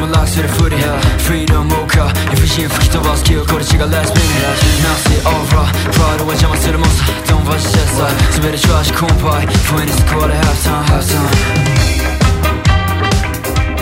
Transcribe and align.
Tumul 0.00 0.14
aksere 0.14 0.48
furia 0.48 0.98
Freedom 1.18 1.66
moka 1.66 2.12
Efficient 2.32 2.72
fukita 2.72 3.00
was 3.04 3.22
kill 3.22 3.44
Kori 3.44 3.64
chiga 3.64 3.86
last 3.86 4.14
minute. 4.14 4.56
Nasi 4.82 5.16
avra 5.24 5.64
Faro 5.92 6.24
wa 6.24 6.34
jama 6.34 6.56
serumosa 6.56 7.04
Don't 7.28 7.44
watch 7.44 7.64
that 7.64 7.88
side. 7.96 8.34
Subere 8.34 8.58
chwash 8.58 8.90
kumpai 8.92 9.46
Fueni 9.66 9.92
score 9.92 10.32
half 10.32 10.64
time 10.64 10.84
half 10.86 11.06
time. 11.10 11.79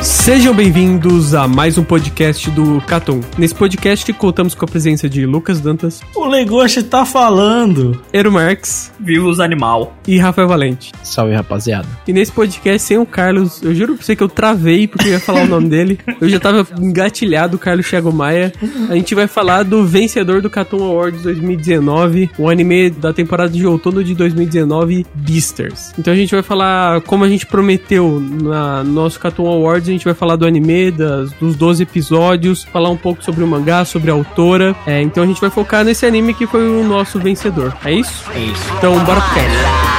Sejam 0.03 0.55
bem-vindos 0.55 1.35
a 1.35 1.49
mais 1.49 1.77
um 1.77 1.83
podcast 1.83 2.49
do 2.53 2.81
Catum. 2.83 3.21
Nesse 3.37 3.55
podcast 3.55 4.11
contamos 4.13 4.55
com 4.55 4.65
a 4.65 4.69
presença 4.69 5.09
de 5.09 5.27
Lucas 5.27 5.61
Dantas, 5.61 6.01
O 6.15 6.25
Legoshi 6.27 6.83
tá 6.85 7.05
falando. 7.05 8.01
Ero 8.13 8.31
Marx 8.31 8.93
Viva 9.01 9.27
os 9.27 9.41
animal. 9.41 9.97
e 10.07 10.17
Rafael 10.19 10.47
Valente. 10.47 10.93
Salve, 11.03 11.35
rapaziada. 11.35 11.87
E 12.07 12.13
nesse 12.13 12.31
podcast 12.31 12.87
sem 12.87 12.97
o 12.99 13.05
Carlos, 13.05 13.61
eu 13.63 13.75
juro 13.75 13.95
pra 13.97 14.05
você 14.05 14.15
que 14.15 14.23
eu 14.23 14.29
travei 14.29 14.87
porque 14.87 15.09
eu 15.09 15.13
ia 15.13 15.21
falar 15.21 15.43
o 15.43 15.47
nome 15.49 15.69
dele. 15.69 15.99
Eu 16.21 16.29
já 16.29 16.39
tava 16.39 16.67
engatilhado, 16.81 17.57
o 17.57 17.59
Carlos 17.59 17.89
Thiago 17.89 18.13
Maia. 18.13 18.53
A 18.89 18.95
gente 18.95 19.15
vai 19.15 19.27
falar 19.27 19.65
do 19.65 19.85
vencedor 19.85 20.41
do 20.41 20.49
Catum 20.49 20.83
Awards 20.85 21.23
2019, 21.23 22.31
o 22.39 22.49
anime 22.49 22.89
da 22.91 23.13
temporada 23.13 23.51
de 23.51 23.67
outono 23.67 24.05
de 24.05 24.15
2019, 24.15 25.05
Beasters. 25.15 25.93
Então 25.99 26.13
a 26.13 26.17
gente 26.17 26.31
vai 26.35 26.43
falar 26.43 27.01
como 27.03 27.25
a 27.25 27.29
gente 27.29 27.47
prometeu 27.47 28.21
na, 28.21 28.85
no 28.85 28.93
nosso 28.93 29.19
Catum 29.19 29.47
Awards, 29.47 29.88
a 29.91 29.93
gente 29.93 30.05
vai 30.05 30.15
falar 30.15 30.37
do 30.37 30.47
anime, 30.47 30.91
das, 30.91 31.33
dos 31.33 31.57
12 31.57 31.83
episódios, 31.83 32.65
falar 32.65 32.91
um 32.91 32.97
pouco 32.97 33.23
sobre 33.23 33.43
o 33.43 33.47
mangá, 33.47 33.85
sobre 33.85 34.11
a 34.11 34.15
autora. 34.15 34.75
É, 34.87 35.01
então 35.03 35.23
a 35.23 35.27
gente 35.27 35.41
vai 35.41 35.51
focar 35.51 35.85
nesse 35.85 36.07
anime 36.07 36.35
que 36.35 36.47
foi 36.47 36.69
o 36.69 36.85
nosso 36.85 37.19
vencedor. 37.19 37.77
É 37.85 37.93
isso? 37.93 38.25
É 38.35 38.39
isso. 38.39 38.65
Então 38.77 38.99
bora 39.05 39.21
pro 39.21 39.35
cast. 39.35 39.99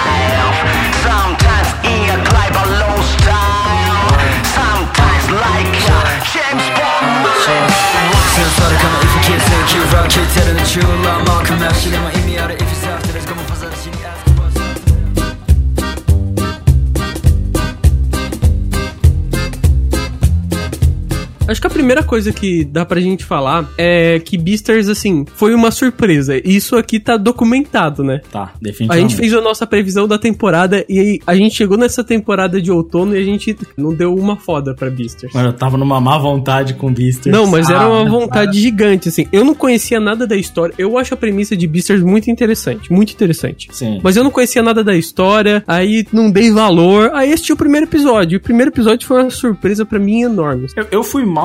Acho 21.49 21.61
que 21.61 21.67
a 21.67 21.69
primeira 21.69 22.03
coisa 22.03 22.31
que 22.31 22.63
dá 22.63 22.85
pra 22.85 22.99
gente 22.99 23.23
falar 23.25 23.67
é 23.77 24.19
que 24.19 24.37
Beasters, 24.37 24.87
assim, 24.87 25.25
foi 25.35 25.53
uma 25.53 25.71
surpresa. 25.71 26.39
Isso 26.47 26.75
aqui 26.75 26.99
tá 26.99 27.17
documentado, 27.17 28.03
né? 28.03 28.21
Tá, 28.31 28.43
A 28.43 28.51
definitivamente. 28.61 29.09
gente 29.11 29.15
fez 29.19 29.33
a 29.33 29.41
nossa 29.41 29.65
previsão 29.65 30.07
da 30.07 30.17
temporada 30.19 30.85
e 30.87 30.99
aí 30.99 31.19
a 31.25 31.35
gente 31.35 31.55
chegou 31.55 31.77
nessa 31.77 32.03
temporada 32.03 32.61
de 32.61 32.71
outono 32.71 33.15
e 33.15 33.19
a 33.19 33.23
gente 33.23 33.55
não 33.77 33.93
deu 33.93 34.13
uma 34.13 34.35
foda 34.37 34.73
pra 34.73 34.89
Beasters. 34.89 35.33
Mano, 35.33 35.49
eu 35.49 35.53
tava 35.53 35.77
numa 35.77 35.99
má 35.99 36.17
vontade 36.17 36.73
com 36.73 36.93
Beasters. 36.93 37.35
Não, 37.35 37.47
mas 37.47 37.69
era 37.69 37.81
Ah, 37.81 37.89
uma 37.89 38.03
não, 38.05 38.11
vontade 38.11 38.59
gigante, 38.59 39.09
assim. 39.09 39.25
Eu 39.31 39.43
não 39.43 39.55
conhecia 39.55 39.99
nada 39.99 40.27
da 40.27 40.35
história. 40.35 40.73
Eu 40.77 40.97
acho 40.97 41.13
a 41.13 41.17
premissa 41.17 41.55
de 41.55 41.65
Beasters 41.67 42.01
muito 42.03 42.29
interessante, 42.29 42.91
muito 42.91 43.11
interessante. 43.13 43.69
Sim. 43.71 43.99
Mas 44.03 44.15
eu 44.17 44.23
não 44.23 44.31
conhecia 44.31 44.61
nada 44.61 44.83
da 44.83 44.95
história, 44.95 45.63
aí 45.67 46.05
não 46.13 46.29
dei 46.29 46.51
valor. 46.51 47.11
Aí 47.13 47.31
assisti 47.33 47.53
o 47.53 47.57
primeiro 47.57 47.85
episódio. 47.87 48.35
E 48.35 48.37
o 48.37 48.41
primeiro 48.41 48.69
episódio 48.71 49.07
foi 49.07 49.21
uma 49.21 49.29
surpresa 49.29 49.85
pra 49.85 49.97
mim 49.99 50.21
enorme. 50.23 50.67
Eu, 50.75 50.87
eu 50.91 51.03
fui 51.03 51.25
mal, 51.25 51.38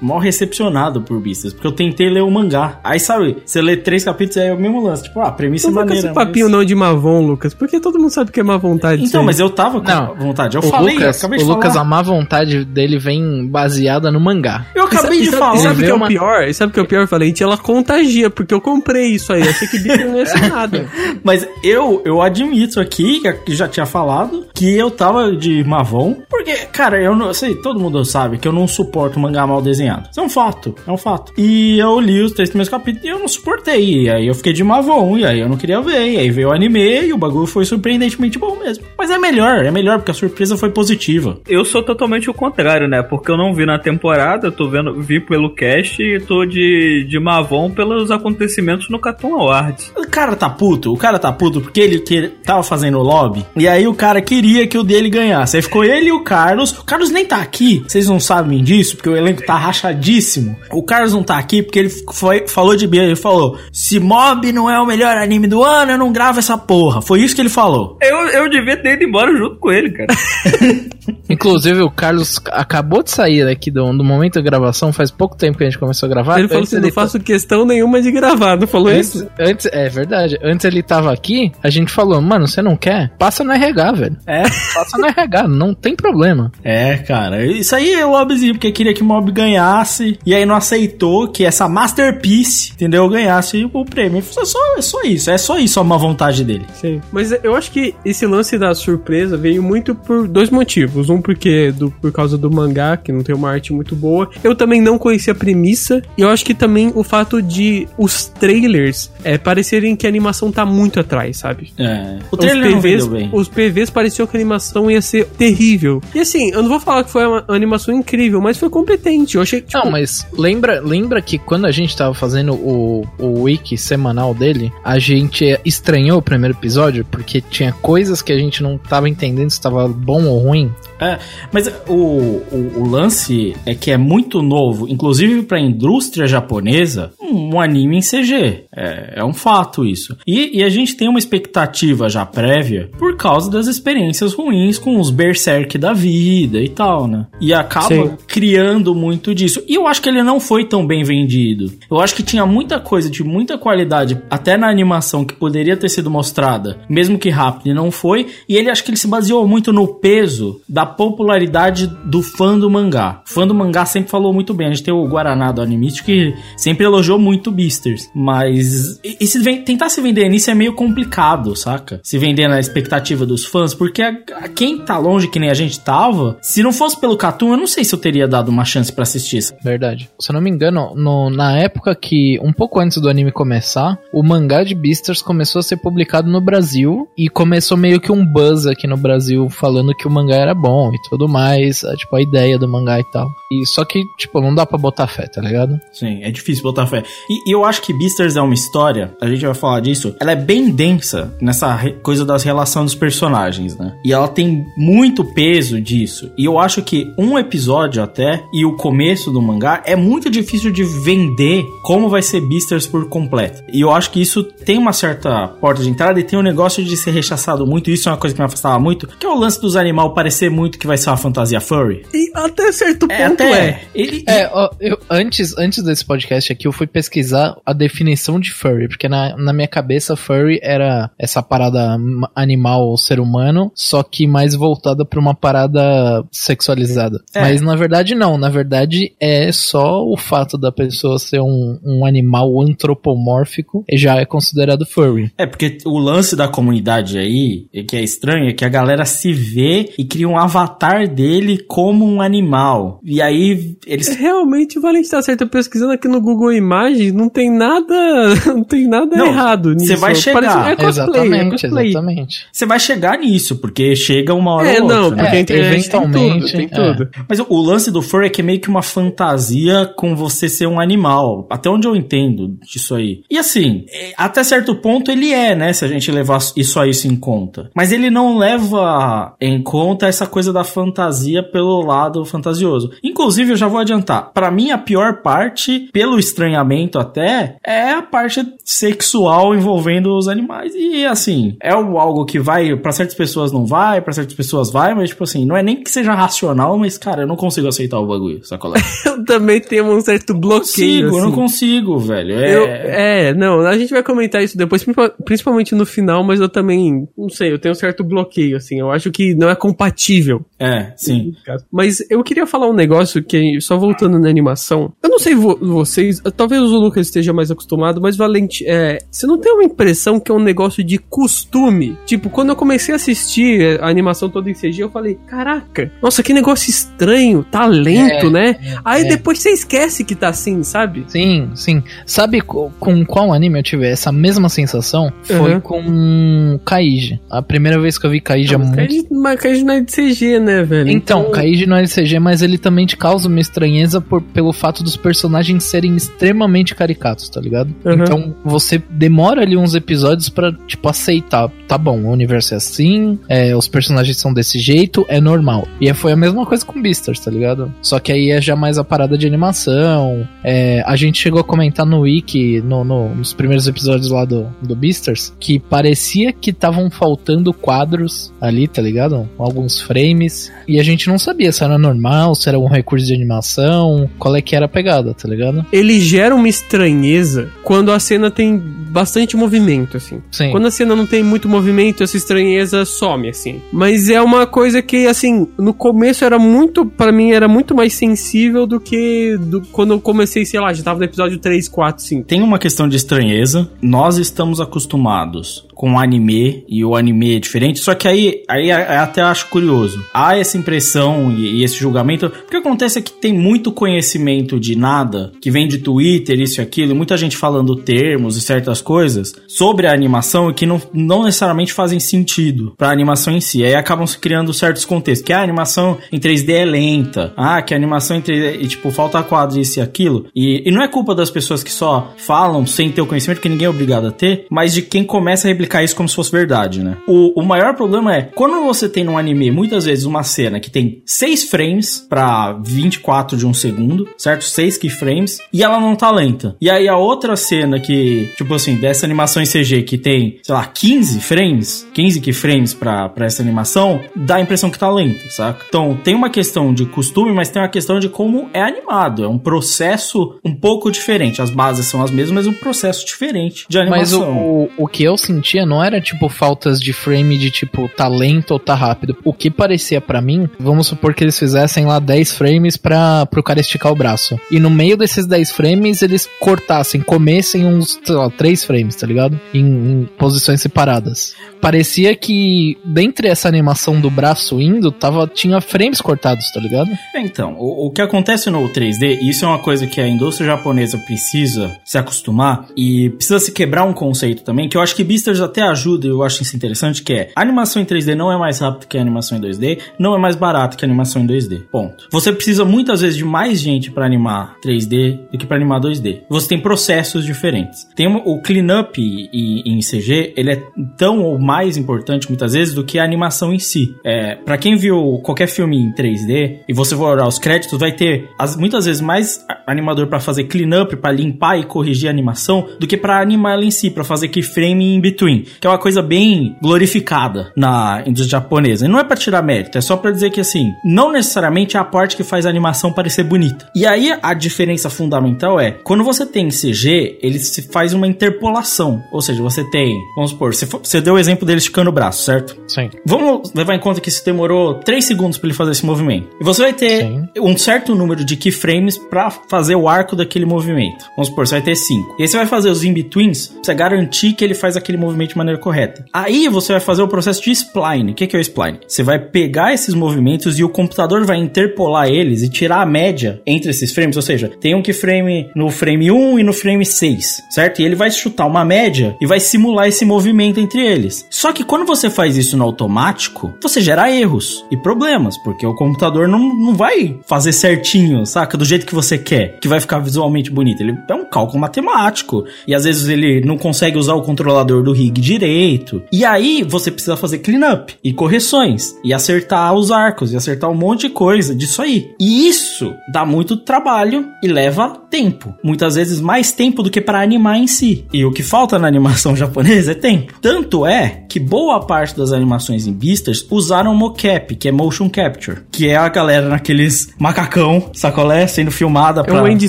mal 0.00 0.18
recepcionado 0.18 1.00
por 1.02 1.20
Beasters, 1.20 1.52
porque 1.54 1.66
eu 1.66 1.72
tentei 1.72 2.08
ler 2.10 2.22
o 2.22 2.30
mangá. 2.30 2.78
Aí, 2.82 2.98
sabe, 3.00 3.38
você 3.44 3.60
lê 3.60 3.76
três 3.76 4.04
capítulos 4.04 4.36
aí 4.38 4.48
é 4.48 4.52
o 4.54 4.58
mesmo 4.60 4.82
lance. 4.82 5.04
Tipo, 5.04 5.20
ah, 5.20 5.28
a 5.28 5.32
premissa 5.32 5.68
é 5.68 5.70
com 5.70 5.76
maneira. 5.76 5.98
esse 6.06 6.14
papinho 6.14 6.46
mas- 6.46 6.52
não 6.52 6.64
de 6.64 6.74
Mavon, 6.74 7.26
Lucas, 7.26 7.54
porque 7.54 7.80
todo 7.80 7.98
mundo 7.98 8.10
sabe 8.10 8.30
que 8.30 8.40
é 8.40 8.42
má 8.42 8.56
vontade. 8.56 9.02
Então, 9.04 9.22
mas 9.24 9.38
eu 9.40 9.50
tava 9.50 9.80
com 9.80 9.86
Não, 9.88 10.14
vontade. 10.14 10.56
Eu 10.56 10.62
o 10.62 10.66
falei, 10.68 10.94
Lucas, 10.96 11.16
eu 11.16 11.18
acabei 11.20 11.38
o 11.38 11.42
de 11.42 11.48
Lucas, 11.48 11.72
falar. 11.72 11.84
a 11.84 11.88
má 11.88 12.02
vontade 12.02 12.64
dele 12.64 12.98
vem 12.98 13.46
baseada 13.48 14.10
no 14.10 14.20
mangá. 14.20 14.66
Eu 14.74 14.84
acabei 14.84 15.18
E 15.20 15.22
de 15.22 15.30
sabe, 15.30 15.38
falar. 15.38 15.54
E 15.56 15.58
sabe 15.62 15.74
o 15.82 15.84
que 15.84 15.90
é 15.90 15.92
o 15.92 15.96
uma- 15.96 16.08
pior? 16.08 16.42
E 16.48 16.54
sabe 16.54 16.70
o 16.70 16.74
que 16.74 16.80
é 16.80 16.82
o 16.82 16.86
pior, 16.86 17.06
Valente? 17.06 17.42
Ela 17.42 17.56
contagia, 17.56 18.30
porque 18.30 18.52
eu 18.54 18.60
comprei 18.60 19.06
isso 19.08 19.32
aí. 19.32 19.42
Achei 19.42 19.68
que 19.68 19.78
bicho 19.78 20.04
não 20.06 20.16
ia 20.16 20.26
ser 20.26 20.48
nada. 20.48 20.86
Mas 21.22 21.46
eu, 21.62 22.02
eu 22.04 22.20
admito 22.22 22.80
aqui, 22.80 23.20
que 23.20 23.52
eu 23.52 23.56
já 23.56 23.68
tinha 23.68 23.86
falado, 23.86 24.46
que 24.54 24.76
eu 24.76 24.90
tava 24.90 25.34
de 25.36 25.62
Mavon. 25.64 26.16
Porque, 26.28 26.54
cara, 26.72 27.00
eu 27.02 27.14
não 27.16 27.32
sei, 27.34 27.54
todo 27.56 27.78
mundo 27.80 28.04
sabe 28.04 28.38
que 28.38 28.46
eu 28.46 28.52
não 28.52 28.66
suporto 28.66 29.15
mangá 29.18 29.46
mal 29.46 29.62
desenhado. 29.62 30.08
Isso 30.10 30.20
é 30.20 30.22
um 30.22 30.28
fato, 30.28 30.74
é 30.86 30.90
um 30.90 30.96
fato. 30.96 31.32
E 31.36 31.78
eu 31.78 31.98
li 32.00 32.20
os 32.22 32.32
três 32.32 32.48
primeiros 32.48 32.68
capítulos 32.68 33.04
e 33.04 33.08
eu 33.08 33.18
não 33.18 33.28
suportei. 33.28 34.02
E 34.02 34.10
aí 34.10 34.26
eu 34.26 34.34
fiquei 34.34 34.52
de 34.52 34.64
Mavon, 34.64 35.18
e 35.18 35.24
aí 35.24 35.40
eu 35.40 35.48
não 35.48 35.56
queria 35.56 35.80
ver. 35.80 36.06
E 36.06 36.18
aí 36.18 36.30
veio 36.30 36.48
o 36.48 36.52
anime 36.52 37.06
e 37.06 37.12
o 37.12 37.18
bagulho 37.18 37.46
foi 37.46 37.64
surpreendentemente 37.64 38.38
bom 38.38 38.56
mesmo. 38.56 38.84
Mas 38.96 39.10
é 39.10 39.18
melhor, 39.18 39.64
é 39.64 39.70
melhor, 39.70 39.98
porque 39.98 40.10
a 40.10 40.14
surpresa 40.14 40.56
foi 40.56 40.70
positiva. 40.70 41.38
Eu 41.48 41.64
sou 41.64 41.82
totalmente 41.82 42.30
o 42.30 42.34
contrário, 42.34 42.88
né? 42.88 43.02
Porque 43.02 43.30
eu 43.30 43.36
não 43.36 43.54
vi 43.54 43.66
na 43.66 43.78
temporada, 43.78 44.48
eu 44.48 44.52
tô 44.52 44.68
vendo, 44.68 45.00
vi 45.00 45.20
pelo 45.20 45.54
cast 45.54 46.02
e 46.02 46.20
tô 46.20 46.44
de, 46.44 47.06
de 47.08 47.18
Mavon 47.18 47.70
pelos 47.70 48.10
acontecimentos 48.10 48.88
no 48.88 48.98
Catum 48.98 49.34
Awards. 49.34 49.92
O 49.96 50.06
cara 50.08 50.36
tá 50.36 50.48
puto, 50.48 50.92
o 50.92 50.96
cara 50.96 51.18
tá 51.18 51.32
puto 51.32 51.60
porque 51.60 51.80
ele 51.80 51.98
que 52.00 52.28
tava 52.44 52.62
fazendo 52.62 52.98
o 52.98 53.02
lobby. 53.02 53.44
E 53.56 53.66
aí 53.66 53.86
o 53.86 53.94
cara 53.94 54.20
queria 54.20 54.66
que 54.66 54.78
o 54.78 54.84
dele 54.84 55.10
ganhasse. 55.10 55.56
Aí 55.56 55.62
ficou 55.62 55.84
ele 55.84 56.08
e 56.08 56.12
o 56.12 56.22
Carlos. 56.22 56.72
O 56.72 56.84
Carlos 56.84 57.10
nem 57.10 57.24
tá 57.24 57.36
aqui. 57.36 57.84
Vocês 57.86 58.08
não 58.08 58.20
sabem 58.20 58.62
disso, 58.62 58.96
porque 59.06 59.08
o 59.08 59.16
elenco 59.16 59.44
tá 59.44 59.56
rachadíssimo. 59.56 60.56
O 60.72 60.82
Carlos 60.82 61.12
não 61.12 61.22
tá 61.22 61.38
aqui 61.38 61.62
porque 61.62 61.78
ele 61.78 61.90
foi, 62.12 62.48
falou 62.48 62.76
de 62.76 62.86
Bia. 62.86 63.04
Ele 63.04 63.14
falou: 63.14 63.56
se 63.72 64.00
Mob 64.00 64.50
não 64.52 64.68
é 64.68 64.80
o 64.80 64.86
melhor 64.86 65.16
anime 65.16 65.46
do 65.46 65.62
ano, 65.62 65.92
eu 65.92 65.98
não 65.98 66.12
gravo 66.12 66.40
essa 66.40 66.58
porra. 66.58 67.00
Foi 67.00 67.20
isso 67.20 67.34
que 67.34 67.40
ele 67.40 67.48
falou. 67.48 67.96
Eu, 68.02 68.16
eu 68.28 68.50
devia 68.50 68.76
ter 68.76 68.94
ido 68.94 69.04
embora 69.04 69.30
junto 69.36 69.56
com 69.56 69.70
ele, 69.70 69.92
cara. 69.92 70.08
Inclusive, 71.30 71.82
o 71.82 71.90
Carlos 71.90 72.40
acabou 72.50 73.02
de 73.02 73.10
sair 73.10 73.44
daqui 73.44 73.70
do, 73.70 73.84
do 73.92 74.02
momento 74.02 74.34
da 74.34 74.40
gravação, 74.40 74.92
faz 74.92 75.10
pouco 75.10 75.36
tempo 75.36 75.58
que 75.58 75.64
a 75.64 75.66
gente 75.66 75.78
começou 75.78 76.06
a 76.06 76.10
gravar. 76.10 76.38
Ele 76.38 76.48
falou 76.48 76.62
Antes 76.62 76.74
assim: 76.74 76.82
não 76.82 76.92
faço 76.92 77.20
questão 77.20 77.64
nenhuma 77.64 78.02
de 78.02 78.10
gravar, 78.10 78.56
não 78.58 78.66
falou 78.66 78.88
Antes, 78.88 79.14
isso? 79.14 79.28
antes, 79.38 79.66
é 79.66 79.88
verdade. 79.88 80.38
Antes 80.42 80.64
ele 80.64 80.82
tava 80.82 81.12
aqui, 81.12 81.52
a 81.62 81.70
gente 81.70 81.92
falou, 81.92 82.20
mano, 82.20 82.48
você 82.48 82.60
não 82.60 82.76
quer? 82.76 83.12
Passa 83.18 83.44
no 83.44 83.52
RH, 83.52 83.92
velho. 83.92 84.16
É. 84.26 84.42
Passa 84.42 84.98
no 84.98 85.06
RH, 85.06 85.48
não 85.48 85.74
tem 85.74 85.94
problema. 85.94 86.50
É, 86.64 86.96
cara. 86.98 87.44
Isso 87.44 87.74
aí 87.74 87.92
é 87.92 88.04
o 88.04 88.10
lobbyzinho, 88.10 88.54
porque 88.54 88.72
queria 88.72 88.94
que 88.96 89.02
o 89.02 89.06
Mob 89.06 89.30
ganhasse. 89.30 90.18
E 90.24 90.34
aí 90.34 90.44
não 90.44 90.54
aceitou 90.54 91.28
que 91.28 91.44
essa 91.44 91.68
Masterpiece, 91.68 92.72
entendeu? 92.72 93.08
Ganhasse 93.08 93.68
o 93.72 93.84
prêmio. 93.84 94.18
É 94.18 94.44
só, 94.44 94.58
é 94.76 94.82
só 94.82 95.02
isso. 95.02 95.30
É 95.30 95.38
só 95.38 95.58
isso 95.58 95.78
a 95.80 95.84
má 95.84 95.96
vontade 95.96 96.44
dele. 96.44 96.64
Sim. 96.74 97.00
Mas 97.12 97.32
eu 97.42 97.54
acho 97.54 97.70
que 97.70 97.94
esse 98.04 98.26
lance 98.26 98.58
da 98.58 98.74
surpresa 98.74 99.36
veio 99.36 99.62
muito 99.62 99.94
por 99.94 100.26
dois 100.28 100.50
motivos. 100.50 101.08
Um, 101.10 101.20
porque 101.20 101.72
do, 101.72 101.90
por 101.90 102.12
causa 102.12 102.36
do 102.38 102.50
mangá, 102.50 102.96
que 102.96 103.12
não 103.12 103.22
tem 103.22 103.34
uma 103.34 103.50
arte 103.50 103.72
muito 103.72 103.94
boa. 103.94 104.30
Eu 104.42 104.54
também 104.54 104.80
não 104.80 104.98
conhecia 104.98 105.32
a 105.32 105.36
premissa. 105.36 106.02
E 106.16 106.22
eu 106.22 106.28
acho 106.28 106.44
que 106.44 106.54
também 106.54 106.92
o 106.94 107.02
fato 107.02 107.40
de 107.42 107.86
os 107.98 108.26
trailers 108.26 109.10
é, 109.24 109.36
parecerem 109.38 109.94
que 109.96 110.06
a 110.06 110.08
animação 110.08 110.50
tá 110.50 110.64
muito 110.64 111.00
atrás, 111.00 111.38
sabe? 111.38 111.72
É. 111.78 112.18
O 112.30 112.34
Os 112.34 112.38
trailer 112.38 112.70
não 112.70 112.80
PVs, 112.80 113.06
bem. 113.06 113.30
os 113.32 113.48
PVs 113.48 113.90
pareciam 113.90 114.26
que 114.26 114.36
a 114.36 114.40
animação 114.40 114.90
ia 114.90 115.02
ser 115.02 115.26
terrível. 115.26 116.00
E 116.14 116.20
assim, 116.20 116.50
eu 116.50 116.62
não 116.62 116.68
vou 116.68 116.80
falar 116.80 117.04
que 117.04 117.10
foi 117.10 117.26
uma 117.26 117.44
animação 117.48 117.94
incrível, 117.94 118.40
mas 118.40 118.56
foi 118.58 118.70
competente. 118.86 119.36
Eu 119.36 119.42
achei 119.42 119.60
tipo, 119.60 119.76
Não, 119.76 119.90
mas 119.90 120.26
lembra, 120.32 120.80
lembra 120.80 121.20
que 121.20 121.36
quando 121.36 121.66
a 121.66 121.70
gente 121.72 121.96
tava 121.96 122.14
fazendo 122.14 122.54
o, 122.54 123.06
o 123.18 123.42
wiki 123.42 123.76
semanal 123.76 124.32
dele, 124.32 124.72
a 124.84 124.98
gente 124.98 125.58
estranhou 125.64 126.18
o 126.18 126.22
primeiro 126.22 126.56
episódio 126.56 127.04
porque 127.04 127.40
tinha 127.40 127.72
coisas 127.72 128.22
que 128.22 128.32
a 128.32 128.38
gente 128.38 128.62
não 128.62 128.78
tava 128.78 129.08
entendendo 129.08 129.50
se 129.50 129.60
tava 129.60 129.88
bom 129.88 130.24
ou 130.24 130.38
ruim. 130.38 130.72
É, 131.00 131.18
mas 131.52 131.66
o, 131.88 131.92
o, 131.92 132.72
o 132.78 132.88
lance 132.88 133.54
é 133.64 133.74
que 133.74 133.90
é 133.90 133.96
muito 133.96 134.42
novo, 134.42 134.88
inclusive 134.88 135.42
pra 135.42 135.60
indústria 135.60 136.26
japonesa, 136.26 137.12
um, 137.20 137.60
anime 137.60 137.98
em 137.98 138.00
CG. 138.00 138.64
É, 138.74 139.14
é 139.16 139.24
um 139.24 139.34
fato 139.34 139.84
isso. 139.84 140.16
E, 140.26 140.58
e 140.58 140.64
a 140.64 140.68
gente 140.68 140.96
tem 140.96 141.08
uma 141.08 141.18
expectativa 141.18 142.08
já 142.08 142.24
prévia 142.24 142.90
por 142.98 143.16
causa 143.16 143.50
das 143.50 143.66
experiências 143.66 144.32
ruins 144.32 144.78
com 144.78 144.98
os 144.98 145.10
Berserk 145.10 145.76
da 145.78 145.92
vida 145.92 146.60
e 146.60 146.68
tal, 146.68 147.06
né? 147.06 147.26
E 147.40 147.52
acaba 147.52 147.88
Sim. 147.88 148.16
criando 148.26 148.94
muito 148.94 149.34
disso. 149.34 149.62
E 149.68 149.74
eu 149.74 149.86
acho 149.86 150.00
que 150.00 150.08
ele 150.08 150.22
não 150.22 150.40
foi 150.40 150.64
tão 150.64 150.86
bem 150.86 151.04
vendido. 151.04 151.72
Eu 151.90 152.00
acho 152.00 152.14
que 152.14 152.22
tinha 152.22 152.46
muita 152.46 152.80
coisa 152.80 153.10
de 153.10 153.22
muita 153.22 153.58
qualidade, 153.58 154.20
até 154.30 154.56
na 154.56 154.68
animação, 154.68 155.24
que 155.24 155.34
poderia 155.34 155.76
ter 155.76 155.88
sido 155.88 156.10
mostrada, 156.10 156.78
mesmo 156.88 157.18
que 157.18 157.28
rápido, 157.28 157.70
e 157.70 157.74
não 157.74 157.90
foi. 157.90 158.26
E 158.48 158.56
ele 158.56 158.70
acho 158.70 158.84
que 158.84 158.90
ele 158.90 158.96
se 158.96 159.08
baseou 159.08 159.46
muito 159.46 159.72
no 159.72 159.86
peso 159.86 160.60
da 160.68 160.85
popularidade 160.86 161.86
do 162.04 162.22
fã 162.22 162.58
do 162.58 162.70
mangá. 162.70 163.22
O 163.28 163.32
fã 163.32 163.46
do 163.46 163.54
mangá 163.54 163.84
sempre 163.84 164.10
falou 164.10 164.32
muito 164.32 164.54
bem. 164.54 164.68
A 164.68 164.70
gente 164.70 164.82
tem 164.84 164.94
o 164.94 165.06
Guaraná 165.06 165.50
do 165.52 165.60
Animist 165.62 166.02
que 166.04 166.34
sempre 166.56 166.84
elogiou 166.84 167.18
muito 167.18 167.50
Beasters. 167.50 168.08
Mas 168.14 169.00
e, 169.04 169.16
e 169.20 169.26
se 169.26 169.38
ven- 169.38 169.62
tentar 169.62 169.88
se 169.88 170.00
vender 170.00 170.28
nisso 170.28 170.50
é 170.50 170.54
meio 170.54 170.74
complicado, 170.74 171.54
saca? 171.56 172.00
Se 172.02 172.18
vender 172.18 172.48
na 172.48 172.60
expectativa 172.60 173.24
dos 173.26 173.44
fãs, 173.44 173.74
porque 173.74 174.02
a, 174.02 174.10
a 174.40 174.48
quem 174.48 174.78
tá 174.78 174.98
longe, 174.98 175.28
que 175.28 175.38
nem 175.38 175.50
a 175.50 175.54
gente 175.54 175.80
tava, 175.80 176.36
se 176.42 176.62
não 176.62 176.72
fosse 176.72 177.00
pelo 177.00 177.16
Catum, 177.16 177.50
eu 177.52 177.56
não 177.56 177.66
sei 177.66 177.84
se 177.84 177.94
eu 177.94 177.98
teria 177.98 178.28
dado 178.28 178.48
uma 178.48 178.64
chance 178.64 178.92
pra 178.92 179.02
assistir 179.02 179.38
isso. 179.38 179.54
Verdade. 179.62 180.08
Se 180.18 180.30
eu 180.30 180.34
não 180.34 180.40
me 180.40 180.50
engano, 180.50 180.92
no- 180.94 181.30
na 181.30 181.56
época 181.58 181.94
que, 181.94 182.38
um 182.42 182.52
pouco 182.52 182.78
antes 182.80 183.00
do 183.00 183.08
anime 183.08 183.32
começar, 183.32 183.98
o 184.12 184.22
mangá 184.22 184.62
de 184.64 184.74
Beastars 184.74 185.22
começou 185.22 185.60
a 185.60 185.62
ser 185.62 185.76
publicado 185.78 186.30
no 186.30 186.40
Brasil 186.40 187.08
e 187.16 187.28
começou 187.28 187.76
meio 187.76 188.00
que 188.00 188.12
um 188.12 188.24
buzz 188.24 188.66
aqui 188.66 188.86
no 188.86 188.96
Brasil 188.96 189.48
falando 189.48 189.94
que 189.94 190.06
o 190.06 190.10
mangá 190.10 190.36
era 190.36 190.54
bom 190.54 190.75
e 190.94 190.98
tudo 190.98 191.28
mais, 191.28 191.84
a, 191.84 191.96
tipo, 191.96 192.14
a 192.16 192.22
ideia 192.22 192.58
do 192.58 192.68
mangá 192.68 193.00
e 193.00 193.04
tal. 193.04 193.32
E 193.50 193.66
só 193.66 193.84
que, 193.84 194.04
tipo, 194.16 194.40
não 194.40 194.54
dá 194.54 194.66
pra 194.66 194.78
botar 194.78 195.06
fé, 195.06 195.26
tá 195.26 195.40
ligado? 195.40 195.80
Sim, 195.92 196.22
é 196.22 196.30
difícil 196.30 196.62
botar 196.62 196.86
fé. 196.86 197.02
E, 197.28 197.50
e 197.50 197.54
eu 197.54 197.64
acho 197.64 197.82
que 197.82 197.92
Beasters 197.92 198.36
é 198.36 198.40
uma 198.42 198.54
história, 198.54 199.14
a 199.20 199.28
gente 199.28 199.44
vai 199.44 199.54
falar 199.54 199.80
disso, 199.80 200.14
ela 200.20 200.32
é 200.32 200.36
bem 200.36 200.70
densa 200.70 201.36
nessa 201.40 201.78
coisa 202.02 202.24
das 202.24 202.42
relações 202.42 202.86
dos 202.86 202.94
personagens, 202.94 203.76
né? 203.76 203.96
E 204.04 204.12
ela 204.12 204.28
tem 204.28 204.64
muito 204.76 205.24
peso 205.24 205.80
disso. 205.80 206.32
E 206.36 206.44
eu 206.44 206.58
acho 206.58 206.82
que 206.82 207.06
um 207.18 207.38
episódio 207.38 208.02
até, 208.02 208.42
e 208.52 208.64
o 208.64 208.76
começo 208.76 209.30
do 209.30 209.40
mangá, 209.40 209.82
é 209.84 209.94
muito 209.94 210.28
difícil 210.30 210.70
de 210.70 210.84
vender 210.84 211.64
como 211.82 212.08
vai 212.08 212.22
ser 212.22 212.40
Beasters 212.40 212.86
por 212.86 213.08
completo. 213.08 213.62
E 213.72 213.80
eu 213.80 213.92
acho 213.92 214.10
que 214.10 214.20
isso 214.20 214.42
tem 214.42 214.78
uma 214.78 214.92
certa 214.92 215.48
porta 215.60 215.82
de 215.82 215.88
entrada 215.88 216.18
e 216.18 216.24
tem 216.24 216.38
um 216.38 216.42
negócio 216.42 216.84
de 216.84 216.96
ser 216.96 217.12
rechaçado 217.12 217.66
muito, 217.66 217.90
isso 217.90 218.08
é 218.08 218.12
uma 218.12 218.18
coisa 218.18 218.34
que 218.34 218.40
me 218.40 218.46
afastava 218.46 218.78
muito, 218.78 219.06
que 219.06 219.26
é 219.26 219.28
o 219.28 219.38
lance 219.38 219.60
dos 219.60 219.76
animais 219.76 219.96
parecer 220.14 220.50
muito 220.50 220.78
que 220.78 220.86
vai 220.86 220.96
ser 220.96 221.10
uma 221.10 221.16
fantasia 221.16 221.60
furry. 221.60 222.02
E 222.12 222.30
até 222.34 222.72
certo 222.72 223.06
ponto 223.06 223.12
É, 223.12 223.35
até. 223.44 223.82
Ele, 223.94 224.24
É, 224.26 224.48
ó, 224.52 224.70
eu, 224.80 224.98
antes, 225.10 225.56
antes 225.56 225.82
desse 225.82 226.04
podcast 226.04 226.52
aqui, 226.52 226.66
eu 226.66 226.72
fui 226.72 226.86
pesquisar 226.86 227.56
a 227.64 227.72
definição 227.72 228.38
de 228.40 228.52
furry, 228.52 228.88
porque 228.88 229.08
na, 229.08 229.36
na 229.36 229.52
minha 229.52 229.68
cabeça, 229.68 230.16
furry 230.16 230.58
era 230.62 231.10
essa 231.18 231.42
parada 231.42 231.96
ma- 231.98 232.30
animal 232.34 232.96
ser 232.96 233.20
humano, 233.20 233.70
só 233.74 234.02
que 234.02 234.26
mais 234.26 234.54
voltada 234.54 235.04
pra 235.04 235.20
uma 235.20 235.34
parada 235.34 236.24
sexualizada. 236.30 237.20
É. 237.34 237.40
Mas 237.40 237.60
na 237.60 237.74
verdade, 237.76 238.14
não. 238.14 238.38
Na 238.38 238.48
verdade, 238.48 239.12
é 239.20 239.50
só 239.52 240.04
o 240.04 240.16
fato 240.16 240.56
da 240.58 240.72
pessoa 240.72 241.18
ser 241.18 241.40
um, 241.40 241.78
um 241.84 242.04
animal 242.06 242.60
antropomórfico 242.60 243.84
e 243.88 243.96
já 243.96 244.16
é 244.16 244.24
considerado 244.24 244.86
furry. 244.86 245.30
É, 245.36 245.46
porque 245.46 245.78
o 245.84 245.98
lance 245.98 246.36
da 246.36 246.48
comunidade 246.48 247.18
aí, 247.18 247.66
que 247.88 247.96
é 247.96 248.02
estranho, 248.02 248.48
é 248.48 248.52
que 248.52 248.64
a 248.64 248.68
galera 248.68 249.04
se 249.04 249.32
vê 249.32 249.92
e 249.98 250.04
cria 250.04 250.28
um 250.28 250.38
avatar 250.38 251.08
dele 251.08 251.58
como 251.66 252.06
um 252.06 252.20
animal. 252.20 253.00
E 253.04 253.20
aí 253.20 253.25
eles. 253.34 254.08
Realmente, 254.16 254.78
o 254.78 254.82
Valente 254.82 255.08
tá 255.10 255.20
certo. 255.22 255.42
Eu 255.42 255.48
pesquisando 255.48 255.92
aqui 255.92 256.08
no 256.08 256.20
Google 256.20 256.52
Imagens, 256.52 257.12
não 257.12 257.28
tem 257.28 257.50
nada. 257.50 257.94
Não 258.46 258.62
tem 258.64 258.86
nada 258.88 259.16
Não, 259.16 259.26
errado 259.26 259.72
nisso. 259.74 259.86
você 259.88 259.96
vai 259.96 260.14
chegar. 260.14 260.40
Parece- 260.40 260.56
é 260.56 260.76
cosplay, 260.76 260.86
é 260.86 260.88
exatamente, 260.88 261.50
cosplay. 261.62 261.88
exatamente. 261.88 262.46
Você 262.52 262.66
vai 262.66 262.80
chegar 262.80 263.18
nisso, 263.18 263.56
porque 263.56 263.94
chega 263.96 264.32
uma 264.34 264.54
hora 264.54 264.68
É, 264.68 264.76
ou 264.76 264.82
outra. 264.82 264.96
não, 265.00 265.10
né? 265.10 265.16
porque 265.22 265.36
É, 265.36 265.38
a 265.38 265.40
internet 265.40 265.90
tem 265.90 266.00
tudo, 266.00 266.16
eventualmente, 266.18 266.52
tem 266.56 266.64
é. 266.66 266.68
tudo. 266.68 267.08
Mas 267.28 267.38
o, 267.40 267.60
lance 267.62 267.90
do 267.90 268.00
fur 268.02 268.24
é 268.24 268.28
que 268.28 268.40
é 268.40 268.44
meio 268.44 268.60
que 268.60 268.68
uma 268.68 268.82
fantasia 268.82 269.86
com 269.96 270.14
você 270.14 270.48
ser 270.48 270.66
um 270.66 270.78
animal. 270.80 271.46
Até 271.50 271.68
onde 271.68 271.86
eu 271.86 271.96
entendo 271.96 272.56
disso 272.62 272.94
aí. 272.94 273.22
E 273.30 273.38
assim, 273.38 273.84
é, 273.90 274.12
até 274.16 274.42
certo 274.44 274.74
ponto 274.76 275.10
ele 275.10 275.32
é, 275.32 275.54
né? 275.54 275.72
Se 275.72 275.84
a 275.84 275.88
gente 275.88 276.10
levar 276.10 276.38
isso 276.56 276.78
a 276.80 276.86
isso 276.86 277.06
em 277.08 277.16
conta. 277.16 277.70
Mas 277.74 277.92
ele 277.92 278.10
não 278.10 278.38
leva 278.38 279.34
em 279.40 279.62
conta 279.62 280.06
essa 280.06 280.26
coisa 280.26 280.52
da 280.52 280.64
fantasia 280.64 281.42
pelo 281.42 281.84
lado 281.84 282.24
fantasioso. 282.24 282.90
Inclusive, 283.16 283.52
eu 283.52 283.56
já 283.56 283.66
vou 283.66 283.80
adiantar. 283.80 284.30
Pra 284.34 284.50
mim, 284.50 284.70
a 284.70 284.76
pior 284.78 285.22
parte, 285.22 285.88
pelo 285.92 286.18
estranhamento 286.18 286.98
até, 286.98 287.56
é 287.64 287.92
a 287.92 288.02
parte 288.02 288.44
sexual 288.64 289.54
envolvendo 289.54 290.14
os 290.16 290.28
animais. 290.28 290.74
E 290.74 291.04
assim, 291.06 291.56
é 291.62 291.70
algo 291.70 292.24
que 292.26 292.38
vai, 292.38 292.76
pra 292.76 292.92
certas 292.92 293.14
pessoas 293.16 293.50
não 293.52 293.64
vai, 293.64 294.00
pra 294.02 294.12
certas 294.12 294.34
pessoas 294.34 294.70
vai, 294.70 294.94
mas 294.94 295.10
tipo 295.10 295.24
assim, 295.24 295.46
não 295.46 295.56
é 295.56 295.62
nem 295.62 295.82
que 295.82 295.90
seja 295.90 296.12
racional, 296.14 296.76
mas 296.78 296.98
cara, 296.98 297.22
eu 297.22 297.26
não 297.26 297.36
consigo 297.36 297.66
aceitar 297.68 297.98
o 297.98 298.06
bagulho, 298.06 298.44
sacolé? 298.44 298.80
Eu 299.06 299.24
também 299.24 299.60
tenho 299.60 299.84
um 299.86 300.00
certo 300.00 300.34
bloqueio. 300.34 300.60
consigo, 300.60 301.06
eu 301.16 301.20
não 301.20 301.26
assim. 301.28 301.34
consigo, 301.34 301.98
velho. 301.98 302.34
É, 302.38 302.54
Eu- 302.54 302.66
é, 302.66 303.34
não, 303.34 303.60
a 303.60 303.76
gente 303.78 303.90
vai 303.90 304.02
comentar 304.02 304.42
isso 304.42 304.56
depois, 304.58 304.82
principal- 304.84 305.10
principalmente 305.24 305.74
no 305.74 305.86
final, 305.86 306.22
mas 306.22 306.38
eu 306.40 306.48
também, 306.48 307.08
não 307.16 307.28
sei, 307.30 307.52
eu 307.52 307.58
tenho 307.58 307.72
um 307.72 307.76
certo 307.76 308.04
bloqueio, 308.04 308.56
assim, 308.56 308.78
eu 308.78 308.90
acho 308.90 309.10
que 309.10 309.34
não 309.34 309.48
é 309.48 309.54
compatível. 309.56 310.44
é, 310.58 310.92
sim. 310.96 311.34
Mas 311.72 312.04
eu 312.10 312.22
queria 312.22 312.46
falar 312.46 312.68
um 312.68 312.74
negócio 312.74 313.05
que, 313.22 313.60
só 313.60 313.76
voltando 313.76 314.18
na 314.18 314.28
animação, 314.28 314.92
eu 315.02 315.08
não 315.10 315.18
sei 315.18 315.34
vo- 315.34 315.58
vocês, 315.60 316.20
talvez 316.36 316.60
o 316.62 316.66
Lucas 316.78 317.06
esteja 317.06 317.32
mais 317.32 317.50
acostumado, 317.50 318.00
mas 318.00 318.16
Valente, 318.16 318.64
é, 318.66 318.98
você 319.10 319.26
não 319.26 319.38
tem 319.38 319.52
uma 319.52 319.64
impressão 319.64 320.18
que 320.20 320.30
é 320.30 320.34
um 320.34 320.38
negócio 320.42 320.82
de 320.84 320.98
costume? 320.98 321.96
Tipo, 322.06 322.30
quando 322.30 322.50
eu 322.50 322.56
comecei 322.56 322.92
a 322.92 322.96
assistir 322.96 323.60
é, 323.60 323.78
a 323.80 323.88
animação 323.88 324.28
toda 324.28 324.50
em 324.50 324.54
CG, 324.54 324.82
eu 324.82 324.90
falei, 324.90 325.18
caraca, 325.26 325.90
nossa, 326.02 326.22
que 326.22 326.32
negócio 326.32 326.70
estranho, 326.70 327.44
tá 327.44 327.66
lento, 327.66 328.26
É, 328.26 328.30
né? 328.30 328.56
Aí 328.84 329.02
é. 329.02 329.08
depois 329.08 329.38
você 329.38 329.50
esquece 329.50 330.04
que 330.04 330.14
tá 330.14 330.28
assim, 330.28 330.62
sabe? 330.62 331.04
Sim, 331.08 331.50
sim. 331.54 331.82
Sabe 332.04 332.40
co- 332.40 332.70
com 332.78 333.04
qual 333.04 333.32
anime 333.32 333.58
eu 333.58 333.62
tive 333.62 333.86
essa 333.86 334.10
mesma 334.12 334.48
sensação? 334.48 335.12
Foi 335.22 335.54
Uhum. 335.54 335.60
com 335.60 336.60
Kaiji. 336.64 337.20
A 337.30 337.42
primeira 337.42 337.80
vez 337.80 337.98
que 337.98 338.06
eu 338.06 338.10
vi 338.10 338.20
Kaiji 338.20 338.54
é 338.54 338.56
muito. 338.56 338.74
Kaiji- 338.76 339.06
Mas 339.10 339.40
Kaiji 339.40 339.64
não 339.64 339.74
é 339.74 339.80
de 339.80 339.92
CG, 339.92 340.38
né, 340.40 340.62
velho? 340.62 340.90
Então, 340.90 341.30
Kaiji 341.30 341.66
não 341.66 341.76
é 341.76 341.80
LCG, 341.80 342.18
mas 342.18 342.42
ele 342.42 342.58
também 342.58 342.86
te 342.86 342.95
causa 342.96 343.28
uma 343.28 343.40
estranheza 343.40 344.00
por, 344.00 344.20
pelo 344.22 344.52
fato 344.52 344.82
dos 344.82 344.96
personagens 344.96 345.64
serem 345.64 345.94
extremamente 345.96 346.74
caricatos, 346.74 347.28
tá 347.28 347.40
ligado? 347.40 347.74
Uhum. 347.84 347.92
Então, 347.94 348.34
você 348.44 348.82
demora 348.90 349.42
ali 349.42 349.56
uns 349.56 349.74
episódios 349.74 350.28
pra, 350.28 350.52
tipo, 350.66 350.88
aceitar. 350.88 351.50
Tá 351.68 351.76
bom, 351.78 352.00
o 352.00 352.10
universo 352.10 352.54
é 352.54 352.56
assim, 352.56 353.18
é, 353.28 353.54
os 353.56 353.68
personagens 353.68 354.16
são 354.16 354.32
desse 354.32 354.58
jeito, 354.58 355.04
é 355.08 355.20
normal. 355.20 355.66
E 355.80 355.92
foi 355.94 356.12
a 356.12 356.16
mesma 356.16 356.44
coisa 356.46 356.64
com 356.64 356.80
Beastars, 356.80 357.20
tá 357.20 357.30
ligado? 357.30 357.72
Só 357.82 357.98
que 357.98 358.12
aí 358.12 358.30
é 358.30 358.40
já 358.40 358.54
mais 358.56 358.78
a 358.78 358.84
parada 358.84 359.16
de 359.18 359.26
animação. 359.26 360.26
é, 360.44 360.82
a 360.86 360.96
gente 360.96 361.20
chegou 361.20 361.40
a 361.40 361.44
comentar 361.44 361.84
no 361.86 362.00
Wiki, 362.00 362.60
no, 362.62 362.84
no- 362.84 363.14
nos 363.14 363.32
primeiros 363.32 363.66
episódios 363.66 364.10
lá 364.10 364.24
do, 364.24 364.46
do 364.62 364.74
Beastars, 364.76 365.34
que 365.40 365.58
parecia 365.58 366.32
que 366.32 366.50
estavam 366.50 366.90
faltando 366.90 367.52
quadros 367.52 368.32
ali, 368.40 368.68
tá 368.68 368.80
ligado? 368.82 369.28
Alguns 369.38 369.80
frames. 369.80 370.52
E 370.68 370.78
a 370.78 370.82
gente 370.82 371.08
não 371.08 371.18
sabia 371.18 371.50
se 371.52 371.64
era 371.64 371.78
normal, 371.78 372.34
se 372.34 372.48
era 372.48 372.58
um 372.58 372.66
recurso 372.86 373.06
de 373.06 373.12
animação, 373.12 374.08
qual 374.16 374.36
é 374.36 374.40
que 374.40 374.54
era 374.54 374.66
a 374.66 374.68
pegada, 374.68 375.12
tá 375.12 375.28
ligado? 375.28 375.66
Ele 375.72 375.98
gera 376.00 376.34
uma 376.34 376.48
estranheza 376.48 377.50
quando 377.64 377.90
a 377.90 377.98
cena 377.98 378.30
tem 378.30 378.56
bastante 378.56 379.36
movimento, 379.36 379.96
assim. 379.96 380.22
Sim. 380.30 380.52
Quando 380.52 380.66
a 380.66 380.70
cena 380.70 380.94
não 380.94 381.04
tem 381.04 381.22
muito 381.22 381.48
movimento, 381.48 382.04
essa 382.04 382.16
estranheza 382.16 382.84
some, 382.84 383.28
assim. 383.28 383.60
Mas 383.72 384.08
é 384.08 384.22
uma 384.22 384.46
coisa 384.46 384.80
que, 384.80 385.06
assim, 385.08 385.48
no 385.58 385.74
começo 385.74 386.24
era 386.24 386.38
muito, 386.38 386.86
pra 386.86 387.10
mim, 387.10 387.32
era 387.32 387.48
muito 387.48 387.74
mais 387.74 387.92
sensível 387.92 388.66
do 388.66 388.78
que 388.78 389.36
do, 389.36 389.62
quando 389.72 389.92
eu 389.92 390.00
comecei, 390.00 390.46
sei 390.46 390.60
lá, 390.60 390.72
já 390.72 390.84
tava 390.84 391.00
no 391.00 391.04
episódio 391.04 391.38
3, 391.38 391.68
4, 391.68 392.02
5. 392.02 392.28
Tem 392.28 392.40
uma 392.40 392.58
questão 392.58 392.88
de 392.88 392.96
estranheza. 392.96 393.68
Nós 393.82 394.16
estamos 394.16 394.60
acostumados 394.60 395.65
com 395.76 395.98
anime 395.98 396.64
e 396.66 396.82
o 396.82 396.96
anime 396.96 397.36
é 397.36 397.38
diferente. 397.38 397.78
Só 397.78 397.94
que 397.94 398.08
aí, 398.08 398.42
aí 398.48 398.70
eu 398.70 398.76
até 398.76 399.20
acho 399.20 399.48
curioso. 399.48 400.02
Há 400.12 400.36
essa 400.36 400.56
impressão 400.56 401.30
e, 401.30 401.58
e 401.60 401.64
esse 401.64 401.76
julgamento. 401.76 402.26
O 402.26 402.50
que 402.50 402.56
acontece 402.56 402.98
é 402.98 403.02
que 403.02 403.12
tem 403.12 403.32
muito 403.32 403.70
conhecimento 403.70 404.58
de 404.58 404.74
nada 404.74 405.32
que 405.40 405.50
vem 405.50 405.68
de 405.68 405.78
Twitter, 405.78 406.40
isso 406.40 406.60
e 406.60 406.62
aquilo, 406.62 406.92
e 406.92 406.94
muita 406.94 407.16
gente 407.16 407.36
falando 407.36 407.76
termos 407.76 408.36
e 408.36 408.40
certas 408.40 408.80
coisas 408.80 409.34
sobre 409.46 409.86
a 409.86 409.92
animação 409.92 410.52
que 410.52 410.64
não, 410.64 410.80
não 410.94 411.24
necessariamente 411.24 411.74
fazem 411.74 412.00
sentido 412.00 412.72
pra 412.78 412.90
animação 412.90 413.36
em 413.36 413.40
si. 413.40 413.62
Aí 413.62 413.74
acabam 413.74 414.06
se 414.06 414.18
criando 414.18 414.54
certos 414.54 414.86
contextos. 414.86 415.26
Que 415.26 415.32
a 415.32 415.42
animação 415.42 415.98
em 416.10 416.18
3D 416.18 416.48
é 416.50 416.64
lenta. 416.64 417.34
Ah, 417.36 417.60
que 417.60 417.74
a 417.74 417.76
animação 417.76 418.16
em 418.16 418.22
3D, 418.22 418.62
e, 418.62 418.66
tipo, 418.66 418.90
falta 418.90 419.22
quadro 419.22 419.60
isso 419.60 419.78
e 419.78 419.82
aquilo. 419.82 420.26
E, 420.34 420.66
e 420.66 420.70
não 420.70 420.82
é 420.82 420.88
culpa 420.88 421.14
das 421.14 421.30
pessoas 421.30 421.62
que 421.62 421.70
só 421.70 422.14
falam 422.16 422.64
sem 422.64 422.90
ter 422.90 423.02
o 423.02 423.06
conhecimento, 423.06 423.42
que 423.42 423.48
ninguém 423.48 423.66
é 423.66 423.70
obrigado 423.70 424.06
a 424.06 424.10
ter, 424.10 424.46
mas 424.50 424.72
de 424.72 424.80
quem 424.80 425.04
começa 425.04 425.46
a 425.46 425.50
replicar 425.50 425.65
isso 425.82 425.96
como 425.96 426.08
se 426.08 426.14
fosse 426.14 426.30
verdade, 426.30 426.82
né? 426.82 426.96
O, 427.06 427.40
o 427.40 427.44
maior 427.44 427.74
problema 427.74 428.14
é, 428.14 428.22
quando 428.22 428.64
você 428.64 428.88
tem 428.88 429.04
num 429.04 429.18
anime, 429.18 429.50
muitas 429.50 429.84
vezes, 429.84 430.04
uma 430.04 430.22
cena 430.22 430.60
que 430.60 430.70
tem 430.70 431.02
6 431.04 431.44
frames 431.44 432.04
pra 432.08 432.52
24 432.64 433.36
de 433.36 433.46
um 433.46 433.54
segundo, 433.54 434.08
certo? 434.16 434.44
6 434.44 434.78
keyframes, 434.78 435.38
e 435.52 435.62
ela 435.62 435.80
não 435.80 435.94
tá 435.94 436.10
lenta. 436.10 436.56
E 436.60 436.70
aí 436.70 436.88
a 436.88 436.96
outra 436.96 437.36
cena 437.36 437.78
que, 437.80 438.30
tipo 438.36 438.52
assim, 438.54 438.76
dessa 438.76 439.06
animação 439.06 439.42
em 439.42 439.46
CG 439.46 439.82
que 439.82 439.98
tem, 439.98 440.38
sei 440.42 440.54
lá, 440.54 440.66
15 440.66 441.20
frames, 441.20 441.86
15 441.92 442.20
keyframes 442.20 442.74
pra, 442.74 443.08
pra 443.08 443.26
essa 443.26 443.42
animação, 443.42 444.00
dá 444.14 444.36
a 444.36 444.40
impressão 444.40 444.70
que 444.70 444.78
tá 444.78 444.90
lenta, 444.90 445.28
saca? 445.30 445.64
Então, 445.68 445.98
tem 446.02 446.14
uma 446.14 446.30
questão 446.30 446.72
de 446.72 446.86
costume, 446.86 447.32
mas 447.32 447.48
tem 447.48 447.60
uma 447.60 447.68
questão 447.68 447.98
de 447.98 448.08
como 448.08 448.48
é 448.52 448.60
animado. 448.62 449.24
É 449.24 449.28
um 449.28 449.38
processo 449.38 450.38
um 450.44 450.54
pouco 450.54 450.90
diferente. 450.90 451.42
As 451.42 451.50
bases 451.50 451.86
são 451.86 452.02
as 452.02 452.10
mesmas, 452.10 452.32
mas 452.32 452.46
um 452.46 452.52
processo 452.52 453.06
diferente 453.06 453.66
de 453.68 453.78
Mas 453.78 454.12
o, 454.12 454.22
animação. 454.22 454.38
o, 454.38 454.70
o 454.78 454.88
que 454.88 455.04
eu 455.04 455.16
sentia 455.56 455.64
não 455.64 455.82
era 455.82 456.00
tipo 456.00 456.28
faltas 456.28 456.80
de 456.80 456.92
frame 456.92 457.38
de 457.38 457.50
tipo 457.50 457.88
tá 457.88 458.08
lento 458.08 458.50
ou 458.50 458.58
tá 458.58 458.74
rápido. 458.74 459.16
O 459.24 459.32
que 459.32 459.50
parecia 459.50 460.00
pra 460.00 460.20
mim, 460.20 460.48
vamos 460.58 460.88
supor 460.88 461.14
que 461.14 461.24
eles 461.24 461.38
fizessem 461.38 461.86
lá 461.86 461.98
10 461.98 462.32
frames 462.32 462.76
para 462.76 463.24
pro 463.26 463.42
cara 463.42 463.60
esticar 463.60 463.90
o 463.90 463.96
braço. 463.96 464.38
E 464.50 464.60
no 464.60 464.68
meio 464.68 464.96
desses 464.96 465.26
10 465.26 465.52
frames 465.52 466.02
eles 466.02 466.28
cortassem, 466.38 467.00
comessem 467.00 467.64
uns, 467.64 467.98
sei 468.04 468.14
lá, 468.14 468.28
3 468.28 468.64
frames, 468.64 468.96
tá 468.96 469.06
ligado? 469.06 469.40
Em, 469.54 469.64
em 469.64 470.08
posições 470.18 470.60
separadas. 470.60 471.34
Parecia 471.60 472.14
que 472.14 472.76
dentre 472.84 473.28
essa 473.28 473.48
animação 473.48 474.00
do 474.00 474.10
braço 474.10 474.60
indo, 474.60 474.92
tava 474.92 475.26
tinha 475.26 475.60
frames 475.60 476.00
cortados, 476.00 476.50
tá 476.50 476.60
ligado? 476.60 476.90
É, 477.14 477.20
Então, 477.20 477.56
o, 477.58 477.86
o 477.86 477.90
que 477.90 478.02
acontece 478.02 478.50
no 478.50 478.68
3D, 478.68 479.18
e 479.20 479.30
isso 479.30 479.44
é 479.44 479.48
uma 479.48 479.58
coisa 479.58 479.86
que 479.86 480.00
a 480.00 480.08
indústria 480.08 480.46
japonesa 480.46 480.98
precisa 480.98 481.76
se 481.84 481.98
acostumar 481.98 482.66
e 482.76 483.10
precisa 483.10 483.38
se 483.38 483.52
quebrar 483.52 483.84
um 483.84 483.92
conceito 483.92 484.42
também, 484.42 484.68
que 484.68 484.76
eu 484.76 484.80
acho 484.80 484.94
que 484.94 485.04
Beasters 485.04 485.40
até 485.46 485.62
ajuda, 485.62 486.06
eu 486.06 486.22
acho 486.22 486.42
isso 486.42 486.54
interessante, 486.56 487.02
que 487.02 487.12
é 487.12 487.30
a 487.34 487.40
animação 487.42 487.80
em 487.80 487.84
3D 487.84 488.14
não 488.14 488.30
é 488.30 488.36
mais 488.38 488.58
rápida 488.60 488.86
que 488.86 488.98
a 488.98 489.00
animação 489.00 489.38
em 489.38 489.40
2D, 489.40 489.78
não 489.98 490.14
é 490.14 490.18
mais 490.18 490.36
barata 490.36 490.76
que 490.76 490.84
a 490.84 490.88
animação 490.88 491.22
em 491.22 491.26
2D. 491.26 491.62
Ponto. 491.70 492.06
Você 492.10 492.32
precisa 492.32 492.64
muitas 492.64 493.00
vezes 493.00 493.16
de 493.16 493.24
mais 493.24 493.60
gente 493.60 493.90
pra 493.90 494.04
animar 494.06 494.56
3D 494.64 495.18
do 495.32 495.38
que 495.38 495.46
pra 495.46 495.56
animar 495.56 495.80
2D. 495.80 496.22
Você 496.28 496.48
tem 496.48 496.60
processos 496.60 497.24
diferentes. 497.24 497.86
Tem 497.94 498.06
uma- 498.06 498.20
o 498.26 498.40
cleanup 498.42 498.98
em 499.02 499.80
CG, 499.80 500.32
ele 500.36 500.50
é 500.52 500.62
tão 500.96 501.22
ou 501.22 501.38
mais 501.38 501.76
importante 501.76 502.28
muitas 502.28 502.52
vezes 502.52 502.74
do 502.74 502.84
que 502.84 502.98
a 502.98 503.04
animação 503.04 503.52
em 503.52 503.58
si. 503.58 503.94
É, 504.04 504.34
para 504.36 504.58
quem 504.58 504.76
viu 504.76 505.20
qualquer 505.22 505.46
filme 505.48 505.76
em 505.76 505.92
3D 505.92 506.60
e 506.68 506.72
você 506.72 506.94
for 506.96 507.14
olhar 507.14 507.26
os 507.26 507.38
créditos, 507.38 507.78
vai 507.78 507.92
ter 507.92 508.28
as- 508.38 508.56
muitas 508.56 508.86
vezes 508.86 509.00
mais 509.00 509.44
animador 509.66 510.06
pra 510.06 510.20
fazer 510.20 510.44
cleanup, 510.44 510.96
pra 510.96 511.10
limpar 511.12 511.58
e 511.58 511.64
corrigir 511.64 512.08
a 512.08 512.10
animação, 512.12 512.66
do 512.78 512.86
que 512.86 512.96
pra 512.96 513.20
animar 513.20 513.54
ela 513.54 513.64
em 513.64 513.70
si, 513.70 513.90
pra 513.90 514.04
fazer 514.04 514.28
keyframe 514.28 514.94
in 514.94 515.00
between, 515.00 515.35
que 515.42 515.66
é 515.66 515.70
uma 515.70 515.78
coisa 515.78 516.02
bem 516.02 516.56
glorificada 516.62 517.52
na 517.56 518.02
indústria 518.06 518.40
japonesa. 518.40 518.86
E 518.86 518.88
não 518.88 518.98
é 518.98 519.04
pra 519.04 519.16
tirar 519.16 519.42
mérito, 519.42 519.78
é 519.78 519.80
só 519.80 519.96
pra 519.96 520.10
dizer 520.10 520.30
que 520.30 520.40
assim, 520.40 520.72
não 520.84 521.12
necessariamente 521.12 521.76
é 521.76 521.80
a 521.80 521.84
parte 521.84 522.16
que 522.16 522.24
faz 522.24 522.46
a 522.46 522.50
animação 522.50 522.92
parecer 522.92 523.24
bonita. 523.24 523.68
E 523.74 523.86
aí 523.86 524.16
a 524.22 524.34
diferença 524.34 524.90
fundamental 524.90 525.58
é, 525.58 525.72
quando 525.72 526.04
você 526.04 526.24
tem 526.26 526.48
CG, 526.48 527.18
ele 527.22 527.38
se 527.38 527.62
faz 527.62 527.92
uma 527.92 528.06
interpolação, 528.06 529.02
ou 529.12 529.20
seja, 529.20 529.42
você 529.42 529.64
tem, 529.70 529.96
vamos 530.14 530.30
supor, 530.30 530.54
você, 530.54 530.66
você 530.66 531.00
deu 531.00 531.14
o 531.14 531.18
exemplo 531.18 531.46
dele 531.46 531.58
esticando 531.58 531.90
o 531.90 531.92
braço, 531.92 532.22
certo? 532.24 532.56
Sim. 532.68 532.90
Vamos 533.04 533.52
levar 533.54 533.74
em 533.74 533.80
conta 533.80 534.00
que 534.00 534.08
isso 534.08 534.24
demorou 534.24 534.74
3 534.74 535.04
segundos 535.04 535.38
para 535.38 535.48
ele 535.48 535.56
fazer 535.56 535.72
esse 535.72 535.84
movimento. 535.84 536.28
E 536.40 536.44
você 536.44 536.62
vai 536.62 536.72
ter 536.72 537.02
Sim. 537.02 537.28
um 537.38 537.56
certo 537.56 537.94
número 537.94 538.24
de 538.24 538.36
keyframes 538.36 538.98
para 538.98 539.30
fazer 539.30 539.74
o 539.74 539.88
arco 539.88 540.14
daquele 540.14 540.44
movimento. 540.44 541.04
Vamos 541.16 541.28
supor, 541.28 541.46
você 541.46 541.56
vai 541.56 541.62
ter 541.62 541.76
5. 541.76 542.16
E 542.18 542.22
aí 542.22 542.28
você 542.28 542.36
vai 542.36 542.46
fazer 542.46 542.70
os 542.70 542.84
in-betweens 542.84 543.48
pra 543.48 543.64
você 543.64 543.74
garantir 543.74 544.32
que 544.32 544.44
ele 544.44 544.54
faz 544.54 544.76
aquele 544.76 544.98
movimento 544.98 545.25
de 545.26 545.36
maneira 545.36 545.60
correta. 545.60 546.04
Aí 546.12 546.48
você 546.48 546.72
vai 546.72 546.80
fazer 546.80 547.02
o 547.02 547.08
processo 547.08 547.42
de 547.42 547.50
spline. 547.50 548.12
O 548.12 548.14
que 548.14 548.26
que 548.26 548.36
é 548.36 548.38
o 548.38 548.42
spline? 548.42 548.80
Você 548.86 549.02
vai 549.02 549.18
pegar 549.18 549.72
esses 549.72 549.94
movimentos 549.94 550.58
e 550.58 550.64
o 550.64 550.68
computador 550.68 551.24
vai 551.24 551.38
interpolar 551.38 552.08
eles 552.08 552.42
e 552.42 552.48
tirar 552.48 552.82
a 552.82 552.86
média 552.86 553.40
entre 553.46 553.70
esses 553.70 553.92
frames. 553.92 554.16
Ou 554.16 554.22
seja, 554.22 554.50
tem 554.60 554.74
um 554.74 554.82
keyframe 554.82 555.50
no 555.54 555.70
frame 555.70 556.10
1 556.10 556.38
e 556.38 556.42
no 556.42 556.52
frame 556.52 556.84
6, 556.84 557.42
certo? 557.50 557.80
E 557.80 557.84
ele 557.84 557.94
vai 557.94 558.10
chutar 558.10 558.46
uma 558.46 558.64
média 558.64 559.16
e 559.20 559.26
vai 559.26 559.40
simular 559.40 559.88
esse 559.88 560.04
movimento 560.04 560.60
entre 560.60 560.84
eles. 560.84 561.26
Só 561.30 561.52
que 561.52 561.64
quando 561.64 561.86
você 561.86 562.08
faz 562.10 562.36
isso 562.36 562.56
no 562.56 562.64
automático, 562.64 563.54
você 563.62 563.80
gera 563.80 564.10
erros 564.10 564.64
e 564.70 564.76
problemas, 564.76 565.36
porque 565.38 565.66
o 565.66 565.74
computador 565.74 566.28
não, 566.28 566.38
não 566.38 566.74
vai 566.74 567.18
fazer 567.26 567.52
certinho, 567.52 568.24
saca? 568.26 568.56
Do 568.56 568.64
jeito 568.64 568.86
que 568.86 568.94
você 568.94 569.18
quer, 569.18 569.58
que 569.60 569.68
vai 569.68 569.80
ficar 569.80 569.98
visualmente 569.98 570.50
bonito. 570.50 570.82
Ele 570.82 570.96
é 571.08 571.14
um 571.14 571.24
cálculo 571.24 571.60
matemático. 571.60 572.44
E 572.66 572.74
às 572.74 572.84
vezes 572.84 573.08
ele 573.08 573.40
não 573.40 573.58
consegue 573.58 573.98
usar 573.98 574.14
o 574.14 574.22
controlador 574.22 574.82
do 574.82 574.92
rig 574.92 575.15
direito. 575.20 576.02
E 576.12 576.24
aí 576.24 576.64
você 576.66 576.90
precisa 576.90 577.16
fazer 577.16 577.38
cleanup 577.38 577.94
e 578.02 578.12
correções 578.12 578.94
e 579.04 579.12
acertar 579.12 579.74
os 579.74 579.90
arcos 579.90 580.32
e 580.32 580.36
acertar 580.36 580.70
um 580.70 580.74
monte 580.74 581.02
de 581.02 581.10
coisa 581.10 581.54
disso 581.54 581.82
aí. 581.82 582.10
E 582.20 582.48
isso 582.48 582.94
dá 583.12 583.24
muito 583.24 583.56
trabalho 583.56 584.26
e 584.42 584.48
leva 584.48 584.90
tempo. 585.10 585.54
Muitas 585.62 585.94
vezes 585.94 586.20
mais 586.20 586.52
tempo 586.52 586.82
do 586.82 586.90
que 586.90 587.00
para 587.00 587.20
animar 587.20 587.58
em 587.58 587.66
si. 587.66 588.04
E 588.12 588.24
o 588.24 588.32
que 588.32 588.42
falta 588.42 588.78
na 588.78 588.88
animação 588.88 589.34
japonesa 589.36 589.92
é 589.92 589.94
tempo. 589.94 590.34
Tanto 590.40 590.86
é 590.86 591.24
que 591.28 591.38
boa 591.40 591.80
parte 591.86 592.16
das 592.16 592.32
animações 592.32 592.86
em 592.86 592.92
Beastars 592.92 593.46
usaram 593.50 593.94
mocap, 593.94 594.54
que 594.56 594.68
é 594.68 594.72
motion 594.72 595.08
capture, 595.08 595.60
que 595.70 595.88
é 595.88 595.96
a 595.96 596.08
galera 596.08 596.48
naqueles 596.48 597.08
macacão, 597.18 597.90
sacolé, 597.92 598.46
sendo 598.46 598.70
filmada 598.70 599.20
É 599.20 599.24
pra... 599.24 599.42
o 599.42 599.46
Andy 599.46 599.68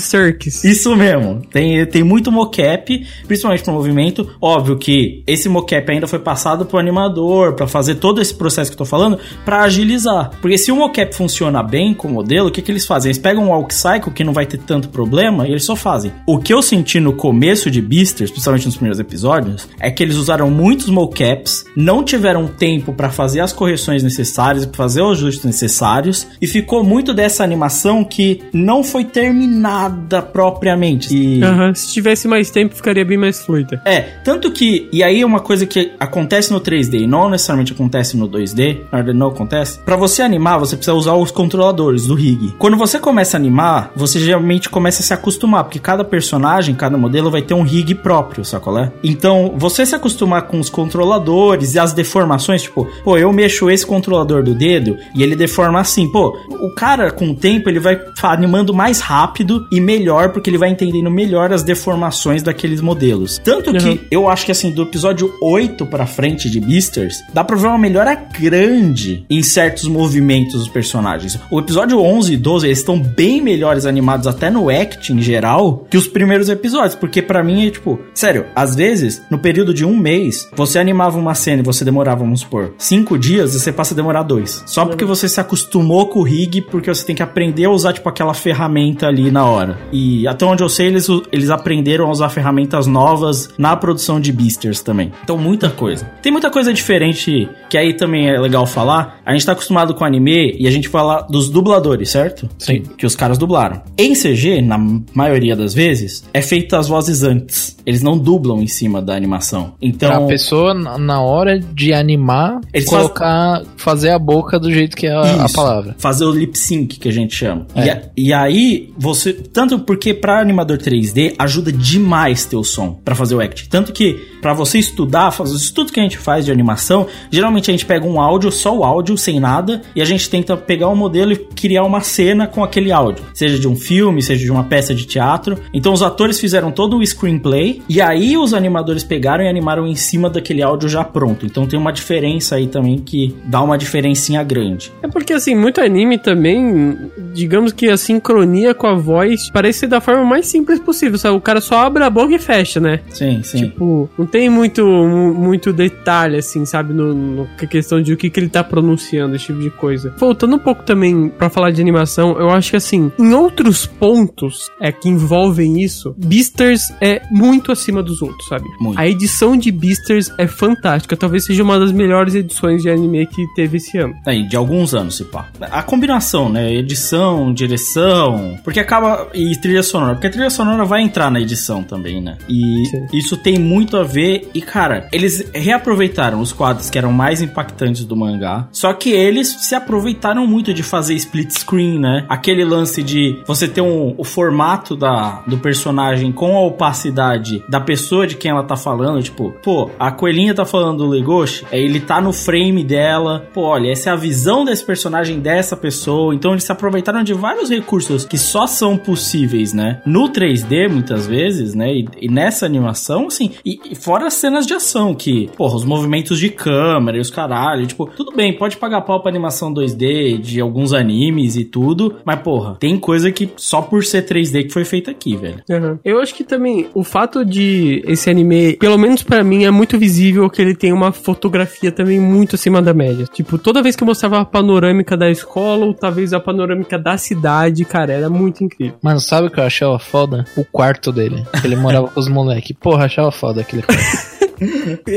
Serkis. 0.00 0.64
Isso 0.64 0.94
mesmo. 0.96 1.42
Tem, 1.52 1.84
tem 1.86 2.02
muito 2.02 2.30
mocap, 2.32 3.06
principalmente 3.26 3.62
pro 3.62 3.72
movimento. 3.72 4.28
Óbvio 4.40 4.76
que 4.78 5.22
esse 5.28 5.48
mocap 5.48 5.90
ainda 5.90 6.06
foi 6.06 6.18
passado 6.18 6.64
pro 6.66 6.78
animador 6.78 7.52
pra 7.54 7.66
fazer 7.68 7.96
todo 7.96 8.20
esse 8.20 8.34
processo 8.34 8.70
que 8.70 8.74
eu 8.74 8.78
tô 8.78 8.84
falando 8.84 9.18
pra 9.44 9.62
agilizar. 9.62 10.30
Porque 10.40 10.58
se 10.58 10.72
o 10.72 10.76
mocap 10.76 11.14
funciona 11.14 11.62
bem 11.62 11.94
com 11.94 12.08
o 12.08 12.10
modelo, 12.10 12.48
o 12.48 12.50
que, 12.50 12.62
que 12.62 12.72
eles 12.72 12.86
fazem? 12.86 13.10
Eles 13.10 13.18
pegam 13.18 13.44
um 13.44 13.48
walk 13.50 13.74
cycle 13.74 14.12
que 14.12 14.24
não 14.24 14.32
vai 14.32 14.46
ter 14.46 14.58
tanto 14.58 14.88
problema 14.88 15.46
e 15.46 15.50
eles 15.50 15.64
só 15.64 15.76
fazem. 15.76 16.12
O 16.26 16.38
que 16.38 16.52
eu 16.52 16.62
senti 16.62 16.98
no 16.98 17.12
começo 17.12 17.70
de 17.70 17.80
Beasters, 17.80 18.30
principalmente 18.30 18.66
nos 18.66 18.74
primeiros 18.76 18.98
episódios, 18.98 19.68
é 19.78 19.90
que 19.90 20.02
eles 20.02 20.16
usaram 20.16 20.50
muitos 20.50 20.88
mocaps, 20.88 21.64
não 21.76 22.02
tiveram 22.02 22.46
tempo 22.46 22.92
pra 22.92 23.10
fazer 23.10 23.40
as 23.40 23.52
correções 23.52 24.02
necessárias, 24.02 24.64
pra 24.66 24.76
fazer 24.76 25.02
os 25.02 25.18
ajustes 25.18 25.44
necessários 25.44 26.26
e 26.40 26.46
ficou 26.46 26.82
muito 26.82 27.12
dessa 27.12 27.44
animação 27.44 28.02
que 28.04 28.40
não 28.52 28.82
foi 28.82 29.04
terminada 29.04 30.22
propriamente. 30.22 31.14
E 31.14 31.42
Aham, 31.42 31.74
Se 31.74 31.92
tivesse 31.92 32.26
mais 32.28 32.50
tempo, 32.50 32.74
ficaria 32.74 33.04
bem 33.04 33.18
mais 33.18 33.40
fluida. 33.44 33.80
é, 33.84 34.00
tanto 34.24 34.50
que, 34.50 34.88
e 34.92 35.02
aí 35.02 35.17
é 35.22 35.26
uma 35.26 35.40
coisa 35.40 35.66
que 35.66 35.92
acontece 35.98 36.52
no 36.52 36.60
3D 36.60 37.02
e 37.02 37.06
não 37.06 37.28
necessariamente 37.30 37.72
acontece 37.72 38.16
no 38.16 38.28
2D, 38.28 38.78
na 38.90 38.98
verdade 38.98 39.18
não 39.18 39.28
acontece. 39.28 39.78
Pra 39.80 39.96
você 39.96 40.22
animar, 40.22 40.58
você 40.58 40.76
precisa 40.76 40.94
usar 40.96 41.14
os 41.14 41.30
controladores 41.30 42.06
do 42.06 42.14
rig. 42.14 42.54
Quando 42.58 42.76
você 42.76 42.98
começa 42.98 43.36
a 43.36 43.38
animar, 43.40 43.92
você 43.96 44.18
geralmente 44.20 44.68
começa 44.68 45.02
a 45.02 45.04
se 45.04 45.12
acostumar, 45.14 45.64
porque 45.64 45.78
cada 45.78 46.04
personagem, 46.04 46.74
cada 46.74 46.96
modelo 46.98 47.30
vai 47.30 47.42
ter 47.42 47.54
um 47.54 47.62
rig 47.62 47.94
próprio, 47.94 48.44
sacolé? 48.44 48.92
Então, 49.02 49.54
você 49.56 49.84
se 49.86 49.94
acostumar 49.94 50.42
com 50.42 50.58
os 50.60 50.70
controladores 50.70 51.74
e 51.74 51.78
as 51.78 51.92
deformações, 51.92 52.62
tipo, 52.62 52.86
pô, 53.04 53.16
eu 53.16 53.32
mexo 53.32 53.70
esse 53.70 53.86
controlador 53.86 54.42
do 54.42 54.54
dedo 54.54 54.96
e 55.14 55.22
ele 55.22 55.34
deforma 55.36 55.80
assim, 55.80 56.10
pô, 56.10 56.36
o 56.60 56.70
cara 56.74 57.10
com 57.10 57.30
o 57.30 57.34
tempo 57.34 57.68
ele 57.68 57.78
vai 57.80 57.98
animando 58.22 58.74
mais 58.74 59.00
rápido 59.00 59.66
e 59.72 59.80
melhor, 59.80 60.30
porque 60.30 60.50
ele 60.50 60.58
vai 60.58 60.68
entendendo 60.70 61.10
melhor 61.10 61.52
as 61.52 61.62
deformações 61.62 62.42
daqueles 62.42 62.80
modelos. 62.80 63.38
Tanto 63.42 63.72
que 63.72 63.88
Uhum. 63.88 63.98
eu 64.10 64.28
acho 64.28 64.44
que 64.44 64.52
assim, 64.52 64.70
do 64.70 64.82
episódio 64.82 65.07
8 65.40 65.86
pra 65.86 66.06
frente 66.06 66.50
de 66.50 66.60
Beasters, 66.60 67.22
dá 67.32 67.44
pra 67.44 67.56
ver 67.56 67.68
uma 67.68 67.78
melhora 67.78 68.14
grande 68.14 69.24
em 69.28 69.42
certos 69.42 69.84
movimentos 69.84 70.54
dos 70.54 70.68
personagens. 70.68 71.38
O 71.50 71.58
episódio 71.58 72.00
11 72.00 72.32
e 72.32 72.36
12, 72.36 72.66
eles 72.66 72.78
estão 72.78 72.98
bem 72.98 73.40
melhores 73.40 73.86
animados 73.86 74.26
até 74.26 74.50
no 74.50 74.68
act 74.68 75.12
em 75.12 75.20
geral 75.20 75.86
que 75.90 75.96
os 75.96 76.08
primeiros 76.08 76.48
episódios, 76.48 76.94
porque 76.94 77.22
pra 77.22 77.42
mim 77.42 77.66
é 77.66 77.70
tipo, 77.70 77.98
sério, 78.14 78.46
às 78.54 78.74
vezes, 78.74 79.22
no 79.30 79.38
período 79.38 79.72
de 79.72 79.84
um 79.84 79.96
mês, 79.96 80.48
você 80.54 80.78
animava 80.78 81.18
uma 81.18 81.34
cena 81.34 81.62
e 81.62 81.64
você 81.64 81.84
demorava, 81.84 82.20
vamos 82.20 82.40
supor, 82.40 82.74
cinco 82.78 83.18
dias 83.18 83.54
e 83.54 83.60
você 83.60 83.72
passa 83.72 83.94
a 83.94 83.96
demorar 83.96 84.22
dois. 84.22 84.62
Só 84.66 84.84
porque 84.84 85.04
você 85.04 85.28
se 85.28 85.40
acostumou 85.40 86.08
com 86.08 86.20
o 86.20 86.22
rig, 86.22 86.62
porque 86.62 86.92
você 86.92 87.04
tem 87.04 87.14
que 87.14 87.22
aprender 87.22 87.64
a 87.64 87.70
usar, 87.70 87.92
tipo, 87.92 88.08
aquela 88.08 88.34
ferramenta 88.34 89.06
ali 89.06 89.30
na 89.30 89.44
hora. 89.44 89.78
E 89.92 90.26
até 90.26 90.44
onde 90.44 90.62
eu 90.62 90.68
sei, 90.68 90.86
eles, 90.86 91.06
eles 91.32 91.50
aprenderam 91.50 92.06
a 92.06 92.10
usar 92.10 92.28
ferramentas 92.28 92.86
novas 92.86 93.50
na 93.58 93.76
produção 93.76 94.20
de 94.20 94.32
Beasters 94.32 94.80
também. 94.82 94.97
Então, 95.22 95.36
muita 95.38 95.70
coisa. 95.70 96.04
Tem 96.22 96.30
muita 96.32 96.50
coisa 96.50 96.72
diferente 96.72 97.48
que 97.68 97.76
aí 97.76 97.94
também 97.94 98.28
é 98.28 98.38
legal 98.38 98.66
falar. 98.66 99.20
A 99.24 99.32
gente 99.32 99.44
tá 99.44 99.52
acostumado 99.52 99.94
com 99.94 100.04
anime 100.04 100.56
e 100.58 100.66
a 100.66 100.70
gente 100.70 100.88
fala 100.88 101.22
dos 101.22 101.48
dubladores, 101.50 102.10
certo? 102.10 102.48
Sim. 102.58 102.82
Que, 102.96 103.04
os 103.06 103.14
caras 103.14 103.36
dublaram. 103.38 103.82
Em 103.96 104.14
CG, 104.14 104.60
na 104.62 104.78
maioria 105.14 105.54
das 105.54 105.74
vezes, 105.74 106.24
é 106.32 106.40
feita 106.42 106.78
as 106.78 106.88
vozes 106.88 107.22
antes. 107.22 107.76
Eles 107.84 108.02
não 108.02 108.18
dublam 108.18 108.62
em 108.62 108.66
cima 108.66 109.00
da 109.02 109.14
animação. 109.14 109.72
Pra 109.78 109.88
Então, 109.88 110.26
pessoa, 110.26 110.74
na 110.74 111.20
hora 111.22 111.58
de 111.58 111.92
animar, 111.92 112.60
Eles 112.72 112.88
colocar, 112.88 113.62
fazer 113.76 114.10
a 114.10 114.18
boca 114.18 114.58
do 114.58 114.70
jeito 114.72 114.96
que 114.96 115.06
é 115.06 115.12
a, 115.12 115.44
a 115.44 115.48
palavra. 115.48 115.94
Fazer 115.98 116.24
o 116.24 116.30
lip 116.32 116.56
sync 116.58 116.98
que 116.98 117.08
a 117.08 117.12
gente 117.12 117.34
chama. 117.34 117.66
É. 117.74 117.84
E, 117.86 117.90
a- 117.90 118.02
e 118.16 118.32
aí, 118.32 118.92
você. 118.96 119.32
Tanto 119.32 119.78
porque 119.80 120.12
pra 120.14 120.40
animador 120.40 120.78
3D 120.78 121.34
ajuda 121.38 121.72
demais 121.72 122.44
ter 122.44 122.56
o 122.56 122.64
som 122.64 122.98
pra 123.04 123.14
fazer 123.14 123.34
o 123.34 123.40
act. 123.40 123.68
Tanto 123.68 123.92
que 123.92 124.14
pra 124.40 124.52
você 124.54 124.78
estudar, 124.88 125.30
fazer 125.30 125.54
os 125.54 125.62
estudos 125.62 125.92
que 125.92 126.00
a 126.00 126.02
gente 126.02 126.18
faz 126.18 126.44
de 126.44 126.52
animação, 126.52 127.06
geralmente 127.30 127.70
a 127.70 127.72
gente 127.72 127.86
pega 127.86 128.06
um 128.06 128.20
áudio, 128.20 128.50
só 128.50 128.76
o 128.76 128.84
áudio, 128.84 129.16
sem 129.16 129.40
nada, 129.40 129.82
e 129.94 130.02
a 130.02 130.04
gente 130.04 130.28
tenta 130.28 130.56
pegar 130.56 130.88
um 130.88 130.96
modelo 130.96 131.32
e 131.32 131.36
criar 131.36 131.84
uma 131.84 132.00
cena 132.00 132.46
com 132.46 132.62
aquele 132.64 132.92
áudio. 132.92 133.24
Seja 133.34 133.58
de 133.58 133.68
um 133.68 133.76
filme, 133.76 134.22
seja 134.22 134.44
de 134.44 134.50
uma 134.50 134.64
peça 134.64 134.94
de 134.94 135.06
teatro. 135.06 135.58
Então 135.72 135.92
os 135.92 136.02
atores 136.02 136.40
fizeram 136.40 136.70
todo 136.70 136.98
o 136.98 137.06
screenplay, 137.06 137.82
e 137.88 138.00
aí 138.00 138.36
os 138.36 138.54
animadores 138.54 139.04
pegaram 139.04 139.44
e 139.44 139.48
animaram 139.48 139.86
em 139.86 139.94
cima 139.94 140.28
daquele 140.30 140.62
áudio 140.62 140.88
já 140.88 141.04
pronto. 141.04 141.46
Então 141.46 141.66
tem 141.66 141.78
uma 141.78 141.92
diferença 141.92 142.56
aí 142.56 142.66
também 142.66 142.98
que 142.98 143.34
dá 143.44 143.62
uma 143.62 143.78
diferencinha 143.78 144.42
grande. 144.42 144.92
É 145.02 145.08
porque, 145.08 145.32
assim, 145.32 145.54
muito 145.54 145.80
anime 145.80 146.18
também, 146.18 146.96
digamos 147.32 147.72
que 147.72 147.88
a 147.88 147.96
sincronia 147.96 148.74
com 148.74 148.86
a 148.86 148.94
voz 148.94 149.50
parece 149.50 149.80
ser 149.80 149.86
da 149.86 150.00
forma 150.00 150.24
mais 150.24 150.46
simples 150.46 150.78
possível, 150.80 151.18
sabe? 151.18 151.36
O 151.36 151.40
cara 151.40 151.60
só 151.60 151.78
abre 151.78 152.02
a 152.02 152.10
boca 152.10 152.34
e 152.34 152.38
fecha, 152.38 152.80
né? 152.80 153.00
Sim, 153.10 153.42
sim. 153.42 153.58
Tipo, 153.58 154.08
não 154.18 154.26
tem 154.26 154.48
muito, 154.48 154.77
mu- 154.86 155.34
muito 155.34 155.72
detalhe, 155.72 156.36
assim, 156.36 156.64
sabe? 156.64 156.92
No, 156.92 157.12
no 157.14 157.48
que 157.58 157.66
questão 157.66 158.00
de 158.00 158.12
o 158.12 158.16
que, 158.16 158.30
que 158.30 158.40
ele 158.40 158.48
tá 158.48 158.62
pronunciando, 158.64 159.36
esse 159.36 159.46
tipo 159.46 159.60
de 159.60 159.70
coisa. 159.70 160.14
Voltando 160.18 160.56
um 160.56 160.58
pouco 160.58 160.82
também 160.82 161.28
pra 161.28 161.48
falar 161.50 161.70
de 161.70 161.80
animação, 161.80 162.38
eu 162.38 162.50
acho 162.50 162.70
que, 162.70 162.76
assim, 162.76 163.10
em 163.18 163.32
outros 163.34 163.86
pontos 163.86 164.70
é 164.80 164.90
que 164.92 165.08
envolvem 165.08 165.82
isso, 165.82 166.14
Beasters 166.18 166.82
é 167.00 167.22
muito 167.30 167.72
acima 167.72 168.02
dos 168.02 168.22
outros, 168.22 168.46
sabe? 168.48 168.64
Muito. 168.80 168.98
A 168.98 169.06
edição 169.06 169.56
de 169.56 169.70
Beasters 169.70 170.32
é 170.38 170.46
fantástica, 170.46 171.16
talvez 171.16 171.44
seja 171.44 171.62
uma 171.62 171.78
das 171.78 171.92
melhores 171.92 172.34
edições 172.34 172.82
de 172.82 172.90
anime 172.90 173.26
que 173.26 173.46
teve 173.54 173.76
esse 173.78 173.98
ano. 173.98 174.14
Aí, 174.26 174.46
de 174.46 174.56
alguns 174.56 174.94
anos, 174.94 175.16
se 175.16 175.24
pá. 175.24 175.48
A 175.60 175.82
combinação, 175.82 176.48
né? 176.48 176.72
Edição, 176.74 177.52
direção. 177.52 178.58
Porque 178.64 178.80
acaba. 178.80 179.28
E 179.34 179.56
trilha 179.60 179.82
sonora. 179.82 180.14
Porque 180.14 180.26
a 180.26 180.30
trilha 180.30 180.50
sonora 180.50 180.84
vai 180.84 181.02
entrar 181.02 181.30
na 181.30 181.40
edição 181.40 181.82
também, 181.82 182.20
né? 182.20 182.36
E 182.48 182.84
Sim. 182.86 183.06
isso 183.12 183.36
tem 183.36 183.58
muito 183.58 183.96
a 183.96 184.02
ver. 184.04 184.48
E, 184.54 184.60
cara, 184.68 185.08
eles 185.10 185.50
reaproveitaram 185.54 186.40
os 186.40 186.52
quadros 186.52 186.90
que 186.90 186.98
eram 186.98 187.10
mais 187.10 187.40
impactantes 187.40 188.04
do 188.04 188.14
mangá. 188.14 188.68
Só 188.70 188.92
que 188.92 189.10
eles 189.10 189.48
se 189.60 189.74
aproveitaram 189.74 190.46
muito 190.46 190.74
de 190.74 190.82
fazer 190.82 191.14
split 191.14 191.50
screen, 191.50 191.98
né? 191.98 192.26
Aquele 192.28 192.64
lance 192.64 193.02
de 193.02 193.40
você 193.46 193.66
ter 193.66 193.80
um, 193.80 194.14
o 194.18 194.24
formato 194.24 194.94
da, 194.94 195.42
do 195.46 195.58
personagem 195.58 196.30
com 196.30 196.56
a 196.56 196.60
opacidade 196.60 197.64
da 197.68 197.80
pessoa 197.80 198.26
de 198.26 198.36
quem 198.36 198.50
ela 198.50 198.62
tá 198.62 198.76
falando. 198.76 199.22
Tipo, 199.22 199.52
pô, 199.62 199.90
a 199.98 200.12
coelhinha 200.12 200.54
tá 200.54 200.64
falando 200.64 200.98
do 200.98 201.08
Legoshi, 201.08 201.64
aí 201.72 201.82
ele 201.82 202.00
tá 202.00 202.20
no 202.20 202.32
frame 202.32 202.84
dela. 202.84 203.48
Pô, 203.54 203.62
olha, 203.62 203.90
essa 203.90 204.10
é 204.10 204.12
a 204.12 204.16
visão 204.16 204.64
desse 204.64 204.84
personagem 204.84 205.40
dessa 205.40 205.76
pessoa. 205.76 206.34
Então 206.34 206.52
eles 206.52 206.64
se 206.64 206.72
aproveitaram 206.72 207.22
de 207.22 207.32
vários 207.32 207.70
recursos 207.70 208.24
que 208.24 208.36
só 208.36 208.66
são 208.66 208.98
possíveis, 208.98 209.72
né? 209.72 210.02
No 210.04 210.28
3D, 210.28 210.88
muitas 210.90 211.26
vezes, 211.26 211.74
né? 211.74 211.92
E, 211.92 212.08
e 212.20 212.28
nessa 212.28 212.66
animação, 212.66 213.28
assim, 213.28 213.52
e, 213.64 213.80
e 213.90 213.94
fora 213.94 214.26
as 214.26 214.34
cenas 214.58 214.66
de 214.66 214.74
ação, 214.74 215.14
que, 215.14 215.50
porra, 215.56 215.76
os 215.76 215.84
movimentos 215.84 216.38
de 216.38 216.48
câmera 216.48 217.18
e 217.18 217.20
os 217.20 217.30
caralho, 217.30 217.86
tipo, 217.86 218.06
tudo 218.06 218.34
bem, 218.34 218.56
pode 218.56 218.76
pagar 218.76 219.02
pau 219.02 219.20
pra 219.20 219.30
animação 219.30 219.72
2D 219.72 220.38
de 220.38 220.60
alguns 220.60 220.92
animes 220.92 221.56
e 221.56 221.64
tudo, 221.64 222.16
mas, 222.24 222.40
porra, 222.40 222.76
tem 222.78 222.98
coisa 222.98 223.30
que 223.30 223.50
só 223.56 223.82
por 223.82 224.04
ser 224.04 224.26
3D 224.26 224.64
que 224.64 224.70
foi 224.70 224.84
feita 224.84 225.10
aqui, 225.10 225.36
velho. 225.36 225.62
Uhum. 225.68 225.98
Eu 226.04 226.20
acho 226.20 226.34
que 226.34 226.44
também 226.44 226.88
o 226.94 227.04
fato 227.04 227.44
de 227.44 228.02
esse 228.06 228.30
anime, 228.30 228.76
pelo 228.76 228.98
menos 228.98 229.22
pra 229.22 229.44
mim, 229.44 229.64
é 229.64 229.70
muito 229.70 229.98
visível 229.98 230.48
que 230.50 230.60
ele 230.60 230.74
tem 230.74 230.92
uma 230.92 231.12
fotografia 231.12 231.92
também 231.92 232.18
muito 232.18 232.56
acima 232.56 232.82
da 232.82 232.94
média. 232.94 233.26
Tipo, 233.32 233.58
toda 233.58 233.82
vez 233.82 233.94
que 233.94 234.02
eu 234.02 234.06
mostrava 234.06 234.40
a 234.40 234.44
panorâmica 234.44 235.16
da 235.16 235.30
escola 235.30 235.84
ou 235.84 235.94
talvez 235.94 236.32
a 236.32 236.40
panorâmica 236.40 236.98
da 236.98 237.16
cidade, 237.16 237.84
cara, 237.84 238.12
era 238.12 238.30
muito 238.30 238.64
incrível. 238.64 238.96
Mano, 239.02 239.20
sabe 239.20 239.48
o 239.48 239.50
que 239.50 239.60
eu 239.60 239.64
achava 239.64 239.98
foda? 239.98 240.44
O 240.56 240.64
quarto 240.64 241.12
dele. 241.12 241.44
Que 241.60 241.66
ele 241.66 241.76
morava 241.76 242.08
com 242.08 242.18
os 242.18 242.28
moleques. 242.28 242.76
Porra, 242.80 243.04
achava 243.04 243.30
foda 243.30 243.60
aquele 243.60 243.82
quarto. 243.82 244.38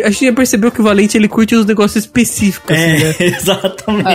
A 0.05 0.09
gente 0.11 0.25
já 0.25 0.33
percebeu 0.33 0.71
que 0.71 0.81
o 0.81 0.83
Valente 0.83 1.17
ele 1.17 1.27
curte 1.27 1.55
os 1.55 1.65
negócios 1.65 2.03
específicos, 2.05 2.71
assim, 2.71 2.81
né? 3.03 3.15
É, 3.19 3.23
exatamente. 3.37 4.05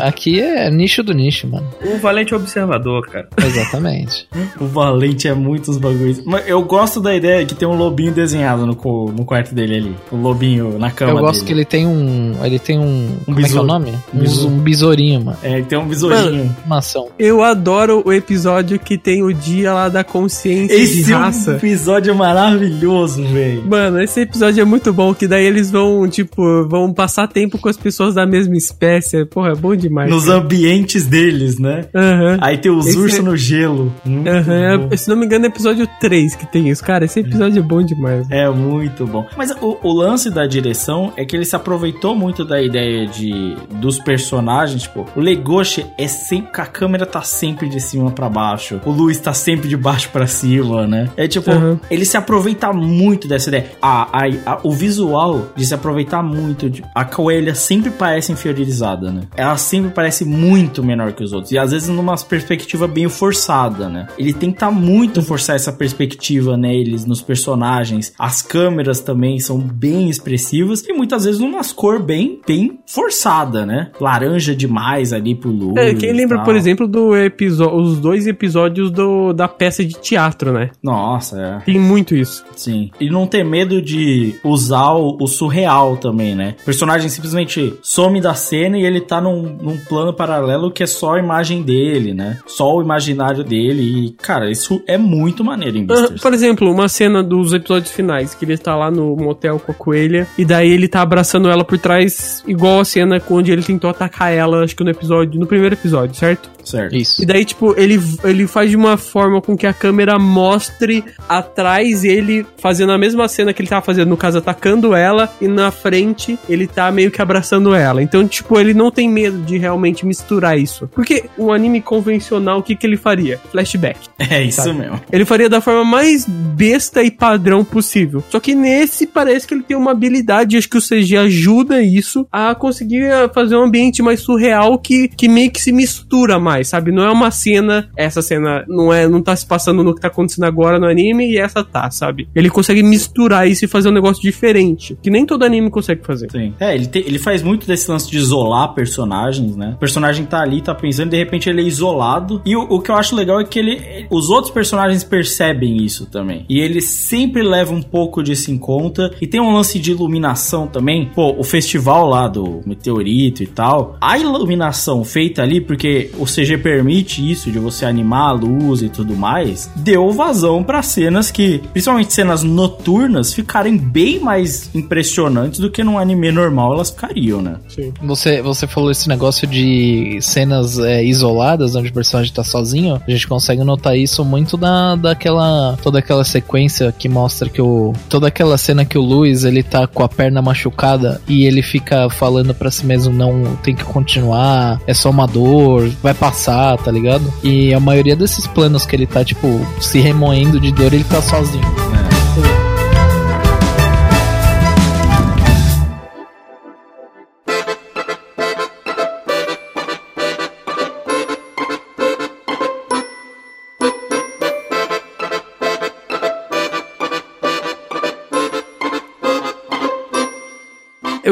Ah, 0.00 0.06
aqui 0.08 0.40
é 0.40 0.70
nicho 0.70 1.02
do 1.02 1.12
nicho, 1.12 1.46
mano. 1.48 1.66
O 1.82 1.98
Valente 1.98 2.34
Observador, 2.34 3.06
cara. 3.08 3.28
Exatamente. 3.44 4.26
O 4.60 4.66
Valente 4.66 5.26
é 5.28 5.34
muitos 5.34 5.78
bagulhos. 5.78 6.22
Mas 6.24 6.46
eu 6.48 6.62
gosto 6.62 7.00
da 7.00 7.14
ideia 7.14 7.44
que 7.44 7.54
tem 7.54 7.66
um 7.66 7.74
lobinho 7.76 8.12
desenhado 8.12 8.64
no, 8.66 8.74
co- 8.76 9.12
no 9.16 9.24
quarto 9.24 9.54
dele 9.54 9.76
ali. 9.76 9.96
O 10.12 10.16
lobinho 10.16 10.78
na 10.78 10.90
cama 10.90 11.12
eu 11.12 11.18
gosto 11.18 11.40
dele. 11.40 11.46
que 11.46 11.52
ele 11.52 11.64
tem 11.64 11.86
um. 11.86 12.34
Ele 12.42 12.58
tem 12.58 12.78
um. 12.78 13.16
como 13.24 13.40
é 13.40 13.42
que 13.42 13.56
é 13.56 13.60
o 13.60 13.62
nome? 13.64 13.92
Um, 14.14 14.46
um 14.46 14.58
besourinho, 14.58 15.24
mano. 15.24 15.38
É, 15.42 15.60
tem 15.62 15.78
um 15.78 15.86
besourinho. 15.86 16.54
Uma 16.64 16.78
ação. 16.78 17.08
Eu 17.18 17.42
adoro 17.42 18.02
o 18.04 18.12
episódio 18.12 18.78
que 18.78 18.96
tem 18.96 19.22
o 19.22 19.32
dia 19.32 19.72
lá 19.72 19.88
da 19.88 20.04
consciência 20.04 20.74
Esse 20.74 21.04
de 21.04 21.12
é 21.12 21.16
um 21.16 21.20
raça. 21.20 21.52
episódio 21.52 22.14
maravilhoso, 22.14 23.22
velho. 23.24 23.64
Mano, 23.66 24.00
esse 24.02 24.20
episódio 24.20 24.60
é 24.60 24.64
muito 24.64 24.73
bom, 24.92 25.14
que 25.14 25.26
daí 25.26 25.44
eles 25.44 25.70
vão, 25.70 26.08
tipo, 26.08 26.66
vão 26.68 26.92
passar 26.92 27.26
tempo 27.28 27.58
com 27.58 27.68
as 27.68 27.76
pessoas 27.76 28.14
da 28.14 28.26
mesma 28.26 28.56
espécie. 28.56 29.24
Porra, 29.24 29.50
é 29.50 29.54
bom 29.54 29.74
demais. 29.74 30.10
Nos 30.10 30.26
cara. 30.26 30.38
ambientes 30.38 31.06
deles, 31.06 31.58
né? 31.58 31.86
Aham. 31.94 32.38
Aí 32.40 32.58
tem 32.58 32.70
os 32.70 32.94
ursos 32.94 33.18
é- 33.18 33.22
no 33.22 33.36
gelo. 33.36 33.92
Muito 34.04 34.28
é- 34.28 34.96
se 34.96 35.08
não 35.08 35.16
me 35.16 35.26
engano 35.26 35.44
é 35.44 35.48
episódio 35.48 35.86
3 36.00 36.34
que 36.34 36.46
tem 36.50 36.68
isso. 36.68 36.82
Cara, 36.82 37.04
esse 37.04 37.20
episódio 37.20 37.58
é 37.58 37.62
bom 37.62 37.82
demais. 37.82 38.26
É 38.30 38.48
muito 38.50 39.06
bom. 39.06 39.26
Mas 39.36 39.50
o, 39.60 39.78
o 39.82 39.92
lance 39.92 40.30
da 40.30 40.46
direção 40.46 41.12
é 41.16 41.24
que 41.24 41.36
ele 41.36 41.44
se 41.44 41.54
aproveitou 41.56 42.14
muito 42.16 42.44
da 42.44 42.60
ideia 42.62 43.06
de 43.06 43.56
dos 43.72 43.98
personagens. 43.98 44.82
Tipo, 44.82 45.04
o 45.16 45.20
Legoshi 45.20 45.84
é 45.98 46.06
sempre. 46.06 46.50
A 46.60 46.66
câmera 46.66 47.04
tá 47.06 47.22
sempre 47.22 47.68
de 47.68 47.80
cima 47.80 48.10
pra 48.10 48.28
baixo. 48.28 48.80
O 48.84 48.90
Luiz 48.90 49.18
tá 49.18 49.32
sempre 49.34 49.68
de 49.68 49.76
baixo 49.76 50.08
pra 50.10 50.26
cima, 50.26 50.86
né? 50.86 51.08
É 51.16 51.26
tipo, 51.28 51.50
Uhum. 51.50 51.78
ele 51.90 52.04
se 52.04 52.16
aproveita 52.16 52.72
muito 52.72 53.28
dessa 53.28 53.48
ideia. 53.48 53.66
A, 53.82 54.08
a, 54.24 54.26
a- 54.46 54.60
o 54.64 54.72
visual 54.72 55.46
de 55.54 55.64
se 55.64 55.74
aproveitar 55.74 56.22
muito. 56.22 56.68
De, 56.68 56.82
a 56.94 57.04
coelha 57.04 57.54
sempre 57.54 57.90
parece 57.90 58.32
inferiorizada, 58.32 59.12
né? 59.12 59.22
Ela 59.36 59.56
sempre 59.56 59.90
parece 59.90 60.24
muito 60.24 60.82
menor 60.82 61.12
que 61.12 61.22
os 61.22 61.32
outros. 61.32 61.52
E 61.52 61.58
às 61.58 61.70
vezes 61.70 61.88
numa 61.88 62.16
perspectiva 62.16 62.88
bem 62.88 63.08
forçada, 63.08 63.88
né? 63.88 64.08
Ele 64.18 64.32
tenta 64.32 64.70
muito 64.70 65.22
forçar 65.22 65.54
essa 65.54 65.72
perspectiva 65.72 66.56
neles, 66.56 67.04
nos 67.04 67.20
personagens. 67.20 68.12
As 68.18 68.40
câmeras 68.40 69.00
também 69.00 69.38
são 69.38 69.58
bem 69.58 70.08
expressivas. 70.08 70.82
E 70.86 70.92
muitas 70.92 71.24
vezes 71.24 71.40
umas 71.40 71.72
cor 71.72 72.02
bem, 72.02 72.40
bem 72.46 72.78
forçada, 72.86 73.66
né? 73.66 73.90
Laranja 74.00 74.56
demais 74.56 75.12
ali 75.12 75.34
pro 75.34 75.50
Luiz. 75.50 75.76
É, 75.76 75.94
quem 75.94 76.12
lembra, 76.12 76.42
por 76.42 76.56
exemplo, 76.56 76.88
do 76.88 77.14
episódio, 77.16 77.76
os 77.76 77.98
dois 77.98 78.26
episódios 78.26 78.90
do, 78.90 79.32
da 79.32 79.46
peça 79.46 79.84
de 79.84 79.94
teatro, 80.00 80.52
né? 80.52 80.70
Nossa, 80.82 81.40
é. 81.40 81.58
Tem 81.64 81.78
muito 81.78 82.14
isso. 82.14 82.44
Sim. 82.56 82.90
E 82.98 83.10
não 83.10 83.26
ter 83.26 83.44
medo 83.44 83.82
de 83.82 84.34
usar 84.54 84.92
o, 84.92 85.16
o 85.20 85.26
surreal 85.26 85.96
também, 85.96 86.34
né? 86.34 86.54
O 86.62 86.64
personagem 86.64 87.08
simplesmente 87.08 87.74
some 87.82 88.20
da 88.20 88.34
cena 88.34 88.78
e 88.78 88.84
ele 88.84 89.00
tá 89.00 89.20
num, 89.20 89.42
num 89.42 89.76
plano 89.76 90.12
paralelo 90.12 90.70
que 90.70 90.82
é 90.82 90.86
só 90.86 91.14
a 91.14 91.18
imagem 91.18 91.62
dele, 91.62 92.14
né? 92.14 92.38
Só 92.46 92.76
o 92.76 92.82
imaginário 92.82 93.44
dele. 93.44 93.82
E, 93.82 94.10
cara, 94.12 94.50
isso 94.50 94.82
é 94.86 94.96
muito 94.96 95.44
maneiro 95.44 95.76
em 95.76 95.82
Ah, 95.82 95.86
Beasters. 95.86 96.20
Por 96.20 96.32
exemplo, 96.32 96.70
uma 96.70 96.88
cena 96.88 97.22
dos 97.22 97.52
episódios 97.52 97.92
finais, 97.92 98.34
que 98.34 98.44
ele 98.44 98.56
tá 98.56 98.74
lá 98.76 98.90
no 98.90 99.16
motel 99.16 99.58
com 99.58 99.72
a 99.72 99.74
coelha, 99.74 100.26
e 100.38 100.44
daí 100.44 100.70
ele 100.70 100.88
tá 100.88 101.02
abraçando 101.02 101.48
ela 101.48 101.64
por 101.64 101.78
trás, 101.78 102.42
igual 102.46 102.80
a 102.80 102.84
cena 102.84 103.20
onde 103.30 103.50
ele 103.52 103.62
tentou 103.62 103.90
atacar 103.90 104.32
ela, 104.32 104.62
acho 104.62 104.76
que 104.76 104.84
no 104.84 104.90
episódio, 104.90 105.38
no 105.40 105.46
primeiro 105.46 105.74
episódio, 105.74 106.14
certo? 106.14 106.53
Certo. 106.64 106.94
Isso. 106.94 107.22
E 107.22 107.26
daí, 107.26 107.44
tipo, 107.44 107.74
ele, 107.78 108.00
ele 108.24 108.46
faz 108.46 108.70
de 108.70 108.76
uma 108.76 108.96
forma 108.96 109.40
com 109.40 109.56
que 109.56 109.66
a 109.66 109.72
câmera 109.72 110.18
mostre 110.18 111.04
atrás 111.28 112.04
ele 112.04 112.46
fazendo 112.58 112.92
a 112.92 112.98
mesma 112.98 113.28
cena 113.28 113.52
que 113.52 113.60
ele 113.62 113.68
tava 113.68 113.84
fazendo, 113.84 114.08
no 114.08 114.16
caso, 114.16 114.38
atacando 114.38 114.94
ela, 114.94 115.32
e 115.40 115.48
na 115.48 115.70
frente 115.70 116.38
ele 116.48 116.66
tá 116.66 116.90
meio 116.90 117.10
que 117.10 117.20
abraçando 117.20 117.74
ela. 117.74 118.02
Então, 118.02 118.26
tipo, 118.26 118.58
ele 118.58 118.74
não 118.74 118.90
tem 118.90 119.08
medo 119.08 119.38
de 119.38 119.58
realmente 119.58 120.06
misturar 120.06 120.58
isso. 120.58 120.88
Porque 120.88 121.24
um 121.38 121.52
anime 121.52 121.80
convencional, 121.80 122.58
o 122.58 122.62
que, 122.62 122.74
que 122.74 122.86
ele 122.86 122.96
faria? 122.96 123.40
Flashback. 123.50 124.08
É 124.34 124.42
isso 124.42 124.62
Sabe? 124.62 124.78
mesmo. 124.78 125.00
Ele 125.12 125.24
faria 125.24 125.48
da 125.48 125.60
forma 125.60 125.84
mais 125.84 126.24
besta 126.26 127.02
e 127.02 127.10
padrão 127.10 127.62
possível. 127.62 128.24
Só 128.30 128.40
que 128.40 128.54
nesse 128.54 129.06
parece 129.06 129.46
que 129.46 129.54
ele 129.54 129.62
tem 129.62 129.76
uma 129.76 129.90
habilidade, 129.90 130.56
acho 130.56 130.68
que 130.68 130.78
o 130.78 130.80
CG 130.80 131.16
ajuda 131.16 131.82
isso 131.82 132.26
a 132.32 132.54
conseguir 132.54 133.10
fazer 133.34 133.54
um 133.54 133.64
ambiente 133.64 134.02
mais 134.02 134.20
surreal 134.20 134.78
que, 134.78 135.08
que 135.08 135.28
meio 135.28 135.50
que 135.50 135.60
se 135.60 135.72
mistura 135.72 136.38
mais. 136.38 136.53
Mais, 136.54 136.68
sabe? 136.68 136.92
Não 136.92 137.02
é 137.02 137.10
uma 137.10 137.30
cena, 137.30 137.88
essa 137.96 138.22
cena 138.22 138.64
não 138.68 138.92
é, 138.92 139.08
não 139.08 139.20
tá 139.20 139.34
se 139.34 139.44
passando 139.46 139.82
no 139.82 139.94
que 139.94 140.00
tá 140.00 140.08
acontecendo 140.08 140.44
agora 140.44 140.78
no 140.78 140.86
anime 140.86 141.30
e 141.32 141.38
essa 141.38 141.64
tá, 141.64 141.90
sabe? 141.90 142.28
Ele 142.34 142.48
consegue 142.48 142.82
misturar 142.82 143.48
isso 143.48 143.64
e 143.64 143.68
fazer 143.68 143.88
um 143.88 143.92
negócio 143.92 144.22
diferente, 144.22 144.96
que 145.02 145.10
nem 145.10 145.26
todo 145.26 145.44
anime 145.44 145.68
consegue 145.70 146.04
fazer. 146.04 146.30
Sim. 146.30 146.54
É, 146.60 146.74
ele, 146.74 146.86
te- 146.86 147.04
ele 147.06 147.18
faz 147.18 147.42
muito 147.42 147.66
desse 147.66 147.90
lance 147.90 148.08
de 148.10 148.16
isolar 148.18 148.72
personagens, 148.74 149.56
né? 149.56 149.72
O 149.74 149.78
personagem 149.78 150.24
tá 150.26 150.40
ali, 150.40 150.60
tá 150.62 150.74
pensando, 150.74 151.10
de 151.10 151.16
repente 151.16 151.48
ele 151.48 151.60
é 151.62 151.64
isolado. 151.64 152.40
E 152.44 152.54
o, 152.56 152.62
o 152.62 152.80
que 152.80 152.90
eu 152.90 152.94
acho 152.94 153.16
legal 153.16 153.40
é 153.40 153.44
que 153.44 153.58
ele. 153.58 154.06
Os 154.10 154.30
outros 154.30 154.52
personagens 154.52 155.02
percebem 155.02 155.76
isso 155.84 156.06
também. 156.06 156.44
E 156.48 156.60
ele 156.60 156.80
sempre 156.80 157.42
leva 157.42 157.72
um 157.72 157.82
pouco 157.82 158.22
disso 158.22 158.50
em 158.52 158.58
conta. 158.58 159.10
E 159.20 159.26
tem 159.26 159.40
um 159.40 159.52
lance 159.52 159.78
de 159.78 159.90
iluminação 159.90 160.66
também. 160.66 161.10
Pô, 161.14 161.34
o 161.38 161.42
festival 161.42 162.08
lá 162.08 162.28
do 162.28 162.60
meteorito 162.64 163.42
e 163.42 163.46
tal. 163.46 163.96
A 164.00 164.16
iluminação 164.18 165.02
feita 165.04 165.42
ali, 165.42 165.60
porque 165.60 166.10
o 166.18 166.24
CG 166.26 166.43
permite 166.58 167.30
isso, 167.30 167.50
de 167.50 167.58
você 167.58 167.84
animar 167.84 168.28
a 168.28 168.32
luz 168.32 168.82
e 168.82 168.88
tudo 168.88 169.16
mais, 169.16 169.70
deu 169.76 170.10
vazão 170.12 170.62
pra 170.62 170.82
cenas 170.82 171.30
que, 171.30 171.60
principalmente 171.72 172.12
cenas 172.12 172.42
noturnas, 172.42 173.32
ficarem 173.32 173.76
bem 173.76 174.20
mais 174.20 174.70
impressionantes 174.74 175.60
do 175.60 175.70
que 175.70 175.82
num 175.82 175.98
anime 175.98 176.30
normal 176.30 176.74
elas 176.74 176.90
ficariam, 176.90 177.40
né? 177.40 177.56
Você, 178.02 178.42
você 178.42 178.66
falou 178.66 178.90
esse 178.90 179.08
negócio 179.08 179.46
de 179.46 180.18
cenas 180.20 180.78
é, 180.78 181.04
isoladas, 181.04 181.74
onde 181.74 181.88
o 181.88 181.92
personagem 181.92 182.32
tá 182.32 182.44
sozinho. 182.44 183.00
A 183.06 183.10
gente 183.10 183.26
consegue 183.26 183.62
notar 183.64 183.96
isso 183.96 184.24
muito 184.24 184.56
da, 184.56 184.96
daquela. 184.96 185.76
toda 185.82 185.98
aquela 185.98 186.24
sequência 186.24 186.92
que 186.96 187.08
mostra 187.08 187.48
que 187.48 187.60
o. 187.60 187.92
toda 188.08 188.28
aquela 188.28 188.56
cena 188.58 188.84
que 188.84 188.98
o 188.98 189.02
Luiz 189.02 189.44
ele 189.44 189.62
tá 189.62 189.86
com 189.86 190.02
a 190.02 190.08
perna 190.08 190.42
machucada 190.42 191.20
e 191.28 191.46
ele 191.46 191.62
fica 191.62 192.08
falando 192.10 192.54
pra 192.54 192.70
si 192.70 192.84
mesmo: 192.86 193.14
não, 193.14 193.56
tem 193.56 193.74
que 193.74 193.84
continuar, 193.84 194.80
é 194.86 194.94
só 194.94 195.10
uma 195.10 195.26
dor, 195.26 195.88
vai 196.02 196.14
passar, 196.14 196.33
tá 196.78 196.90
ligado? 196.90 197.32
E 197.42 197.72
a 197.72 197.80
maioria 197.80 198.16
desses 198.16 198.46
planos 198.46 198.84
que 198.84 198.94
ele 198.96 199.06
tá, 199.06 199.24
tipo, 199.24 199.60
se 199.80 200.00
remoendo 200.00 200.60
de 200.60 200.72
dor, 200.72 200.92
ele 200.92 201.04
tá 201.04 201.22
sozinho. 201.22 202.03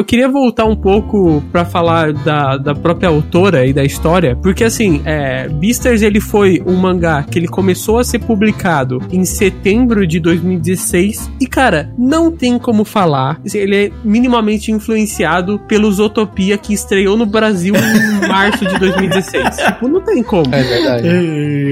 Eu 0.03 0.05
queria 0.05 0.27
voltar 0.27 0.65
um 0.65 0.75
pouco 0.75 1.41
pra 1.49 1.63
falar 1.63 2.11
da, 2.11 2.57
da 2.57 2.75
própria 2.75 3.07
autora 3.07 3.65
e 3.65 3.71
da 3.71 3.85
história, 3.85 4.35
porque 4.35 4.61
assim, 4.61 5.01
é, 5.05 5.47
Beastars 5.47 6.01
ele 6.01 6.19
foi 6.19 6.61
um 6.65 6.75
mangá 6.75 7.23
que 7.23 7.39
ele 7.39 7.47
começou 7.47 7.99
a 7.99 8.03
ser 8.03 8.19
publicado 8.19 9.01
em 9.13 9.23
setembro 9.23 10.05
de 10.05 10.19
2016 10.19 11.31
e 11.39 11.47
cara, 11.47 11.89
não 11.97 12.29
tem 12.29 12.59
como 12.59 12.83
falar, 12.83 13.39
assim, 13.45 13.59
ele 13.59 13.75
é 13.85 13.91
minimamente 14.03 14.73
influenciado 14.73 15.57
pelos 15.69 15.99
Utopia 15.99 16.57
que 16.57 16.73
estreou 16.73 17.15
no 17.15 17.25
Brasil 17.25 17.73
em 17.73 18.27
março 18.27 18.65
de 18.65 18.77
2016. 18.77 19.55
tipo, 19.55 19.87
não 19.87 20.01
tem 20.01 20.21
como. 20.21 20.53
É 20.53 20.63
verdade. 20.63 21.07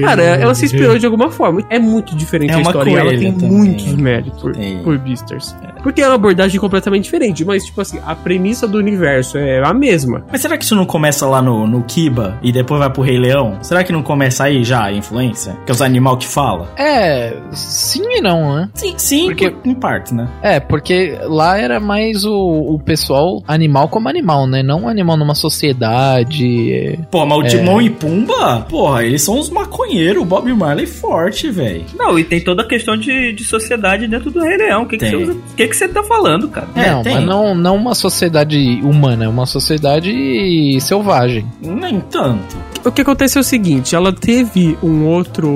Cara, 0.00 0.22
ela 0.22 0.54
se 0.54 0.64
inspirou 0.64 0.98
de 0.98 1.04
alguma 1.04 1.30
forma. 1.30 1.62
É 1.68 1.78
muito 1.78 2.16
diferente 2.16 2.52
É 2.52 2.54
a 2.54 2.56
uma 2.56 2.62
história 2.62 2.90
e 2.90 2.94
ela 2.96 3.10
tem 3.10 3.30
também. 3.34 3.50
muitos 3.50 3.92
méritos 3.94 4.40
por, 4.40 4.52
Tem. 4.56 4.82
por 4.82 4.96
Beastars. 4.96 5.54
Porque 5.82 6.00
é 6.00 6.06
uma 6.06 6.14
abordagem 6.14 6.60
completamente 6.60 7.04
diferente, 7.04 7.44
mas, 7.44 7.64
tipo 7.64 7.80
assim, 7.80 7.98
a 8.06 8.14
premissa 8.14 8.66
do 8.68 8.78
universo 8.78 9.38
é 9.38 9.62
a 9.64 9.72
mesma. 9.74 10.24
Mas 10.30 10.40
será 10.40 10.56
que 10.56 10.64
isso 10.64 10.74
não 10.76 10.86
começa 10.86 11.26
lá 11.26 11.42
no, 11.42 11.66
no 11.66 11.82
Kiba 11.82 12.38
e 12.42 12.52
depois 12.52 12.78
vai 12.80 12.90
pro 12.90 13.02
Rei 13.02 13.18
Leão? 13.18 13.58
Será 13.62 13.82
que 13.84 13.92
não 13.92 14.02
começa 14.02 14.44
aí 14.44 14.62
já 14.64 14.84
a 14.84 14.92
influência? 14.92 15.56
Que 15.66 15.72
é 15.72 15.74
os 15.74 15.82
animal 15.82 16.16
que 16.16 16.26
fala? 16.26 16.68
É, 16.76 17.34
sim 17.52 18.02
e 18.16 18.20
não, 18.20 18.56
né? 18.56 18.68
Sim, 18.74 18.94
sim, 18.96 19.26
Porque- 19.26 19.50
por- 19.50 19.68
em 19.68 19.74
parte, 19.74 20.14
né? 20.14 20.28
É, 20.42 20.60
porque 20.60 21.18
lá 21.24 21.58
era 21.58 21.80
mais 21.80 22.24
o, 22.24 22.32
o 22.34 22.78
pessoal 22.78 23.42
animal 23.46 23.88
como 23.88 24.08
animal, 24.08 24.46
né? 24.46 24.62
Não 24.62 24.88
animal 24.88 25.16
numa 25.16 25.34
sociedade. 25.34 26.98
Pô, 27.10 27.22
É. 27.22 27.26
mas 27.26 27.38
o 27.38 27.42
Timão 27.44 27.80
e 27.80 27.90
Pumba, 27.90 28.66
porra, 28.68 29.04
eles 29.04 29.22
são 29.22 29.38
uns 29.38 29.50
maconheiros, 29.50 30.22
o 30.22 30.24
Bob 30.26 30.52
Marley 30.52 30.86
forte, 30.86 31.50
velho. 31.50 31.84
Não, 31.96 32.18
e 32.18 32.24
tem 32.24 32.40
toda 32.40 32.62
a 32.62 32.66
questão 32.68 32.96
de, 32.96 33.32
de 33.32 33.44
sociedade 33.44 34.06
dentro 34.06 34.30
do 34.30 34.40
Rei 34.40 34.56
Leão. 34.56 34.82
O 34.82 34.86
que, 34.88 34.96
que, 34.98 35.10
você, 35.10 35.16
o 35.16 35.40
que, 35.56 35.66
que 35.72 35.78
você 35.78 35.88
tá 35.88 36.02
falando, 36.04 36.48
cara? 36.48 36.68
É, 36.74 36.90
não, 36.90 37.02
tem. 37.02 37.14
mas 37.14 37.24
não, 37.24 37.54
não 37.54 37.76
uma 37.76 37.94
sociedade 37.94 38.80
humana, 38.82 39.24
é 39.24 39.28
uma 39.28 39.46
sociedade 39.46 40.78
selvagem. 40.80 41.46
Nem 41.60 42.00
tanto. 42.00 42.56
O 42.84 42.90
que 42.90 43.00
acontece 43.02 43.38
é 43.38 43.40
o 43.40 43.44
seguinte, 43.44 43.94
ela 43.94 44.12
teve 44.12 44.76
um 44.82 45.06
outro 45.06 45.48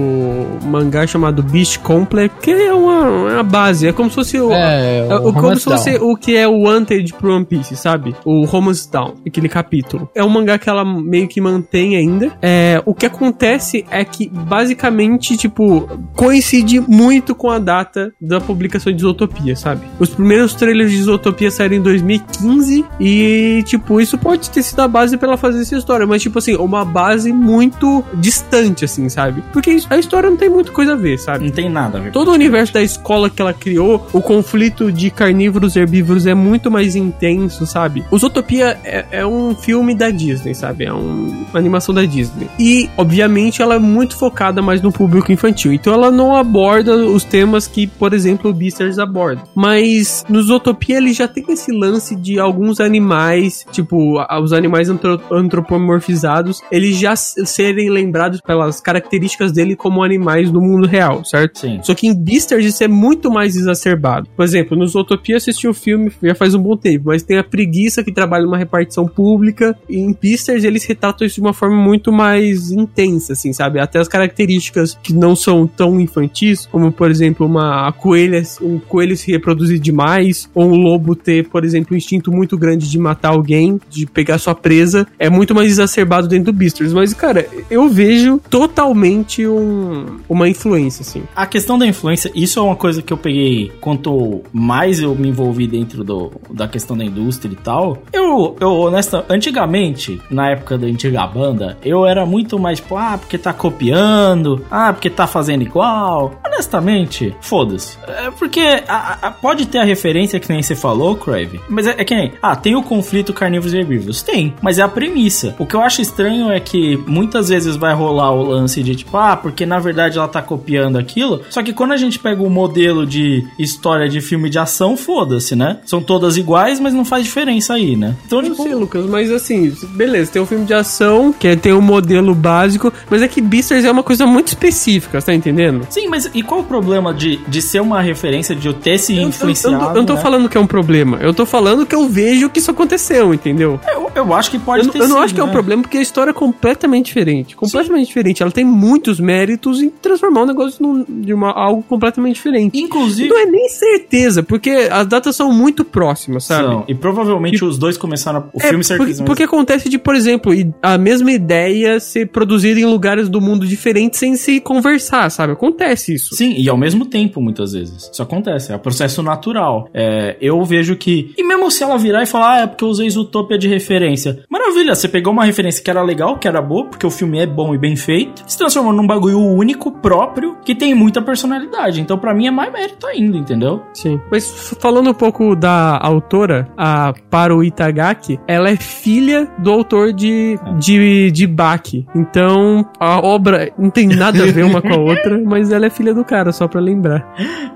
mangá 0.64 1.06
chamado 1.06 1.42
Beast 1.42 1.78
Complex, 1.80 2.32
que 2.40 2.50
é 2.52 2.72
uma, 2.72 3.00
uma 3.34 3.42
base, 3.42 3.88
é 3.88 3.92
como 3.92 4.08
se 4.08 4.14
fosse 4.14 4.38
o, 4.40 4.52
É, 4.52 5.06
é 5.08 5.14
o 5.14 5.28
o- 5.28 5.32
como 5.32 5.56
se 5.56 5.64
fosse 5.64 5.96
o 5.96 6.16
que 6.16 6.36
é 6.36 6.46
o 6.46 6.60
Wanted 6.62 7.12
pro 7.14 7.34
One 7.34 7.44
Piece, 7.44 7.74
sabe? 7.76 8.14
O 8.24 8.44
Romance 8.44 8.90
Down, 8.90 9.14
aquele 9.26 9.48
capítulo. 9.48 10.08
É 10.14 10.22
um 10.22 10.28
mangá 10.28 10.56
que 10.58 10.68
ela 10.70 10.84
meio 10.84 11.26
que 11.26 11.40
mantém 11.40 11.96
ainda. 11.96 12.30
É, 12.40 12.80
o 12.86 12.94
que 12.94 13.06
acontece 13.06 13.84
é 13.90 14.04
que, 14.04 14.28
basicamente, 14.28 15.36
tipo, 15.36 15.88
coincide 16.14 16.80
muito 16.80 17.34
com 17.34 17.50
a 17.50 17.58
data 17.58 18.12
da 18.20 18.40
publicação 18.40 18.92
de 18.92 18.98
Isotopia, 18.98 19.56
sabe? 19.56 19.82
Os 19.98 20.10
primeiros 20.10 20.54
trailers 20.54 20.90
de 20.92 20.98
Isotopia 20.98 21.50
saíram 21.50 21.76
em 21.76 21.82
2015 21.82 22.84
e, 23.00 23.62
tipo, 23.66 24.00
isso 24.00 24.16
pode 24.16 24.48
ter 24.50 24.62
sido 24.62 24.80
a 24.80 24.88
base 24.88 25.16
pra 25.16 25.28
ela 25.28 25.36
fazer 25.36 25.62
essa 25.62 25.76
história, 25.76 26.06
mas, 26.06 26.22
tipo 26.22 26.38
assim, 26.38 26.54
uma 26.56 26.84
base 26.84 27.15
muito 27.32 28.04
distante, 28.14 28.84
assim, 28.84 29.08
sabe? 29.08 29.42
Porque 29.52 29.76
a 29.90 29.98
história 29.98 30.28
não 30.30 30.36
tem 30.36 30.48
muita 30.48 30.70
coisa 30.72 30.92
a 30.92 30.96
ver, 30.96 31.18
sabe? 31.18 31.44
Não 31.44 31.50
tem 31.52 31.68
nada 31.70 31.98
a 31.98 32.00
ver. 32.00 32.12
Todo 32.12 32.28
o 32.30 32.34
universo 32.34 32.72
da 32.72 32.82
escola 32.82 33.28
que 33.30 33.40
ela 33.40 33.52
criou, 33.52 34.06
o 34.12 34.20
conflito 34.20 34.90
de 34.92 35.10
carnívoros 35.10 35.76
e 35.76 35.80
herbívoros 35.80 36.26
é 36.26 36.34
muito 36.34 36.70
mais 36.70 36.96
intenso, 36.96 37.66
sabe? 37.66 38.04
O 38.10 38.18
Zootopia 38.18 38.78
é, 38.84 39.04
é 39.10 39.26
um 39.26 39.54
filme 39.54 39.94
da 39.94 40.10
Disney, 40.10 40.54
sabe? 40.54 40.84
É 40.84 40.92
um- 40.92 41.44
uma 41.50 41.58
animação 41.58 41.94
da 41.94 42.04
Disney. 42.04 42.48
E, 42.58 42.88
obviamente, 42.96 43.62
ela 43.62 43.74
é 43.76 43.78
muito 43.78 44.16
focada 44.16 44.60
mais 44.62 44.80
no 44.82 44.90
público 44.92 45.30
infantil. 45.32 45.72
Então, 45.72 45.92
ela 45.92 46.10
não 46.10 46.34
aborda 46.34 46.94
os 46.96 47.24
temas 47.24 47.66
que, 47.66 47.86
por 47.86 48.12
exemplo, 48.12 48.50
o 48.50 48.54
Beastars 48.54 48.98
aborda. 48.98 49.42
Mas, 49.54 50.24
no 50.28 50.42
Zootopia, 50.42 50.96
ele 50.96 51.12
já 51.12 51.28
tem 51.28 51.44
esse 51.48 51.72
lance 51.72 52.16
de 52.16 52.38
alguns 52.38 52.80
animais, 52.80 53.64
tipo, 53.70 54.16
os 54.42 54.52
animais 54.52 54.88
antro- 54.88 55.20
antropomorfizados, 55.30 56.62
eles 56.70 56.96
já 56.96 57.05
s- 57.12 57.44
serem 57.46 57.90
lembrados 57.90 58.40
pelas 58.40 58.80
características 58.80 59.52
dele 59.52 59.76
como 59.76 60.02
animais 60.02 60.50
no 60.50 60.60
mundo 60.60 60.86
real, 60.86 61.24
certo? 61.24 61.58
Sim. 61.60 61.80
Só 61.82 61.94
que 61.94 62.06
em 62.06 62.14
Beastars 62.14 62.64
isso 62.64 62.82
é 62.84 62.88
muito 62.88 63.30
mais 63.30 63.56
exacerbado. 63.56 64.28
Por 64.36 64.44
exemplo, 64.44 64.76
no 64.76 64.86
Zootopia 64.86 65.34
eu 65.34 65.36
assisti 65.38 65.66
o 65.68 65.74
filme 65.74 66.10
já 66.22 66.34
faz 66.34 66.54
um 66.54 66.62
bom 66.62 66.76
tempo, 66.76 67.04
mas 67.06 67.22
tem 67.22 67.38
a 67.38 67.44
preguiça 67.44 68.02
que 68.02 68.12
trabalha 68.12 68.44
numa 68.44 68.56
repartição 68.58 69.06
pública. 69.06 69.76
E 69.88 69.98
em 69.98 70.16
Beastars 70.20 70.64
eles 70.64 70.84
retratam 70.84 71.26
isso 71.26 71.36
de 71.36 71.40
uma 71.40 71.52
forma 71.54 71.76
muito 71.76 72.12
mais 72.12 72.70
intensa, 72.70 73.32
assim, 73.34 73.52
sabe? 73.52 73.78
Até 73.80 73.98
as 73.98 74.08
características 74.08 74.98
que 75.02 75.12
não 75.12 75.34
são 75.36 75.66
tão 75.66 76.00
infantis, 76.00 76.66
como 76.66 76.90
por 76.92 77.10
exemplo, 77.10 77.46
uma 77.46 77.92
coelha, 77.92 78.42
um 78.62 78.78
coelho 78.78 79.16
se 79.16 79.30
reproduzir 79.30 79.78
demais, 79.78 80.48
ou 80.54 80.64
um 80.66 80.76
lobo 80.76 81.14
ter, 81.14 81.48
por 81.48 81.64
exemplo, 81.64 81.94
um 81.94 81.96
instinto 81.96 82.30
muito 82.30 82.56
grande 82.58 82.88
de 82.90 82.98
matar 82.98 83.30
alguém, 83.30 83.80
de 83.88 84.06
pegar 84.06 84.38
sua 84.38 84.54
presa, 84.54 85.06
é 85.18 85.28
muito 85.30 85.54
mais 85.54 85.70
exacerbado 85.70 86.28
dentro 86.28 86.52
do 86.52 86.56
Beastars. 86.56 86.92
Mas, 86.96 87.12
cara, 87.12 87.46
eu 87.70 87.88
vejo 87.88 88.40
totalmente 88.50 89.46
um, 89.46 90.18
uma 90.28 90.48
influência, 90.48 91.02
assim. 91.02 91.22
A 91.36 91.46
questão 91.46 91.78
da 91.78 91.86
influência, 91.86 92.30
isso 92.34 92.58
é 92.58 92.62
uma 92.62 92.74
coisa 92.76 93.02
que 93.02 93.12
eu 93.12 93.16
peguei 93.18 93.70
quanto 93.80 94.42
mais 94.52 95.00
eu 95.00 95.14
me 95.14 95.28
envolvi 95.28 95.66
dentro 95.66 96.02
do, 96.02 96.32
da 96.50 96.66
questão 96.66 96.96
da 96.96 97.04
indústria 97.04 97.52
e 97.52 97.56
tal. 97.56 97.98
Eu, 98.12 98.56
eu 98.60 98.70
honesta, 98.72 99.24
antigamente, 99.28 100.20
na 100.30 100.50
época 100.50 100.78
da 100.78 100.86
antiga 100.86 101.26
banda, 101.26 101.76
eu 101.84 102.06
era 102.06 102.24
muito 102.24 102.58
mais 102.58 102.80
tipo, 102.80 102.96
ah, 102.96 103.18
porque 103.18 103.36
tá 103.38 103.52
copiando, 103.52 104.64
ah, 104.70 104.92
porque 104.92 105.10
tá 105.10 105.26
fazendo 105.26 105.62
igual. 105.62 106.32
Honestamente, 106.44 107.34
foda-se. 107.40 107.98
É 108.06 108.30
porque 108.30 108.60
a- 108.88 109.18
a- 109.22 109.30
pode 109.30 109.66
ter 109.66 109.78
a 109.78 109.84
referência 109.84 110.40
que 110.40 110.48
nem 110.50 110.62
você 110.62 110.74
falou, 110.74 111.14
Crave, 111.16 111.60
mas 111.68 111.86
é, 111.86 111.90
é 111.98 112.04
que 112.04 112.14
nem, 112.14 112.32
ah, 112.42 112.56
tem 112.56 112.74
o 112.74 112.82
conflito 112.82 113.32
carnívoros 113.32 113.74
e 113.74 113.78
herbívoros. 113.78 114.22
Tem, 114.22 114.54
mas 114.62 114.78
é 114.78 114.82
a 114.82 114.88
premissa. 114.88 115.54
O 115.58 115.66
que 115.66 115.74
eu 115.76 115.80
acho 115.80 116.00
estranho 116.00 116.50
é 116.50 116.58
que 116.60 116.85
muitas 117.06 117.48
vezes 117.48 117.74
vai 117.76 117.94
rolar 117.94 118.30
o 118.32 118.42
lance 118.42 118.82
de 118.82 118.94
tipo, 118.94 119.16
ah, 119.16 119.34
porque 119.36 119.64
na 119.64 119.78
verdade 119.78 120.18
ela 120.18 120.28
tá 120.28 120.42
copiando 120.42 120.96
aquilo. 120.98 121.40
Só 121.48 121.62
que 121.62 121.72
quando 121.72 121.92
a 121.92 121.96
gente 121.96 122.18
pega 122.18 122.42
o 122.42 122.50
modelo 122.50 123.06
de 123.06 123.46
história 123.58 124.08
de 124.08 124.20
filme 124.20 124.50
de 124.50 124.58
ação, 124.58 124.94
foda-se, 124.96 125.56
né? 125.56 125.78
São 125.86 126.02
todas 126.02 126.36
iguais, 126.36 126.78
mas 126.78 126.92
não 126.92 127.04
faz 127.04 127.24
diferença 127.24 127.72
aí, 127.74 127.96
né? 127.96 128.14
Então, 128.26 128.38
Eu 128.40 128.42
não 128.44 128.50
tipo, 128.50 128.62
sei, 128.64 128.74
Lucas, 128.74 129.06
mas 129.06 129.30
assim, 129.32 129.72
beleza, 129.92 130.30
tem 130.32 130.42
um 130.42 130.46
filme 130.46 130.66
de 130.66 130.74
ação, 130.74 131.32
que 131.32 131.48
é- 131.48 131.56
tem 131.56 131.72
um 131.72 131.80
modelo 131.80 132.34
básico, 132.34 132.92
mas 133.10 133.22
é 133.22 133.28
que 133.28 133.40
Beastars 133.40 133.84
é 133.84 133.90
uma 133.90 134.02
coisa 134.02 134.26
muito 134.26 134.48
específica, 134.48 135.22
tá 135.22 135.32
entendendo? 135.32 135.86
Sim, 135.88 136.08
mas 136.08 136.30
e 136.34 136.42
qual 136.42 136.60
o 136.60 136.64
problema 136.64 137.14
de, 137.14 137.36
de 137.48 137.62
ser 137.62 137.80
uma 137.80 138.00
referência, 138.02 138.54
de 138.54 138.66
eu 138.68 138.74
ter 138.74 138.98
se 138.98 139.12
Eu, 139.12 139.16
eu- 139.18 139.22
eu 139.22 139.28
influenciado? 139.30 139.76
não 139.76 139.84
tô- 139.86 139.90
eu 139.90 139.96
não 139.96 140.04
tô 140.06 140.14
né? 140.14 140.20
falando 140.20 140.48
que 140.48 140.56
é 140.58 140.60
um 140.60 140.66
problema, 140.66 141.18
eu 141.20 141.32
tô 141.32 141.46
falando 141.46 141.86
que 141.86 141.94
eu 141.94 142.06
vejo 142.08 142.50
que 142.50 142.58
isso 142.58 142.70
aconteceu, 142.70 143.32
entendeu? 143.32 143.80
Eu, 143.88 144.10
eu 144.14 144.34
acho 144.34 144.50
que 144.50 144.58
pode 144.58 144.86
Eu, 144.86 144.92
ter 144.92 144.98
eu 144.98 145.08
não 145.08 145.16
sido, 145.16 145.24
acho 145.24 145.34
que 145.34 145.40
é 145.40 145.44
um 145.44 145.48
né? 145.48 145.52
problema, 145.52 145.82
porque 145.82 145.96
a 145.98 146.02
história 146.02 146.30
é 146.30 146.34
completamente 146.76 147.06
diferente. 147.06 147.56
Completamente 147.56 148.06
diferente. 148.06 148.42
Ela 148.42 148.52
tem 148.52 148.64
muitos 148.64 149.18
méritos 149.18 149.80
em 149.82 149.88
transformar 149.88 150.42
o 150.42 150.46
negócio 150.46 150.82
num, 150.82 151.04
de 151.22 151.32
uma, 151.32 151.50
algo 151.50 151.82
completamente 151.82 152.34
diferente. 152.36 152.78
Inclusive. 152.78 153.28
Não 153.28 153.38
é 153.38 153.46
nem 153.46 153.68
certeza, 153.68 154.42
porque 154.42 154.70
as 154.90 155.06
datas 155.06 155.34
são 155.34 155.52
muito 155.52 155.84
próximas, 155.84 156.44
sabe? 156.44 156.68
São. 156.68 156.84
E 156.86 156.94
provavelmente 156.94 157.64
os 157.64 157.78
dois 157.78 157.96
começaram 157.96 158.40
a- 158.40 158.44
o 158.52 158.60
É, 158.60 158.68
filme 158.68 158.84
ser 158.84 158.96
porque, 158.98 159.14
porque 159.24 159.42
acontece 159.42 159.88
de, 159.88 159.98
por 159.98 160.14
exemplo, 160.14 160.52
e- 160.54 160.70
a 160.82 160.98
mesma 160.98 161.32
ideia 161.32 161.98
ser 161.98 162.26
produzida 162.28 162.78
em 162.78 162.84
lugares 162.84 163.28
do 163.28 163.40
mundo 163.40 163.66
diferentes 163.66 164.18
sem 164.18 164.36
se 164.36 164.60
conversar, 164.60 165.30
sabe? 165.30 165.52
Acontece 165.54 166.14
isso. 166.14 166.34
Sim, 166.34 166.54
e 166.56 166.68
ao 166.68 166.76
mesmo 166.76 167.06
tempo, 167.06 167.40
muitas 167.40 167.72
vezes. 167.72 168.10
Isso 168.12 168.22
acontece, 168.22 168.72
é 168.72 168.76
um 168.76 168.78
processo 168.78 169.22
natural. 169.22 169.88
É, 169.94 170.36
eu 170.40 170.62
vejo 170.64 170.96
que. 170.96 171.32
E 171.36 171.42
mesmo 171.42 171.70
se 171.70 171.82
ela 171.82 171.96
virar 171.98 172.22
e 172.22 172.26
falar, 172.26 172.52
ah, 172.52 172.60
é 172.62 172.66
porque 172.66 172.84
eu 172.84 172.88
usei 172.88 173.08
Zootopia 173.08 173.58
de 173.58 173.68
referência. 173.68 174.44
Maravilha, 174.50 174.94
você 174.94 175.08
pegou 175.08 175.32
uma 175.32 175.44
referência 175.44 175.82
que 175.82 175.90
era 175.90 176.02
legal, 176.02 176.38
que 176.38 176.46
era 176.48 176.55
boa, 176.62 176.84
porque 176.86 177.06
o 177.06 177.10
filme 177.10 177.38
é 177.38 177.46
bom 177.46 177.74
e 177.74 177.78
bem 177.78 177.96
feito, 177.96 178.42
se 178.46 178.56
transformou 178.58 178.92
num 178.92 179.06
bagulho 179.06 179.38
único, 179.40 179.90
próprio, 179.92 180.56
que 180.64 180.74
tem 180.74 180.94
muita 180.94 181.20
personalidade. 181.22 182.00
Então, 182.00 182.18
pra 182.18 182.34
mim, 182.34 182.46
é 182.46 182.50
mais 182.50 182.72
mérito 182.72 183.06
ainda, 183.06 183.36
entendeu? 183.36 183.82
Sim. 183.94 184.20
Mas 184.30 184.74
falando 184.80 185.10
um 185.10 185.14
pouco 185.14 185.54
da 185.56 185.98
autora, 186.00 186.68
a 186.76 187.12
Paru 187.30 187.62
Itagaki, 187.64 188.38
ela 188.46 188.70
é 188.70 188.76
filha 188.76 189.48
do 189.58 189.70
autor 189.70 190.12
de, 190.12 190.58
de, 190.78 191.30
de 191.30 191.46
Baki. 191.46 192.06
Então, 192.14 192.84
a 192.98 193.18
obra 193.18 193.72
não 193.78 193.90
tem 193.90 194.08
nada 194.08 194.42
a 194.42 194.46
ver 194.46 194.64
uma 194.64 194.80
com 194.82 194.92
a 194.92 194.96
outra, 194.98 195.40
mas 195.44 195.70
ela 195.72 195.86
é 195.86 195.90
filha 195.90 196.12
do 196.14 196.24
cara, 196.24 196.52
só 196.52 196.66
pra 196.68 196.80
lembrar. 196.80 197.26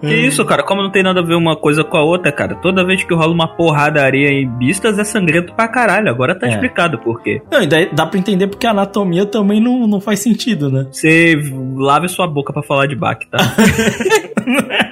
Que 0.00 0.14
isso, 0.14 0.44
cara? 0.44 0.62
Como 0.62 0.82
não 0.82 0.90
tem 0.90 1.02
nada 1.02 1.20
a 1.20 1.24
ver 1.24 1.34
uma 1.34 1.56
coisa 1.56 1.84
com 1.84 1.96
a 1.96 2.02
outra, 2.02 2.32
cara? 2.32 2.54
Toda 2.56 2.84
vez 2.84 3.02
que 3.04 3.14
rola 3.14 3.32
uma 3.32 3.48
porradaria 3.48 4.30
em 4.30 4.48
Bistas 4.48 4.98
é 4.98 5.04
sangrento 5.04 5.52
pra 5.54 5.68
caralho. 5.68 6.08
Agora 6.10 6.38
tá 6.38 6.46
É. 6.46 6.50
explicado 6.50 6.98
por 6.98 7.22
quê. 7.22 7.40
Não, 7.50 7.62
e 7.62 7.66
daí 7.66 7.88
dá 7.92 8.06
pra 8.06 8.18
entender 8.18 8.46
porque 8.46 8.66
a 8.66 8.69
anatomia 8.70 9.26
também 9.26 9.60
não, 9.60 9.86
não 9.86 10.00
faz 10.00 10.20
sentido, 10.20 10.70
né? 10.70 10.86
Você 10.90 11.34
lave 11.76 12.08
sua 12.08 12.26
boca 12.26 12.52
pra 12.52 12.62
falar 12.62 12.86
de 12.86 12.96
Bach, 12.96 13.18
tá? 13.30 13.38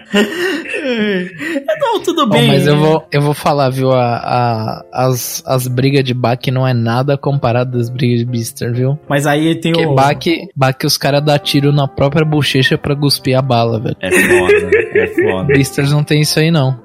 Não, 1.81 2.01
tudo 2.03 2.23
Ó, 2.23 2.27
bem. 2.27 2.49
mas 2.49 2.67
eu 2.67 2.77
vou, 2.77 3.07
eu 3.13 3.21
vou 3.21 3.35
falar, 3.35 3.71
viu? 3.71 3.91
A, 3.93 4.17
a- 4.17 4.85
as, 4.93 5.43
as 5.47 5.67
brigas 5.69 6.05
de 6.05 6.15
Bach 6.15 6.39
não 6.53 6.67
é 6.67 6.73
nada 6.75 7.17
comparado 7.17 7.79
às 7.79 7.89
brigas 7.91 8.21
de 8.21 8.25
Beaster, 8.25 8.73
viu? 8.73 8.99
Mas 9.09 9.27
aí 9.27 9.55
tem 9.55 9.73
Porque 9.73 9.87
o. 9.87 9.95
Bach, 9.95 10.19
Bach 10.57 10.77
os 10.85 10.97
caras 10.99 11.23
dão 11.23 11.39
tiro 11.39 11.73
na 11.73 11.87
própria 11.87 12.25
bochecha 12.25 12.77
pra 12.77 12.97
cuspir 12.97 13.37
a 13.39 13.43
bala, 13.43 13.79
velho. 13.81 13.97
É 14.01 14.11
foda, 14.11 14.71
é 14.95 15.07
foda. 15.07 15.45
Beasters 15.45 15.93
não 15.93 16.03
tem 16.03 16.21
isso 16.23 16.39
aí, 16.39 16.51
não. 16.51 16.79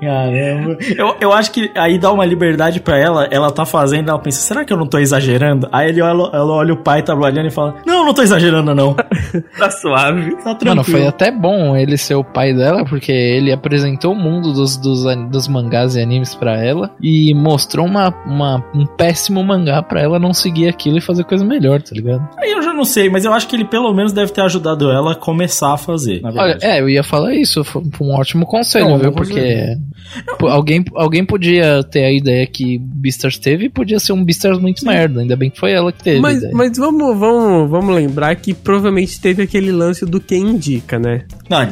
Caramba. 0.00 0.76
Eu, 0.96 1.16
eu 1.20 1.32
acho 1.32 1.52
que 1.52 1.70
aí 1.76 1.98
dá 1.98 2.10
uma 2.12 2.24
liberdade 2.24 2.80
pra 2.80 2.98
ela, 2.98 3.28
ela 3.30 3.50
tá 3.50 3.64
fazendo, 3.64 4.08
ela 4.08 4.18
pensa, 4.18 4.40
será 4.40 4.64
que 4.64 4.72
eu 4.72 4.76
não 4.76 4.86
tô 4.86 4.98
exagerando? 4.98 5.68
Aí 5.72 5.88
ele 5.90 6.02
olha, 6.02 6.30
ela 6.32 6.52
olha 6.52 6.74
o 6.74 6.82
pai 6.82 7.02
trabalhando 7.02 7.46
e 7.46 7.50
fala, 7.50 7.76
não, 7.86 8.04
não 8.04 8.14
tô 8.14 8.22
exagerando 8.22 8.74
não. 8.74 8.94
Tá 9.58 9.70
suave. 9.70 10.30
Tá 10.36 10.54
tranquilo. 10.54 10.68
Mano, 10.76 10.84
foi 10.84 11.06
até 11.06 11.30
bom 11.30 11.76
ele 11.76 11.96
ser 11.96 12.14
o 12.14 12.24
pai 12.24 12.52
dela, 12.62 12.84
porque 12.84 13.10
ele 13.10 13.52
apresentou 13.52 14.12
o 14.12 14.16
mundo 14.16 14.52
dos, 14.52 14.76
dos, 14.76 15.02
dos 15.28 15.48
mangás 15.48 15.96
e 15.96 16.00
animes 16.00 16.34
pra 16.34 16.62
ela 16.62 16.94
e 17.00 17.34
mostrou 17.34 17.84
uma, 17.84 18.14
uma, 18.24 18.64
um 18.74 18.86
péssimo 18.86 19.42
mangá 19.42 19.82
pra 19.82 20.00
ela 20.00 20.18
não 20.18 20.32
seguir 20.32 20.68
aquilo 20.68 20.98
e 20.98 21.00
fazer 21.00 21.24
coisa 21.24 21.44
melhor, 21.44 21.82
tá 21.82 21.90
ligado? 21.92 22.28
Aí 22.38 22.52
eu 22.52 22.62
já 22.62 22.72
não 22.72 22.84
sei, 22.84 23.10
mas 23.10 23.24
eu 23.24 23.32
acho 23.32 23.48
que 23.48 23.56
ele 23.56 23.64
pelo 23.64 23.92
menos 23.92 24.12
deve 24.12 24.32
ter 24.32 24.42
ajudado 24.42 24.90
ela 24.90 25.12
a 25.12 25.14
começar 25.16 25.72
a 25.74 25.76
fazer, 25.76 26.20
na 26.20 26.30
Olha, 26.30 26.58
é, 26.60 26.80
eu 26.80 26.88
ia 26.88 27.02
falar 27.02 27.34
isso, 27.34 27.64
foi 27.64 27.82
um 28.00 28.12
ótimo 28.14 28.46
conselho, 28.46 28.90
Não, 28.90 28.98
viu? 28.98 29.12
Porque 29.12 29.76
alguém, 30.40 30.84
alguém 30.94 31.24
podia 31.24 31.82
ter 31.82 32.04
a 32.04 32.12
ideia 32.12 32.46
que 32.46 32.78
Beastars 32.78 33.38
teve 33.38 33.64
e 33.64 33.68
podia 33.68 33.98
ser 33.98 34.12
um 34.12 34.24
Beastars 34.24 34.58
muito 34.58 34.84
merda, 34.84 35.20
ainda 35.20 35.34
bem 35.36 35.50
que 35.50 35.58
foi 35.58 35.72
ela 35.72 35.90
que 35.92 36.02
teve 36.02 36.18
a 36.18 36.22
Mas, 36.22 36.38
ideia. 36.38 36.52
mas 36.54 36.78
vamos, 36.78 37.18
vamos, 37.18 37.70
vamos 37.70 37.94
lembrar 37.94 38.36
que 38.36 38.54
provavelmente 38.54 39.20
teve 39.20 39.42
aquele 39.42 39.72
lance 39.72 40.06
do 40.06 40.20
quem 40.20 40.42
indica, 40.42 40.98
né? 40.98 41.24
Não, 41.48 41.62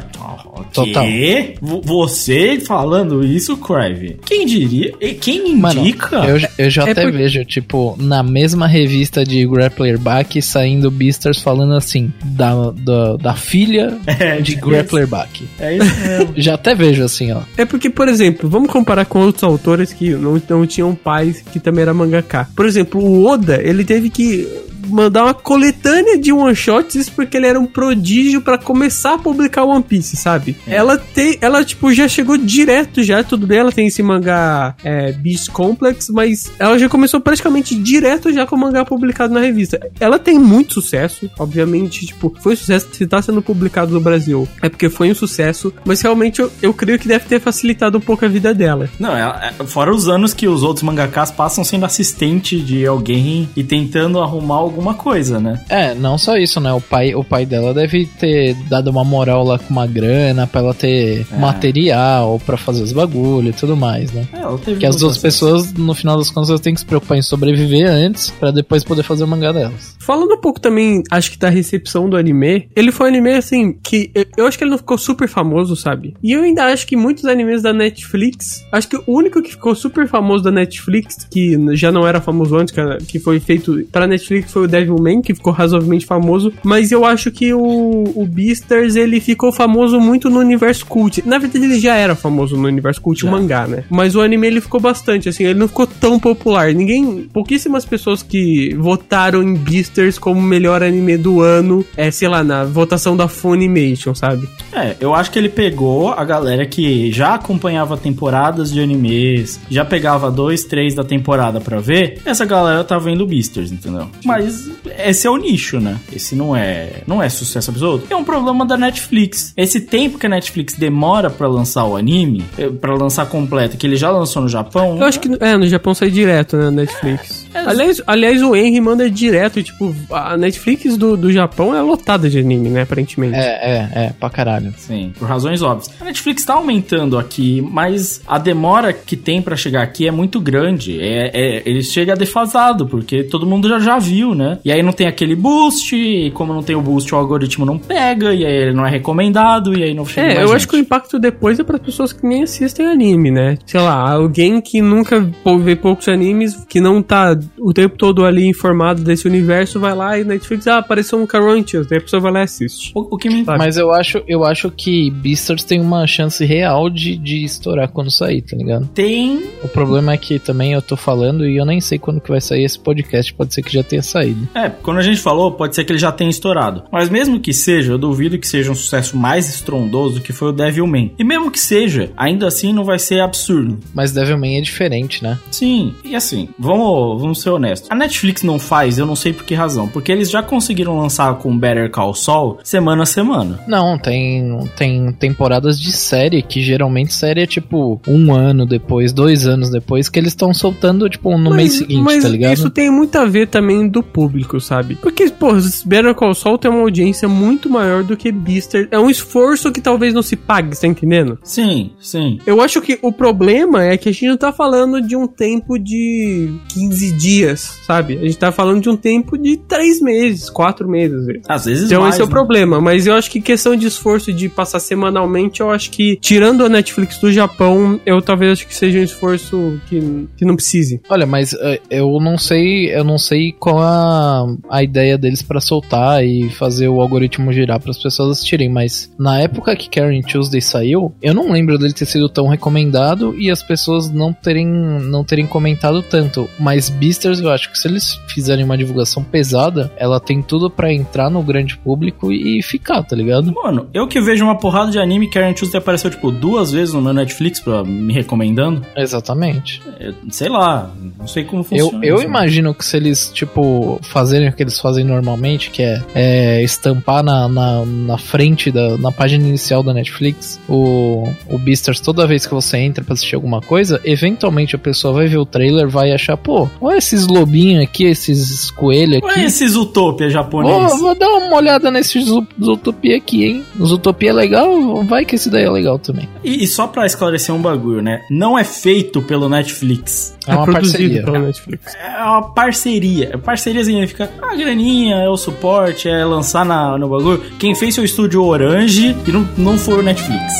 Total. 0.86 1.04
quê? 1.04 1.54
V- 1.60 1.80
Você 1.84 2.60
falando 2.60 3.24
isso, 3.24 3.56
Crive? 3.56 4.16
Quem 4.24 4.46
diria? 4.46 4.92
E 5.00 5.14
Quem 5.14 5.56
Mano, 5.56 5.80
indica? 5.80 6.16
eu, 6.26 6.38
eu 6.58 6.70
já 6.70 6.86
É 6.86 6.90
até 6.92 7.02
por- 7.02 7.12
vejo, 7.12 7.44
tipo, 7.44 7.96
na 7.98 8.22
mesma 8.22 8.66
revista 8.66 9.24
de 9.24 9.46
Grappler 9.46 9.98
Back 9.98 10.40
saindo 10.42 10.90
Beastars 10.90 11.40
falando 11.40 11.74
assim, 11.74 12.12
da, 12.24 12.70
da, 12.72 13.16
da 13.16 13.34
filha 13.34 13.98
É, 14.06 14.36
de 14.40 14.54
tipo 14.54 14.68
Grappler 14.70 15.06
Back. 15.06 15.44
É 15.58 15.76
isso 15.76 16.00
mesmo. 16.00 16.34
Já 16.40 16.54
até 16.54 16.74
vejo 16.74 17.02
assim, 17.02 17.32
ó. 17.32 17.40
É 17.56 17.64
porque, 17.64 17.90
por 17.90 18.08
exemplo, 18.08 18.48
vamos 18.48 18.70
comparar 18.70 19.04
com 19.04 19.20
outros 19.20 19.44
autores 19.44 19.92
que 19.92 20.10
não, 20.10 20.40
não 20.48 20.66
tinham 20.66 20.94
pais 20.94 21.42
que 21.52 21.58
também 21.60 21.82
era 21.82 21.94
mangaka. 21.94 22.48
Por 22.56 22.66
exemplo, 22.66 23.00
o 23.00 23.26
Oda, 23.26 23.60
ele 23.62 23.84
teve 23.84 24.10
que 24.10 24.46
mandar 24.90 25.24
uma 25.24 25.34
coletânea 25.34 26.18
de 26.18 26.32
one-shots 26.32 27.08
porque 27.08 27.36
ele 27.36 27.46
era 27.46 27.58
um 27.58 27.66
prodígio 27.66 28.40
pra 28.40 28.58
começar 28.58 29.14
a 29.14 29.18
publicar 29.18 29.64
One 29.64 29.82
Piece, 29.82 30.16
sabe? 30.16 30.56
Ela 30.66 30.98
tem, 30.98 31.38
ela 31.40 31.64
tipo 31.64 31.92
já 31.92 32.08
chegou 32.08 32.36
direto 32.36 33.02
já, 33.02 33.22
tudo 33.22 33.46
bem, 33.46 33.58
ela 33.58 33.72
tem 33.72 33.86
esse 33.86 34.02
mangá 34.02 34.74
é, 34.84 35.12
Beast 35.12 35.50
Complex, 35.50 36.08
mas 36.10 36.50
ela 36.58 36.78
já 36.78 36.88
começou 36.88 37.20
praticamente 37.20 37.74
direto 37.74 38.32
já 38.32 38.46
com 38.46 38.56
o 38.56 38.58
mangá 38.58 38.84
publicado 38.84 39.32
na 39.32 39.40
revista. 39.40 39.80
Ela 39.98 40.18
tem 40.18 40.38
muito 40.38 40.74
sucesso, 40.74 41.30
obviamente, 41.38 42.06
tipo, 42.06 42.34
foi 42.40 42.56
sucesso 42.56 42.88
se 42.92 43.06
tá 43.06 43.20
sendo 43.22 43.42
publicado 43.42 43.92
no 43.92 44.00
Brasil. 44.00 44.46
É 44.62 44.68
porque 44.68 44.88
foi 44.88 45.10
um 45.10 45.14
sucesso, 45.14 45.72
mas 45.84 46.00
realmente 46.00 46.40
eu, 46.40 46.50
eu 46.62 46.74
creio 46.74 46.98
que 46.98 47.08
deve 47.08 47.26
ter 47.26 47.40
facilitado 47.40 47.98
um 47.98 48.00
pouco 48.00 48.24
a 48.24 48.28
vida 48.28 48.52
dela. 48.54 48.88
Não, 48.98 49.16
é, 49.16 49.52
é- 49.58 49.64
fora 49.66 49.92
os 49.94 50.08
anos 50.08 50.34
que 50.34 50.48
os 50.48 50.62
outros 50.62 50.82
mangakas 50.82 51.30
passam 51.30 51.62
sendo 51.64 51.84
assistente 51.84 52.60
de 52.60 52.86
alguém 52.86 53.48
e 53.56 53.62
tentando 53.62 54.20
arrumar 54.20 54.56
alguma 54.80 54.94
coisa, 54.94 55.38
né? 55.38 55.60
É, 55.68 55.94
não 55.94 56.16
só 56.18 56.36
isso, 56.36 56.60
né? 56.60 56.72
O 56.72 56.80
pai, 56.80 57.14
o 57.14 57.22
pai 57.22 57.44
dela 57.46 57.72
deve 57.74 58.06
ter 58.06 58.54
dado 58.68 58.88
uma 58.90 59.04
moral 59.04 59.44
lá 59.44 59.58
com 59.58 59.70
uma 59.70 59.86
grana 59.86 60.46
pra 60.46 60.60
ela 60.60 60.74
ter 60.74 61.26
É. 61.32 61.36
material 61.38 62.40
pra 62.44 62.56
fazer 62.56 62.82
os 62.82 62.92
bagulho 62.92 63.50
e 63.50 63.52
tudo 63.52 63.76
mais, 63.76 64.10
né? 64.12 64.26
É, 64.32 64.38
ela 64.40 64.58
teve 64.58 64.80
Que 64.80 64.86
as 64.86 64.96
duas 64.96 65.18
pessoas, 65.18 65.72
no 65.74 65.94
final 65.94 66.16
das 66.16 66.30
contas, 66.30 66.48
elas 66.50 66.60
têm 66.60 66.74
que 66.74 66.80
se 66.80 66.86
preocupar 66.86 67.18
em 67.18 67.22
sobreviver 67.22 67.88
antes 67.88 68.30
pra 68.30 68.50
depois 68.50 68.82
poder 68.82 69.02
fazer 69.02 69.24
o 69.24 69.28
mangá 69.28 69.52
delas. 69.52 69.94
Falando 69.98 70.32
um 70.34 70.40
pouco 70.40 70.58
também, 70.60 71.02
acho 71.10 71.30
que 71.30 71.38
da 71.38 71.48
recepção 71.50 72.08
do 72.08 72.16
anime, 72.16 72.68
ele 72.74 72.90
foi 72.90 73.06
um 73.06 73.08
anime 73.10 73.32
assim, 73.32 73.72
que 73.82 74.10
eu, 74.36 74.46
acho 74.46 74.56
que 74.58 74.64
ele 74.64 74.70
não 74.70 74.78
ficou 74.78 74.96
super 74.98 75.28
famoso, 75.28 75.76
sabe? 75.76 76.14
E 76.22 76.32
eu 76.32 76.42
ainda 76.42 76.64
acho 76.66 76.86
que 76.86 76.96
muitos 76.96 77.24
animes 77.26 77.62
da 77.62 77.72
Netflix, 77.72 78.64
acho 78.72 78.88
que 78.88 78.96
o 78.96 79.02
único 79.06 79.42
que 79.42 79.50
ficou 79.50 79.74
super 79.74 80.08
famoso 80.08 80.42
da 80.44 80.50
Netflix, 80.50 81.26
que 81.30 81.56
já 81.76 81.92
não 81.92 82.06
era 82.06 82.20
famoso 82.20 82.56
antes, 82.56 82.74
que 83.06 83.18
foi 83.18 83.38
feito 83.40 83.84
pra 83.92 84.06
Netflix, 84.06 84.50
foi 84.52 84.64
o 84.64 84.68
Devilman, 84.70 85.20
que 85.20 85.34
ficou 85.34 85.52
razoavelmente 85.52 86.06
famoso, 86.06 86.52
mas 86.62 86.92
eu 86.92 87.04
acho 87.04 87.30
que 87.30 87.52
o, 87.52 88.04
o 88.14 88.26
Beastars, 88.26 88.96
ele 88.96 89.20
ficou 89.20 89.52
famoso 89.52 90.00
muito 90.00 90.30
no 90.30 90.38
universo 90.38 90.86
cult. 90.86 91.22
Na 91.26 91.38
verdade, 91.38 91.64
ele 91.64 91.80
já 91.80 91.94
era 91.94 92.14
famoso 92.14 92.56
no 92.56 92.66
universo 92.68 93.00
cult, 93.00 93.24
o 93.24 93.26
Já. 93.26 93.30
mangá, 93.30 93.66
né? 93.66 93.84
Mas 93.90 94.14
o 94.14 94.20
anime, 94.20 94.46
ele 94.46 94.60
ficou 94.60 94.80
bastante, 94.80 95.28
assim, 95.28 95.44
ele 95.44 95.58
não 95.58 95.68
ficou 95.68 95.86
tão 95.86 96.18
popular. 96.18 96.72
Ninguém, 96.72 97.28
pouquíssimas 97.32 97.84
pessoas 97.84 98.22
que 98.22 98.74
votaram 98.78 99.42
em 99.42 99.54
Beastars 99.54 100.18
como 100.18 100.40
melhor 100.40 100.82
anime 100.82 101.16
do 101.16 101.40
ano, 101.40 101.84
é, 101.96 102.10
sei 102.10 102.28
lá, 102.28 102.42
na 102.42 102.64
votação 102.64 103.16
da 103.16 103.28
Funimation, 103.28 104.14
sabe? 104.14 104.48
É, 104.72 104.96
eu 105.00 105.14
acho 105.14 105.30
que 105.30 105.38
ele 105.38 105.48
pegou 105.48 106.10
a 106.10 106.24
galera 106.24 106.64
que 106.66 107.10
já 107.12 107.34
acompanhava 107.34 107.96
temporadas 107.96 108.70
de 108.72 108.80
animes, 108.80 109.60
já 109.70 109.84
pegava 109.84 110.30
dois, 110.30 110.64
três 110.64 110.94
da 110.94 111.04
temporada 111.04 111.60
pra 111.60 111.80
ver, 111.80 112.20
essa 112.24 112.44
galera 112.44 112.84
tá 112.84 112.98
vendo 112.98 113.26
Beasters, 113.26 113.72
entendeu? 113.72 114.08
Mas 114.24 114.59
esse 114.98 115.26
é 115.26 115.30
o 115.30 115.36
nicho, 115.36 115.80
né? 115.80 115.98
Esse 116.12 116.34
não 116.34 116.54
é, 116.54 117.02
não 117.06 117.22
é 117.22 117.28
sucesso 117.28 117.70
absoluto. 117.70 118.06
É 118.10 118.16
um 118.16 118.24
problema 118.24 118.64
da 118.66 118.76
Netflix. 118.76 119.52
Esse 119.56 119.80
tempo 119.80 120.18
que 120.18 120.26
a 120.26 120.28
Netflix 120.28 120.74
demora 120.74 121.30
pra 121.30 121.48
lançar 121.48 121.84
o 121.84 121.96
anime, 121.96 122.44
eh, 122.58 122.68
pra 122.68 122.94
lançar 122.94 123.26
completo, 123.26 123.76
que 123.76 123.86
ele 123.86 123.96
já 123.96 124.10
lançou 124.10 124.42
no 124.42 124.48
Japão. 124.48 124.98
Eu 124.98 125.04
acho 125.04 125.20
que, 125.20 125.28
é, 125.40 125.56
no 125.56 125.66
Japão 125.66 125.94
sai 125.94 126.10
direto, 126.10 126.56
né, 126.56 126.70
Netflix. 126.70 127.39
É, 127.52 127.58
aliás, 127.58 128.02
aliás, 128.06 128.42
o 128.42 128.54
Henry 128.54 128.80
manda 128.80 129.10
direto, 129.10 129.62
tipo, 129.62 129.94
a 130.10 130.36
Netflix 130.36 130.96
do, 130.96 131.16
do 131.16 131.32
Japão 131.32 131.74
é 131.74 131.80
lotada 131.80 132.28
de 132.28 132.38
anime, 132.38 132.68
né, 132.68 132.82
aparentemente. 132.82 133.34
É, 133.36 133.40
é, 133.40 133.88
é, 134.06 134.12
pra 134.18 134.30
caralho. 134.30 134.72
Sim, 134.76 135.12
por 135.18 135.28
razões 135.28 135.62
óbvias. 135.62 135.90
A 136.00 136.04
Netflix 136.04 136.44
tá 136.44 136.54
aumentando 136.54 137.18
aqui, 137.18 137.60
mas 137.70 138.22
a 138.26 138.38
demora 138.38 138.92
que 138.92 139.16
tem 139.16 139.42
pra 139.42 139.56
chegar 139.56 139.82
aqui 139.82 140.06
é 140.06 140.10
muito 140.10 140.40
grande. 140.40 141.00
É, 141.00 141.30
é, 141.32 141.62
ele 141.66 141.82
chega 141.82 142.14
defasado, 142.16 142.86
porque 142.86 143.22
todo 143.24 143.46
mundo 143.46 143.68
já, 143.68 143.78
já 143.78 143.98
viu, 143.98 144.34
né? 144.34 144.58
E 144.64 144.70
aí 144.72 144.82
não 144.82 144.92
tem 144.92 145.06
aquele 145.06 145.34
boost, 145.34 145.94
e 145.96 146.30
como 146.32 146.52
não 146.52 146.62
tem 146.62 146.76
o 146.76 146.80
boost, 146.82 147.12
o 147.14 147.18
algoritmo 147.18 147.64
não 147.66 147.78
pega, 147.78 148.32
e 148.34 148.44
aí 148.44 148.52
ele 148.52 148.72
não 148.74 148.86
é 148.86 148.90
recomendado, 148.90 149.76
e 149.76 149.82
aí 149.82 149.94
não 149.94 150.04
chega 150.06 150.20
É, 150.26 150.34
mais 150.34 150.38
eu 150.40 150.46
gente. 150.48 150.56
acho 150.56 150.68
que 150.68 150.76
o 150.76 150.78
impacto 150.78 151.18
depois 151.18 151.58
é 151.58 151.64
para 151.64 151.78
pessoas 151.78 152.12
que 152.12 152.26
nem 152.26 152.42
assistem 152.42 152.86
anime, 152.86 153.30
né? 153.30 153.58
Sei 153.66 153.80
lá, 153.80 154.10
alguém 154.12 154.60
que 154.60 154.80
nunca 154.80 155.20
vê 155.62 155.74
poucos 155.76 156.08
animes, 156.08 156.64
que 156.68 156.80
não 156.80 157.02
tá 157.02 157.34
o 157.58 157.72
tempo 157.72 157.96
todo 157.96 158.24
ali 158.24 158.46
informado 158.46 159.02
desse 159.02 159.26
universo, 159.26 159.80
vai 159.80 159.94
lá 159.94 160.18
e 160.18 160.24
Netflix, 160.24 160.66
ah, 160.66 160.78
apareceu 160.78 161.18
um 161.18 161.26
Caruntius, 161.26 161.86
daí 161.86 161.98
a 161.98 162.02
pessoa 162.02 162.20
vai 162.20 162.32
lá 162.32 162.40
e 162.40 162.44
assiste. 162.44 162.92
O, 162.94 163.14
o 163.14 163.18
que 163.18 163.28
me 163.28 163.44
Sabe? 163.44 163.58
Mas 163.58 163.76
eu 163.76 163.90
acho, 163.90 164.22
eu 164.26 164.44
acho 164.44 164.70
que 164.70 165.10
Beastars 165.10 165.64
tem 165.64 165.80
uma 165.80 166.06
chance 166.06 166.44
real 166.44 166.90
de, 166.90 167.16
de 167.16 167.44
estourar 167.44 167.88
quando 167.88 168.10
sair, 168.10 168.42
tá 168.42 168.56
ligado? 168.56 168.88
tem. 169.00 169.44
O 169.62 169.68
problema 169.68 170.12
é 170.12 170.16
que 170.16 170.38
também 170.38 170.72
eu 170.72 170.82
tô 170.82 170.96
falando 170.96 171.46
e 171.46 171.56
eu 171.56 171.64
nem 171.64 171.80
sei 171.80 171.98
quando 171.98 172.20
que 172.20 172.30
vai 172.30 172.40
sair 172.40 172.64
esse 172.64 172.78
podcast, 172.78 173.32
pode 173.32 173.54
ser 173.54 173.62
que 173.62 173.72
já 173.72 173.82
tenha 173.82 174.02
saído. 174.02 174.48
É, 174.54 174.68
quando 174.68 174.98
a 174.98 175.02
gente 175.02 175.20
falou, 175.20 175.52
pode 175.52 175.74
ser 175.74 175.84
que 175.84 175.92
ele 175.92 175.98
já 175.98 176.12
tenha 176.12 176.30
estourado. 176.30 176.84
Mas 176.90 177.08
mesmo 177.08 177.40
que 177.40 177.52
seja, 177.52 177.92
eu 177.92 177.98
duvido 177.98 178.38
que 178.38 178.46
seja 178.46 178.70
um 178.70 178.74
sucesso 178.74 179.16
mais 179.16 179.48
estrondoso 179.48 180.16
do 180.16 180.20
que 180.20 180.32
foi 180.32 180.48
o 180.48 180.52
Devilman. 180.52 181.12
E 181.18 181.24
mesmo 181.24 181.50
que 181.50 181.58
seja, 181.58 182.10
ainda 182.16 182.46
assim 182.46 182.72
não 182.72 182.84
vai 182.84 182.98
ser 182.98 183.20
absurdo. 183.20 183.78
Mas 183.94 184.12
Devilman 184.12 184.58
é 184.58 184.60
diferente, 184.60 185.22
né? 185.22 185.38
Sim, 185.50 185.94
e 186.04 186.14
assim, 186.14 186.48
vamos, 186.58 187.20
vamos 187.20 187.29
ser 187.34 187.50
honestos. 187.50 187.90
A 187.90 187.94
Netflix 187.94 188.42
não 188.42 188.58
faz, 188.58 188.98
eu 188.98 189.06
não 189.06 189.16
sei 189.16 189.32
por 189.32 189.44
que 189.44 189.54
razão. 189.54 189.88
Porque 189.88 190.12
eles 190.12 190.30
já 190.30 190.42
conseguiram 190.42 190.98
lançar 190.98 191.34
com 191.36 191.56
Better 191.56 191.90
Call 191.90 192.14
Saul 192.14 192.58
semana 192.62 193.02
a 193.02 193.06
semana. 193.06 193.60
Não, 193.66 193.98
tem, 193.98 194.68
tem 194.76 195.12
temporadas 195.12 195.78
de 195.78 195.92
série 195.92 196.42
que 196.42 196.62
geralmente 196.62 197.12
série 197.12 197.42
é 197.42 197.46
tipo 197.46 198.00
um 198.06 198.34
ano 198.34 198.66
depois, 198.66 199.12
dois 199.12 199.46
anos 199.46 199.70
depois, 199.70 200.08
que 200.08 200.18
eles 200.18 200.32
estão 200.32 200.52
soltando, 200.52 201.08
tipo, 201.08 201.36
no 201.36 201.54
mês 201.54 201.74
seguinte, 201.74 202.02
mas 202.02 202.22
tá 202.22 202.28
ligado? 202.28 202.54
isso 202.54 202.70
tem 202.70 202.90
muito 202.90 203.16
a 203.16 203.24
ver 203.24 203.48
também 203.48 203.88
do 203.88 204.02
público, 204.02 204.60
sabe? 204.60 204.96
Porque, 204.96 205.28
pô, 205.30 205.52
Better 205.84 206.14
Call 206.14 206.34
Saul 206.34 206.58
tem 206.58 206.70
uma 206.70 206.80
audiência 206.80 207.28
muito 207.28 207.68
maior 207.68 208.02
do 208.02 208.16
que 208.16 208.30
Beaster. 208.30 208.88
É 208.90 208.98
um 208.98 209.10
esforço 209.10 209.72
que 209.72 209.80
talvez 209.80 210.14
não 210.14 210.22
se 210.22 210.36
pague, 210.36 210.74
você 210.74 210.82
tá 210.82 210.86
entendendo? 210.88 211.38
Sim, 211.42 211.92
sim. 212.00 212.38
Eu 212.46 212.60
acho 212.60 212.80
que 212.80 212.98
o 213.02 213.12
problema 213.12 213.84
é 213.84 213.96
que 213.96 214.08
a 214.08 214.12
gente 214.12 214.28
não 214.28 214.36
tá 214.36 214.52
falando 214.52 215.00
de 215.00 215.16
um 215.16 215.26
tempo 215.26 215.78
de 215.78 216.50
15 216.72 217.12
dias, 217.20 217.80
sabe? 217.86 218.18
A 218.18 218.22
gente 218.22 218.38
tá 218.38 218.50
falando 218.50 218.82
de 218.82 218.88
um 218.88 218.96
tempo 218.96 219.36
de 219.36 219.56
3 219.56 220.00
meses, 220.00 220.48
4 220.48 220.88
meses. 220.88 221.40
às 221.48 221.64
vezes. 221.64 221.84
Então 221.84 222.02
mais, 222.02 222.14
esse 222.14 222.22
é 222.22 222.24
o 222.24 222.26
né? 222.26 222.32
problema, 222.32 222.80
mas 222.80 223.06
eu 223.06 223.14
acho 223.14 223.30
que 223.30 223.40
questão 223.40 223.76
de 223.76 223.86
esforço 223.86 224.32
de 224.32 224.48
passar 224.48 224.80
semanalmente, 224.80 225.60
eu 225.60 225.70
acho 225.70 225.90
que 225.90 226.16
tirando 226.16 226.64
a 226.64 226.68
Netflix 226.68 227.18
do 227.18 227.30
Japão, 227.32 228.00
eu 228.06 228.22
talvez 228.22 228.52
acho 228.52 228.66
que 228.66 228.74
seja 228.74 228.98
um 228.98 229.02
esforço 229.02 229.80
que, 229.88 230.28
que 230.36 230.44
não 230.44 230.56
precise. 230.56 231.00
Olha, 231.08 231.26
mas 231.26 231.52
eh, 231.52 231.80
eu 231.90 232.18
não 232.20 232.38
sei, 232.38 232.94
eu 232.94 233.04
não 233.04 233.18
sei 233.18 233.52
qual 233.52 233.80
a, 233.80 234.46
a 234.68 234.82
ideia 234.82 235.18
deles 235.18 235.42
pra 235.42 235.60
soltar 235.60 236.24
e 236.24 236.48
fazer 236.50 236.88
o 236.88 237.00
algoritmo 237.00 237.52
girar 237.52 237.80
para 237.80 237.90
as 237.90 238.02
pessoas 238.02 238.38
assistirem, 238.38 238.68
mas 238.68 239.10
na 239.18 239.40
época 239.40 239.76
que 239.76 239.90
Karen 239.90 240.22
Tuesday 240.22 240.60
saiu, 240.60 241.14
eu 241.20 241.34
não 241.34 241.52
lembro 241.52 241.78
dele 241.78 241.92
ter 241.92 242.06
sido 242.06 242.28
tão 242.28 242.48
recomendado 242.48 243.34
e 243.38 243.50
as 243.50 243.62
pessoas 243.62 244.10
não 244.10 244.32
terem 244.32 244.66
não 244.66 245.24
terem 245.24 245.46
comentado 245.46 246.02
tanto, 246.02 246.48
mas 246.58 246.88
Beasters 247.10 247.40
eu 247.40 247.50
acho 247.50 247.72
que 247.72 247.76
se 247.78 247.88
eles 247.88 248.20
fizerem 248.28 248.64
uma 248.64 248.78
divulgação 248.78 249.24
pesada, 249.24 249.90
ela 249.96 250.20
tem 250.20 250.40
tudo 250.40 250.70
pra 250.70 250.92
entrar 250.92 251.28
no 251.28 251.42
grande 251.42 251.76
público 251.76 252.30
e 252.32 252.62
ficar, 252.62 253.02
tá 253.02 253.16
ligado? 253.16 253.52
Mano, 253.52 253.88
eu 253.92 254.06
que 254.06 254.20
vejo 254.20 254.44
uma 254.44 254.56
porrada 254.56 254.92
de 254.92 254.98
anime, 255.00 255.28
Karen 255.28 255.52
Tuesday 255.52 255.80
apareceu, 255.80 256.08
tipo, 256.08 256.30
duas 256.30 256.70
vezes 256.70 256.94
no 256.94 257.02
meu 257.02 257.12
Netflix 257.12 257.58
pra 257.58 257.82
me 257.82 258.12
recomendando. 258.12 258.82
Exatamente. 258.96 259.82
Eu- 259.98 260.14
sei 260.30 260.48
lá, 260.48 260.88
não 261.18 261.26
sei 261.26 261.42
como 261.42 261.62
Eu, 261.62 261.64
funciona. 261.64 262.06
eu 262.06 262.16
isso. 262.16 262.24
imagino 262.24 262.72
que 262.72 262.84
se 262.84 262.96
eles, 262.96 263.28
tipo, 263.34 263.98
fazerem 264.02 264.48
o 264.48 264.52
que 264.52 264.62
eles 264.62 264.78
fazem 264.78 265.04
normalmente, 265.04 265.70
que 265.70 265.82
é, 265.82 266.00
é, 266.14 266.62
estampar 266.62 267.24
na, 267.24 267.48
na, 267.48 267.84
na 267.84 268.18
frente, 268.18 268.70
da, 268.70 268.96
na 268.98 269.10
página 269.10 269.48
inicial 269.48 269.82
da 269.82 269.92
Netflix, 269.92 270.60
o, 270.68 271.28
o 271.48 271.58
Beastars, 271.58 271.98
toda 272.00 272.24
vez 272.26 272.46
que 272.46 272.54
você 272.54 272.78
entra 272.78 273.02
pra 273.02 273.14
assistir 273.14 273.34
alguma 273.34 273.60
coisa, 273.60 274.00
eventualmente 274.04 274.76
a 274.76 274.78
pessoa 274.78 275.12
vai 275.12 275.26
ver 275.26 275.38
o 275.38 275.44
trailer, 275.46 275.88
vai 275.88 276.12
achar, 276.12 276.36
pô, 276.36 276.68
olha 276.80 276.99
esses 277.00 277.26
lobinhos 277.26 277.82
aqui, 277.82 278.04
esses 278.04 278.70
coelhos 278.70 279.20
Olha 279.22 279.32
aqui. 279.32 279.44
esses 279.44 279.74
Utopia 279.74 280.26
Vou, 280.26 280.30
japoneses. 280.30 281.00
vou 281.00 281.14
dar 281.14 281.28
uma 281.28 281.56
olhada 281.56 281.90
nesses 281.90 282.24
Zootopia 282.62 283.16
aqui, 283.16 283.44
hein? 283.44 283.64
Zootopia 283.82 284.30
é 284.30 284.32
legal, 284.32 285.04
vai 285.04 285.24
que 285.24 285.34
esse 285.34 285.50
daí 285.50 285.64
é 285.64 285.70
legal 285.70 285.98
também. 285.98 286.28
E, 286.44 286.62
e 286.62 286.66
só 286.66 286.86
pra 286.86 287.06
esclarecer 287.06 287.54
um 287.54 287.60
bagulho, 287.60 288.02
né? 288.02 288.22
Não 288.30 288.58
é 288.58 288.64
feito 288.64 289.20
pelo 289.22 289.48
Netflix. 289.48 290.36
É 290.46 290.54
uma 290.54 290.64
produzido 290.64 290.92
parceria. 290.98 291.22
pela 291.24 291.38
Netflix. 291.38 291.94
É 291.94 292.22
uma 292.22 292.42
parceria. 292.54 293.38
Parceria 293.38 293.84
significa 293.84 294.30
a 294.42 294.54
graninha, 294.54 295.16
é 295.16 295.28
o 295.28 295.36
suporte, 295.36 296.08
é 296.08 296.24
lançar 296.24 296.64
na, 296.64 296.96
no 296.98 297.08
bagulho. 297.08 297.42
Quem 297.58 297.74
fez 297.74 297.94
seu 297.94 298.04
estúdio 298.04 298.44
Orange 298.44 299.16
e 299.26 299.32
não, 299.32 299.48
não 299.56 299.78
foi 299.78 299.98
o 299.98 300.02
Netflix. 300.02 300.52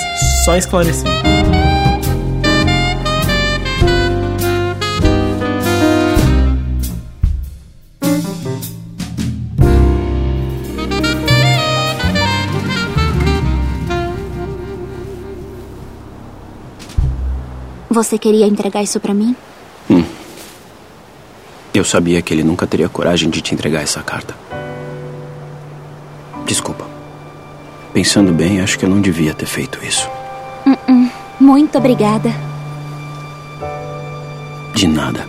Só 0.45 0.57
esclarecendo. 0.57 1.60
Você 17.91 18.17
queria 18.17 18.47
entregar 18.47 18.85
isso 18.85 19.01
pra 19.01 19.13
mim? 19.13 19.35
Eu 21.75 21.85
sabia 21.85 22.23
que 22.23 22.33
ele 22.33 22.45
nunca 22.45 22.67
teria 22.67 22.89
coragem 22.89 23.29
de 23.29 23.41
te 23.41 23.53
entregar 23.53 23.83
essa 23.83 24.01
carta. 24.01 24.35
Desculpa. 26.47 26.85
Pensando 27.93 28.33
bem, 28.33 28.61
acho 28.61 28.79
que 28.79 28.85
eu 28.85 28.89
não 28.89 29.01
devia 29.01 29.35
ter 29.35 29.47
feito 29.47 29.85
isso. 29.85 30.09
Muito 31.41 31.79
obrigada. 31.79 32.31
De 34.75 34.87
nada. 34.87 35.27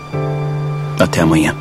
Até 1.00 1.22
amanhã. 1.22 1.56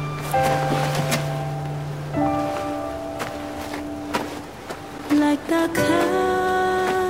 Like 5.13 5.43
the 5.49 5.69
clouds 5.75 7.01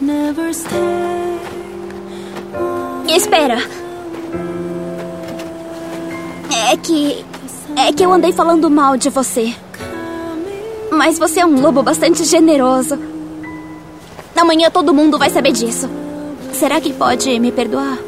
never 0.00 0.52
stay. 0.52 1.25
Espera. 3.16 3.56
É 6.70 6.76
que. 6.76 7.24
É 7.74 7.92
que 7.92 8.04
eu 8.04 8.12
andei 8.12 8.30
falando 8.30 8.70
mal 8.70 8.98
de 8.98 9.08
você. 9.08 9.54
Mas 10.92 11.18
você 11.18 11.40
é 11.40 11.46
um 11.46 11.60
lobo 11.60 11.82
bastante 11.82 12.24
generoso. 12.24 12.98
Amanhã 14.36 14.70
todo 14.70 14.92
mundo 14.92 15.18
vai 15.18 15.30
saber 15.30 15.52
disso. 15.52 15.88
Será 16.52 16.78
que 16.78 16.92
pode 16.92 17.38
me 17.40 17.50
perdoar? 17.50 17.98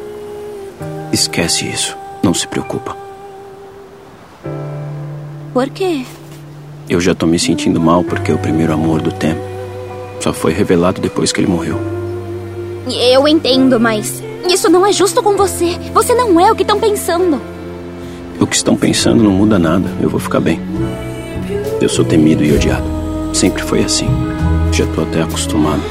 Esquece 1.11 1.67
isso. 1.67 1.97
Não 2.21 2.33
se 2.33 2.47
preocupa. 2.47 2.95
Por 5.53 5.69
quê? 5.69 6.05
Eu 6.87 7.01
já 7.01 7.15
tô 7.15 7.25
me 7.25 7.39
sentindo 7.39 7.79
mal 7.79 8.03
porque 8.03 8.31
o 8.31 8.37
primeiro 8.37 8.73
amor 8.73 9.01
do 9.01 9.11
Tem 9.11 9.35
só 10.19 10.31
foi 10.31 10.53
revelado 10.53 11.01
depois 11.01 11.31
que 11.31 11.39
ele 11.39 11.47
morreu. 11.47 11.79
Eu 12.87 13.27
entendo, 13.27 13.79
mas. 13.79 14.28
Isso 14.47 14.69
não 14.69 14.85
é 14.85 14.91
justo 14.91 15.21
com 15.21 15.35
você. 15.35 15.77
Você 15.93 16.13
não 16.13 16.39
é 16.39 16.51
o 16.51 16.55
que 16.55 16.61
estão 16.61 16.79
pensando. 16.79 17.41
O 18.39 18.47
que 18.47 18.55
estão 18.55 18.75
pensando 18.75 19.23
não 19.23 19.31
muda 19.31 19.59
nada. 19.59 19.89
Eu 20.01 20.09
vou 20.09 20.19
ficar 20.19 20.39
bem. 20.39 20.61
Eu 21.81 21.89
sou 21.89 22.05
temido 22.05 22.43
e 22.43 22.53
odiado. 22.53 22.85
Sempre 23.33 23.63
foi 23.63 23.83
assim. 23.83 24.07
Já 24.71 24.85
tô 24.87 25.01
até 25.01 25.21
acostumado. 25.21 25.81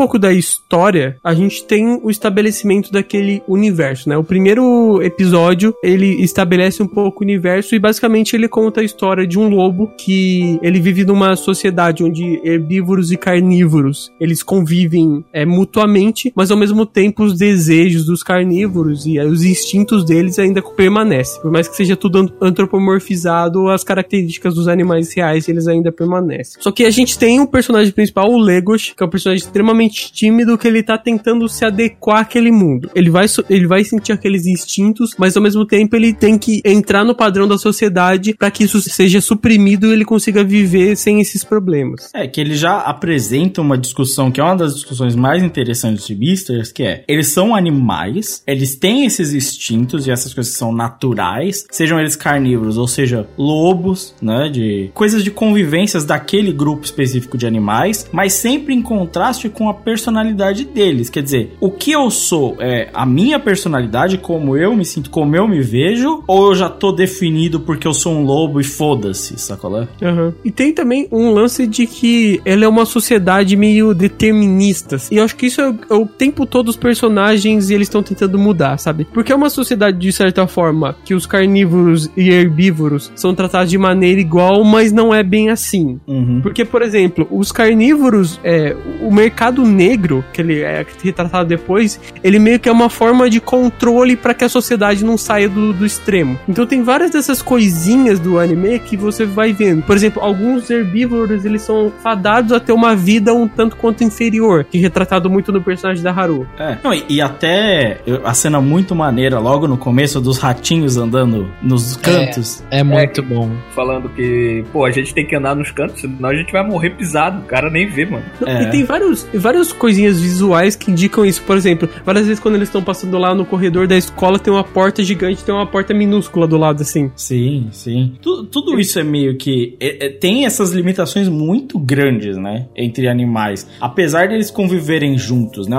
Pouco 0.00 0.18
da 0.18 0.32
história, 0.32 1.18
a 1.22 1.34
gente 1.34 1.62
tem 1.62 2.00
o 2.02 2.10
estabelecimento 2.10 2.90
daquele 2.90 3.42
universo, 3.46 4.08
né? 4.08 4.16
O 4.16 4.24
primeiro 4.24 5.02
episódio, 5.02 5.74
ele 5.84 6.22
estabelece 6.22 6.82
um 6.82 6.86
pouco 6.86 7.22
o 7.22 7.26
universo 7.26 7.74
e 7.74 7.78
basicamente 7.78 8.34
ele 8.34 8.48
conta 8.48 8.80
a 8.80 8.84
história 8.84 9.26
de 9.26 9.38
um 9.38 9.50
lobo 9.50 9.88
que 9.98 10.58
ele 10.62 10.80
vive 10.80 11.04
numa 11.04 11.36
sociedade 11.36 12.02
onde 12.02 12.40
herbívoros 12.42 13.12
e 13.12 13.16
carnívoros, 13.18 14.10
eles 14.18 14.42
convivem 14.42 15.22
é, 15.34 15.44
mutuamente, 15.44 16.32
mas 16.34 16.50
ao 16.50 16.56
mesmo 16.56 16.86
tempo 16.86 17.22
os 17.22 17.36
desejos 17.36 18.06
dos 18.06 18.22
carnívoros 18.22 19.04
e 19.04 19.18
eh, 19.18 19.26
os 19.26 19.44
instintos 19.44 20.02
deles 20.02 20.38
ainda 20.38 20.62
permanecem. 20.62 21.42
Por 21.42 21.50
mais 21.50 21.68
que 21.68 21.76
seja 21.76 21.94
tudo 21.94 22.20
an- 22.20 22.32
antropomorfizado, 22.40 23.68
as 23.68 23.84
características 23.84 24.54
dos 24.54 24.66
animais 24.66 25.12
reais, 25.14 25.46
eles 25.46 25.68
ainda 25.68 25.92
permanecem. 25.92 26.62
Só 26.62 26.72
que 26.72 26.86
a 26.86 26.90
gente 26.90 27.18
tem 27.18 27.38
o 27.38 27.46
personagem 27.46 27.92
principal, 27.92 28.30
o 28.32 28.38
Legos, 28.38 28.94
que 28.96 29.02
é 29.02 29.06
o 29.06 29.10
personagem 29.10 29.44
extremamente 29.44 29.89
tímido 29.90 30.56
que 30.56 30.66
ele 30.66 30.82
tá 30.82 30.96
tentando 30.96 31.48
se 31.48 31.64
adequar 31.64 32.20
àquele 32.20 32.50
mundo. 32.50 32.90
Ele 32.94 33.10
vai, 33.10 33.26
ele 33.48 33.66
vai 33.66 33.84
sentir 33.84 34.12
aqueles 34.12 34.46
instintos, 34.46 35.10
mas 35.18 35.36
ao 35.36 35.42
mesmo 35.42 35.64
tempo 35.64 35.96
ele 35.96 36.12
tem 36.12 36.38
que 36.38 36.60
entrar 36.64 37.04
no 37.04 37.14
padrão 37.14 37.46
da 37.46 37.58
sociedade 37.58 38.34
para 38.34 38.50
que 38.50 38.64
isso 38.64 38.80
seja 38.80 39.20
suprimido 39.20 39.86
e 39.86 39.92
ele 39.92 40.04
consiga 40.04 40.44
viver 40.44 40.96
sem 40.96 41.20
esses 41.20 41.44
problemas. 41.44 42.10
É, 42.14 42.26
que 42.26 42.40
ele 42.40 42.54
já 42.54 42.78
apresenta 42.78 43.60
uma 43.60 43.78
discussão 43.78 44.30
que 44.30 44.40
é 44.40 44.44
uma 44.44 44.56
das 44.56 44.74
discussões 44.74 45.14
mais 45.14 45.42
interessantes 45.42 46.06
de 46.06 46.14
Beasters, 46.14 46.72
que 46.72 46.82
é, 46.82 47.04
eles 47.08 47.28
são 47.28 47.54
animais, 47.54 48.42
eles 48.46 48.76
têm 48.76 49.04
esses 49.06 49.32
instintos 49.32 50.06
e 50.06 50.10
essas 50.10 50.34
coisas 50.34 50.54
são 50.54 50.72
naturais, 50.72 51.66
sejam 51.70 51.98
eles 51.98 52.16
carnívoros 52.16 52.76
ou 52.76 52.86
seja, 52.86 53.26
lobos, 53.38 54.14
né, 54.20 54.48
de 54.48 54.90
coisas 54.94 55.24
de 55.24 55.30
convivências 55.30 56.04
daquele 56.04 56.52
grupo 56.52 56.84
específico 56.84 57.38
de 57.38 57.46
animais, 57.46 58.08
mas 58.12 58.32
sempre 58.34 58.74
em 58.74 58.82
contraste 58.82 59.48
com 59.48 59.69
a 59.70 59.74
personalidade 59.74 60.64
deles. 60.64 61.08
Quer 61.10 61.22
dizer, 61.22 61.56
o 61.60 61.70
que 61.70 61.92
eu 61.92 62.10
sou 62.10 62.56
é 62.60 62.88
a 62.92 63.06
minha 63.06 63.38
personalidade, 63.38 64.18
como 64.18 64.56
eu 64.56 64.74
me 64.76 64.84
sinto, 64.84 65.10
como 65.10 65.34
eu 65.36 65.46
me 65.48 65.60
vejo, 65.60 66.22
ou 66.26 66.48
eu 66.48 66.54
já 66.54 66.68
tô 66.68 66.92
definido 66.92 67.60
porque 67.60 67.86
eu 67.86 67.94
sou 67.94 68.12
um 68.14 68.24
lobo 68.24 68.60
e 68.60 68.64
foda-se, 68.64 69.38
sacolé? 69.38 69.86
Aham. 70.02 70.34
E 70.44 70.50
tem 70.50 70.72
também 70.72 71.08
um 71.10 71.30
lance 71.30 71.66
de 71.66 71.86
que 71.86 72.40
ela 72.44 72.64
é 72.64 72.68
uma 72.68 72.84
sociedade 72.84 73.56
meio 73.56 73.94
determinista. 73.94 74.96
E 75.10 75.16
eu 75.16 75.24
acho 75.24 75.36
que 75.36 75.46
isso 75.46 75.60
é, 75.60 75.68
o- 75.70 75.78
é 75.90 75.94
o 75.94 76.06
tempo 76.06 76.46
todo 76.46 76.68
os 76.68 76.76
personagens 76.76 77.70
e 77.70 77.74
eles 77.74 77.86
estão 77.88 78.02
tentando 78.02 78.38
mudar, 78.38 78.78
sabe? 78.78 79.06
Porque 79.12 79.32
é 79.32 79.36
uma 79.36 79.50
sociedade, 79.50 79.98
de 79.98 80.12
certa 80.12 80.46
forma, 80.46 80.96
que 81.04 81.14
os 81.14 81.26
carnívoros 81.26 82.10
e 82.16 82.30
herbívoros 82.30 83.12
são 83.14 83.34
tratados 83.34 83.70
de 83.70 83.78
maneira 83.78 84.20
igual, 84.20 84.64
mas 84.64 84.92
não 84.92 85.14
é 85.14 85.22
bem 85.22 85.50
assim. 85.50 85.98
Uhum. 86.06 86.40
Porque, 86.42 86.64
por 86.64 86.82
exemplo, 86.82 87.26
os 87.30 87.52
carnívoros, 87.52 88.40
é, 88.44 88.76
o 89.02 89.12
mercado 89.12 89.59
negro, 89.64 90.24
que 90.32 90.40
ele 90.40 90.60
é 90.60 90.84
retratado 91.02 91.48
depois, 91.48 92.00
ele 92.22 92.38
meio 92.38 92.58
que 92.58 92.68
é 92.68 92.72
uma 92.72 92.88
forma 92.88 93.28
de 93.28 93.40
controle 93.40 94.16
para 94.16 94.34
que 94.34 94.44
a 94.44 94.48
sociedade 94.48 95.04
não 95.04 95.16
saia 95.16 95.48
do, 95.48 95.72
do 95.72 95.86
extremo. 95.86 96.38
Então 96.48 96.66
tem 96.66 96.82
várias 96.82 97.10
dessas 97.10 97.42
coisinhas 97.42 98.18
do 98.18 98.38
anime 98.38 98.78
que 98.78 98.96
você 98.96 99.24
vai 99.24 99.52
vendo. 99.52 99.82
Por 99.82 99.96
exemplo, 99.96 100.22
alguns 100.22 100.70
herbívoros, 100.70 101.44
eles 101.44 101.62
são 101.62 101.92
fadados 102.02 102.52
a 102.52 102.60
ter 102.60 102.72
uma 102.72 102.94
vida 102.94 103.32
um 103.34 103.48
tanto 103.48 103.76
quanto 103.76 104.04
inferior, 104.04 104.64
que 104.64 104.78
é 104.78 104.80
retratado 104.80 105.30
muito 105.30 105.52
no 105.52 105.60
personagem 105.60 106.02
da 106.02 106.10
Haru. 106.10 106.46
É. 106.58 106.78
Não, 106.82 106.92
e, 106.92 107.04
e 107.08 107.20
até 107.20 108.00
a 108.24 108.34
cena 108.34 108.60
muito 108.60 108.94
maneira, 108.94 109.38
logo 109.38 109.66
no 109.66 109.76
começo, 109.76 110.20
dos 110.20 110.38
ratinhos 110.38 110.96
andando 110.96 111.50
nos 111.62 111.96
cantos. 111.96 112.64
É 112.70 112.82
muito 112.82 113.22
bom. 113.22 113.50
Falando 113.74 114.08
que, 114.08 114.64
pô, 114.72 114.84
a 114.84 114.90
gente 114.90 115.14
tem 115.14 115.26
que 115.26 115.34
andar 115.36 115.54
nos 115.54 115.70
cantos, 115.70 116.00
senão 116.00 116.28
a 116.28 116.34
gente 116.34 116.52
vai 116.52 116.66
morrer 116.66 116.90
pisado. 116.90 117.40
O 117.40 117.44
cara 117.44 117.70
nem 117.70 117.88
vê, 117.88 118.04
mano. 118.04 118.24
É. 118.46 118.62
E 118.62 118.70
tem 118.70 118.84
vários, 118.84 119.26
várias 119.50 119.72
coisinhas 119.72 120.20
visuais 120.20 120.76
que 120.76 120.90
indicam 120.92 121.24
isso. 121.26 121.42
Por 121.42 121.56
exemplo, 121.56 121.88
várias 122.04 122.26
vezes 122.26 122.40
quando 122.40 122.54
eles 122.54 122.68
estão 122.68 122.82
passando 122.82 123.18
lá 123.18 123.34
no 123.34 123.44
corredor 123.44 123.88
da 123.88 123.96
escola, 123.96 124.38
tem 124.38 124.52
uma 124.52 124.62
porta 124.62 125.02
gigante, 125.02 125.42
tem 125.42 125.52
uma 125.52 125.66
porta 125.66 125.92
minúscula 125.92 126.46
do 126.46 126.56
lado, 126.56 126.82
assim. 126.82 127.10
Sim, 127.16 127.66
sim. 127.72 128.12
Tu- 128.22 128.44
tudo 128.44 128.78
isso 128.78 128.98
é 128.98 129.02
meio 129.02 129.36
que. 129.36 129.76
é- 129.80 130.06
é- 130.06 130.08
tem 130.10 130.46
essas 130.46 130.70
limitações 130.70 131.28
muito 131.28 131.78
grandes, 131.78 132.36
né? 132.36 132.66
Entre 132.76 133.08
animais. 133.08 133.66
Apesar 133.80 134.28
deles 134.28 134.50
conviverem 134.52 135.18
juntos, 135.18 135.66
né? 135.66 135.78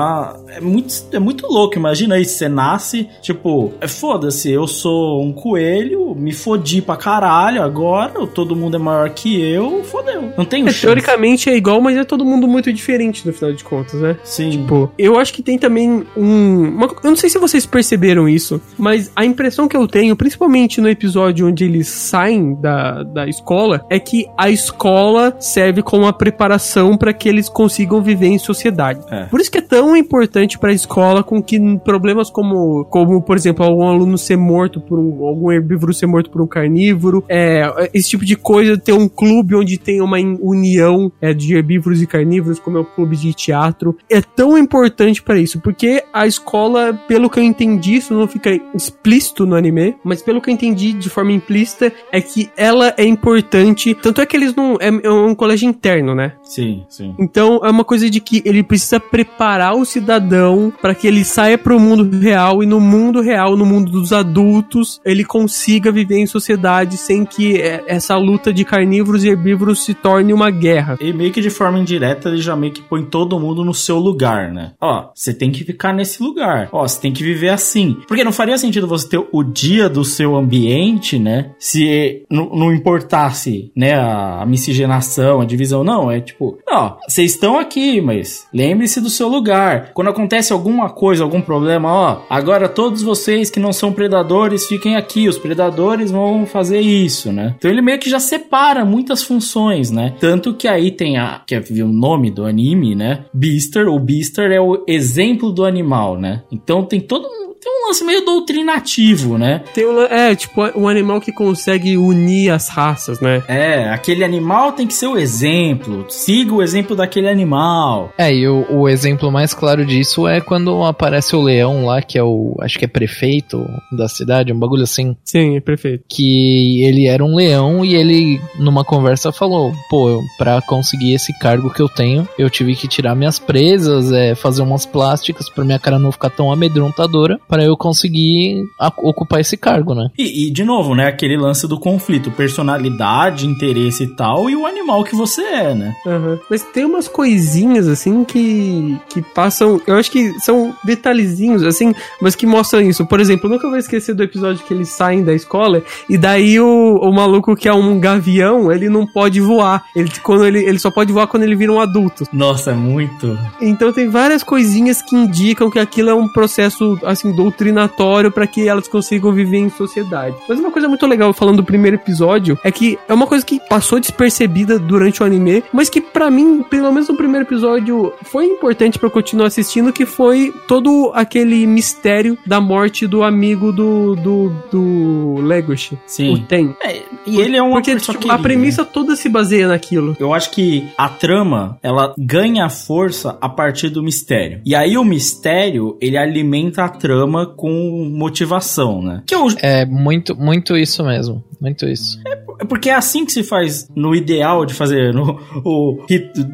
É 0.49 0.59
muito, 0.59 0.93
é 1.13 1.19
muito 1.19 1.47
louco. 1.47 1.77
Imagina 1.77 2.15
aí, 2.15 2.25
você 2.25 2.49
nasce, 2.49 3.07
tipo, 3.21 3.71
é 3.79 3.87
foda-se, 3.87 4.51
eu 4.51 4.67
sou 4.67 5.23
um 5.23 5.31
coelho, 5.31 6.13
me 6.15 6.33
fodi 6.33 6.81
pra 6.81 6.97
caralho 6.97 7.61
agora, 7.63 8.27
todo 8.27 8.53
mundo 8.55 8.75
é 8.75 8.79
maior 8.79 9.09
que 9.11 9.39
eu, 9.41 9.81
fodeu. 9.85 10.33
Não 10.37 10.43
tem 10.43 10.67
É, 10.67 10.73
teoricamente 10.73 11.49
é 11.49 11.55
igual, 11.55 11.79
mas 11.79 11.95
é 11.95 12.03
todo 12.03 12.25
mundo 12.25 12.47
muito 12.47 12.71
diferente 12.73 13.25
no 13.25 13.31
final 13.33 13.53
de 13.53 13.60
contas, 13.61 13.99
né? 14.01 14.17
Sim. 14.23 14.49
Tipo, 14.51 14.91
eu 14.97 15.17
acho 15.19 15.33
que 15.33 15.41
tem 15.43 15.57
também 15.57 16.03
um. 16.15 16.61
uma- 16.69 16.87
eu 17.03 17.09
não 17.09 17.15
sei 17.15 17.29
se 17.29 17.37
vocês 17.37 17.65
perceberam 17.65 18.27
isso, 18.27 18.61
mas 18.77 19.11
a 19.15 19.25
impressão 19.25 19.67
que 19.67 19.75
eu 19.77 19.87
tenho, 19.87 20.15
principalmente 20.15 20.79
no 20.81 20.89
episódio 20.89 21.47
onde 21.47 21.63
eles 21.63 21.87
saem 21.87 22.55
da, 22.55 23.03
da 23.03 23.27
escola, 23.27 23.85
é 23.89 23.99
que 23.99 24.25
a 24.37 24.49
escola 24.49 25.35
serve 25.39 25.81
como 25.81 26.03
uma 26.03 26.13
preparação 26.13 26.97
para 26.97 27.13
que 27.13 27.27
eles 27.29 27.49
consigam 27.49 28.01
viver 28.01 28.27
em 28.27 28.37
sociedade. 28.37 28.99
É. 29.09 29.25
Por 29.25 29.39
isso 29.39 29.51
que 29.51 29.57
é 29.57 29.61
tão 29.61 29.95
importante 29.95 30.57
para 30.57 30.69
a 30.71 30.73
escola 30.73 31.23
com 31.23 31.41
que 31.41 31.59
problemas 31.79 32.29
como, 32.29 32.85
como 32.85 33.21
por 33.21 33.35
exemplo, 33.35 33.65
algum 33.65 33.83
aluno 33.87 34.17
ser 34.17 34.37
morto 34.37 34.79
por 34.81 34.99
um, 34.99 35.25
algum 35.25 35.51
herbívoro 35.51 35.93
ser 35.93 36.07
morto 36.07 36.29
por 36.29 36.41
um 36.41 36.47
carnívoro, 36.47 37.23
é, 37.29 37.89
esse 37.93 38.09
tipo 38.09 38.25
de 38.25 38.35
coisa, 38.35 38.77
ter 38.77 38.93
um 38.93 39.07
clube 39.07 39.55
onde 39.55 39.77
tem 39.77 40.01
uma 40.01 40.17
união 40.17 41.11
é, 41.21 41.33
de 41.33 41.55
herbívoros 41.55 42.01
e 42.01 42.07
carnívoros, 42.07 42.59
como 42.59 42.77
é 42.77 42.81
o 42.81 42.85
clube 42.85 43.15
de 43.15 43.33
teatro, 43.51 43.97
é 44.09 44.21
tão 44.21 44.57
importante 44.57 45.21
para 45.21 45.37
isso, 45.37 45.59
porque 45.59 46.03
a 46.13 46.25
escola, 46.25 46.93
pelo 47.07 47.29
que 47.29 47.39
eu 47.39 47.43
entendi, 47.43 47.95
isso 47.95 48.13
não 48.13 48.27
fica 48.27 48.49
explícito 48.73 49.45
no 49.45 49.55
anime, 49.55 49.95
mas 50.03 50.21
pelo 50.21 50.41
que 50.41 50.49
eu 50.49 50.53
entendi 50.53 50.93
de 50.93 51.09
forma 51.09 51.33
implícita, 51.33 51.91
é 52.11 52.21
que 52.21 52.49
ela 52.55 52.93
é 52.97 53.03
importante, 53.03 53.93
tanto 53.93 54.21
é 54.21 54.25
que 54.25 54.37
eles 54.37 54.55
não, 54.55 54.77
é, 54.79 54.87
é 54.87 55.11
um 55.11 55.35
colégio 55.35 55.67
interno, 55.67 56.15
né? 56.15 56.33
Sim, 56.43 56.85
sim. 56.89 57.13
Então 57.19 57.59
é 57.63 57.69
uma 57.69 57.83
coisa 57.83 58.09
de 58.09 58.21
que 58.21 58.41
ele 58.45 58.63
precisa 58.63 58.99
preparar 58.99 59.75
o 59.75 59.85
cidadão 59.85 60.71
para 60.81 60.95
que 60.95 61.07
ele 61.07 61.25
saia 61.25 61.57
pro 61.57 61.79
mundo 61.79 62.17
real 62.17 62.63
e 62.63 62.65
no 62.65 62.79
mundo 62.79 63.21
real, 63.21 63.57
no 63.57 63.65
mundo 63.65 63.91
dos 63.91 64.13
adultos, 64.13 65.01
ele 65.03 65.25
consiga 65.25 65.91
viver 65.91 66.17
em 66.17 66.25
sociedade 66.25 66.95
sem 66.97 67.25
que 67.25 67.57
é, 67.57 67.83
essa 67.87 68.15
luta 68.15 68.53
de 68.53 68.63
carnívoros 68.63 69.23
e 69.23 69.29
herbívoros 69.29 69.83
se 69.83 69.93
torne 69.93 70.33
uma 70.33 70.49
guerra. 70.49 70.97
E 71.01 71.11
meio 71.11 71.31
que 71.31 71.41
de 71.41 71.49
forma 71.49 71.79
indireta 71.79 72.29
ele 72.29 72.41
já 72.41 72.55
meio 72.55 72.71
que 72.71 72.81
põe 72.81 73.03
todo 73.03 73.40
mundo 73.41 73.65
no 73.65 73.73
seu 73.73 73.97
lugar, 73.97 74.51
né? 74.51 74.73
Ó, 74.79 75.09
você 75.13 75.33
tem 75.33 75.51
que 75.51 75.63
ficar 75.63 75.93
nesse 75.93 76.21
lugar. 76.21 76.69
Ó, 76.71 76.87
você 76.87 76.99
tem 76.99 77.11
que 77.11 77.23
viver 77.23 77.49
assim. 77.49 77.97
Porque 78.07 78.23
não 78.23 78.31
faria 78.31 78.57
sentido 78.57 78.87
você 78.87 79.09
ter 79.09 79.27
o 79.31 79.43
dia 79.43 79.89
do 79.89 80.05
seu 80.05 80.35
ambiente, 80.35 81.17
né? 81.19 81.51
Se 81.59 82.23
não, 82.29 82.73
importasse, 82.73 83.71
né, 83.75 83.93
a 83.93 84.45
miscigenação, 84.47 85.41
a 85.41 85.45
divisão. 85.45 85.83
Não, 85.83 86.11
é 86.11 86.21
tipo, 86.21 86.57
ó, 86.69 86.97
vocês 87.07 87.31
estão 87.31 87.57
aqui, 87.57 87.99
mas 87.99 88.47
lembre-se 88.53 89.01
do 89.01 89.09
seu 89.09 89.27
lugar. 89.27 89.91
Quando 89.93 90.09
acontece 90.09 90.53
alguma 90.53 90.89
coisa, 90.89 91.23
algum 91.23 91.41
problema, 91.41 91.91
ó, 91.91 92.21
agora 92.29 92.69
todos 92.69 93.01
vocês 93.01 93.49
que 93.49 93.59
não 93.59 93.73
são 93.73 93.91
predadores 93.91 94.67
fiquem 94.67 94.95
aqui. 94.95 95.27
Os 95.27 95.37
predadores 95.37 96.11
vão 96.11 96.45
fazer 96.45 96.79
isso, 96.79 97.31
né? 97.31 97.55
Então 97.57 97.69
ele 97.69 97.81
meio 97.81 97.99
que 97.99 98.09
já 98.09 98.19
separa 98.19 98.85
muitas 98.85 99.23
funções, 99.23 99.91
né? 99.91 100.15
Tanto 100.19 100.53
que 100.53 100.67
aí 100.67 100.91
tem 100.91 101.17
a. 101.17 101.41
Que 101.45 101.55
é 101.55 101.61
o 101.83 101.87
nome 101.87 102.31
do 102.31 102.45
anime, 102.45 102.95
né? 102.95 103.25
Beaster. 103.33 103.87
O 103.87 103.99
Beaster 103.99 104.51
é 104.51 104.59
o 104.59 104.83
exemplo 104.87 105.51
do 105.51 105.65
animal, 105.65 106.17
né? 106.17 106.43
Então 106.51 106.85
tem 106.85 106.99
todo 106.99 107.27
um. 107.27 107.50
Tem 107.61 107.71
um 107.71 107.87
lance 107.87 108.03
meio 108.03 108.25
doutrinativo, 108.25 109.37
né? 109.37 109.63
Tem 109.73 109.85
um, 109.85 110.01
é, 110.01 110.35
tipo, 110.35 110.61
um 110.75 110.87
animal 110.87 111.21
que 111.21 111.31
consegue 111.31 111.95
unir 111.95 112.49
as 112.49 112.69
raças, 112.69 113.19
né? 113.19 113.43
É, 113.47 113.89
aquele 113.89 114.23
animal 114.23 114.71
tem 114.71 114.87
que 114.87 114.93
ser 114.95 115.07
o 115.07 115.17
exemplo. 115.17 116.05
Siga 116.09 116.55
o 116.55 116.63
exemplo 116.63 116.95
daquele 116.95 117.29
animal. 117.29 118.11
É, 118.17 118.33
e 118.33 118.47
o, 118.47 118.65
o 118.69 118.89
exemplo 118.89 119.31
mais 119.31 119.53
claro 119.53 119.85
disso 119.85 120.27
é 120.27 120.41
quando 120.41 120.83
aparece 120.83 121.35
o 121.35 121.41
leão 121.41 121.85
lá, 121.85 122.01
que 122.01 122.17
é 122.17 122.23
o. 122.23 122.55
Acho 122.61 122.79
que 122.79 122.85
é 122.85 122.87
prefeito 122.87 123.63
da 123.91 124.07
cidade, 124.07 124.51
um 124.51 124.59
bagulho 124.59 124.83
assim. 124.83 125.15
Sim, 125.23 125.57
é 125.57 125.59
perfeito. 125.59 126.03
Que 126.09 126.83
ele 126.83 127.07
era 127.07 127.23
um 127.23 127.35
leão 127.35 127.85
e 127.85 127.93
ele, 127.93 128.41
numa 128.57 128.83
conversa, 128.83 129.31
falou: 129.31 129.71
pô, 129.87 130.23
pra 130.37 130.61
conseguir 130.61 131.13
esse 131.13 131.37
cargo 131.37 131.71
que 131.71 131.81
eu 131.81 131.87
tenho, 131.87 132.27
eu 132.39 132.49
tive 132.49 132.75
que 132.75 132.87
tirar 132.87 133.13
minhas 133.13 133.37
presas, 133.37 134.11
é, 134.11 134.33
fazer 134.33 134.63
umas 134.63 134.85
plásticas 134.85 135.47
pra 135.47 135.63
minha 135.63 135.79
cara 135.79 135.99
não 135.99 136.11
ficar 136.11 136.31
tão 136.31 136.51
amedrontadora, 136.51 137.39
para 137.51 137.65
eu 137.65 137.75
conseguir 137.75 138.63
ocupar 138.97 139.41
esse 139.41 139.57
cargo, 139.57 139.93
né? 139.93 140.09
E, 140.17 140.47
e, 140.47 140.51
de 140.51 140.63
novo, 140.63 140.95
né? 140.95 141.07
Aquele 141.07 141.35
lance 141.35 141.67
do 141.67 141.77
conflito, 141.77 142.31
personalidade, 142.31 143.45
interesse 143.45 144.05
e 144.05 144.07
tal, 144.07 144.49
e 144.49 144.55
o 144.55 144.65
animal 144.65 145.03
que 145.03 145.13
você 145.13 145.41
é, 145.41 145.75
né? 145.75 145.93
Aham. 146.07 146.39
Mas 146.49 146.63
tem 146.63 146.85
umas 146.85 147.09
coisinhas 147.09 147.89
assim 147.89 148.23
que 148.23 148.97
que 149.09 149.21
passam, 149.21 149.81
eu 149.85 149.97
acho 149.97 150.09
que 150.09 150.39
são 150.39 150.73
detalhezinhos 150.85 151.63
assim, 151.63 151.93
mas 152.21 152.35
que 152.35 152.45
mostram 152.45 152.81
isso. 152.81 153.05
Por 153.05 153.19
exemplo, 153.19 153.47
eu 153.47 153.51
nunca 153.51 153.67
vou 153.67 153.77
esquecer 153.77 154.15
do 154.15 154.23
episódio 154.23 154.63
que 154.65 154.73
eles 154.73 154.87
saem 154.87 155.21
da 155.21 155.33
escola 155.33 155.83
e 156.09 156.17
daí 156.17 156.57
o, 156.57 156.99
o 157.01 157.13
maluco 157.13 157.53
que 157.53 157.67
é 157.67 157.73
um 157.73 157.99
gavião, 157.99 158.71
ele 158.71 158.87
não 158.87 159.05
pode 159.05 159.41
voar. 159.41 159.83
Ele 159.93 160.09
quando 160.23 160.45
ele, 160.45 160.59
ele 160.59 160.79
só 160.79 160.89
pode 160.89 161.11
voar 161.11 161.27
quando 161.27 161.43
ele 161.43 161.55
vira 161.57 161.73
um 161.73 161.81
adulto. 161.81 162.23
Nossa, 162.31 162.71
é 162.71 162.75
muito. 162.75 163.37
Então 163.59 163.91
tem 163.91 164.07
várias 164.07 164.41
coisinhas 164.41 165.01
que 165.01 165.17
indicam 165.17 165.69
que 165.69 165.79
aquilo 165.79 166.09
é 166.09 166.13
um 166.13 166.29
processo 166.29 166.97
assim 167.03 167.35
doutrinatório 167.41 168.31
para 168.31 168.45
que 168.47 168.67
elas 168.67 168.87
consigam 168.87 169.31
viver 169.31 169.57
em 169.57 169.69
sociedade. 169.69 170.35
Mas 170.47 170.59
uma 170.59 170.71
coisa 170.71 170.87
muito 170.87 171.05
legal 171.07 171.33
falando 171.33 171.57
do 171.57 171.63
primeiro 171.63 171.97
episódio 171.97 172.57
é 172.63 172.71
que 172.71 172.97
é 173.07 173.13
uma 173.13 173.27
coisa 173.27 173.45
que 173.45 173.59
passou 173.69 173.99
despercebida 173.99 174.77
durante 174.77 175.21
o 175.21 175.25
anime, 175.25 175.63
mas 175.73 175.89
que 175.89 176.01
pra 176.01 176.29
mim, 176.29 176.63
pelo 176.69 176.91
menos 176.91 177.07
no 177.09 177.15
primeiro 177.15 177.45
episódio, 177.45 178.13
foi 178.23 178.45
importante 178.45 178.97
pra 178.99 179.07
eu 179.07 179.11
continuar 179.11 179.47
assistindo, 179.47 179.91
que 179.93 180.05
foi 180.05 180.53
todo 180.67 181.11
aquele 181.13 181.65
mistério 181.65 182.37
da 182.45 182.59
morte 182.61 183.07
do 183.07 183.23
amigo 183.23 183.71
do 183.71 184.15
do, 184.15 184.51
do 184.71 185.35
Legoshi, 185.41 185.97
Sim. 186.05 186.33
o 186.33 186.39
Ten. 186.39 186.75
É, 186.81 187.01
e 187.25 187.39
ele 187.39 187.55
é 187.57 187.61
uma 187.61 187.73
Porque 187.81 187.95
tipo, 187.95 188.11
a 188.11 188.15
querida. 188.15 188.39
premissa 188.39 188.85
toda 188.85 189.15
se 189.15 189.29
baseia 189.29 189.67
naquilo. 189.67 190.15
Eu 190.19 190.33
acho 190.33 190.51
que 190.51 190.89
a 190.97 191.09
trama, 191.09 191.77
ela 191.81 192.13
ganha 192.17 192.69
força 192.69 193.37
a 193.41 193.49
partir 193.49 193.89
do 193.89 194.03
mistério. 194.03 194.61
E 194.65 194.75
aí 194.75 194.97
o 194.97 195.03
mistério, 195.03 195.97
ele 196.01 196.17
alimenta 196.17 196.83
a 196.83 196.89
trama 196.89 197.30
com 197.45 198.09
motivação, 198.11 199.01
né? 199.01 199.23
Que 199.25 199.35
eu, 199.35 199.47
É 199.61 199.85
muito, 199.85 200.35
muito 200.35 200.75
isso 200.77 201.03
mesmo. 201.03 201.43
Muito 201.59 201.85
isso. 201.87 202.19
é 202.25 202.35
porque 202.67 202.89
é 202.89 202.95
assim 202.95 203.25
que 203.25 203.31
se 203.31 203.43
faz 203.43 203.87
no 203.95 204.15
ideal 204.15 204.65
de 204.65 204.73
fazer 204.73 205.13
no 205.13 205.39
o 205.63 205.97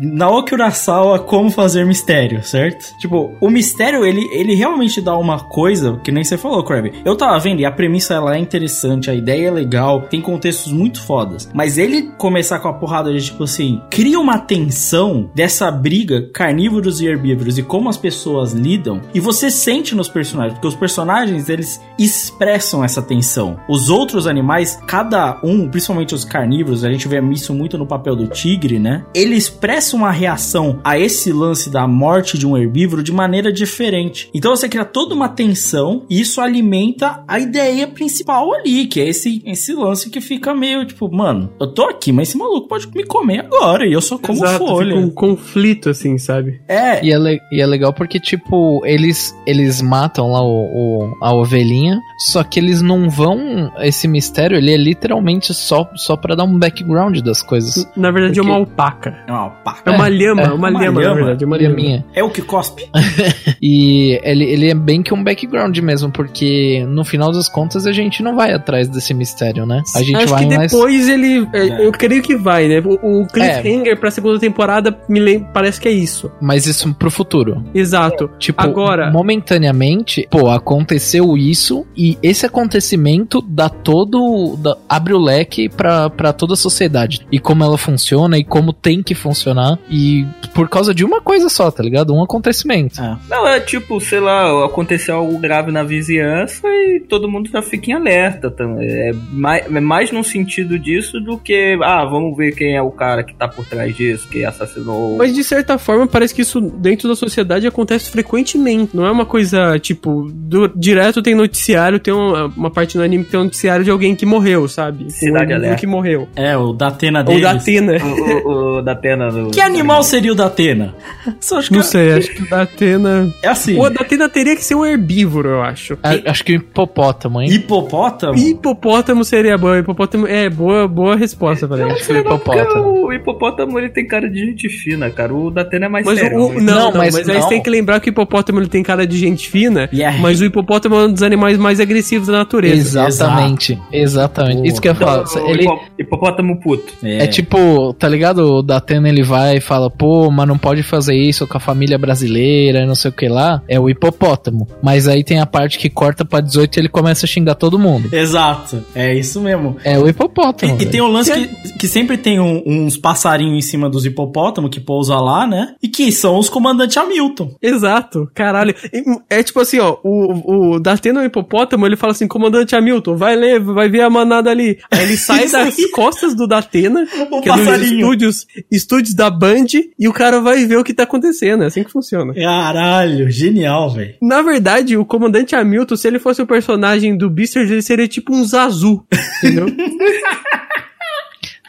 Naoki 0.01 0.53
Urasawa 0.53 1.19
como 1.19 1.49
fazer 1.49 1.85
mistério, 1.85 2.43
certo? 2.43 2.97
Tipo, 2.99 3.31
o 3.41 3.49
mistério 3.49 4.05
ele, 4.05 4.27
ele 4.31 4.53
realmente 4.53 5.01
dá 5.01 5.17
uma 5.17 5.39
coisa 5.39 5.99
que 6.03 6.11
nem 6.11 6.23
você 6.23 6.37
falou, 6.37 6.63
Krabby. 6.63 6.93
Eu 7.05 7.15
tava 7.15 7.39
vendo 7.39 7.59
e 7.59 7.65
a 7.65 7.71
premissa 7.71 8.13
ela 8.13 8.35
é 8.35 8.39
interessante, 8.39 9.09
a 9.09 9.15
ideia 9.15 9.47
é 9.47 9.51
legal, 9.51 10.01
tem 10.01 10.21
contextos 10.21 10.71
muito 10.71 11.01
fodas, 11.01 11.49
mas 11.53 11.77
ele 11.77 12.11
começar 12.17 12.59
com 12.59 12.67
a 12.67 12.73
porrada 12.73 13.11
de 13.11 13.23
tipo 13.23 13.43
assim, 13.43 13.81
cria 13.89 14.19
uma 14.19 14.39
tensão 14.39 15.29
dessa 15.33 15.69
briga 15.71 16.29
carnívoros 16.33 17.01
e 17.01 17.07
herbívoros 17.07 17.57
e 17.57 17.63
como 17.63 17.89
as 17.89 17.97
pessoas 17.97 18.53
lidam 18.53 19.01
e 19.13 19.19
você 19.19 19.49
sente 19.49 19.95
nos 19.95 20.07
personagens, 20.07 20.53
porque 20.53 20.67
os 20.67 20.75
personagens 20.75 21.49
eles 21.49 21.81
expressam 21.97 22.83
essa 22.83 23.01
tensão. 23.01 23.59
Os 23.67 23.89
outros 23.89 24.27
animais, 24.27 24.79
cada 24.87 25.39
um, 25.43 25.69
principalmente 25.69 25.96
os 26.13 26.23
carnívoros, 26.25 26.83
a 26.83 26.91
gente 26.91 27.07
vê 27.07 27.21
isso 27.31 27.53
muito 27.53 27.77
no 27.77 27.85
papel 27.85 28.15
do 28.15 28.27
tigre, 28.27 28.79
né? 28.79 29.03
Ele 29.13 29.35
expressa 29.35 29.95
uma 29.95 30.11
reação 30.11 30.79
a 30.83 30.97
esse 30.99 31.31
lance 31.31 31.69
da 31.69 31.87
morte 31.87 32.37
de 32.37 32.45
um 32.45 32.55
herbívoro 32.57 33.01
de 33.03 33.11
maneira 33.11 33.51
diferente. 33.51 34.29
Então 34.33 34.55
você 34.55 34.67
cria 34.69 34.85
toda 34.85 35.13
uma 35.15 35.29
tensão 35.29 36.05
e 36.09 36.21
isso 36.21 36.39
alimenta 36.41 37.23
a 37.27 37.39
ideia 37.39 37.87
principal 37.87 38.53
ali, 38.53 38.85
que 38.87 38.99
é 39.01 39.07
esse, 39.09 39.41
esse 39.45 39.73
lance 39.73 40.09
que 40.09 40.21
fica 40.21 40.53
meio 40.53 40.85
tipo, 40.85 41.09
mano, 41.13 41.49
eu 41.59 41.67
tô 41.73 41.83
aqui, 41.83 42.11
mas 42.11 42.29
esse 42.29 42.37
maluco 42.37 42.67
pode 42.67 42.87
me 42.95 43.03
comer 43.03 43.39
agora 43.39 43.85
e 43.85 43.93
eu 43.93 44.01
só 44.01 44.17
como 44.17 44.43
Exato, 44.45 44.65
folha. 44.65 44.93
fica 44.95 45.05
um 45.05 45.09
conflito 45.09 45.89
assim, 45.89 46.17
sabe? 46.17 46.61
É, 46.67 47.03
E 47.05 47.11
é, 47.11 47.17
le- 47.17 47.39
e 47.51 47.61
é 47.61 47.65
legal 47.65 47.93
porque, 47.93 48.19
tipo, 48.19 48.81
eles, 48.85 49.35
eles 49.45 49.81
matam 49.81 50.31
lá 50.31 50.41
o, 50.41 50.65
o- 50.65 51.17
a 51.21 51.33
ovelhinha, 51.33 51.99
só 52.19 52.43
que 52.43 52.59
eles 52.59 52.81
não 52.81 53.09
vão. 53.09 53.71
Esse 53.79 54.07
mistério, 54.07 54.57
ele 54.57 54.71
é 54.73 54.77
literalmente 54.77 55.53
só, 55.53 55.76
só 55.95 56.15
pra 56.15 56.35
dar 56.35 56.43
um 56.43 56.57
background 56.57 57.19
das 57.19 57.41
coisas. 57.41 57.87
Na 57.95 58.11
verdade 58.11 58.39
é 58.39 58.41
Porque- 58.41 58.49
uma 58.51 58.57
alpaca. 58.59 59.15
é 59.27 59.31
uma 59.31 59.49
paca. 59.49 59.91
É 59.91 59.95
uma 59.95 60.07
lhama, 60.07 60.41
é, 60.41 60.45
uma 60.47 60.55
uma 60.55 60.69
lhama, 60.69 61.01
na 61.01 61.07
lhama. 61.07 61.15
verdade, 61.15 61.45
uma 61.45 61.57
lhama. 61.57 61.75
minha. 61.75 62.05
É 62.13 62.23
o 62.23 62.29
que 62.29 62.41
cospe. 62.41 62.89
E 63.61 64.19
ele, 64.23 64.43
ele 64.45 64.69
é 64.69 64.75
bem 64.75 65.01
que 65.01 65.13
um 65.13 65.23
background 65.23 65.75
mesmo, 65.79 66.11
porque 66.11 66.85
no 66.87 67.03
final 67.03 67.31
das 67.31 67.49
contas 67.49 67.85
a 67.87 67.91
gente 67.91 68.21
não 68.21 68.35
vai 68.35 68.53
atrás 68.53 68.87
desse 68.87 69.13
mistério, 69.13 69.65
né? 69.65 69.81
A 69.95 69.99
gente 70.03 70.15
Acho 70.15 70.27
vai 70.27 70.47
que 70.47 70.55
mais. 70.55 70.71
depois 70.71 71.07
ele. 71.09 71.47
é, 71.53 71.67
É. 71.67 71.85
Eu 71.87 71.91
creio 71.91 72.21
que 72.21 72.35
vai, 72.35 72.67
né? 72.67 72.79
O, 72.79 73.21
o 73.21 73.27
cliffhanger 73.27 73.99
pra 73.99 74.11
segunda 74.11 74.39
temporada 74.39 74.97
me 75.09 75.19
lembra, 75.19 75.49
parece 75.53 75.79
que 75.81 75.87
é 75.87 75.91
isso. 75.91 76.31
Mas 76.41 76.65
isso 76.67 76.93
pro 76.93 77.09
futuro. 77.09 77.63
Exato. 77.73 78.29
Tipo, 78.37 78.61
Agora- 78.61 79.11
momentaneamente, 79.11 80.27
pô, 80.29 80.49
aconteceu 80.49 81.35
isso 81.37 81.85
e 81.95 82.17
esse 82.21 82.45
acontecimento 82.45 83.41
dá 83.41 83.69
todo. 83.69 84.55
dá- 84.57 84.77
abre 84.87 85.13
o 85.13 85.19
leque 85.19 85.66
pra, 85.69 86.09
pra 86.09 86.33
toda 86.33 86.53
a 86.53 86.57
sociedade. 86.57 87.25
E 87.31 87.39
como 87.39 87.63
ela 87.63 87.77
funciona 87.77 88.37
e 88.37 88.43
como 88.43 88.71
tem 88.73 89.01
que 89.03 89.15
funcionar. 89.15 89.77
E 89.89 90.25
por 90.53 90.69
causa 90.69 90.93
de 90.93 91.03
uma 91.05 91.21
coisa 91.21 91.49
só, 91.49 91.69
tá 91.71 91.83
ligado? 91.83 92.13
Um 92.13 92.23
acontecimento. 92.23 92.99
Não, 93.29 93.47
é 93.47 93.59
tipo, 93.59 93.99
sei 93.99 94.19
lá, 94.19 94.65
aconteceu 94.65 95.15
algo 95.15 95.37
grave 95.39 95.71
na 95.71 95.83
vizinhança 95.83 96.67
e 96.67 96.99
todo 97.07 97.29
mundo 97.29 97.49
já 97.49 97.61
fica 97.61 97.91
em 97.91 97.93
alerta. 97.93 98.49
também. 98.51 98.87
É 98.87 99.11
mais, 99.31 99.65
é 99.65 99.79
mais 99.79 100.11
no 100.11 100.23
sentido 100.23 100.77
disso 100.79 101.19
do 101.19 101.37
que, 101.37 101.77
ah, 101.83 102.05
vamos 102.05 102.35
ver 102.37 102.53
quem 102.55 102.75
é 102.75 102.81
o 102.81 102.91
cara 102.91 103.23
que 103.23 103.33
tá 103.35 103.47
por 103.47 103.65
trás 103.65 103.95
disso, 103.95 104.27
que 104.27 104.43
assassinou. 104.45 105.17
Mas 105.17 105.33
de 105.33 105.43
certa 105.43 105.77
forma 105.77 106.07
parece 106.07 106.33
que 106.33 106.41
isso 106.41 106.59
dentro 106.61 107.07
da 107.07 107.15
sociedade 107.15 107.67
acontece 107.67 108.09
frequentemente. 108.09 108.95
Não 108.95 109.05
é 109.05 109.11
uma 109.11 109.25
coisa 109.25 109.77
tipo, 109.79 110.29
do- 110.33 110.67
direto 110.75 111.21
tem 111.21 111.35
noticiário, 111.35 111.99
tem 111.99 112.13
uma, 112.13 112.45
uma 112.47 112.71
parte 112.71 112.97
no 112.97 113.03
anime 113.03 113.23
que 113.23 113.31
tem 113.31 113.39
um 113.39 113.43
noticiário 113.45 113.83
de 113.83 113.91
alguém 113.91 114.15
que 114.15 114.25
morreu, 114.25 114.67
sabe? 114.67 115.11
Cidade 115.11 115.53
um 115.57 115.65
Alerta. 115.65 115.77
que 115.79 115.87
morreu. 115.87 116.27
É, 116.35 116.55
o 116.57 116.73
Datena 116.73 117.23
da 117.23 117.51
Atena. 117.51 117.93
O, 118.03 118.49
o, 118.49 118.77
o 118.77 118.81
da 118.81 118.91
Atena 118.93 119.29
do. 119.31 119.51
Que 119.51 119.61
animal 119.61 120.03
seria 120.03 120.31
o 120.31 120.35
Datena? 120.35 120.93
Só 121.39 121.57
acho 121.59 121.69
que 121.69 121.75
Não 121.75 121.83
sei, 121.83 122.13
acho 122.13 122.33
que 122.33 122.43
o 122.43 122.49
da 122.49 122.61
Atena. 122.63 123.33
é 123.43 123.47
assim. 123.47 123.79
O 123.79 123.89
da 123.89 124.01
Atena 124.01 124.29
teria 124.29 124.55
que 124.55 124.63
ser 124.63 124.75
um 124.75 124.85
herbívoro, 124.85 125.49
eu 125.49 125.61
acho. 125.61 125.97
A- 126.03 126.17
Acho 126.31 126.43
que 126.43 126.53
o 126.53 126.55
hipopótamo, 126.55 127.41
hein? 127.41 127.49
Hipopótamo? 127.51 128.37
Hipopótamo 128.37 129.23
seria 129.23 129.57
bom. 129.57 129.75
Hipopótamo 129.75 130.27
é 130.27 130.49
boa, 130.49 130.87
boa 130.87 131.15
resposta, 131.15 131.67
velho. 131.67 131.87
Acho 131.91 132.05
que 132.05 132.13
o 132.13 132.17
hipopótamo. 132.17 133.05
O 133.07 133.13
hipopótamo 133.13 133.79
ele 133.79 133.89
tem 133.89 134.05
cara 134.05 134.29
de 134.29 134.39
gente 134.39 134.67
fina, 134.69 135.09
cara. 135.09 135.33
O 135.33 135.49
da 135.49 135.61
Atena 135.61 135.85
é 135.85 135.89
mais 135.89 136.05
Mas 136.05 136.19
sério. 136.19 136.37
o, 136.39 136.47
o- 136.49 136.53
né? 136.53 136.59
não, 136.61 136.75
Não, 136.77 136.91
não, 136.91 136.97
mas 136.97 137.15
mas, 137.15 137.29
aí 137.29 137.41
você 137.41 137.49
tem 137.49 137.61
que 137.63 137.69
lembrar 137.69 137.99
que 137.99 138.09
o 138.09 138.11
hipopótamo 138.11 138.59
ele 138.59 138.67
tem 138.67 138.83
cara 138.83 139.05
de 139.07 139.17
gente 139.17 139.49
fina, 139.49 139.89
é- 139.93 140.17
mas 140.19 140.41
o 140.41 140.45
hipopótamo 140.45 140.95
é 140.95 141.05
um 141.05 141.11
dos 141.13 141.23
animais 141.23 141.57
mais 141.57 141.79
agressivos 141.79 142.27
da 142.27 142.33
natureza. 142.39 142.75
Exatamente, 142.77 143.79
exatamente. 143.91 144.67
Isso 144.67 144.81
que 144.81 144.87
eu 144.87 144.91
ia 144.93 144.95
falar. 144.95 145.23
Então, 145.29 145.46
o 145.47 145.51
Ele, 145.51 145.63
hipo- 145.63 145.79
hipopótamo 145.99 146.59
puto. 146.59 146.93
É. 147.03 147.27
tipo, 147.27 147.93
tá 147.93 148.07
ligado? 148.07 148.39
O 148.57 148.61
Datena 148.61 149.09
ele 149.09 149.23
vai 149.23 149.57
e 149.57 149.61
fala, 149.61 149.89
pô, 149.89 150.29
mas 150.31 150.47
não 150.47 150.57
pode 150.57 150.83
fazer 150.83 151.15
isso 151.15 151.47
com 151.47 151.57
a 151.57 151.59
família 151.59 151.97
brasileira 151.97 152.81
e 152.81 152.85
não 152.85 152.95
sei 152.95 153.09
o 153.09 153.13
que 153.13 153.27
lá. 153.27 153.61
É 153.67 153.79
o 153.79 153.89
hipopótamo. 153.89 154.67
Mas 154.81 155.07
aí 155.07 155.23
tem 155.23 155.39
a 155.39 155.45
parte 155.45 155.77
que 155.79 155.89
corta 155.89 156.23
pra 156.25 156.41
18 156.41 156.75
e 156.75 156.79
ele 156.81 156.89
começa 156.89 157.25
a 157.25 157.29
xingar 157.29 157.55
todo 157.55 157.77
mundo. 157.79 158.09
Exato, 158.13 158.83
é 158.95 159.13
isso 159.13 159.41
mesmo. 159.41 159.77
É 159.83 159.97
o 159.97 160.07
hipopótamo. 160.07 160.77
E, 160.79 160.83
e 160.83 160.85
tem 160.85 161.01
um 161.01 161.07
lance 161.07 161.31
que, 161.31 161.73
que 161.73 161.87
sempre 161.87 162.17
tem 162.17 162.39
um- 162.39 162.63
uns 162.65 162.97
passarinhos 162.97 163.57
em 163.57 163.61
cima 163.61 163.89
dos 163.89 164.05
hipopótamos 164.05 164.69
que 164.69 164.79
pousa 164.79 165.15
lá, 165.17 165.45
né? 165.47 165.75
E 165.81 165.87
que 165.87 166.11
são 166.11 166.37
os 166.37 166.49
comandantes 166.49 166.97
Hamilton. 166.97 167.51
Exato, 167.61 168.29
caralho. 168.33 168.73
E, 168.93 169.03
É 169.29 169.43
tipo 169.43 169.59
assim, 169.59 169.79
ó, 169.79 169.97
o, 170.03 170.73
o 170.75 170.79
Datena, 170.79 171.21
o 171.21 171.25
hipopótamo, 171.25 171.85
ele 171.85 171.95
fala 171.95 172.11
assim, 172.11 172.27
comandante 172.27 172.75
Hamilton, 172.75 173.15
vai 173.15 173.35
ler, 173.35 173.59
vai 173.59 173.89
ver 173.89 174.01
a 174.01 174.09
manada 174.09 174.49
ali. 174.49 174.77
Aí 174.89 175.03
ele 175.03 175.15
sai 175.17 175.36
Isso 175.45 175.53
das 175.53 175.77
aí. 175.77 175.91
costas 175.91 176.35
do 176.35 176.47
Datena, 176.47 177.05
O 177.31 177.41
que 177.41 177.49
é 177.49 177.55
nos 177.55 177.65
passarinho. 177.65 177.99
estúdios, 177.99 178.47
estúdios 178.71 179.13
da 179.15 179.29
Band, 179.29 179.65
e 179.99 180.07
o 180.07 180.13
cara 180.13 180.39
vai 180.41 180.65
ver 180.65 180.77
o 180.77 180.83
que 180.83 180.93
tá 180.93 181.03
acontecendo, 181.03 181.63
é 181.63 181.67
assim 181.67 181.83
que 181.83 181.91
funciona. 181.91 182.33
Caralho, 182.33 183.29
genial, 183.29 183.89
velho. 183.91 184.15
Na 184.21 184.41
verdade, 184.41 184.97
o 184.97 185.05
comandante 185.05 185.55
Hamilton, 185.55 185.95
se 185.95 186.07
ele 186.07 186.19
fosse 186.19 186.41
o 186.41 186.47
personagem 186.47 187.17
do 187.17 187.29
Beasters, 187.29 187.69
ele 187.71 187.81
seria 187.81 188.07
tipo 188.07 188.33
um 188.35 188.43
Zazu, 188.45 189.03
entendeu? 189.43 189.67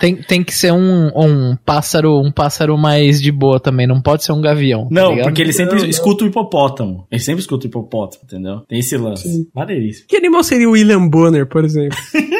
Tem, 0.00 0.14
tem 0.14 0.44
que 0.44 0.54
ser 0.54 0.72
um, 0.72 1.08
um 1.16 1.56
pássaro 1.66 2.20
um 2.24 2.30
pássaro 2.30 2.78
mais 2.78 3.20
de 3.20 3.32
boa 3.32 3.58
também, 3.58 3.84
não 3.84 4.00
pode 4.00 4.22
ser 4.24 4.30
um 4.30 4.40
gavião. 4.40 4.82
tá 4.84 4.88
Não, 4.92 5.10
ligado? 5.10 5.24
porque 5.24 5.42
ele 5.42 5.52
sempre 5.52 5.74
Não, 5.74 5.82
não. 5.82 5.90
escuta 5.90 6.22
o 6.24 6.28
hipopótamo. 6.28 7.04
Ele 7.10 7.20
sempre 7.20 7.40
escuta 7.40 7.66
o 7.66 7.68
hipopótamo, 7.68 8.22
entendeu? 8.24 8.60
Tem 8.68 8.78
esse 8.78 8.96
lance. 8.96 9.48
Maneiríssimo. 9.52 10.06
que 10.08 10.16
animal 10.16 10.44
seria 10.44 10.68
o 10.68 10.72
William 10.72 11.08
Bonner, 11.08 11.48
por 11.48 11.64
exemplo? 11.64 11.98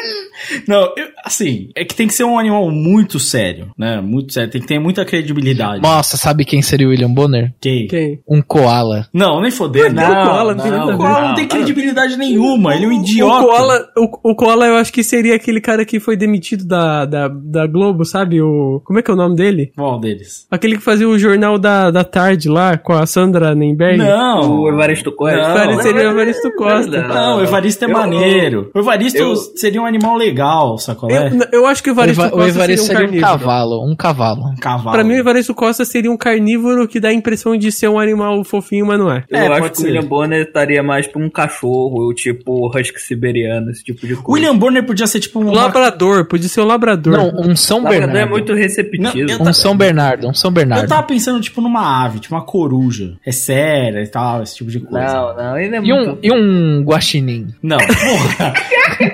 Não, 0.67 0.81
eu- 0.97 1.07
assim, 1.23 1.69
é 1.75 1.83
que 1.85 1.95
tem 1.95 2.07
que 2.07 2.13
ser 2.13 2.23
um 2.23 2.37
animal 2.39 2.69
muito 2.71 3.19
sério, 3.19 3.67
né? 3.77 4.01
Muito 4.01 4.33
sério. 4.33 4.49
Tem 4.51 4.61
que 4.61 4.67
ter 4.67 4.79
muita 4.79 5.03
credibilidade. 5.05 5.81
Nossa, 5.81 6.17
sabe 6.17 6.45
quem 6.45 6.61
seria 6.61 6.87
o 6.87 6.91
William 6.91 7.11
Bonner? 7.13 7.53
Quem? 7.61 7.87
Quem? 7.87 8.19
Um 8.27 8.41
koala. 8.41 9.07
Não, 9.13 9.41
nem 9.41 9.51
foder. 9.51 9.93
Não, 9.93 10.03
o 10.03 10.25
koala 10.27 10.55
não 10.55 10.61
tem 10.63 10.71
nada 10.71 10.83
a 10.83 10.85
O 10.85 10.89
ver. 10.91 10.97
koala 10.97 11.27
não 11.29 11.35
tem 11.35 11.47
credibilidade 11.47 12.17
nenhuma. 12.17 12.75
Ele 12.75 12.85
é 12.85 12.87
um 12.87 12.91
idiota. 12.93 13.39
O 13.39 13.47
Koala, 13.49 13.87
o, 13.97 14.31
o 14.31 14.35
Koala 14.35 14.65
eu 14.67 14.75
acho 14.75 14.91
que 14.93 15.03
seria 15.03 15.35
aquele 15.35 15.59
cara 15.61 15.83
que 15.85 15.99
foi 15.99 16.15
demitido 16.15 16.65
da, 16.65 17.05
da, 17.05 17.27
da 17.27 17.67
Globo, 17.67 18.05
sabe? 18.05 18.41
O, 18.41 18.81
como 18.85 18.99
é 18.99 19.01
que 19.01 19.09
é 19.09 19.13
o 19.13 19.17
nome 19.17 19.35
dele? 19.35 19.71
Qual 19.75 19.99
deles? 19.99 20.45
Aquele 20.51 20.77
que 20.77 20.83
fazia 20.83 21.07
o 21.07 21.17
jornal 21.17 21.57
da, 21.57 21.89
da 21.91 22.03
tarde 22.03 22.47
lá 22.49 22.77
com 22.77 22.93
a 22.93 23.05
Sandra 23.05 23.53
Nemberg. 23.55 23.97
Não. 23.97 24.61
O 24.61 24.69
Evaristo 24.69 25.11
Costa. 25.11 25.65
Não, 25.65 25.81
seria 25.81 26.07
o 26.09 26.11
Evaristo 26.11 26.51
Costa. 26.55 27.07
Não, 27.07 27.37
o 27.37 27.43
Evaristo 27.43 27.85
é 27.85 27.87
Eu- 27.87 27.93
maneiro. 27.93 28.71
O 28.73 28.79
Evaristo 28.79 29.19
eu- 29.19 29.35
seria 29.35 29.81
um 29.81 29.85
animal 29.85 30.15
legal, 30.15 30.28
sacou? 30.77 31.09
não 31.09 31.15
é? 31.15 31.29
Eu, 31.51 31.59
eu 31.61 31.65
acho 31.67 31.81
que 31.83 31.89
o 31.89 31.93
O, 31.93 31.95
Evaristo 31.95 32.21
Eva- 32.21 32.27
o 32.35 32.37
Costa 32.37 32.49
Evaristo 32.49 32.85
seria 32.87 33.03
um 33.05 33.07
seria 33.09 33.17
um 33.19 33.21
cavalo, 33.21 33.85
um 33.91 33.95
cavalo. 33.95 34.41
Um 34.49 34.55
cavalo. 34.55 34.91
Pra 34.91 35.03
mim, 35.03 35.13
o 35.13 35.17
Evaristo 35.19 35.53
Costa 35.53 35.85
seria 35.85 36.11
um 36.11 36.17
carnívoro 36.17 36.87
que 36.87 36.99
dá 36.99 37.09
a 37.09 37.13
impressão 37.13 37.57
de 37.57 37.71
ser 37.71 37.87
um 37.87 37.99
animal 37.99 38.43
fofinho, 38.43 38.85
mas 38.85 38.99
não 38.99 39.11
é. 39.11 39.23
Eu 39.29 39.37
É, 39.39 39.47
acho 39.47 39.59
pode 39.61 39.73
que 39.73 39.81
o. 39.81 39.85
William 39.85 40.03
Bonner 40.05 40.41
estaria 40.41 40.83
mais 40.83 41.07
pra 41.07 41.21
um 41.21 41.29
cachorro, 41.29 42.13
tipo 42.13 42.67
husky 42.75 42.99
siberiano, 43.01 43.71
esse 43.71 43.83
tipo 43.83 44.05
de 44.05 44.15
coisa. 44.15 44.31
William 44.31 44.57
Bonner 44.57 44.85
podia 44.85 45.07
ser 45.07 45.19
tipo 45.19 45.39
um... 45.39 45.49
Um 45.49 45.53
labrador, 45.53 46.25
podia 46.25 46.47
ser 46.49 46.61
um 46.61 46.65
labrador. 46.65 47.13
Não, 47.17 47.51
um 47.51 47.55
São 47.55 47.77
Labrador 47.83 48.07
Bernardo. 48.07 48.17
é 48.27 48.29
muito 48.29 48.53
receptivo. 48.53 49.03
Não, 49.03 49.13
eu 49.15 49.41
Um 49.41 49.53
São 49.53 49.75
Bernardo, 49.75 50.27
um 50.27 50.33
São 50.33 50.51
Bernardo. 50.51 50.83
Eu 50.83 50.87
tava 50.89 51.03
pensando, 51.03 51.39
tipo, 51.41 51.61
numa 51.61 52.05
ave, 52.05 52.19
tipo 52.19 52.35
uma 52.35 52.43
coruja. 52.45 53.13
É 53.25 53.31
séria 53.31 54.01
e 54.01 54.07
tal, 54.07 54.43
esse 54.43 54.55
tipo 54.55 54.69
de 54.69 54.79
coisa. 54.79 55.05
Não, 55.05 55.35
não, 55.35 55.57
ele 55.59 55.75
é 55.75 55.79
E 55.79 55.81
muito... 55.81 56.11
um, 56.11 56.17
e 56.21 56.31
um 56.31 56.83
guaxinim. 56.83 57.47
Não, 57.61 57.77
porra. 57.77 58.53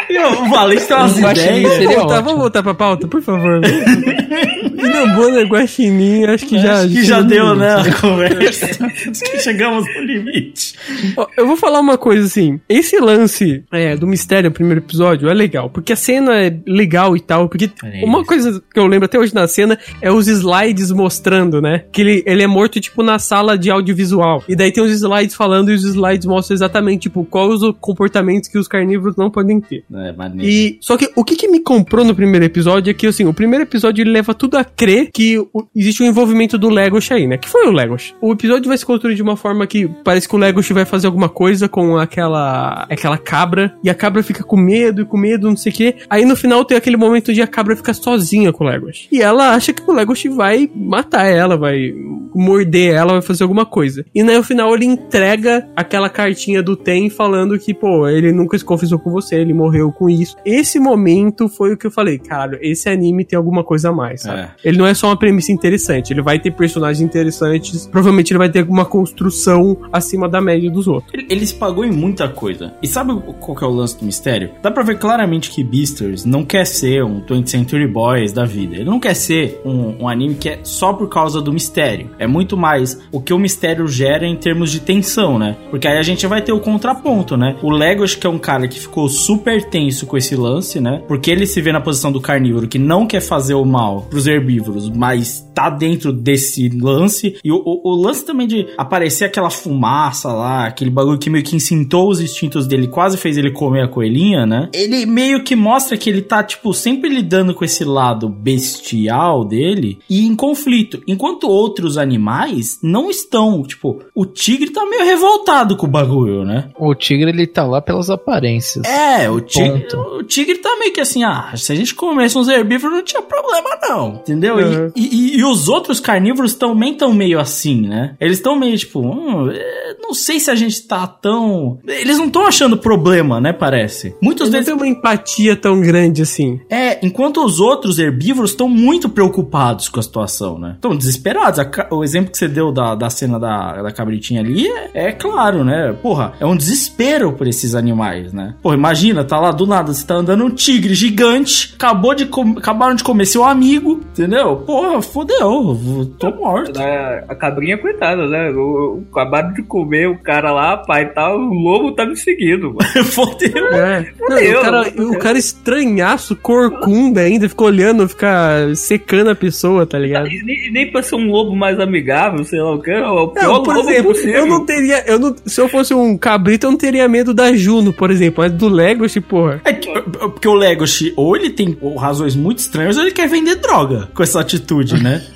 E 0.10 0.18
o 0.18 0.50
Valente 0.50 0.86
tem 0.88 0.98
umas 0.98 1.05
Guaxinim 1.14 1.70
seria 1.70 1.88
Vamos 1.88 1.96
voltar, 1.96 2.14
ótimo. 2.16 2.24
vamos 2.26 2.42
voltar 2.42 2.64
pra 2.64 2.74
pauta, 2.74 3.08
por 3.08 3.22
favor. 3.22 3.62
William 4.86 5.16
Bonner, 5.16 5.48
Guaxinim, 5.48 6.26
acho 6.26 6.46
que 6.46 6.60
já... 6.60 6.82
Acho 6.82 6.90
que 6.94 7.04
já 7.04 7.22
deu, 7.22 7.56
né, 7.56 7.74
a 7.76 7.94
conversa. 8.00 8.66
Acho 8.86 9.12
que 9.24 9.40
chegamos 9.40 9.86
no 9.96 10.02
limite. 10.02 10.76
Ó, 11.18 11.28
Eu 11.38 11.48
vou 11.48 11.58
falar 11.58 11.80
uma 11.80 11.98
coisa 11.98 12.26
assim. 12.26 12.60
Esse 12.70 13.00
lance 13.00 13.64
é, 13.72 13.96
do 13.96 14.08
mistério, 14.08 14.50
o 14.50 14.54
primeiro 14.54 14.82
episódio, 14.82 15.30
é 15.30 15.34
legal. 15.34 15.70
Porque 15.70 15.94
a 15.94 15.96
cena 15.96 16.36
é 16.36 16.56
legal 16.68 17.16
e 17.16 17.20
tal. 17.20 17.50
Porque 17.50 17.70
Olha 17.84 18.06
uma 18.06 18.24
coisa 18.24 18.62
que 18.74 18.80
eu 18.80 18.86
lembro 18.86 19.06
até 19.06 19.18
hoje 19.18 19.34
na 19.34 19.48
cena 19.48 19.78
é 20.02 20.12
os 20.12 20.28
slides 20.28 20.92
mostrando, 20.92 21.62
né? 21.62 21.84
Que 21.92 22.02
ele, 22.02 22.24
ele 22.26 22.44
é 22.44 22.48
morto, 22.48 22.80
tipo, 22.80 23.02
na 23.04 23.18
sala 23.20 23.58
de 23.58 23.72
audiovisual. 23.72 24.44
E 24.48 24.56
daí 24.56 24.72
tem 24.72 24.84
os 24.84 24.92
slides 24.92 25.36
falando 25.36 25.72
e 25.72 25.76
os 25.76 25.84
slides 25.84 26.26
mostram 26.26 26.56
exatamente, 26.56 27.04
tipo, 27.04 27.26
quais 27.26 27.62
os 27.62 27.76
comportamentos 27.80 28.50
que 28.50 28.58
os 28.58 28.68
carnívoros 28.68 29.16
não 29.16 29.30
podem 29.30 29.60
ter. 29.60 29.84
É, 29.94 30.12
maneiro. 30.12 30.50
E 30.52 30.78
só 30.82 30.95
que 30.98 31.10
o 31.16 31.24
que, 31.24 31.36
que 31.36 31.48
me 31.48 31.60
comprou 31.60 32.04
no 32.06 32.16
primeiro 32.16 32.46
episódio 32.46 32.92
é 32.92 32.94
que 32.94 33.08
assim, 33.08 33.26
o 33.26 33.34
primeiro 33.34 33.64
episódio 33.64 34.02
ele 34.02 34.12
leva 34.12 34.34
tudo 34.34 34.58
a 34.58 34.64
crer 34.64 35.10
que 35.14 35.38
o- 35.40 35.66
existe 35.76 36.04
um 36.04 36.06
envolvimento 36.08 36.58
do 36.58 36.70
Legosh 36.70 37.12
aí, 37.12 37.28
né? 37.28 37.38
Que 37.38 37.50
foi 37.50 37.68
o 37.68 37.72
Legosh. 37.72 38.14
O 38.22 38.32
episódio 38.34 38.68
vai 38.68 38.78
se 38.78 38.86
construir 38.86 39.16
de 39.16 39.22
uma 39.22 39.36
forma 39.36 39.66
que 39.68 39.88
parece 40.04 40.28
que 40.28 40.36
o 40.36 40.38
Legosh 40.38 40.70
vai 40.72 40.86
fazer 40.86 41.08
alguma 41.08 41.30
coisa 41.30 41.68
com 41.68 41.98
aquela 41.98 42.86
aquela 42.90 43.18
cabra 43.18 43.76
e 43.84 43.90
a 43.90 43.96
cabra 43.96 44.22
fica 44.24 44.44
com 44.44 44.58
medo 44.58 45.02
e 45.02 45.06
com 45.06 45.18
medo, 45.18 45.50
não 45.50 45.58
sei 45.58 45.72
o 45.72 45.76
quê. 45.76 45.96
Aí 46.10 46.26
no 46.26 46.36
final 46.36 46.64
tem 46.66 46.78
aquele 46.78 46.98
momento 46.98 47.34
de 47.34 47.42
a 47.42 47.48
cabra 47.48 47.76
ficar 47.76 47.94
sozinha 47.94 48.52
com 48.52 48.64
o 48.64 48.68
Legosh. 48.68 49.08
E 49.12 49.22
ela 49.22 49.54
acha 49.54 49.74
que 49.74 49.82
o 49.86 49.94
Legosh 49.94 50.26
vai 50.28 50.70
matar 50.76 51.26
ela, 51.26 51.58
vai 51.58 51.94
morder 52.34 52.94
ela, 52.94 53.14
vai 53.14 53.22
fazer 53.22 53.44
alguma 53.44 53.66
coisa. 53.66 54.06
E 54.14 54.24
no 54.24 54.44
final 54.44 54.74
ele 54.76 54.86
entrega 54.86 55.68
aquela 55.76 56.10
cartinha 56.10 56.62
do 56.62 56.76
Ten 56.76 57.10
falando 57.10 57.58
que, 57.58 57.74
pô, 57.74 58.08
ele 58.08 58.32
nunca 58.32 58.58
se 58.58 58.66
confessou 58.66 59.00
com 59.00 59.12
você, 59.12 59.36
ele 59.36 59.54
morreu 59.54 59.92
com 59.92 60.10
isso. 60.10 60.36
Esse 60.46 60.80
momento 60.86 61.50
foi 61.50 61.74
o 61.74 61.78
que 61.78 61.88
eu 61.88 61.92
falei, 61.92 62.18
caralho, 62.20 62.58
esse 62.62 62.88
anime 62.88 63.26
tem 63.26 63.36
alguma 63.36 63.64
coisa 63.64 63.90
a 63.90 63.92
mais, 63.92 64.22
sabe? 64.22 64.42
É. 64.42 64.50
Ele 64.64 64.78
não 64.78 64.86
é 64.86 64.94
só 64.94 65.08
uma 65.08 65.18
premissa 65.18 65.52
interessante, 65.52 66.14
ele 66.14 66.22
vai 66.22 66.40
ter 66.40 66.52
personagens 66.52 67.02
interessantes, 67.02 67.88
provavelmente 67.88 68.32
ele 68.32 68.38
vai 68.38 68.50
ter 68.50 68.60
alguma 68.60 68.86
construção 68.86 69.78
acima 69.92 70.30
da 70.30 70.40
média 70.40 70.70
dos 70.70 70.88
outros. 70.88 71.14
Ele, 71.14 71.26
ele 71.30 71.46
se 71.46 71.56
pagou 71.56 71.84
em 71.84 71.92
muita 71.92 72.30
coisa. 72.30 72.74
E 72.82 72.88
sabe 72.88 73.14
qual 73.40 73.58
que 73.58 73.64
é 73.64 73.68
o 73.68 73.72
lance 73.72 73.98
do 73.98 74.06
mistério? 74.06 74.52
Dá 74.62 74.72
pra 74.72 74.84
ver 74.84 74.98
claramente 75.00 75.50
que 75.50 75.64
Beasters 75.64 76.26
não 76.26 76.46
quer 76.46 76.66
ser 76.66 77.04
um 77.04 77.22
20th 77.22 77.48
Century 77.48 77.88
Boys 77.88 78.32
da 78.32 78.46
vida. 78.46 78.76
Ele 78.76 78.86
não 78.86 79.00
quer 79.00 79.16
ser 79.16 79.62
um, 79.66 80.04
um 80.04 80.08
anime 80.08 80.36
que 80.36 80.50
é 80.50 80.60
só 80.64 80.94
por 80.94 81.08
causa 81.10 81.42
do 81.42 81.52
mistério. 81.52 82.12
É 82.20 82.28
muito 82.28 82.56
mais 82.56 83.00
o 83.12 83.22
que 83.22 83.34
o 83.34 83.40
mistério 83.40 83.88
gera 83.88 84.26
em 84.26 84.36
termos 84.36 84.72
de 84.72 84.80
tensão, 84.80 85.40
né? 85.40 85.56
Porque 85.70 85.88
aí 85.88 85.98
a 85.98 86.04
gente 86.04 86.26
vai 86.28 86.42
ter 86.42 86.52
o 86.52 86.60
contraponto, 86.60 87.38
né? 87.38 87.56
O 87.62 87.72
Lego, 87.72 88.04
acho 88.04 88.18
que 88.18 88.28
é 88.28 88.30
um 88.30 88.38
cara 88.38 88.68
que 88.68 88.80
ficou 88.80 89.08
super 89.10 89.64
tenso 89.64 90.06
com 90.06 90.18
esse 90.18 90.36
lance, 90.36 90.75
né? 90.80 91.02
Porque 91.08 91.30
ele 91.32 91.46
se 91.46 91.62
vê 91.62 91.72
na 91.72 91.82
posição 91.82 92.12
do 92.12 92.22
carnívoro 92.22 92.68
que 92.68 92.78
não 92.80 93.06
quer 93.08 93.22
fazer 93.22 93.54
o 93.54 93.66
mal 93.66 94.02
pros 94.10 94.28
herbívoros, 94.28 94.90
mas 94.90 95.46
tá 95.54 95.70
dentro 95.70 96.12
desse 96.12 96.70
lance. 96.70 97.38
E 97.44 97.52
o, 97.52 97.56
o- 97.58 97.82
o 97.92 97.96
lance 97.96 98.26
também 98.26 98.48
de 98.48 98.68
aparecer 98.78 99.26
aquela 99.26 99.50
fumaça 99.50 100.32
lá, 100.32 100.66
aquele 100.68 100.90
bagulho 100.90 101.18
que 101.20 101.30
meio 101.30 101.44
que 101.44 101.56
incitou 101.56 102.10
os 102.10 102.20
instintos 102.22 102.68
dele, 102.68 102.88
quase 102.88 103.18
fez 103.18 103.38
ele 103.38 103.52
comer 103.52 103.84
a 103.84 103.88
coelhinha, 103.88 104.46
né? 104.46 104.70
Ele 104.74 105.06
meio 105.06 105.44
que 105.44 105.56
mostra 105.56 105.98
que 105.98 106.10
ele 106.10 106.22
tá, 106.22 106.44
tipo, 106.44 106.74
sempre 106.74 107.10
lidando 107.10 107.54
com 107.54 107.64
esse 107.64 107.84
lado 107.84 108.28
bestial 108.30 109.46
dele 109.46 110.00
e 110.10 110.26
em 110.26 110.36
conflito. 110.36 111.02
Enquanto 111.08 111.48
outros 111.48 111.98
animais 111.98 112.80
não 112.82 113.10
estão. 113.10 113.64
Tipo, 113.64 114.02
o 114.14 114.26
tigre 114.26 114.70
tá 114.72 114.86
meio 114.86 115.06
revoltado 115.06 115.76
com 115.78 115.86
o 115.86 115.90
bagulho, 115.90 116.44
né? 116.44 116.70
O 116.78 116.94
tigre, 116.96 117.30
ele 117.30 117.48
tá 117.48 117.66
lá 117.66 117.82
pelas 117.82 118.10
aparências. 118.10 118.86
É, 118.86 119.30
o 119.30 119.40
tigre, 119.42 119.86
o 120.20 120.24
tigre 120.24 120.55
tá 120.58 120.76
meio 120.80 120.94
que 120.94 121.02
assim, 121.02 121.24
ah, 121.24 121.52
se 121.56 121.72
a 121.72 121.76
gente 121.76 121.94
comesse 121.96 122.38
uns 122.38 122.48
herbívoros 122.48 122.96
não 122.98 123.04
tinha 123.04 123.22
problema 123.22 123.70
não, 123.82 124.16
entendeu? 124.16 124.60
E- 124.60 124.66
Uhum. 124.66 124.92
E, 124.96 125.36
e- 125.36 125.38
e 125.40 125.44
os 125.44 125.68
outros 125.68 126.00
carnívoros 126.00 126.54
também 126.56 126.94
estão 126.94 127.14
meio 127.14 127.40
assim, 127.40 127.88
né? 127.88 128.16
Eles 128.20 128.38
estão 128.38 128.58
meio 128.58 128.78
tipo, 128.78 129.00
hum, 129.00 129.50
é, 129.52 129.96
não 130.02 130.14
sei 130.14 130.40
se 130.40 130.50
a 130.52 130.56
gente 130.56 130.82
tá 130.88 131.06
tão... 131.08 131.80
Eles 131.88 132.18
não 132.18 132.26
estão 132.28 132.46
achando 132.48 132.78
problema, 132.78 133.40
né, 133.40 133.54
parece. 133.54 134.16
Muitos 134.22 134.48
Ele 134.48 134.58
não 134.58 134.64
deles... 134.64 134.66
tem 134.66 134.76
uma 134.76 134.88
empatia 134.88 135.56
tão 135.56 135.80
grande 135.82 136.22
assim. 136.22 136.60
É, 136.70 137.06
enquanto 137.06 137.44
os 137.44 137.60
outros 137.60 138.00
herbívoros 138.00 138.52
estão 138.52 138.68
muito 138.68 139.08
preocupados 139.10 139.90
com 139.90 140.00
a 140.00 140.04
situação, 140.04 140.58
né? 140.58 140.74
Estão 140.76 140.96
desesperados. 140.96 141.60
O 141.92 142.04
exemplo 142.04 142.32
que 142.32 142.38
você 142.38 142.48
deu 142.48 142.72
da, 142.72 142.96
da 142.96 143.10
cena 143.10 143.40
da, 143.40 143.82
da 143.82 143.92
cabritinha 143.92 144.42
ali 144.42 144.68
é, 144.68 145.08
é 145.08 145.12
claro, 145.12 145.64
né? 145.64 145.94
Porra, 146.02 146.34
é 146.40 146.46
um 146.46 146.56
desespero 146.56 147.34
por 147.34 147.48
esses 147.48 147.76
animais, 147.76 148.32
né? 148.34 148.56
Porra, 148.62 148.76
imagina, 148.76 149.24
tá 149.24 149.40
lá 149.40 149.52
do 149.52 149.66
nada, 149.68 149.94
você 149.94 150.06
tá 150.06 150.16
andando 150.16 150.45
um 150.46 150.50
tigre 150.50 150.94
gigante, 150.94 151.74
acabou 151.76 152.14
de 152.16 152.26
com- 152.26 152.56
acabaram 152.58 152.96
de 152.96 153.04
comer 153.04 153.26
seu 153.26 153.44
amigo, 153.44 154.02
entendeu? 154.12 154.58
Porra, 154.58 155.02
fodeu, 155.02 156.10
tô 156.20 156.32
morto. 156.32 156.80
A, 156.80 157.24
a 157.30 157.36
cabrinha, 157.36 157.78
coitada, 157.78 158.28
né? 158.28 158.50
Eu, 158.50 158.56
eu 158.56 159.04
acabaram 159.12 159.54
de 159.54 159.62
comer 159.64 160.08
o 160.10 160.18
cara 160.18 160.52
lá, 160.52 160.78
pai 160.78 161.04
e 161.04 161.08
tal, 161.08 161.38
o 161.40 161.54
lobo 161.54 161.92
tá 161.94 162.06
me 162.06 162.16
seguindo, 162.16 162.74
mano. 162.74 163.06
fodeu. 163.06 163.68
É. 163.74 164.12
Não, 164.20 164.38
Fudeu. 164.38 164.60
o, 164.60 164.62
cara, 164.62 164.94
o 165.16 165.18
cara 165.20 165.38
estranhaço, 165.38 166.36
corcunda 166.36 167.22
ainda, 167.22 167.50
fica 167.50 167.64
olhando, 167.64 168.08
fica 168.08 168.72
secando 168.76 169.30
a 169.30 169.36
pessoa, 169.36 169.86
tá 169.86 169.98
ligado? 169.98 170.28
E 170.28 170.44
nem, 170.44 170.72
nem 170.72 170.92
pra 170.92 171.02
ser 171.04 171.16
um 171.16 171.30
lobo 171.30 171.56
mais 171.56 171.80
amigável, 171.80 172.44
sei 172.44 172.60
lá 172.62 172.74
o 172.76 172.82
que, 172.82 172.92
é 172.92 173.06
o 173.08 173.28
pior 173.30 173.44
Não, 173.54 173.64
por 173.64 173.76
lobo 173.76 173.90
exemplo, 173.90 174.12
possível. 174.14 174.36
eu 174.36 174.46
não 174.46 174.66
teria. 174.66 175.04
Eu 175.08 175.20
não, 175.20 175.36
se 175.46 175.60
eu 175.60 175.68
fosse 175.70 175.94
um 175.94 176.18
cabrito, 176.18 176.66
eu 176.68 176.72
não 176.72 176.78
teria 176.78 177.08
medo 177.08 177.34
da 177.34 177.54
Juno, 177.54 177.92
por 177.94 178.12
exemplo. 178.12 178.44
Mas 178.44 178.52
do 178.54 178.68
Legoshi, 178.68 179.22
porra. 179.22 179.62
É 179.66 179.74
que- 179.74 179.92
porque 180.36 180.48
o 180.48 180.54
Legoshi, 180.54 181.14
ou 181.16 181.36
ele 181.36 181.50
tem 181.50 181.78
ou, 181.82 181.96
razões 181.96 182.36
muito 182.36 182.60
estranhas, 182.60 182.98
ou 182.98 183.04
ele 183.04 183.12
quer 183.12 183.28
vender 183.28 183.56
droga 183.56 184.10
com 184.14 184.22
essa 184.22 184.40
atitude, 184.40 185.02
né? 185.02 185.24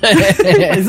mas, 0.72 0.86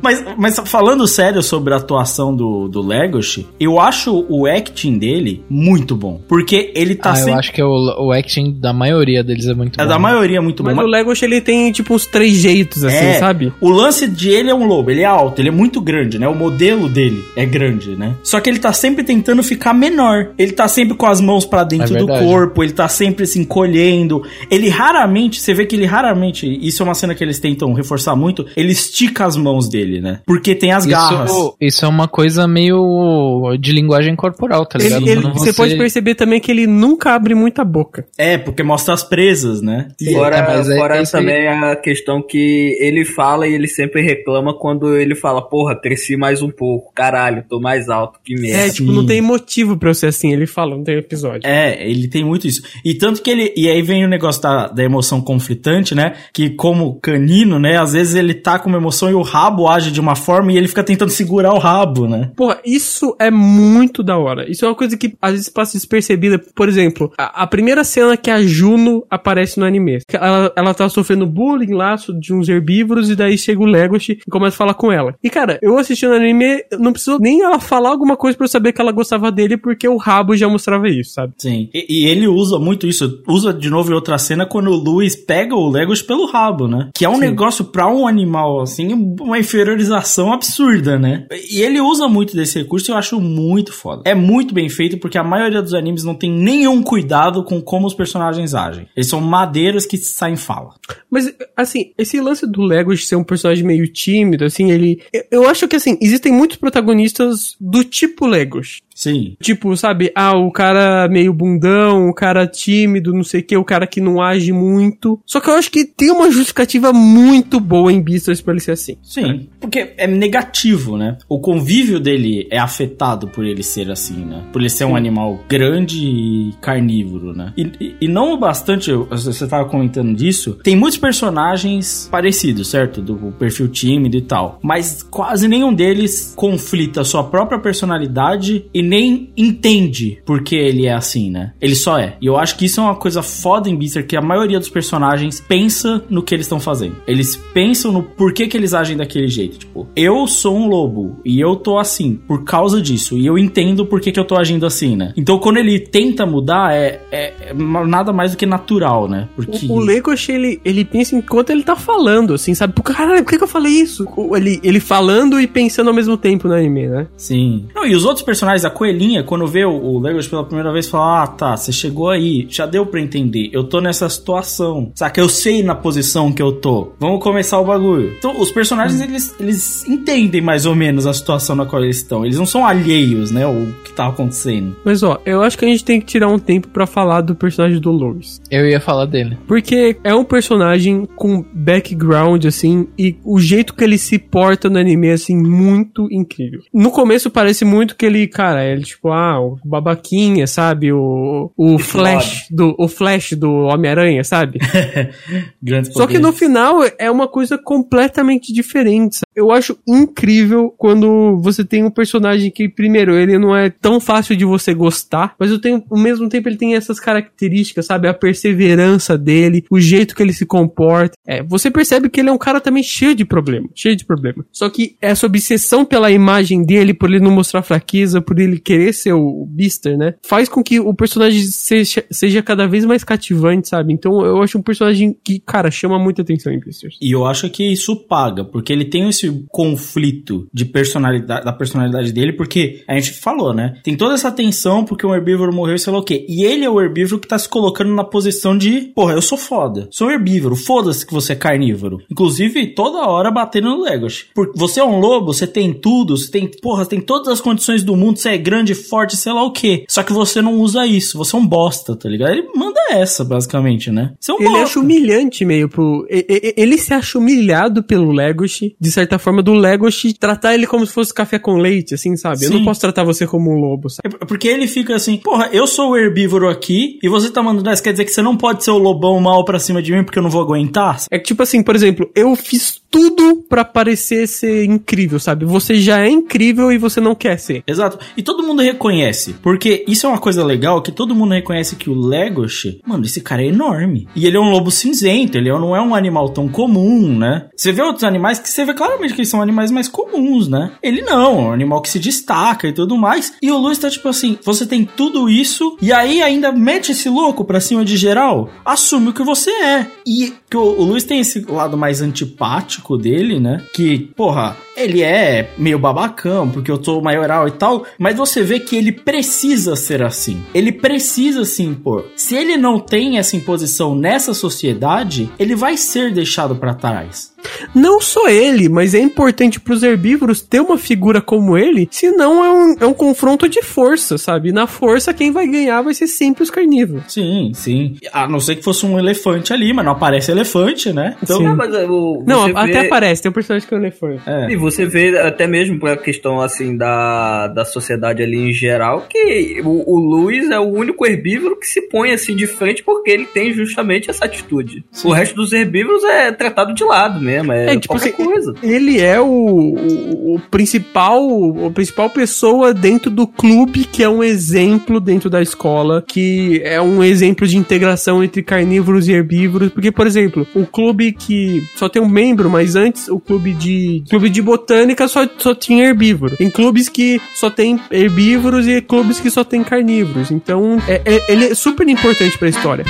mas, 0.02 0.24
mas 0.36 0.60
falando 0.66 1.06
sério 1.06 1.42
sobre 1.42 1.74
a 1.74 1.76
atuação 1.78 2.34
do, 2.34 2.68
do 2.68 2.80
Legoshi, 2.80 3.46
eu 3.58 3.80
acho 3.80 4.24
o 4.28 4.46
acting 4.46 4.98
dele 4.98 5.42
muito 5.48 5.96
bom. 5.96 6.20
Porque 6.28 6.72
ele 6.74 6.94
tá 6.94 7.10
ah, 7.10 7.16
sempre. 7.16 7.32
eu 7.32 7.38
acho 7.38 7.52
que 7.52 7.62
o, 7.62 8.06
o 8.06 8.12
acting 8.12 8.52
da 8.52 8.72
maioria 8.72 9.22
deles 9.24 9.46
é 9.46 9.54
muito 9.54 9.80
É 9.80 9.84
bom. 9.84 9.88
da 9.88 9.98
maioria 9.98 10.40
muito 10.40 10.62
bom. 10.62 10.68
Mas 10.68 10.76
mas- 10.76 10.86
o 10.86 10.88
Legoshi, 10.88 11.24
ele 11.24 11.40
tem, 11.40 11.72
tipo, 11.72 11.94
uns 11.94 12.06
três 12.06 12.34
jeitos, 12.34 12.84
assim, 12.84 12.96
É, 12.96 13.14
sabe? 13.14 13.52
O 13.60 13.70
lance 13.70 14.06
de 14.06 14.28
ele 14.30 14.50
é 14.50 14.54
um 14.54 14.66
lobo, 14.66 14.90
ele 14.90 15.02
é 15.02 15.06
alto, 15.06 15.40
ele 15.40 15.48
é 15.48 15.52
muito 15.52 15.80
grande, 15.80 16.18
né? 16.18 16.28
O 16.28 16.34
modelo 16.34 16.88
dele 16.88 17.24
é 17.36 17.44
grande, 17.46 17.96
né? 17.96 18.14
Só 18.22 18.40
que 18.40 18.48
ele 18.50 18.58
tá 18.58 18.72
sempre 18.72 19.04
tentando 19.04 19.42
ficar 19.42 19.72
menor. 19.72 20.30
Ele 20.38 20.52
tá 20.52 20.68
sempre 20.68 20.96
com 20.96 21.06
as 21.06 21.20
mãos 21.20 21.44
pra 21.44 21.64
dentro 21.64 21.94
É 21.94 21.98
do 21.98 22.06
corpo, 22.06 22.62
ele 22.62 22.72
tá 22.72 22.88
sempre 22.98 23.26
se 23.26 23.38
encolhendo. 23.38 24.22
Ele 24.50 24.68
raramente, 24.68 25.40
você 25.40 25.54
vê 25.54 25.64
que 25.64 25.76
ele 25.76 25.86
raramente, 25.86 26.46
isso 26.60 26.82
é 26.82 26.84
uma 26.84 26.94
cena 26.94 27.14
que 27.14 27.22
eles 27.24 27.38
tentam 27.38 27.72
reforçar 27.72 28.14
muito, 28.16 28.44
ele 28.56 28.72
estica 28.72 29.24
as 29.24 29.36
mãos 29.36 29.68
dele, 29.68 30.00
né? 30.00 30.20
Porque 30.26 30.54
tem 30.54 30.72
as 30.72 30.84
garras. 30.84 31.30
Isso, 31.30 31.56
isso 31.60 31.84
é 31.84 31.88
uma 31.88 32.08
coisa 32.08 32.46
meio 32.46 33.56
de 33.60 33.72
linguagem 33.72 34.14
corporal, 34.16 34.66
tá 34.66 34.78
ligado? 34.78 35.02
Ele- 35.02 35.10
ele- 35.12 35.22
Quando 35.22 35.38
você 35.38 35.52
pode 35.52 35.76
perceber 35.76 36.14
também 36.14 36.40
que 36.40 36.50
ele 36.50 36.66
nunca 36.66 37.12
abre 37.14 37.34
muita 37.34 37.64
boca. 37.64 38.06
É, 38.16 38.36
porque 38.38 38.62
mostra 38.62 38.94
as 38.94 39.02
presas, 39.02 39.60
né? 39.62 39.88
Fora, 40.12 40.36
É, 40.36 40.42
mas 40.42 40.70
é- 40.70 40.76
fora 40.76 40.94
aí- 40.98 41.10
também 41.10 41.46
a 41.48 41.76
questão 41.76 42.22
que 42.22 42.76
ele 42.80 43.04
fala 43.04 43.46
e 43.46 43.54
ele 43.54 43.68
sempre 43.68 44.02
reclama 44.02 44.52
quando 44.58 44.96
ele 44.96 45.14
fala, 45.14 45.40
porra, 45.42 45.78
cresci 45.80 46.16
mais 46.16 46.42
um 46.42 46.50
pouco, 46.50 46.92
caralho, 46.94 47.44
tô 47.48 47.60
mais 47.60 47.88
alto, 47.88 48.18
que 48.24 48.34
merda. 48.34 48.66
É, 48.66 48.70
tipo, 48.70 48.90
não 48.92 49.06
tem 49.06 49.20
motivo 49.20 49.76
pra 49.76 49.90
eu 49.90 49.94
ser 49.94 50.06
assim. 50.08 50.32
Ele 50.32 50.46
fala, 50.46 50.76
não 50.76 50.84
tem 50.84 50.96
episódio. 50.96 51.42
É, 51.48 51.88
ele 51.88 52.08
tem 52.08 52.24
muito 52.24 52.46
isso. 52.46 52.62
E 52.88 52.94
tanto 52.94 53.20
que 53.20 53.30
ele. 53.30 53.52
E 53.54 53.68
aí 53.68 53.82
vem 53.82 54.02
o 54.02 54.08
negócio 54.08 54.40
da, 54.40 54.68
da 54.68 54.82
emoção 54.82 55.20
conflitante, 55.20 55.94
né? 55.94 56.14
Que 56.32 56.48
como 56.48 56.98
canino, 56.98 57.58
né? 57.58 57.76
Às 57.76 57.92
vezes 57.92 58.14
ele 58.14 58.32
tá 58.32 58.58
com 58.58 58.70
uma 58.70 58.78
emoção 58.78 59.10
e 59.10 59.14
o 59.14 59.20
rabo 59.20 59.68
age 59.68 59.90
de 59.90 60.00
uma 60.00 60.16
forma 60.16 60.50
e 60.50 60.56
ele 60.56 60.68
fica 60.68 60.82
tentando 60.82 61.10
segurar 61.10 61.52
o 61.52 61.58
rabo, 61.58 62.08
né? 62.08 62.30
Porra, 62.34 62.58
isso 62.64 63.14
é 63.20 63.30
muito 63.30 64.02
da 64.02 64.16
hora. 64.16 64.50
Isso 64.50 64.64
é 64.64 64.68
uma 64.68 64.74
coisa 64.74 64.96
que 64.96 65.14
às 65.20 65.32
vezes 65.32 65.48
passa 65.50 65.76
despercebida. 65.76 66.38
Por 66.38 66.66
exemplo, 66.66 67.12
a, 67.18 67.42
a 67.42 67.46
primeira 67.46 67.84
cena 67.84 68.16
que 68.16 68.30
a 68.30 68.40
Juno 68.42 69.04
aparece 69.10 69.60
no 69.60 69.66
anime. 69.66 69.98
Ela, 70.10 70.50
ela 70.56 70.72
tá 70.72 70.88
sofrendo 70.88 71.26
bullying 71.26 71.74
lá 71.74 71.94
de 72.18 72.32
uns 72.32 72.48
herbívoros 72.48 73.10
e 73.10 73.16
daí 73.16 73.36
chega 73.36 73.60
o 73.60 73.66
Legoshi 73.66 74.18
e 74.26 74.30
começa 74.30 74.54
a 74.54 74.58
falar 74.58 74.72
com 74.72 74.90
ela. 74.90 75.14
E 75.22 75.28
cara, 75.28 75.58
eu 75.60 75.76
assistindo 75.76 76.12
o 76.12 76.16
anime, 76.16 76.64
não 76.78 76.92
precisou 76.92 77.18
nem 77.20 77.42
ela 77.42 77.60
falar 77.60 77.90
alguma 77.90 78.16
coisa 78.16 78.34
pra 78.34 78.44
eu 78.46 78.48
saber 78.48 78.72
que 78.72 78.80
ela 78.80 78.92
gostava 78.92 79.30
dele 79.30 79.58
porque 79.58 79.86
o 79.86 79.98
rabo 79.98 80.34
já 80.34 80.48
mostrava 80.48 80.88
isso, 80.88 81.12
sabe? 81.12 81.34
Sim. 81.36 81.68
E, 81.74 81.86
e 81.86 82.06
ele 82.06 82.26
usa 82.26 82.58
muito 82.58 82.77
isso. 82.86 83.22
Usa 83.26 83.52
de 83.52 83.68
novo 83.70 83.90
em 83.90 83.94
outra 83.94 84.18
cena 84.18 84.46
quando 84.46 84.68
o 84.70 84.76
Luis 84.76 85.16
pega 85.16 85.54
o 85.54 85.68
Legoshi 85.68 86.04
pelo 86.04 86.26
rabo, 86.26 86.66
né? 86.68 86.90
Que 86.94 87.04
é 87.04 87.08
um 87.08 87.14
Sim. 87.14 87.20
negócio 87.20 87.64
pra 87.64 87.88
um 87.88 88.06
animal, 88.06 88.60
assim, 88.60 88.92
uma 89.20 89.38
inferiorização 89.38 90.32
absurda, 90.32 90.98
né? 90.98 91.26
E 91.50 91.60
ele 91.62 91.80
usa 91.80 92.08
muito 92.08 92.34
desse 92.36 92.58
recurso 92.58 92.90
e 92.90 92.92
eu 92.92 92.96
acho 92.96 93.20
muito 93.20 93.72
foda. 93.72 94.02
É 94.04 94.14
muito 94.14 94.54
bem 94.54 94.68
feito 94.68 94.98
porque 94.98 95.18
a 95.18 95.24
maioria 95.24 95.62
dos 95.62 95.74
animes 95.74 96.04
não 96.04 96.14
tem 96.14 96.30
nenhum 96.30 96.82
cuidado 96.82 97.42
com 97.44 97.60
como 97.60 97.86
os 97.86 97.94
personagens 97.94 98.54
agem. 98.54 98.86
Eles 98.96 99.08
são 99.08 99.20
madeiras 99.20 99.86
que 99.86 99.96
saem 99.98 100.36
fala. 100.36 100.74
Mas, 101.10 101.32
assim, 101.56 101.92
esse 101.98 102.20
lance 102.20 102.46
do 102.46 102.62
Legoshi 102.62 103.06
ser 103.06 103.16
um 103.16 103.24
personagem 103.24 103.64
meio 103.64 103.86
tímido, 103.88 104.44
assim, 104.44 104.70
ele. 104.70 105.00
eu- 105.30 105.48
acho 105.48 105.66
que, 105.66 105.76
assim, 105.76 105.96
existem 106.00 106.30
muitos 106.32 106.56
protagonistas 106.58 107.56
do 107.60 107.82
tipo 107.84 108.26
Legoshi. 108.26 108.80
Sim. 108.98 109.36
Tipo, 109.40 109.76
sabe, 109.76 110.10
ah, 110.12 110.36
o 110.36 110.50
cara 110.50 111.06
meio 111.06 111.32
bundão, 111.32 112.08
o 112.08 112.12
cara 112.12 112.48
tímido, 112.48 113.14
não 113.14 113.22
sei 113.22 113.38
o 113.38 113.44
que, 113.44 113.56
o 113.56 113.64
cara 113.64 113.86
que 113.86 114.00
não 114.00 114.20
age 114.20 114.50
muito. 114.50 115.20
Só 115.24 115.38
que 115.38 115.48
eu 115.48 115.54
acho 115.54 115.70
que 115.70 115.84
tem 115.84 116.10
uma 116.10 116.28
justificativa 116.32 116.92
muito 116.92 117.60
boa 117.60 117.92
em 117.92 118.02
Beastars 118.02 118.40
pra 118.40 118.52
ele 118.52 118.60
ser 118.60 118.72
assim. 118.72 118.98
Sim, 119.00 119.48
porque 119.60 119.94
é 119.96 120.06
negativo, 120.06 120.96
né? 120.96 121.18
O 121.28 121.38
convívio 121.40 121.98
dele 122.00 122.46
é 122.50 122.58
afetado 122.58 123.28
por 123.28 123.44
ele 123.44 123.62
ser 123.62 123.90
assim, 123.90 124.24
né? 124.24 124.44
Por 124.52 124.60
ele 124.60 124.68
ser 124.70 124.84
um 124.84 124.96
animal 124.96 125.40
grande 125.48 125.98
e 126.06 126.54
carnívoro, 126.60 127.32
né? 127.34 127.52
E, 127.56 127.70
e- 127.80 127.94
e 128.02 128.08
não 128.08 128.32
o 128.34 128.38
bastante, 128.38 128.90
você 128.92 129.46
tava 129.46 129.68
comentando 129.68 130.14
disso, 130.14 130.58
tem 130.62 130.76
muitos 130.76 130.98
personagens 130.98 132.08
parecidos, 132.10 132.68
certo? 132.68 133.00
Do 133.00 133.16
perfil 133.38 133.68
tímido 133.68 134.16
e 134.16 134.22
tal. 134.22 134.58
Mas 134.62 135.02
quase 135.02 135.48
nenhum 135.48 135.72
deles 135.72 136.32
conflita 136.36 137.00
a 137.00 137.04
sua 137.04 137.24
própria 137.24 137.58
personalidade 137.58 138.64
e 138.72 138.82
nem 138.82 139.30
entende 139.36 140.18
por 140.24 140.42
que 140.42 140.54
ele 140.56 140.86
é 140.86 140.92
assim, 140.92 141.30
né? 141.30 141.52
Ele 141.60 141.74
só 141.74 141.98
é. 141.98 142.16
E 142.20 142.26
eu 142.26 142.36
acho 142.36 142.56
que 142.56 142.64
isso 142.66 142.80
é 142.80 142.82
uma 142.84 142.94
coisa 142.96 143.22
foda 143.22 143.68
em 143.68 143.76
Beaster, 143.76 144.06
que 144.06 144.16
a 144.16 144.20
maioria 144.22 144.58
dos 144.58 144.68
personagens 144.68 145.40
pensa 145.40 146.02
no 146.08 146.22
que 146.22 146.34
eles 146.34 146.46
estão 146.46 146.60
fazendo. 146.60 146.96
Eles 147.06 147.36
pensam 147.52 147.92
no 147.92 148.02
porquê 148.02 148.46
que 148.46 148.56
eles 148.56 148.74
agem 148.74 148.96
daquele 148.96 149.28
jeito. 149.28 149.47
Tipo, 149.48 149.86
eu 149.96 150.26
sou 150.26 150.56
um 150.56 150.68
lobo 150.68 151.20
e 151.24 151.40
eu 151.40 151.56
tô 151.56 151.78
assim 151.78 152.14
por 152.26 152.44
causa 152.44 152.80
disso. 152.80 153.16
E 153.16 153.26
eu 153.26 153.38
entendo 153.38 153.86
por 153.86 154.00
que, 154.00 154.12
que 154.12 154.20
eu 154.20 154.24
tô 154.24 154.36
agindo 154.36 154.66
assim, 154.66 154.96
né? 154.96 155.12
Então 155.16 155.38
quando 155.38 155.56
ele 155.58 155.78
tenta 155.78 156.24
mudar, 156.26 156.74
é, 156.74 157.00
é- 157.10 157.32
é 157.50 157.54
nada 157.54 158.12
mais 158.12 158.32
do 158.32 158.36
que 158.36 158.46
natural, 158.46 159.08
né? 159.08 159.28
Porque. 159.36 159.66
O, 159.66 159.72
o 159.74 159.78
Legoshi, 159.80 160.32
ele, 160.32 160.60
ele 160.64 160.84
pensa 160.84 161.16
enquanto 161.16 161.50
ele 161.50 161.62
tá 161.62 161.76
falando, 161.76 162.34
assim, 162.34 162.54
sabe? 162.54 162.72
Pô, 162.74 162.82
Caralho, 162.82 163.22
por 163.24 163.30
que, 163.30 163.38
que 163.38 163.44
eu 163.44 163.48
falei 163.48 163.72
isso? 163.72 164.04
Ele, 164.34 164.60
ele 164.62 164.80
falando 164.80 165.40
e 165.40 165.46
pensando 165.46 165.88
ao 165.88 165.94
mesmo 165.94 166.16
tempo 166.16 166.48
no 166.48 166.54
anime, 166.54 166.88
né? 166.88 167.06
Sim. 167.16 167.66
Não, 167.74 167.86
e 167.86 167.94
os 167.94 168.04
outros 168.04 168.24
personagens, 168.24 168.64
a 168.64 168.70
coelhinha, 168.70 169.22
quando 169.22 169.46
vê 169.46 169.64
o, 169.64 169.96
o 169.96 170.00
pela 170.28 170.44
primeira 170.44 170.72
vez, 170.72 170.88
fala: 170.88 171.22
Ah, 171.22 171.26
tá, 171.26 171.56
você 171.56 171.72
chegou 171.72 172.08
aí, 172.10 172.46
já 172.48 172.66
deu 172.66 172.86
pra 172.86 173.00
entender. 173.00 173.50
Eu 173.52 173.64
tô 173.64 173.80
nessa 173.80 174.08
situação. 174.08 174.90
Saca? 174.94 175.20
Eu 175.20 175.28
sei 175.28 175.62
na 175.62 175.74
posição 175.74 176.32
que 176.32 176.42
eu 176.42 176.52
tô. 176.52 176.92
Vamos 176.98 177.22
começar 177.22 177.60
o 177.60 177.64
bagulho. 177.64 178.12
Então, 178.18 178.40
os 178.40 178.50
personagens, 178.50 179.00
eles, 179.00 179.34
eles 179.38 179.86
entendem 179.86 180.40
mais 180.40 180.66
ou 180.66 180.74
menos 180.74 181.06
a 181.06 181.12
situação 181.12 181.56
na 181.56 181.64
qual 181.64 181.82
eles 181.82 181.98
estão. 181.98 182.24
Eles 182.24 182.38
não 182.38 182.46
são 182.46 182.66
alheios, 182.66 183.30
né? 183.30 183.46
O 183.46 183.72
que 183.84 183.92
tá 183.92 184.06
acontecendo. 184.06 184.76
Mas 184.84 185.02
ó, 185.02 185.20
eu 185.24 185.42
acho 185.42 185.56
que 185.56 185.64
a 185.64 185.68
gente 185.68 185.84
tem 185.84 186.00
que 186.00 186.06
tirar 186.06 186.28
um 186.28 186.38
tempo 186.38 186.68
pra 186.68 186.86
falar 186.86 187.20
do 187.20 187.34
personagem 187.34 187.80
do 187.80 187.90
Lois. 187.90 188.40
Eu 188.50 188.66
ia 188.68 188.80
falar 188.80 189.06
dele. 189.06 189.38
Porque 189.46 189.96
é 190.02 190.14
um 190.14 190.24
personagem 190.24 191.06
com 191.16 191.44
background, 191.52 192.44
assim, 192.46 192.88
e 192.98 193.16
o 193.24 193.38
jeito 193.38 193.74
que 193.74 193.84
ele 193.84 193.98
se 193.98 194.18
porta 194.18 194.68
no 194.68 194.78
anime, 194.78 195.10
assim, 195.10 195.36
muito 195.36 196.08
incrível. 196.10 196.60
No 196.72 196.90
começo 196.90 197.30
parece 197.30 197.64
muito 197.64 197.96
que 197.96 198.06
ele, 198.06 198.26
cara, 198.26 198.64
ele 198.64 198.82
tipo, 198.82 199.10
ah, 199.10 199.40
o 199.40 199.58
babaquinha, 199.64 200.46
sabe? 200.46 200.92
O, 200.92 201.50
o 201.56 201.78
Flash 201.78 202.46
do, 202.50 202.74
o 202.78 202.88
Flash 202.88 203.32
do 203.32 203.50
Homem-Aranha, 203.50 204.24
sabe? 204.24 204.58
Só 205.92 206.06
que 206.06 206.18
no 206.18 206.32
final 206.32 206.80
é 206.98 207.10
uma 207.10 207.28
coisa 207.28 207.58
completamente 207.58 208.52
diferente. 208.52 209.20
Eu 209.38 209.52
acho 209.52 209.78
incrível 209.86 210.74
quando 210.76 211.40
você 211.40 211.64
tem 211.64 211.84
um 211.84 211.92
personagem 211.92 212.50
que, 212.50 212.68
primeiro, 212.68 213.14
ele 213.14 213.38
não 213.38 213.56
é 213.56 213.70
tão 213.70 214.00
fácil 214.00 214.34
de 214.34 214.44
você 214.44 214.74
gostar, 214.74 215.36
mas 215.38 215.52
eu 215.52 215.60
tenho, 215.60 215.80
ao 215.88 215.96
mesmo 215.96 216.28
tempo 216.28 216.48
ele 216.48 216.56
tem 216.56 216.74
essas 216.74 216.98
características, 216.98 217.86
sabe? 217.86 218.08
A 218.08 218.14
perseverança 218.14 219.16
dele, 219.16 219.64
o 219.70 219.78
jeito 219.78 220.16
que 220.16 220.22
ele 220.24 220.32
se 220.32 220.44
comporta. 220.44 221.16
É, 221.24 221.40
você 221.40 221.70
percebe 221.70 222.08
que 222.08 222.18
ele 222.18 222.30
é 222.30 222.32
um 222.32 222.38
cara 222.38 222.60
também 222.60 222.82
cheio 222.82 223.14
de 223.14 223.24
problema, 223.24 223.68
cheio 223.76 223.94
de 223.94 224.04
problema. 224.04 224.44
Só 224.50 224.68
que 224.68 224.96
essa 225.00 225.26
obsessão 225.26 225.84
pela 225.84 226.10
imagem 226.10 226.64
dele, 226.64 226.92
por 226.92 227.08
ele 227.08 227.20
não 227.20 227.30
mostrar 227.30 227.62
fraqueza, 227.62 228.20
por 228.20 228.40
ele 228.40 228.58
querer 228.58 228.92
ser 228.92 229.12
o 229.12 229.46
Beaster, 229.48 229.96
né? 229.96 230.14
Faz 230.26 230.48
com 230.48 230.64
que 230.64 230.80
o 230.80 230.92
personagem 230.92 231.42
seja, 231.42 232.04
seja 232.10 232.42
cada 232.42 232.66
vez 232.66 232.84
mais 232.84 233.04
cativante, 233.04 233.68
sabe? 233.68 233.92
Então 233.92 234.24
eu 234.24 234.42
acho 234.42 234.58
um 234.58 234.62
personagem 234.62 235.16
que, 235.22 235.38
cara, 235.38 235.70
chama 235.70 235.96
muita 235.96 236.22
atenção 236.22 236.52
em 236.52 236.58
Beasters. 236.58 236.98
E 237.00 237.12
eu 237.12 237.24
acho 237.24 237.48
que 237.50 237.72
isso 237.72 237.94
paga, 237.94 238.44
porque 238.44 238.72
ele 238.72 238.84
tem 238.84 239.08
esse 239.08 239.27
conflito 239.48 240.48
de 240.52 240.64
personalidade, 240.64 241.44
da 241.44 241.52
personalidade 241.52 242.12
dele, 242.12 242.32
porque 242.32 242.82
a 242.86 242.94
gente 242.94 243.12
falou, 243.12 243.52
né? 243.54 243.74
Tem 243.82 243.96
toda 243.96 244.14
essa 244.14 244.30
tensão 244.30 244.84
porque 244.84 245.06
um 245.06 245.14
herbívoro 245.14 245.54
morreu 245.54 245.74
e 245.76 245.78
sei 245.78 245.92
lá 245.92 245.98
o 245.98 246.02
quê. 246.04 246.24
E 246.28 246.44
ele 246.44 246.64
é 246.64 246.70
o 246.70 246.80
herbívoro 246.80 247.20
que 247.20 247.28
tá 247.28 247.38
se 247.38 247.48
colocando 247.48 247.94
na 247.94 248.04
posição 248.04 248.56
de, 248.56 248.92
porra, 248.94 249.14
eu 249.14 249.22
sou 249.22 249.38
foda. 249.38 249.88
Sou 249.90 250.10
herbívoro, 250.10 250.56
foda-se 250.56 251.06
que 251.06 251.12
você 251.12 251.32
é 251.32 251.36
carnívoro. 251.36 251.98
Inclusive, 252.10 252.74
toda 252.74 253.06
hora 253.08 253.30
batendo 253.30 253.70
no 253.70 253.82
Legoshi. 253.82 254.26
Porque 254.34 254.58
você 254.58 254.80
é 254.80 254.84
um 254.84 254.98
lobo, 254.98 255.32
você 255.32 255.46
tem 255.46 255.72
tudo, 255.72 256.16
você 256.16 256.30
tem, 256.30 256.50
porra, 256.62 256.86
tem 256.86 257.00
todas 257.00 257.28
as 257.28 257.40
condições 257.40 257.82
do 257.82 257.96
mundo, 257.96 258.18
você 258.18 258.30
é 258.30 258.38
grande, 258.38 258.74
forte, 258.74 259.16
sei 259.16 259.32
lá 259.32 259.42
o 259.44 259.52
quê. 259.52 259.84
Só 259.88 260.02
que 260.02 260.12
você 260.12 260.40
não 260.42 260.54
usa 260.54 260.86
isso, 260.86 261.18
você 261.18 261.36
é 261.36 261.38
um 261.38 261.46
bosta, 261.46 261.96
tá 261.96 262.08
ligado? 262.08 262.32
Ele 262.32 262.48
manda 262.54 262.78
essa, 262.90 263.24
basicamente, 263.24 263.90
né? 263.90 264.12
Você 264.20 264.30
é 264.30 264.34
um 264.34 264.38
Ele 264.38 264.48
bosta. 264.48 264.64
acha 264.64 264.80
humilhante 264.80 265.44
meio 265.44 265.68
pro. 265.68 266.06
Ele 266.08 266.78
se 266.78 266.92
acha 266.92 267.18
humilhado 267.18 267.82
pelo 267.82 268.12
Legoshi, 268.12 268.76
de 268.80 268.90
certa 268.90 269.17
forma, 269.18 269.42
do 269.42 269.52
Legoshi 269.52 270.12
tratar 270.12 270.54
ele 270.54 270.66
como 270.66 270.86
se 270.86 270.92
fosse 270.92 271.12
café 271.12 271.38
com 271.38 271.56
leite, 271.56 271.94
assim, 271.94 272.16
sabe? 272.16 272.44
Eu 272.44 272.48
Sim. 272.48 272.58
não 272.58 272.64
posso 272.64 272.80
tratar 272.80 273.04
você 273.04 273.26
como 273.26 273.50
um 273.50 273.58
lobo, 273.58 273.88
sabe? 273.88 274.16
É 274.20 274.24
porque 274.24 274.48
ele 274.48 274.66
fica 274.66 274.94
assim, 274.94 275.16
porra, 275.18 275.48
eu 275.52 275.66
sou 275.66 275.90
o 275.90 275.96
herbívoro 275.96 276.48
aqui 276.48 276.98
e 277.02 277.08
você 277.08 277.30
tá 277.30 277.42
mandando 277.42 277.70
essa, 277.70 277.82
quer 277.82 277.92
dizer 277.92 278.04
que 278.04 278.12
você 278.12 278.22
não 278.22 278.36
pode 278.36 278.64
ser 278.64 278.70
o 278.70 278.78
lobão 278.78 279.18
mal 279.20 279.44
pra 279.44 279.58
cima 279.58 279.82
de 279.82 279.92
mim 279.92 280.04
porque 280.04 280.18
eu 280.18 280.22
não 280.22 280.30
vou 280.30 280.42
aguentar? 280.42 281.00
É 281.10 281.18
que, 281.18 281.24
tipo 281.24 281.42
assim, 281.42 281.62
por 281.62 281.74
exemplo, 281.74 282.10
eu 282.14 282.34
fiz 282.36 282.80
tudo 282.90 283.44
pra 283.48 283.64
parecer 283.64 284.26
ser 284.26 284.64
incrível, 284.64 285.18
sabe? 285.18 285.44
Você 285.44 285.76
já 285.76 286.00
é 286.00 286.08
incrível 286.08 286.72
e 286.72 286.78
você 286.78 287.00
não 287.00 287.14
quer 287.14 287.38
ser. 287.38 287.62
Exato. 287.66 287.98
E 288.16 288.22
todo 288.22 288.42
mundo 288.42 288.62
reconhece, 288.62 289.34
porque 289.42 289.84
isso 289.86 290.06
é 290.06 290.08
uma 290.08 290.18
coisa 290.18 290.44
legal 290.44 290.82
que 290.82 290.92
todo 290.92 291.14
mundo 291.14 291.32
reconhece 291.32 291.76
que 291.76 291.90
o 291.90 291.94
Legoshi, 291.94 292.80
mano, 292.86 293.04
esse 293.04 293.20
cara 293.20 293.42
é 293.42 293.48
enorme. 293.48 294.08
E 294.14 294.26
ele 294.26 294.36
é 294.36 294.40
um 294.40 294.50
lobo 294.50 294.70
cinzento, 294.70 295.36
ele 295.36 295.50
não 295.50 295.74
é 295.74 295.80
um 295.80 295.94
animal 295.94 296.30
tão 296.30 296.48
comum, 296.48 297.16
né? 297.16 297.48
Você 297.56 297.72
vê 297.72 297.82
outros 297.82 298.04
animais 298.04 298.38
que 298.38 298.48
você 298.48 298.64
vê 298.64 298.74
claramente 298.74 299.14
que 299.14 299.20
eles 299.20 299.28
são 299.28 299.42
animais 299.42 299.70
mais 299.70 299.88
comuns, 299.88 300.48
né? 300.48 300.72
Ele 300.82 301.02
não, 301.02 301.38
é 301.38 301.48
um 301.48 301.52
animal 301.52 301.82
que 301.82 301.90
se 301.90 301.98
destaca 301.98 302.68
e 302.68 302.72
tudo 302.72 302.96
mais. 302.96 303.34
E 303.42 303.50
o 303.50 303.58
Luiz 303.58 303.78
tá 303.78 303.90
tipo 303.90 304.08
assim, 304.08 304.38
você 304.44 304.66
tem 304.66 304.84
tudo 304.84 305.28
isso 305.28 305.76
e 305.80 305.92
aí 305.92 306.22
ainda 306.22 306.52
mete 306.52 306.92
esse 306.92 307.08
louco 307.08 307.44
pra 307.44 307.60
cima 307.60 307.84
de 307.84 307.96
geral, 307.96 308.50
assume 308.64 309.10
o 309.10 309.12
que 309.12 309.22
você 309.22 309.50
é. 309.50 309.86
E 310.06 310.32
que 310.48 310.56
o, 310.56 310.62
o 310.62 310.84
Luiz 310.84 311.04
tem 311.04 311.20
esse 311.20 311.40
lado 311.40 311.76
mais 311.76 312.00
antipático 312.00 312.77
dele, 312.98 313.40
né? 313.40 313.62
Que, 313.72 314.10
porra, 314.16 314.56
ele 314.76 315.02
é 315.02 315.50
meio 315.58 315.78
babacão, 315.78 316.48
porque 316.48 316.70
eu 316.70 316.82
sou 316.82 317.02
maioral 317.02 317.48
e 317.48 317.52
tal, 317.52 317.84
mas 317.98 318.16
você 318.16 318.42
vê 318.42 318.60
que 318.60 318.76
ele 318.76 318.92
precisa 318.92 319.74
ser 319.74 320.02
assim. 320.02 320.42
Ele 320.54 320.72
precisa 320.72 321.44
se 321.44 321.62
impor. 321.62 322.06
Se 322.16 322.36
ele 322.36 322.56
não 322.56 322.78
tem 322.78 323.18
essa 323.18 323.36
imposição 323.36 323.94
nessa 323.94 324.32
sociedade, 324.32 325.30
ele 325.38 325.54
vai 325.54 325.76
ser 325.76 326.12
deixado 326.12 326.54
pra 326.56 326.74
trás. 326.74 327.32
Não 327.74 328.00
só 328.00 328.28
ele, 328.28 328.68
mas 328.68 328.94
é 328.94 328.98
importante 329.00 329.60
pros 329.60 329.82
herbívoros 329.82 330.40
ter 330.40 330.60
uma 330.60 330.76
figura 330.78 331.20
como 331.20 331.56
ele, 331.56 331.88
senão 331.90 332.44
é 332.44 332.50
um, 332.52 332.76
é 332.80 332.86
um 332.86 332.94
confronto 332.94 333.48
de 333.48 333.62
força, 333.62 334.18
sabe? 334.18 334.48
E 334.48 334.52
na 334.52 334.66
força, 334.66 335.14
quem 335.14 335.30
vai 335.30 335.46
ganhar 335.46 335.82
vai 335.82 335.94
ser 335.94 336.06
sempre 336.06 336.42
os 336.42 336.50
carnívoros. 336.50 337.04
Sim, 337.12 337.52
sim. 337.54 337.96
A 338.12 338.26
não 338.28 338.40
ser 338.40 338.56
que 338.56 338.62
fosse 338.64 338.84
um 338.86 338.98
elefante 338.98 339.52
ali, 339.52 339.72
mas 339.72 339.84
não 339.84 339.92
aparece 339.92 340.30
elefante, 340.30 340.92
né? 340.92 341.16
Então, 341.22 341.38
Sim. 341.38 341.44
Não, 341.44 341.56
mas 341.56 341.72
o, 341.88 342.22
Não, 342.26 342.42
você 342.42 342.52
até 342.54 342.80
vê- 342.80 342.86
aparece, 342.86 343.22
tem 343.22 343.30
um 343.30 343.34
personagem 343.34 343.68
que 343.68 343.74
é 343.74 343.76
um 343.76 343.80
elefante. 343.80 344.22
é. 344.26 344.50
E 344.50 344.56
você 344.56 344.84
vê 344.86 345.18
até 345.18 345.46
mesmo 345.46 345.78
pela 345.78 345.96
questão 345.96 346.40
assim 346.40 346.76
da, 346.76 347.46
da 347.48 347.64
sociedade 347.64 348.22
ali 348.22 348.50
em 348.50 348.52
geral, 348.52 349.06
que 349.08 349.60
o, 349.64 349.94
o 349.94 349.98
Luiz 349.98 350.50
é 350.50 350.58
o 350.58 350.64
único 350.66 351.06
herbívoro 351.06 351.56
que 351.58 351.66
se 351.66 351.82
põe 351.82 352.12
assim 352.12 352.34
de 352.34 352.46
frente 352.46 352.82
porque 352.82 353.10
ele 353.10 353.26
tem 353.26 353.52
justamente 353.52 354.10
essa 354.10 354.24
atitude. 354.24 354.84
O 355.04 355.12
resto 355.12 355.34
dos 355.36 355.52
herbívoros 355.52 356.02
é 356.04 356.32
tratado 356.32 356.74
de 356.74 356.84
lado 356.84 357.20
mesmo, 357.28 357.52
é, 357.52 357.74
É, 357.74 357.76
tipo 357.78 357.88
qualquer 357.94 358.14
assim, 358.14 358.24
coisa. 358.24 358.54
Ele 358.62 359.00
é 359.00 359.20
o, 359.20 359.24
o, 359.26 360.34
o 360.34 360.40
principal, 360.50 361.22
o 361.26 361.70
principal 361.70 362.10
pessoa 362.10 362.72
dentro 362.74 363.10
do 363.10 363.26
clube 363.26 363.84
que 363.84 364.02
é 364.02 364.08
um 364.08 364.22
exemplo 364.22 365.00
dentro 365.00 365.28
da 365.30 365.40
escola, 365.42 366.02
que 366.06 366.60
é 366.64 366.80
um 366.80 367.02
exemplo 367.02 367.46
de 367.46 367.56
integração 367.56 368.22
entre 368.22 368.42
carnívoros 368.42 369.08
e 369.08 369.12
herbívoros, 369.12 369.70
porque 369.70 369.92
por 369.92 370.06
exemplo, 370.06 370.46
o 370.54 370.66
clube 370.66 371.12
que 371.12 371.62
só 371.76 371.88
tem 371.88 372.00
um 372.02 372.08
membro, 372.08 372.48
mas 372.50 372.74
antes 372.74 373.08
o 373.08 373.18
clube 373.18 373.52
de 373.52 374.02
clube 374.08 374.28
de 374.30 374.42
botânica 374.42 375.06
só, 375.08 375.26
só 375.38 375.54
tinha 375.54 375.84
herbívoro. 375.86 376.36
Tem 376.36 376.50
clubes 376.50 376.88
que 376.88 377.20
só 377.34 377.50
tem 377.50 377.78
herbívoros 377.90 378.66
e 378.66 378.80
clubes 378.80 379.20
que 379.20 379.30
só 379.30 379.44
tem 379.44 379.62
carnívoros. 379.62 380.30
Então, 380.30 380.78
é- 380.88 381.02
é- 381.04 381.32
ele 381.32 381.46
é 381.46 381.54
super 381.54 381.88
importante 381.88 382.36
pra 382.38 382.48
história. 382.48 382.84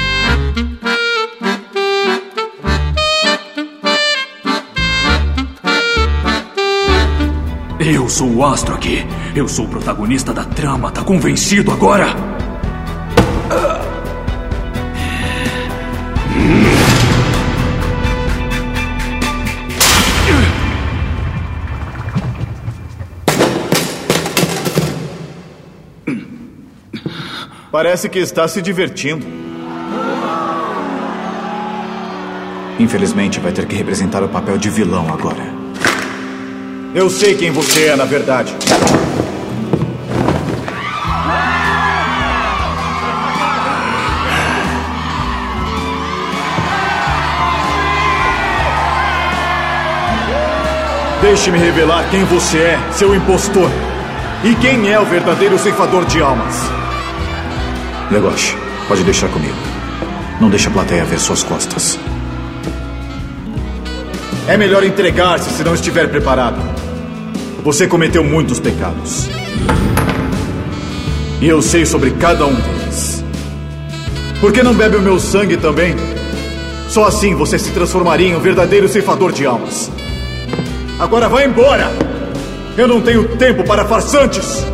Eu 7.90 8.06
sou 8.06 8.30
o 8.30 8.44
astro 8.44 8.74
aqui. 8.74 8.98
Eu 9.34 9.48
sou 9.48 9.64
o 9.64 9.68
protagonista 9.68 10.30
da 10.30 10.44
trama. 10.44 10.90
Tá 10.90 11.02
convencido 11.02 11.72
agora? 11.72 12.14
Parece 27.72 28.10
que 28.10 28.18
está 28.18 28.46
se 28.46 28.60
divertindo. 28.60 29.26
Infelizmente, 32.78 33.40
vai 33.40 33.52
ter 33.52 33.64
que 33.66 33.74
representar 33.74 34.22
o 34.22 34.28
papel 34.28 34.58
de 34.58 34.68
vilão 34.68 35.10
agora. 35.10 35.57
Eu 36.94 37.10
sei 37.10 37.34
quem 37.34 37.50
você 37.50 37.88
é, 37.88 37.96
na 37.96 38.06
verdade. 38.06 38.54
Deixe-me 51.20 51.58
revelar 51.58 52.08
quem 52.10 52.24
você 52.24 52.58
é, 52.58 52.78
seu 52.92 53.14
impostor. 53.14 53.70
E 54.42 54.54
quem 54.54 54.90
é 54.90 54.98
o 54.98 55.04
verdadeiro 55.04 55.58
ceifador 55.58 56.06
de 56.06 56.22
almas. 56.22 56.54
Legoshi, 58.10 58.56
pode 58.86 59.02
deixar 59.04 59.28
comigo. 59.28 59.56
Não 60.40 60.48
deixe 60.48 60.68
a 60.68 60.70
plateia 60.70 61.04
ver 61.04 61.18
suas 61.18 61.42
costas. 61.42 61.98
É 64.48 64.56
melhor 64.56 64.82
entregar-se 64.82 65.50
se 65.50 65.62
não 65.62 65.74
estiver 65.74 66.08
preparado. 66.08 66.56
Você 67.62 67.86
cometeu 67.86 68.24
muitos 68.24 68.58
pecados. 68.58 69.28
E 71.38 71.46
eu 71.46 71.60
sei 71.60 71.84
sobre 71.84 72.12
cada 72.12 72.46
um 72.46 72.54
deles. 72.54 73.22
Por 74.40 74.50
que 74.50 74.62
não 74.62 74.72
bebe 74.72 74.96
o 74.96 75.02
meu 75.02 75.20
sangue 75.20 75.58
também? 75.58 75.94
Só 76.88 77.04
assim 77.04 77.34
você 77.34 77.58
se 77.58 77.72
transformaria 77.72 78.28
em 78.28 78.36
um 78.36 78.40
verdadeiro 78.40 78.88
ceifador 78.88 79.32
de 79.32 79.44
almas. 79.44 79.90
Agora 80.98 81.28
vá 81.28 81.44
embora! 81.44 81.92
Eu 82.74 82.88
não 82.88 83.02
tenho 83.02 83.36
tempo 83.36 83.64
para 83.64 83.84
farsantes! 83.84 84.64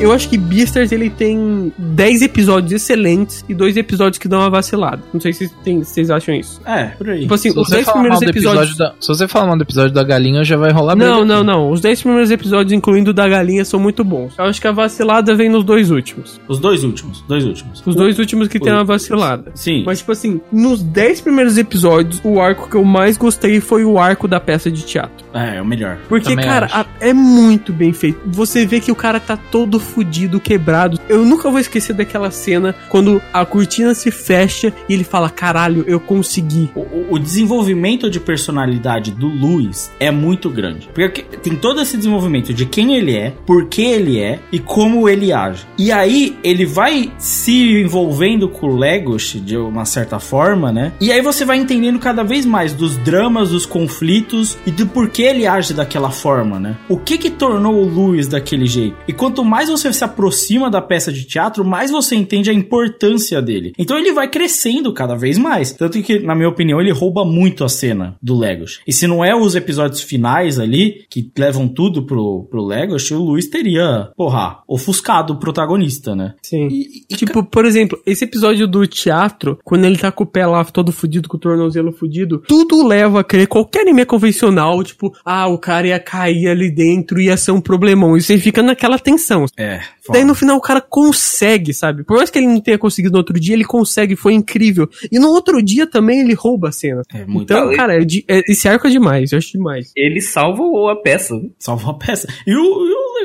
Eu 0.00 0.12
acho 0.12 0.28
que 0.28 0.38
Beastars 0.38 0.92
ele 0.92 1.10
tem 1.10 1.72
10 1.76 2.22
episódios 2.22 2.72
excelentes 2.72 3.44
e 3.48 3.54
dois 3.54 3.76
episódios 3.76 4.18
que 4.18 4.26
dão 4.26 4.40
uma 4.40 4.50
vacilada. 4.50 5.02
Não 5.12 5.20
sei 5.20 5.32
se 5.32 5.48
vocês, 5.48 5.88
vocês 5.88 6.10
acham 6.10 6.34
isso. 6.34 6.60
É, 6.64 6.84
por 6.86 7.10
aí. 7.10 7.20
Tipo 7.20 7.34
assim, 7.34 7.50
Se 7.52 7.58
os 7.58 7.68
você 7.68 7.74
10 7.76 7.84
falar 7.86 8.00
primeiros 8.00 8.22
episódios. 8.22 8.64
episódio 8.70 8.78
da- 8.78 8.94
se 9.00 9.08
você 9.08 9.28
falar 9.28 9.46
mal 9.46 9.56
do 9.56 9.62
episódio 9.62 9.92
da 9.92 10.02
galinha, 10.02 10.42
já 10.42 10.56
vai 10.56 10.72
rolar 10.72 10.96
Não, 10.96 11.24
não, 11.24 11.36
aqui. 11.38 11.46
não. 11.46 11.70
Os 11.70 11.80
10 11.80 12.00
primeiros 12.02 12.30
episódios, 12.30 12.72
incluindo 12.72 13.10
o 13.10 13.14
da 13.14 13.28
galinha, 13.28 13.64
são 13.64 13.78
muito 13.78 14.02
bons. 14.02 14.32
Eu 14.38 14.44
acho 14.44 14.60
que 14.60 14.66
a 14.66 14.72
vacilada 14.72 15.34
vem 15.34 15.48
nos 15.50 15.64
dois 15.64 15.90
últimos. 15.90 16.40
Os 16.48 16.58
dois 16.58 16.82
últimos, 16.82 17.22
dois 17.28 17.44
últimos. 17.44 17.82
Os 17.86 17.94
dois 17.94 18.18
últimos 18.18 18.48
que 18.48 18.58
tem 18.58 18.72
o- 18.72 18.76
uma 18.76 18.84
vacilada. 18.84 19.52
Sim. 19.54 19.82
Mas, 19.84 19.98
tipo 19.98 20.12
assim, 20.12 20.40
nos 20.50 20.82
10 20.82 21.20
primeiros 21.20 21.58
episódios, 21.58 22.20
o 22.24 22.40
arco 22.40 22.68
que 22.70 22.76
eu 22.76 22.84
mais 22.84 23.16
gostei 23.18 23.60
foi 23.60 23.84
o 23.84 23.98
arco 23.98 24.26
da 24.26 24.40
peça 24.40 24.70
de 24.70 24.82
teatro. 24.82 25.26
É, 25.34 25.56
é 25.58 25.62
o 25.62 25.66
melhor. 25.66 25.98
Porque, 26.08 26.30
Também 26.30 26.44
cara, 26.44 26.68
a- 26.72 26.86
é 27.00 27.12
muito 27.12 27.72
bem 27.72 27.92
feito. 27.92 28.18
Você 28.26 28.64
vê 28.66 28.80
que 28.80 28.90
o 28.90 28.94
cara 28.96 29.20
tá 29.20 29.36
todo 29.36 29.78
fudido, 29.90 30.40
quebrado. 30.40 30.98
Eu 31.08 31.24
nunca 31.24 31.50
vou 31.50 31.58
esquecer 31.60 31.92
daquela 31.94 32.30
cena 32.30 32.74
quando 32.88 33.20
a 33.32 33.44
cortina 33.44 33.94
se 33.94 34.10
fecha 34.10 34.72
e 34.88 34.94
ele 34.94 35.04
fala: 35.04 35.28
Caralho, 35.28 35.84
eu 35.86 35.98
consegui. 36.00 36.70
O, 36.74 37.14
o- 37.14 37.18
desenvolvimento 37.18 38.08
de 38.10 38.18
personalidade 38.20 39.10
do 39.12 39.26
Luiz 39.26 39.90
é 39.98 40.10
muito 40.10 40.48
grande. 40.50 40.88
Porque 40.94 41.22
tem 41.22 41.54
todo 41.56 41.80
esse 41.80 41.96
desenvolvimento 41.96 42.52
de 42.52 42.66
quem 42.66 42.94
ele 42.96 43.14
é, 43.16 43.32
por 43.46 43.66
que 43.66 43.82
ele 43.82 44.18
é 44.20 44.38
e 44.52 44.58
como 44.58 45.08
ele 45.08 45.32
age. 45.32 45.64
E 45.78 45.90
aí 45.90 46.36
ele 46.42 46.64
vai 46.66 47.10
se 47.18 47.80
envolvendo 47.80 48.48
com 48.48 48.66
o 48.68 48.76
Legoshi 48.76 49.40
de 49.40 49.56
uma 49.56 49.84
certa 49.84 50.18
forma, 50.18 50.70
né? 50.72 50.92
E 51.00 51.10
aí 51.12 51.22
você 51.22 51.44
vai 51.44 51.56
entendendo 51.58 51.98
cada 51.98 52.22
vez 52.22 52.44
mais 52.44 52.72
dos 52.72 52.96
dramas, 52.98 53.50
dos 53.50 53.64
conflitos 53.66 54.58
e 54.66 54.70
do 54.70 54.86
porquê 54.86 55.22
ele 55.22 55.46
age 55.46 55.72
daquela 55.72 56.10
forma, 56.10 56.58
né? 56.60 56.76
O 56.88 56.96
que 56.98 57.16
que 57.16 57.30
tornou 57.30 57.74
o 57.74 57.84
Luiz 57.88 58.26
daquele 58.28 58.66
jeito? 58.66 58.96
E 59.08 59.12
quanto 59.12 59.44
mais 59.44 59.68
você 59.70 59.79
se 59.80 60.04
aproxima 60.04 60.70
da 60.70 60.80
peça 60.80 61.12
de 61.12 61.24
teatro, 61.24 61.64
mais 61.64 61.90
você 61.90 62.14
entende 62.14 62.50
a 62.50 62.54
importância 62.54 63.40
dele. 63.40 63.72
Então 63.78 63.98
ele 63.98 64.12
vai 64.12 64.28
crescendo 64.28 64.92
cada 64.92 65.14
vez 65.14 65.38
mais. 65.38 65.72
Tanto 65.72 66.00
que, 66.02 66.18
na 66.18 66.34
minha 66.34 66.48
opinião, 66.48 66.80
ele 66.80 66.92
rouba 66.92 67.24
muito 67.24 67.64
a 67.64 67.68
cena 67.68 68.16
do 68.22 68.38
Legos. 68.38 68.80
E 68.86 68.92
se 68.92 69.06
não 69.06 69.24
é 69.24 69.34
os 69.34 69.54
episódios 69.54 70.02
finais 70.02 70.58
ali, 70.58 71.04
que 71.08 71.30
levam 71.36 71.68
tudo 71.68 72.04
pro, 72.04 72.46
pro 72.50 72.64
Legos, 72.64 73.10
o 73.10 73.18
Luiz 73.18 73.48
teria, 73.48 74.10
porra, 74.16 74.62
ofuscado 74.68 75.34
o 75.34 75.38
protagonista, 75.38 76.14
né? 76.14 76.34
Sim. 76.42 76.68
tipo, 77.08 77.44
por 77.44 77.64
exemplo, 77.64 78.00
esse 78.06 78.24
episódio 78.24 78.66
do 78.66 78.86
teatro, 78.86 79.58
quando 79.64 79.84
ele 79.84 79.98
tá 79.98 80.12
com 80.12 80.24
o 80.24 80.26
pé 80.26 80.46
lá 80.46 80.64
todo 80.64 80.92
fudido, 80.92 81.28
com 81.28 81.36
o 81.36 81.40
tornozelo 81.40 81.92
fudido, 81.92 82.42
tudo 82.46 82.86
leva 82.86 83.20
a 83.20 83.24
crer, 83.24 83.46
qualquer 83.46 83.82
anime 83.82 84.04
convencional, 84.04 84.82
tipo, 84.82 85.12
ah, 85.24 85.46
o 85.48 85.58
cara 85.58 85.88
ia 85.88 86.00
cair 86.00 86.48
ali 86.48 86.70
dentro, 86.70 87.20
ia 87.20 87.36
ser 87.36 87.52
um 87.52 87.60
problemão. 87.60 88.16
E 88.16 88.20
você 88.20 88.38
fica 88.38 88.62
naquela 88.62 88.98
tensão. 88.98 89.46
É. 89.56 89.69
Daí 90.12 90.24
no 90.24 90.34
final 90.34 90.56
o 90.56 90.60
cara 90.60 90.80
consegue, 90.80 91.72
sabe? 91.74 92.02
Por 92.04 92.16
mais 92.16 92.30
que 92.30 92.38
ele 92.38 92.46
não 92.46 92.60
tenha 92.60 92.78
conseguido 92.78 93.12
no 93.12 93.18
outro 93.18 93.38
dia, 93.38 93.54
ele 93.54 93.64
consegue, 93.64 94.16
foi 94.16 94.34
incrível. 94.34 94.88
E 95.10 95.18
no 95.18 95.28
outro 95.28 95.62
dia 95.62 95.86
também 95.86 96.20
ele 96.20 96.34
rouba 96.34 96.68
a 96.68 96.72
cena. 96.72 97.02
muito 97.26 97.52
então, 97.52 97.68
cara, 97.76 98.00
é 98.00 98.04
de- 98.04 98.24
é- 98.28 98.42
esse 98.50 98.68
arco 98.68 98.86
é 98.86 98.90
demais, 98.90 99.32
eu 99.32 99.38
acho 99.38 99.52
demais. 99.52 99.92
Ele 99.96 100.20
salva 100.20 100.62
a 100.92 100.96
peça. 100.96 101.40
Salva 101.58 101.90
a 101.90 101.94
peça. 101.94 102.26
E 102.46 102.54
o, 102.54 102.58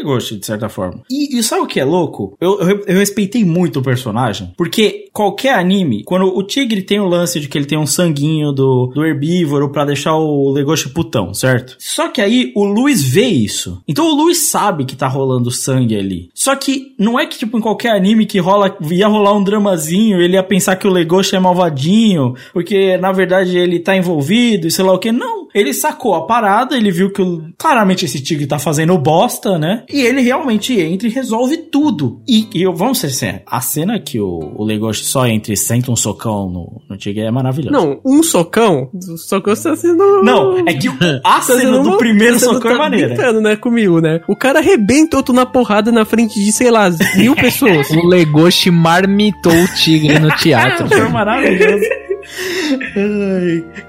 o 0.06 0.16
Legoshi, 0.16 0.38
de 0.38 0.45
certa 0.45 0.70
forma. 0.70 1.01
E, 1.10 1.38
e 1.38 1.43
sabe 1.43 1.64
o 1.64 1.68
que 1.68 1.80
é 1.80 1.86
louco? 1.86 2.38
Eu, 2.39 2.60
eu, 2.60 2.84
eu 2.86 2.99
respeitei 2.99 3.43
muito 3.43 3.80
o 3.80 3.84
personagem. 3.84 4.53
Porque 4.56 5.10
qualquer 5.12 5.56
anime, 5.56 6.03
quando 6.03 6.26
o 6.26 6.43
Tigre 6.43 6.82
tem 6.82 6.99
o 6.99 7.08
lance 7.08 7.39
de 7.39 7.47
que 7.47 7.58
ele 7.58 7.66
tem 7.66 7.78
um 7.78 7.88
sanguinho 7.88 8.51
do, 8.51 8.88
do 8.88 9.06
herbívoro 9.06 9.70
pra 9.72 9.86
deixar 9.86 10.16
o 10.16 10.51
Legoshi 10.51 10.89
putão, 10.89 11.34
certo? 11.34 11.76
Só 11.80 12.10
que 12.10 12.22
aí 12.22 12.51
o 12.56 12.66
Luiz 12.66 13.03
vê 13.03 13.26
isso. 13.26 13.82
Então 13.88 14.06
o 14.06 14.16
Luiz 14.16 14.49
sabe 14.49 14.86
que 14.86 14.95
tá 14.95 15.08
rolando 15.08 15.51
sangue 15.51 15.95
ali. 15.95 16.30
Só 16.34 16.56
que 16.56 16.93
não 16.99 17.20
é 17.20 17.26
que, 17.26 17.38
tipo, 17.38 17.58
em 17.58 17.62
qualquer 17.62 17.91
anime 17.91 18.26
que 18.26 18.39
rola, 18.39 18.76
ia 18.91 19.08
rolar 19.08 19.34
um 19.34 19.43
dramazinho, 19.43 20.22
ele 20.22 20.34
ia 20.34 20.43
pensar 20.43 20.76
que 20.76 20.88
o 20.88 20.91
Legoshi 20.91 21.36
é 21.36 21.39
malvadinho, 21.39 22.36
porque 22.53 22.97
na 22.97 23.12
verdade 23.12 23.58
ele 23.58 23.80
tá 23.80 23.95
envolvido 23.95 24.68
e 24.68 24.72
sei 24.72 24.86
lá 24.86 24.93
o 24.93 24.99
que. 24.99 25.12
Não. 25.12 25.45
Ele 25.56 25.74
sacou 25.74 26.16
a 26.16 26.26
parada, 26.26 26.76
ele 26.76 26.91
viu 26.91 27.10
que 27.14 27.24
claramente 27.58 28.03
esse 28.03 28.22
tigre 28.22 28.45
tá 28.45 28.60
fazendo 28.60 28.97
bosta, 28.97 29.58
né? 29.58 29.86
E 29.96 30.02
ele 30.02 30.20
realmente 30.22 30.78
entra 30.78 31.08
e 31.08 31.12
resolve 31.12 31.56
tudo. 31.56 32.22
E, 32.28 32.50
e 32.54 32.62
eu, 32.64 32.74
vamos 32.76 32.98
ser 33.00 33.10
sinceros, 33.12 33.41
a 33.48 33.62
cena 33.62 33.98
que 33.98 34.20
o, 34.20 34.52
o 34.54 34.66
Legoshi 34.66 35.06
só 35.06 35.26
entra 35.26 35.54
e 35.54 35.58
senta 35.58 35.89
um 35.89 35.96
socão 35.96 36.50
no, 36.50 36.82
no 36.89 36.98
tigre 36.98 37.24
é 37.24 37.32
maravilhosa. 37.32 37.72
Não, 37.72 38.02
um 38.04 38.22
socão, 38.22 38.89
o 38.93 39.18
socão 39.18 39.54
está 39.54 39.74
sendo... 39.74 40.22
Não, 40.22 40.60
é 40.68 40.74
que 40.74 40.89
a 41.24 41.36
Tá 41.36 41.41
cena 41.41 41.80
do 41.80 41.98
primeiro 41.98 42.34
tá 42.34 42.39
socão 42.41 42.72
é 42.72 42.74
tá 42.74 42.80
maneira. 42.80 43.08
brincando, 43.08 43.39
né, 43.39 43.56
comigo, 43.56 44.02
né? 44.02 44.20
O 44.28 44.36
cara 44.36 44.60
arrebenta 44.60 45.16
outro 45.16 45.34
na 45.34 45.46
porrada 45.46 45.93
na 45.93 46.04
frente 46.04 46.43
de, 46.43 46.52
sei 46.52 46.70
lá, 46.70 46.89
mil 47.16 47.34
pessoas. 47.38 47.89
O 47.91 48.06
Legoshi 48.06 48.70
marmitou 48.70 49.54
o 49.54 49.68
tigre 49.76 50.20
no 50.20 50.30
teatro. 50.36 50.89
Foi 50.89 51.08
maravilhoso. 51.08 51.86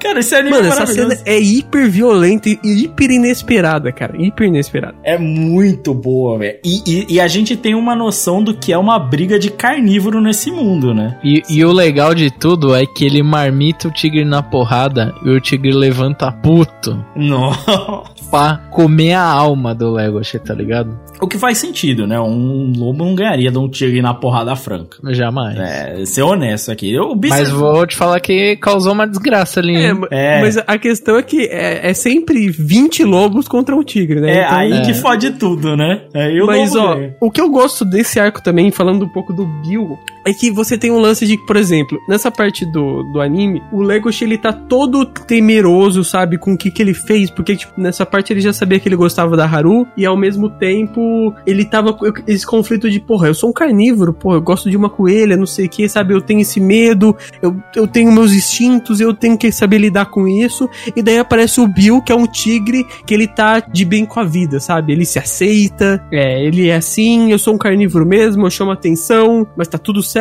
Cara, 0.00 0.20
esse 0.20 0.34
anime 0.34 0.50
Mano, 0.56 0.66
é 0.66 0.68
essa 0.70 0.86
cena 0.86 1.16
é 1.24 1.38
hiper 1.38 1.88
violenta 1.90 2.48
e 2.48 2.58
hiper 2.64 3.10
inesperada, 3.10 3.90
cara. 3.92 4.14
Hiper 4.20 4.48
inesperada. 4.48 4.94
É 5.02 5.18
muito 5.18 5.94
boa, 5.94 6.38
velho. 6.38 6.58
E, 6.64 6.82
e- 6.86 7.06
e 7.14 7.20
a 7.20 7.26
gente 7.28 7.56
tem 7.56 7.74
uma 7.74 7.94
noção 7.94 8.42
do 8.42 8.54
que 8.54 8.72
é 8.72 8.78
uma 8.78 8.98
briga 8.98 9.38
de 9.38 9.50
carnívoro 9.50 10.20
nesse 10.20 10.50
mundo, 10.50 10.94
né? 10.94 11.18
E, 11.24 11.42
e 11.48 11.64
o 11.64 11.72
legal 11.72 12.14
de 12.14 12.30
tudo 12.30 12.74
é 12.74 12.84
que 12.86 13.04
ele 13.04 13.22
marmita 13.22 13.88
o 13.88 13.90
tigre 13.90 14.24
na 14.24 14.42
porrada 14.42 15.14
e 15.24 15.30
o 15.30 15.40
tigre 15.40 15.72
levanta 15.72 16.30
puto 16.32 17.04
Nossa. 17.14 18.02
pra 18.30 18.56
comer 18.70 19.14
a 19.14 19.22
alma 19.24 19.74
do 19.74 19.92
Legoshi, 19.92 20.38
tá 20.38 20.54
ligado? 20.54 20.98
O 21.20 21.26
que 21.26 21.38
faz 21.38 21.58
sentido, 21.58 22.06
né? 22.06 22.20
Um 22.20 22.72
lobo 22.76 23.04
não 23.04 23.14
ganharia 23.14 23.50
de 23.50 23.58
um 23.58 23.68
tigre 23.68 24.02
na 24.02 24.12
porrada 24.14 24.54
franca. 24.54 24.98
Jamais. 25.12 25.58
É, 25.58 26.04
ser 26.04 26.22
honesto 26.22 26.70
aqui. 26.70 26.92
Eu, 26.92 27.18
Mas 27.28 27.48
vou 27.50 27.86
te 27.86 27.96
falar 27.96 28.20
que 28.20 28.25
causou 28.60 28.92
uma 28.92 29.06
desgraça 29.06 29.60
ali. 29.60 29.76
É, 29.76 29.92
ma- 29.92 30.08
É. 30.10 30.40
mas 30.40 30.56
a 30.58 30.78
questão 30.78 31.16
é 31.16 31.22
que 31.22 31.46
é, 31.46 31.90
é 31.90 31.94
sempre 31.94 32.48
20 32.50 33.04
lobos 33.04 33.46
contra 33.48 33.74
um 33.76 33.82
tigre, 33.82 34.20
né? 34.20 34.30
É, 34.38 34.44
Então- 34.44 34.58
aí 34.58 34.72
É. 34.72 34.80
que 34.82 34.94
fode 34.94 35.30
tudo, 35.32 35.76
né? 35.76 36.02
Aí 36.14 36.40
o 36.40 36.46
Mas, 36.46 36.74
lobo 36.74 36.86
ó, 36.88 36.94
ganha. 36.96 37.16
o 37.20 37.30
que 37.30 37.40
eu 37.40 37.48
gosto 37.50 37.84
desse 37.84 38.18
arco 38.20 38.42
também, 38.42 38.70
falando 38.70 39.04
um 39.04 39.08
pouco 39.08 39.32
do 39.32 39.46
Bill, 39.62 39.98
é 40.26 40.32
que 40.32 40.50
você 40.50 40.76
tem 40.76 40.90
um 40.90 40.98
lance 40.98 41.24
de, 41.24 41.38
por 41.38 41.56
exemplo, 41.56 41.98
nessa 42.08 42.32
parte 42.32 42.66
do, 42.66 43.04
do 43.04 43.20
anime, 43.20 43.62
o 43.72 43.80
Legoshi, 43.80 44.24
ele 44.24 44.36
tá 44.36 44.52
todo 44.52 45.06
temeroso, 45.06 46.02
sabe, 46.02 46.36
com 46.36 46.54
o 46.54 46.58
que 46.58 46.68
que 46.68 46.82
ele 46.82 46.92
fez, 46.92 47.30
porque, 47.30 47.54
tipo, 47.54 47.80
nessa 47.80 48.04
parte 48.04 48.32
ele 48.32 48.40
já 48.40 48.52
sabia 48.52 48.80
que 48.80 48.88
ele 48.88 48.96
gostava 48.96 49.36
da 49.36 49.46
Haru, 49.46 49.86
e 49.96 50.04
ao 50.04 50.16
mesmo 50.16 50.50
tempo, 50.50 51.32
ele 51.46 51.64
tava 51.64 51.92
com 51.92 52.06
esse 52.26 52.44
conflito 52.44 52.90
de, 52.90 52.98
porra, 52.98 53.28
eu 53.28 53.34
sou 53.34 53.50
um 53.50 53.52
carnívoro, 53.52 54.12
porra, 54.12 54.38
eu 54.38 54.42
gosto 54.42 54.68
de 54.68 54.76
uma 54.76 54.90
coelha, 54.90 55.36
não 55.36 55.46
sei 55.46 55.66
o 55.66 55.68
que, 55.68 55.88
sabe, 55.88 56.12
eu 56.12 56.20
tenho 56.20 56.40
esse 56.40 56.58
medo, 56.58 57.16
eu, 57.40 57.56
eu 57.76 57.86
tenho 57.86 58.10
meus 58.10 58.32
instintos, 58.32 59.00
eu 59.00 59.14
tenho 59.14 59.38
que 59.38 59.52
saber 59.52 59.78
lidar 59.78 60.06
com 60.06 60.26
isso, 60.26 60.68
e 60.96 61.02
daí 61.02 61.18
aparece 61.18 61.60
o 61.60 61.68
Bill, 61.68 62.02
que 62.02 62.10
é 62.10 62.16
um 62.16 62.26
tigre, 62.26 62.84
que 63.06 63.14
ele 63.14 63.28
tá 63.28 63.60
de 63.60 63.84
bem 63.84 64.04
com 64.04 64.18
a 64.18 64.24
vida, 64.24 64.58
sabe, 64.58 64.92
ele 64.92 65.06
se 65.06 65.20
aceita, 65.20 66.04
é, 66.12 66.44
ele 66.44 66.68
é 66.68 66.74
assim, 66.74 67.30
eu 67.30 67.38
sou 67.38 67.54
um 67.54 67.58
carnívoro 67.58 68.04
mesmo, 68.04 68.44
eu 68.44 68.50
chamo 68.50 68.72
atenção, 68.72 69.46
mas 69.56 69.68
tá 69.68 69.78
tudo 69.78 70.02
certo, 70.02 70.15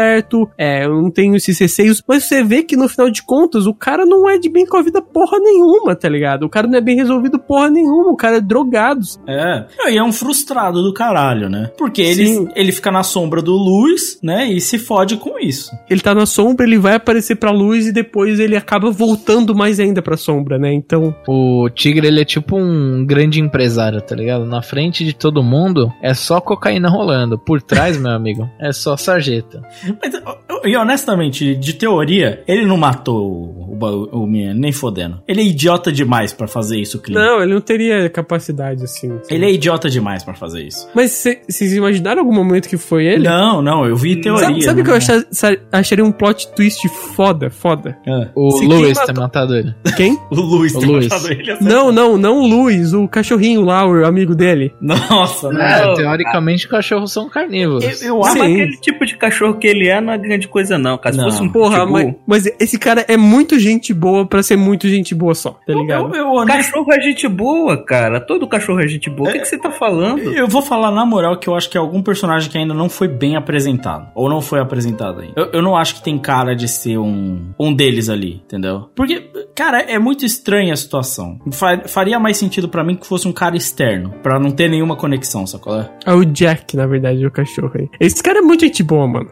é, 0.58 0.86
eu 0.86 1.02
não 1.02 1.12
tenho 1.12 1.36
esses 1.36 1.58
receios, 1.60 2.02
mas 2.08 2.24
você 2.26 2.44
vê 2.44 2.64
que 2.64 2.76
no 2.76 2.88
final 2.88 3.10
de 3.10 3.24
contas, 3.24 3.66
o 3.66 3.74
cara 3.74 4.06
não 4.06 4.30
é 4.30 4.38
de 4.38 4.50
bem 4.50 4.66
com 4.66 4.78
a 4.78 4.82
vida 4.82 5.02
porra 5.02 5.40
nenhuma, 5.40 5.96
tá 5.96 6.10
ligado? 6.10 6.44
O 6.44 6.50
cara 6.50 6.68
não 6.68 6.78
é 6.78 6.82
bem 6.82 6.96
resolvido 6.96 7.40
porra 7.40 7.70
nenhuma, 7.70 8.12
o 8.12 8.16
cara 8.16 8.38
é 8.38 8.42
drogado. 8.42 9.02
É. 9.28 9.66
E 9.92 9.98
é 9.98 10.04
um 10.04 10.12
frustrado 10.12 10.82
do 10.82 10.94
caralho, 10.94 11.50
né? 11.50 11.72
Porque 11.78 12.02
ele, 12.02 12.28
Sim. 12.28 12.48
ele 12.56 12.72
fica 12.72 12.92
na 12.92 13.04
sombra 13.04 13.42
do 13.42 13.54
Luiz, 13.54 14.20
né? 14.22 14.48
E 14.52 14.60
se 14.62 14.78
fode 14.78 15.18
com 15.18 15.40
isso. 15.40 15.72
Ele 15.90 16.02
tá 16.02 16.14
na 16.14 16.26
sombra, 16.26 16.66
ele 16.66 16.78
vai 16.78 16.96
aparecer 16.96 17.36
pra 17.36 17.52
luz 17.52 17.88
e 17.88 17.92
depois 17.92 18.40
ele 18.40 18.56
acaba 18.56 18.92
voltando 18.92 19.56
mais 19.56 19.80
ainda 19.80 20.02
pra 20.02 20.18
sombra, 20.18 20.58
né? 20.58 20.74
Então, 20.74 21.16
O 21.28 21.70
tigre, 21.70 22.08
ele 22.08 22.22
é 22.22 22.26
tipo 22.26 22.58
um 22.58 23.06
grande 23.06 23.40
empresário, 23.40 24.02
tá 24.02 24.16
ligado? 24.16 24.46
Na 24.46 24.62
frente 24.62 25.04
de 25.04 25.14
todo 25.14 25.44
mundo 25.44 25.92
é 26.02 26.14
só 26.14 26.40
cocaína 26.40 26.90
rolando. 26.90 27.38
Por 27.38 27.62
trás, 27.62 27.98
meu 27.98 28.12
amigo, 28.12 28.50
é 28.60 28.72
só 28.72 28.98
sarjeta. 28.98 29.62
Mas, 30.02 30.22
e 30.64 30.76
honestamente, 30.76 31.56
de 31.56 31.74
teoria, 31.74 32.44
ele 32.48 32.66
não 32.66 32.78
matou 32.78 33.26
o, 33.26 33.78
o, 33.80 34.24
o 34.24 34.28
menino, 34.28 34.54
nem 34.60 34.72
fodendo. 34.72 35.22
Ele 35.28 35.42
é 35.42 35.44
idiota 35.44 35.92
demais 35.92 36.34
pra 36.34 36.48
fazer 36.48 36.78
isso, 36.80 37.00
Clint. 37.02 37.18
não, 37.18 37.42
ele 37.42 37.54
não 37.54 37.62
teria 37.62 38.10
capacidade 38.10 38.84
assim. 38.84 39.10
sabe? 39.10 39.22
Ele 39.30 39.46
é 39.46 39.52
idiota 39.52 39.90
demais 39.90 40.24
pra 40.24 40.34
fazer 40.34 40.64
isso. 40.64 40.88
Mas 40.96 41.12
cê- 41.12 41.42
vocês 41.48 41.74
imaginaram 41.74 42.22
algum 42.22 42.34
momento 42.34 42.68
que 42.70 42.78
foi 42.78 43.06
ele? 43.06 43.28
Não, 43.28 43.62
não, 43.62 43.86
eu 43.86 43.96
vi 43.96 44.16
teoria. 44.22 44.46
Sabe, 44.48 44.62
sabe 44.64 44.78
né? 44.80 44.86
que 44.86 44.92
eu 44.92 44.96
acha- 44.96 45.26
sa- 45.32 45.58
acharia 45.72 46.04
um 46.06 46.12
plot 46.12 46.48
twist 46.56 46.88
foda, 47.16 47.50
foda? 47.50 47.98
É. 48.08 48.30
O 48.36 48.52
Se 48.52 48.68
Lewis 48.68 48.98
quem 48.98 49.08
ter 49.14 49.20
matado 49.20 49.56
ele. 49.56 49.74
Quem? 49.96 50.18
O 50.32 50.36
Luiz 50.36 50.76
O 50.76 50.80
tem 50.80 50.90
Luiz. 50.90 51.08
matado 51.08 51.32
ele. 51.32 51.52
assim. 51.52 51.64
Não, 51.66 51.92
não, 51.92 52.18
não 52.18 52.40
o 52.42 52.48
Luiz, 52.48 52.94
o 52.94 53.08
cachorrinho 53.08 53.62
lá, 53.62 53.86
o 53.86 54.06
amigo 54.06 54.36
dele. 54.36 54.74
Nossa? 54.82 55.48
É, 55.50 55.86
Não, 55.86 55.94
teoricamente, 55.96 56.68
cachorros 56.68 57.12
são 57.12 57.30
carnívoros. 57.30 57.84
Eu, 58.02 58.16
eu. 58.18 58.24
Sim. 58.24 58.40
aquele 58.42 58.78
tipo 58.78 59.06
de 59.06 59.18
cachorro 59.18 59.56
que 59.56 59.68
ele 59.68 59.75
é 59.88 60.02
não 60.02 60.14
é 60.14 60.18
grande 60.18 60.48
coisa, 60.48 60.78
não, 60.78 60.98
cara. 60.98 61.14
Se 61.14 61.22
Não. 61.22 61.30
fosse 61.30 61.44
um 61.44 61.50
Porra, 61.52 61.80
pitbull, 61.86 62.16
mas, 62.28 62.44
mas 62.46 62.56
esse 62.60 62.78
cara 62.80 63.06
é 63.08 63.18
muito 63.18 63.58
gente 63.60 63.94
boa 63.94 64.26
pra 64.26 64.42
ser 64.44 64.56
muito 64.56 64.88
gente 64.88 65.14
boa 65.16 65.34
só, 65.36 65.52
tá 65.66 65.74
ligado? 65.74 66.16
Eu, 66.16 66.22
eu, 66.22 66.28
honest- 66.34 66.72
Cachorro 66.72 66.94
é 66.94 67.02
gente 67.02 67.28
boa, 67.28 67.84
cara. 67.86 68.20
Todo 68.20 68.48
cachorro 68.48 68.80
é 68.80 68.88
gente 68.88 69.10
boa. 69.10 69.30
O 69.30 69.32
que, 69.34 69.40
que 69.40 69.46
você 69.48 69.58
tá 69.58 69.72
falando? 69.72 70.20
eu 70.34 70.48
vou 70.48 70.62
falar 70.62 70.92
na 70.92 71.06
moral 71.06 71.38
que 71.38 71.48
eu 71.48 71.56
acho 71.56 71.70
que 71.70 71.78
é 71.78 71.80
algum 71.82 72.02
personagem 72.02 72.50
que 72.50 72.58
ainda 72.58 72.74
não 72.74 72.90
foi 72.90 73.08
bem 73.08 73.36
apresentado. 73.36 74.08
Ou 74.16 74.30
não 74.30 74.42
foi 74.42 74.60
apresentado 74.60 75.22
ainda. 75.22 75.34
Eu, 75.36 75.50
eu 75.54 75.62
não 75.62 75.76
acho 75.76 75.96
que 75.96 76.04
tem 76.04 76.18
cara 76.18 76.56
de 76.56 76.68
ser 76.68 76.98
um, 76.98 77.52
um 77.60 77.74
deles 77.74 78.10
ali, 78.10 78.42
entendeu? 78.46 78.90
Porque, 78.96 79.30
cara, 79.56 79.82
é 79.82 79.98
muito 80.00 80.26
estranha 80.26 80.74
a 80.74 80.78
situação. 80.78 81.40
Fa- 81.52 81.84
faria 81.88 82.20
mais 82.20 82.38
sentido 82.38 82.70
pra 82.70 82.84
mim 82.84 82.96
que 82.96 83.06
fosse 83.08 83.28
um 83.28 83.34
cara 83.34 83.56
externo. 83.58 84.14
Pra 84.24 84.40
não 84.40 84.52
ter 84.52 84.70
nenhuma 84.70 84.96
conexão, 84.96 85.46
sacou? 85.48 85.84
É 86.06 86.14
o 86.14 86.24
Jack, 86.26 86.76
na 86.76 86.86
verdade, 86.88 87.26
o 87.26 87.32
cachorro 87.32 87.72
aí. 87.76 87.90
Esse 88.00 88.22
cara 88.22 88.40
é 88.40 88.42
muito 88.42 88.62
gente 88.66 88.84
boa, 88.84 89.08
mano. 89.08 89.30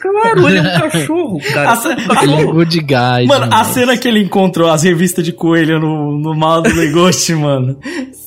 Claro, 0.00 0.48
ele 0.48 0.58
é 0.58 0.62
um 0.62 0.80
cachorro, 0.90 1.38
cara. 1.52 1.70
A 1.72 1.76
ce- 1.76 1.88
Ele 2.22 2.34
é 2.34 2.44
good 2.44 2.80
guy. 2.80 3.26
Mano, 3.26 3.44
a 3.44 3.48
demais. 3.48 3.66
cena 3.68 3.96
que 3.96 4.08
ele 4.08 4.20
encontrou 4.20 4.70
as 4.70 4.82
revistas 4.82 5.24
de 5.24 5.32
coelho 5.32 5.78
no, 5.80 6.18
no 6.18 6.34
mal 6.34 6.62
do 6.62 6.74
Legoshi, 6.74 7.34
mano. 7.36 7.76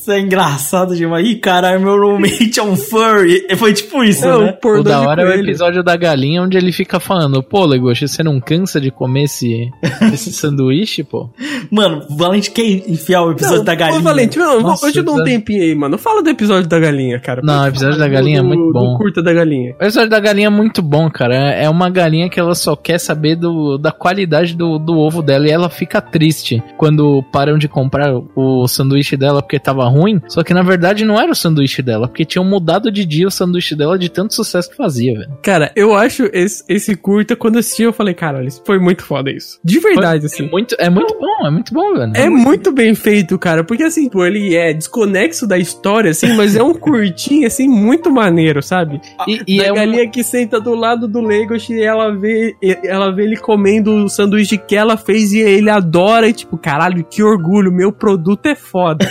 Isso 0.06 0.12
é 0.12 0.20
engraçado 0.20 0.95
demais. 0.95 1.28
Ih, 1.28 1.36
caralho, 1.38 1.82
meu 1.82 1.97
roommate 1.99 2.60
é 2.60 2.64
um 2.64 2.76
furry. 2.76 3.47
Foi 3.58 3.74
tipo 3.74 4.03
isso, 4.03 4.24
É, 4.24 4.38
né? 4.38 4.58
o 4.64 4.68
O 4.80 4.84
da 4.84 5.01
hora 5.01 5.24
é 5.24 5.26
o 5.26 5.28
coelho. 5.30 5.49
episódio 5.49 5.84
da 5.84 5.95
galinha 5.95 6.43
onde 6.43 6.56
ele 6.56 6.72
fica 6.72 6.99
falando, 6.99 7.41
pô, 7.41 7.66
Legoshi, 7.66 8.08
você 8.08 8.22
não 8.22 8.39
cansa 8.39 8.80
de 8.80 8.91
comer 8.91 9.24
esse, 9.24 9.68
esse 10.14 10.32
sanduíche, 10.32 11.03
pô? 11.03 11.28
Mano, 11.72 12.06
o 12.08 12.16
Valente 12.16 12.51
quer 12.51 12.62
enfiar 12.88 13.24
o 13.24 13.32
episódio 13.32 13.58
Não, 13.58 13.64
da 13.66 13.74
galinha. 13.74 13.99
Ô, 13.99 14.03
Valente, 14.03 14.38
não, 14.38 14.62
Nossa, 14.62 14.86
hoje 14.86 14.99
eu 14.99 15.03
dou 15.03 15.20
um 15.20 15.24
tempinho 15.24 15.64
aí, 15.64 15.74
mano. 15.74 15.97
Fala 15.97 16.22
do 16.22 16.30
episódio 16.30 16.70
da 16.70 16.80
galinha, 16.80 17.20
cara. 17.20 17.41
Não, 17.43 17.64
o 17.64 17.68
episódio 17.68 17.97
da 17.97 18.08
galinha 18.08 18.38
é 18.38 18.41
Do- 18.43 18.47
muito 18.47 18.66
do 18.68 18.74
bom. 18.74 18.97
curta 18.99 19.24
da 19.24 19.34
galinha. 19.34 19.76
O 19.82 19.84
episódio 19.84 20.10
da 20.12 20.20
galinha 20.20 20.45
é 20.45 20.51
muito 20.51 20.84
bom, 20.84 21.10
cara. 21.10 21.36
É 21.36 21.68
uma 21.68 21.89
galinha 21.89 22.30
que 22.30 22.39
ela 22.39 22.53
só 22.53 22.76
quer 22.76 22.99
saber 22.99 23.38
do, 23.38 23.80
da 23.80 23.91
qualidade 23.91 24.56
do, 24.56 24.78
do 24.78 24.99
ovo 24.99 25.24
dela 25.24 25.47
e 25.47 25.51
ela 25.51 25.68
fica 25.68 25.99
triste 25.99 26.62
quando 26.78 27.24
param 27.32 27.58
de 27.58 27.68
comprar 27.68 28.14
o 28.36 28.68
sanduíche 28.68 29.18
dela 29.18 29.41
porque 29.41 29.58
tava 29.60 29.84
ruim. 29.86 29.95
Só 30.28 30.43
que 30.43 30.54
na 30.54 30.62
verdade 30.62 31.06
não 31.06 31.20
era 31.20 31.32
o 31.32 31.36
sanduíche 31.36 31.82
dela, 31.82 32.08
porque 32.08 32.26
tinham 32.26 32.43
mudado 32.46 32.91
de 32.91 33.06
dia 33.06 33.28
o 33.28 33.32
sanduíche 33.32 33.76
dela 33.76 33.98
de 33.98 34.10
tanto 34.10 34.34
sucesso 34.34 34.70
que 34.70 34.76
fazia, 34.76 35.14
velho. 35.20 35.32
Cara, 35.41 35.72
eu 35.76 35.93
acho 35.96 36.30
esse, 36.34 36.64
esse 36.68 36.96
curta, 36.96 37.36
quando 37.36 37.56
eu 37.56 37.60
assisti, 37.60 37.84
eu 37.84 37.93
falei, 37.93 38.14
caralho, 38.14 38.48
isso 38.48 38.62
foi 38.66 38.80
muito 38.80 39.04
foda 39.04 39.32
isso. 39.32 39.60
De 39.64 39.80
verdade, 39.80 40.24
É 40.24 40.28
assim. 40.28 40.50
muito, 40.50 40.76
é 40.80 40.89
muito 40.89 41.16
bom, 41.20 41.48
é 41.48 41.50
muito 41.52 41.74
bom, 41.74 41.93
velho. 41.93 42.12
É 42.16 42.30
muito 42.30 42.72
bem 42.72 42.93
feito, 42.96 43.38
cara, 43.39 43.64
porque 43.64 43.84
assim, 43.84 44.10
pô, 44.10 44.26
ele 44.26 44.56
é 44.56 44.74
desconexo 44.74 45.48
da 45.48 45.58
história, 45.58 46.12
assim, 46.12 46.36
mas 46.36 46.56
é 46.56 46.64
um 46.64 46.74
curtinho, 46.76 47.48
assim, 47.48 47.68
muito 47.68 48.12
maneiro, 48.12 48.62
sabe? 48.62 49.00
E, 49.28 49.41
e 49.48 49.58
da 49.60 49.66
é 49.66 49.74
galinha 49.74 50.10
que 50.10 50.24
senta 50.24 50.60
do 50.60 50.74
lado 50.76 51.08
do 51.08 51.22
Legoshi 51.22 51.74
e 51.74 51.82
ela 51.84 52.16
vê, 52.16 52.56
e- 52.62 52.78
ela 52.84 53.12
vê 53.12 53.24
ele 53.24 53.38
comendo 53.38 53.91
o 54.06 54.10
sanduíche 54.10 54.58
que 54.58 54.76
ela 54.76 54.98
fez 54.98 55.34
e 55.34 55.39
ele 55.39 55.70
adora 55.70 56.28
e 56.28 56.34
tipo, 56.34 56.58
caralho, 56.58 57.04
que 57.04 57.22
orgulho, 57.24 57.72
meu 57.72 57.91
produto 57.91 58.46
é 58.48 58.56
foda. 58.56 59.06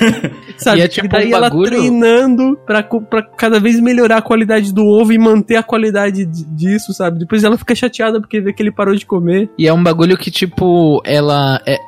Sabe? 0.56 0.73
E 0.76 0.80
é 0.82 0.88
tipo 0.88 1.08
daí 1.08 1.32
um 1.32 1.36
ela 1.36 1.50
treinando 1.50 2.56
pra, 2.66 2.82
pra 2.82 3.22
cada 3.22 3.58
vez 3.60 3.80
melhorar 3.80 4.18
a 4.18 4.22
qualidade 4.22 4.72
do 4.72 4.84
ovo 4.84 5.12
e 5.12 5.18
manter 5.18 5.56
a 5.56 5.62
qualidade 5.62 6.24
di- 6.24 6.44
disso, 6.46 6.92
sabe? 6.92 7.18
Depois 7.18 7.42
ela 7.44 7.56
fica 7.58 7.74
chateada 7.74 8.20
porque 8.20 8.40
vê 8.40 8.52
que 8.52 8.62
ele 8.62 8.72
parou 8.72 8.94
de 8.94 9.04
comer. 9.06 9.50
E 9.58 9.66
é 9.66 9.72
um 9.72 9.82
bagulho 9.82 10.16
que, 10.16 10.30
tipo, 10.30 11.00
ela 11.04 11.60
é, 11.66 11.78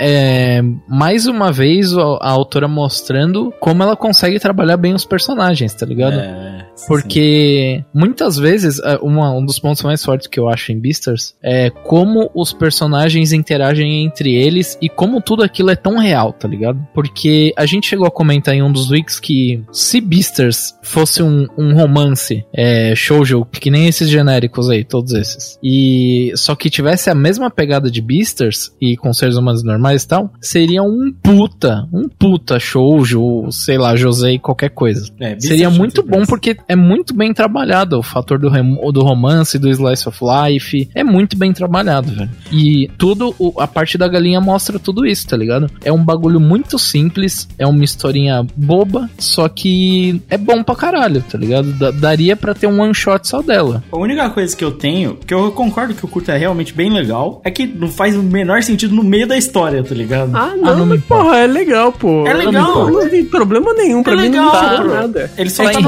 é 0.58 0.62
mais 0.88 1.26
uma 1.26 1.50
vez 1.52 1.92
a, 1.96 2.02
a 2.20 2.30
autora 2.30 2.68
mostrando 2.68 3.52
como 3.60 3.82
ela 3.82 3.96
consegue 3.96 4.38
trabalhar 4.38 4.76
bem 4.76 4.94
os 4.94 5.04
personagens, 5.04 5.74
tá 5.74 5.86
ligado? 5.86 6.18
É, 6.18 6.65
Porque 6.86 7.84
muitas 7.94 8.36
vezes, 8.36 8.78
é, 8.80 8.98
uma- 9.02 9.32
um 9.32 9.44
dos 9.44 9.58
pontos 9.58 9.82
mais 9.82 10.04
fortes 10.04 10.26
que 10.26 10.38
eu 10.38 10.48
acho 10.48 10.72
em 10.72 10.78
Beastars 10.78 11.34
é 11.42 11.70
como 11.70 12.30
os 12.34 12.52
personagens 12.52 13.32
interagem 13.32 14.04
entre 14.04 14.34
eles 14.34 14.76
e 14.80 14.88
como 14.88 15.20
tudo 15.20 15.42
aquilo 15.42 15.70
é 15.70 15.76
tão 15.76 15.98
real, 15.98 16.32
tá 16.32 16.46
ligado? 16.48 16.78
Porque 16.94 17.52
a 17.56 17.66
gente 17.66 17.86
chegou 17.88 18.06
a 18.06 18.10
comentar 18.10 18.54
em 18.54 18.62
um 18.62 18.70
dos 18.72 18.90
weeks 18.90 19.18
que 19.20 19.62
se 19.72 20.00
Beastars 20.00 20.74
fosse 20.82 21.22
um, 21.22 21.46
um 21.56 21.74
romance 21.74 22.44
é, 22.52 22.94
shoujo, 22.94 23.44
que 23.46 23.70
nem 23.70 23.86
esses 23.88 24.08
genéricos 24.08 24.68
aí, 24.70 24.84
todos 24.84 25.12
esses, 25.12 25.58
e 25.62 26.32
só 26.36 26.54
que 26.54 26.70
tivesse 26.70 27.10
a 27.10 27.14
mesma 27.14 27.50
pegada 27.50 27.90
de 27.90 28.00
Beastars 28.00 28.72
e 28.80 28.96
com 28.96 29.12
seres 29.12 29.36
humanos 29.36 29.62
normais 29.62 30.02
e 30.02 30.08
tal, 30.08 30.32
seria 30.40 30.82
um 30.82 31.12
puta, 31.22 31.88
um 31.92 32.08
puta 32.08 32.58
shoujo, 32.58 33.50
sei 33.50 33.78
lá, 33.78 33.96
Josei, 33.96 34.38
qualquer 34.38 34.70
coisa. 34.70 35.10
É, 35.20 35.38
Seria 35.38 35.70
muito 35.70 36.02
bom 36.02 36.24
porque 36.26 36.56
é 36.68 36.74
muito 36.76 37.14
bem 37.14 37.32
trabalhado. 37.32 37.98
O 37.98 38.02
fator 38.02 38.38
do, 38.38 38.50
do 38.92 39.02
romance, 39.02 39.58
do 39.58 39.68
slice 39.68 40.08
of 40.08 40.18
life, 40.22 40.88
é 40.94 41.04
muito 41.04 41.36
bem 41.36 41.52
trabalhado, 41.52 42.10
velho. 42.12 42.30
E 42.52 42.90
tudo, 42.98 43.34
o- 43.38 43.54
a 43.60 43.66
parte 43.66 43.96
da 43.98 44.08
galinha 44.08 44.40
mostra 44.40 44.78
tudo 44.78 45.06
isso, 45.06 45.26
tá 45.28 45.36
ligado? 45.36 45.70
É 45.84 45.92
um 45.92 46.02
bagulho 46.04 46.40
muito 46.40 46.78
simples, 46.78 47.48
é 47.58 47.66
uma 47.66 47.84
historinha 47.84 48.44
boba, 48.56 49.08
só 49.18 49.48
que 49.48 50.20
é 50.28 50.36
bom 50.36 50.62
pra 50.62 50.74
caralho, 50.74 51.22
tá 51.22 51.38
ligado? 51.38 51.72
Da- 51.72 51.90
daria 51.90 52.36
pra 52.36 52.54
ter 52.54 52.66
um 52.66 52.80
one 52.80 52.94
shot 52.94 53.26
só 53.26 53.42
dela. 53.42 53.82
A 53.90 53.96
única 53.98 54.28
coisa 54.30 54.56
que 54.56 54.64
eu 54.64 54.72
tenho, 54.72 55.16
que 55.26 55.32
eu 55.34 55.50
concordo 55.52 55.94
que 55.94 56.04
o 56.04 56.08
curto 56.08 56.30
é 56.30 56.36
realmente 56.36 56.72
bem 56.72 56.90
legal, 56.92 57.40
é 57.44 57.50
que 57.50 57.66
não 57.66 57.88
faz 57.88 58.16
o 58.16 58.22
menor 58.22 58.62
sentido 58.62 58.94
no 58.94 59.02
meio 59.04 59.26
da 59.26 59.36
história, 59.36 59.82
tá 59.82 59.94
ligado? 59.94 60.34
Ah, 60.34 60.54
não, 60.56 60.86
mas 60.86 61.02
porra, 61.04 61.38
é 61.38 61.46
legal, 61.46 61.92
pô. 61.92 62.26
É 62.26 62.32
legal. 62.32 62.52
Não, 62.52 62.90
não 62.90 63.08
tem 63.08 63.24
problema 63.24 63.72
nenhum, 63.74 64.02
pra 64.02 64.12
É 64.14 64.16
mim 64.16 64.22
legal, 64.22 64.44
não 64.52 64.68
tirou 64.68 64.78
bro. 64.84 64.94
nada. 64.94 65.30
Ele 65.36 65.50
só 65.50 65.64
Tá 65.64 65.72
tá 65.72 65.78
ali. 65.78 65.84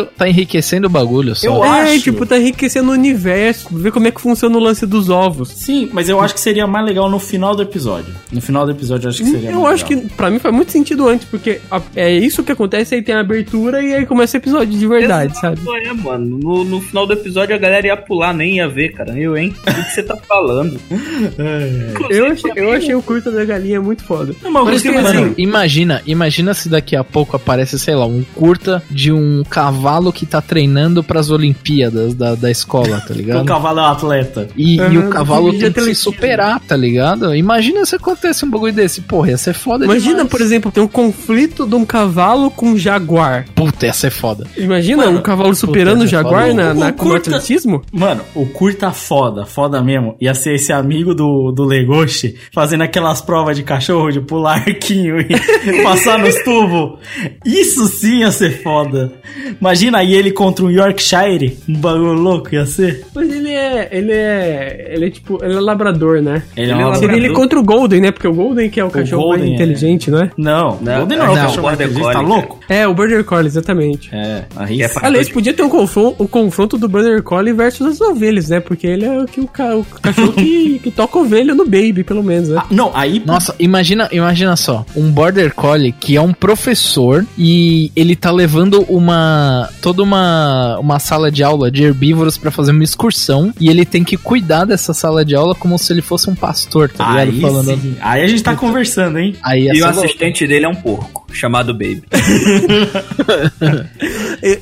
Enriquecendo, 0.00 0.10
tá 0.16 0.28
enriquecendo 0.28 0.86
o 0.86 0.90
bagulho 0.90 1.34
só. 1.34 1.46
Eu 1.46 1.64
é, 1.64 1.92
acho. 1.94 2.02
tipo, 2.02 2.26
tá 2.26 2.38
enriquecendo 2.38 2.90
o 2.90 2.92
universo, 2.92 3.68
ver 3.72 3.92
como 3.92 4.06
é 4.08 4.10
que 4.10 4.20
funciona 4.20 4.56
o 4.56 4.60
lance 4.60 4.86
dos 4.86 5.08
ovos. 5.08 5.50
Sim, 5.50 5.88
mas 5.92 6.08
eu 6.08 6.20
acho 6.20 6.34
que 6.34 6.40
seria 6.40 6.66
mais 6.66 6.84
legal 6.84 7.08
no 7.10 7.18
final 7.18 7.54
do 7.54 7.62
episódio. 7.62 8.14
No 8.32 8.40
final 8.40 8.64
do 8.64 8.72
episódio 8.72 9.06
eu 9.06 9.10
acho 9.10 9.22
que 9.22 9.30
seria 9.30 9.50
Eu 9.50 9.60
mais 9.62 9.74
acho 9.74 9.88
legal. 9.88 10.08
que 10.08 10.14
pra 10.14 10.30
mim 10.30 10.38
faz 10.38 10.54
muito 10.54 10.72
sentido 10.72 11.08
antes, 11.08 11.26
porque 11.28 11.60
a- 11.70 11.80
é 11.96 12.12
isso 12.12 12.42
que 12.42 12.52
acontece, 12.52 12.94
aí 12.94 13.02
tem 13.02 13.14
a 13.14 13.20
abertura 13.20 13.82
e 13.82 13.94
aí 13.94 14.06
começa 14.06 14.36
o 14.36 14.40
episódio 14.40 14.78
de 14.78 14.86
verdade, 14.86 15.38
sabe? 15.38 15.60
Exato, 15.60 15.76
É, 15.76 15.92
mano. 15.92 16.38
No, 16.38 16.64
no 16.64 16.80
final 16.80 17.06
do 17.06 17.12
episódio 17.12 17.54
a 17.54 17.58
galera 17.58 17.86
ia 17.86 17.96
pular, 17.96 18.32
nem 18.34 18.56
ia 18.56 18.68
ver, 18.68 18.90
cara. 18.92 19.18
Eu, 19.18 19.36
hein? 19.36 19.54
O 19.66 19.74
que 19.84 19.90
você 19.94 20.02
tá 20.02 20.16
falando? 20.16 20.78
Eu 22.10 22.26
achei, 22.26 22.52
eu 22.56 22.72
achei 22.72 22.94
o 22.94 23.02
curta 23.02 23.30
da 23.30 23.44
galinha 23.44 23.80
muito 23.80 24.02
foda. 24.04 24.34
Não, 24.42 24.50
mas 24.64 24.82
tipo, 24.82 24.94
mano. 24.94 25.08
assim, 25.08 25.34
imagina, 25.38 26.02
imagina 26.06 26.54
se 26.54 26.68
daqui 26.68 26.96
a 26.96 27.04
pouco 27.04 27.36
aparece, 27.36 27.78
sei 27.78 27.94
lá, 27.94 28.06
um 28.06 28.22
curta 28.34 28.82
de 28.90 29.12
um 29.12 29.42
cavalo 29.48 29.89
que 30.12 30.24
tá 30.26 30.40
treinando 30.40 31.02
pras 31.02 31.30
Olimpíadas 31.30 32.14
da, 32.14 32.34
da 32.34 32.50
escola, 32.50 33.00
tá 33.00 33.12
O 33.14 33.16
ligado? 33.16 33.44
cavalo 33.44 33.78
é 33.78 33.82
um 33.82 33.86
atleta. 33.86 34.48
E, 34.56 34.76
e 34.76 34.80
Aham, 34.80 34.98
o 35.06 35.10
cavalo 35.10 35.50
tem 35.50 35.60
que 35.60 35.70
ter 35.70 35.82
se 35.82 35.94
superar, 35.94 36.60
tá 36.60 36.76
ligado? 36.76 37.34
Imagina 37.34 37.84
se 37.84 37.96
acontece 37.96 38.44
um 38.44 38.50
bagulho 38.50 38.72
desse. 38.72 39.00
Porra, 39.00 39.30
ia 39.30 39.36
ser 39.38 39.54
foda 39.54 39.84
Imagina, 39.84 40.16
demais. 40.16 40.28
por 40.30 40.40
exemplo, 40.40 40.70
tem 40.70 40.82
um 40.82 40.88
conflito 40.88 41.66
de 41.66 41.74
um 41.74 41.84
cavalo 41.84 42.50
com 42.50 42.66
um 42.70 42.78
jaguar. 42.78 43.46
Puta, 43.54 43.86
ia 43.86 43.92
ser 43.92 44.10
foda. 44.10 44.46
Imagina 44.56 45.04
Mano, 45.06 45.18
um 45.18 45.22
cavalo 45.22 45.54
superando 45.54 46.02
o 46.02 46.06
jaguar 46.06 46.48
foda. 46.48 46.54
na, 46.54 46.74
na, 46.74 46.86
O 46.86 46.88
no 46.90 46.94
curta- 46.94 47.30
atletismo? 47.30 47.82
Mano, 47.92 48.22
o 48.34 48.46
curta 48.46 48.90
foda, 48.92 49.44
foda 49.46 49.82
mesmo, 49.82 50.14
ia 50.20 50.34
ser 50.34 50.54
esse 50.54 50.72
amigo 50.72 51.14
do, 51.14 51.50
do 51.52 51.64
Legoshi 51.64 52.36
fazendo 52.52 52.82
aquelas 52.82 53.20
provas 53.20 53.56
de 53.56 53.62
cachorro, 53.62 54.10
de 54.10 54.20
pular 54.20 54.58
arquinho 54.58 55.20
e 55.20 55.26
passar 55.82 56.18
nos 56.18 56.34
tubos. 56.42 56.98
Isso 57.44 57.86
sim 57.86 58.20
ia 58.20 58.30
ser 58.30 58.62
foda. 58.62 59.12
Imagina 59.60 59.79
aí 59.88 60.14
ele 60.14 60.30
contra 60.30 60.64
um 60.64 60.70
Yorkshire, 60.70 61.58
um 61.68 61.74
bagulho 61.74 62.12
louco 62.12 62.54
ia 62.54 62.66
ser. 62.66 63.04
Mas 63.14 63.30
ele 63.32 63.50
é. 63.50 63.88
Ele 63.90 64.12
é. 64.12 64.90
Ele 64.94 65.06
é 65.06 65.10
tipo. 65.10 65.38
Ele 65.44 65.54
é 65.54 65.60
labrador, 65.60 66.20
né? 66.20 66.42
Ele 66.56 66.70
é 66.70 66.74
um 66.74 66.78
Seria 66.78 66.86
labrador. 66.92 67.16
ele 67.16 67.30
contra 67.30 67.58
o 67.58 67.62
Golden, 67.62 68.00
né? 68.00 68.10
Porque 68.10 68.28
o 68.28 68.32
Golden 68.34 68.68
que 68.70 68.78
é 68.80 68.84
o 68.84 68.90
cachorro 68.90 69.28
mais 69.28 69.40
Golden 69.40 69.52
é- 69.52 69.54
inteligente, 69.54 70.10
não 70.10 70.18
é? 70.22 70.30
Não, 70.36 70.78
Não, 70.80 70.96
Golden 70.98 71.18
não 71.18 71.24
é 71.26 71.28
o 71.30 71.34
não, 71.34 71.42
cachorro 71.42 71.62
mais 71.66 71.78
Border 71.78 71.86
inteligente, 71.88 72.12
tá 72.12 72.20
louco? 72.20 72.60
É, 72.68 72.86
o 72.86 72.94
Border 72.94 73.24
Collie, 73.24 73.46
exatamente. 73.46 74.10
É, 74.12 74.44
aí 74.56 74.76
Que 74.76 74.82
é 74.82 74.88
sim. 74.88 74.94
fa- 74.94 75.06
Aliás, 75.06 75.28
podia 75.28 75.54
ter 75.54 75.62
um 75.62 75.68
confronto, 75.68 76.22
o 76.22 76.28
confronto 76.28 76.76
do 76.76 76.88
Border 76.88 77.22
Collie 77.22 77.52
versus 77.52 77.86
as 77.86 78.00
ovelhas, 78.00 78.48
né? 78.48 78.60
Porque 78.60 78.86
ele 78.86 79.04
é 79.04 79.18
o, 79.22 79.26
que, 79.26 79.40
o, 79.40 79.46
ca- 79.46 79.76
o 79.76 79.84
cachorro 80.02 80.32
que, 80.32 80.78
que 80.84 80.90
toca 80.90 81.18
ovelha 81.18 81.54
no 81.54 81.64
Baby, 81.64 82.04
pelo 82.04 82.22
menos, 82.22 82.48
né? 82.48 82.56
Ah, 82.60 82.66
não, 82.70 82.90
aí 82.94 83.22
Nossa, 83.24 83.54
imagina, 83.58 84.08
imagina 84.12 84.56
só, 84.56 84.84
um 84.96 85.10
border 85.10 85.54
collie 85.54 85.92
que 85.92 86.16
é 86.16 86.20
um 86.20 86.32
professor 86.32 87.24
e 87.38 87.90
ele 87.96 88.14
tá 88.16 88.30
levando 88.30 88.84
uma 88.88 89.69
toda 89.70 90.02
uma 90.02 90.78
uma 90.78 90.98
sala 90.98 91.30
de 91.30 91.42
aula 91.42 91.70
de 91.70 91.82
herbívoros 91.84 92.36
pra 92.36 92.50
fazer 92.50 92.72
uma 92.72 92.84
excursão 92.84 93.52
e 93.60 93.68
ele 93.68 93.84
tem 93.84 94.02
que 94.04 94.16
cuidar 94.16 94.64
dessa 94.64 94.92
sala 94.92 95.24
de 95.24 95.34
aula 95.34 95.54
como 95.54 95.78
se 95.78 95.92
ele 95.92 96.02
fosse 96.02 96.28
um 96.28 96.34
pastor, 96.34 96.88
tá 96.90 97.08
ligado? 97.08 97.28
aí, 97.30 97.40
Falando 97.40 97.80
sim. 97.80 97.96
aí 98.00 98.22
a 98.22 98.26
gente 98.26 98.42
tá 98.42 98.54
conversando, 98.56 99.18
hein? 99.18 99.36
Aí 99.42 99.68
E 99.68 99.80
o 99.82 99.84
louco. 99.86 100.00
assistente 100.00 100.46
dele 100.46 100.64
é 100.66 100.68
um 100.68 100.74
porco, 100.74 101.19
chamado 101.32 101.72
Baby. 101.72 102.02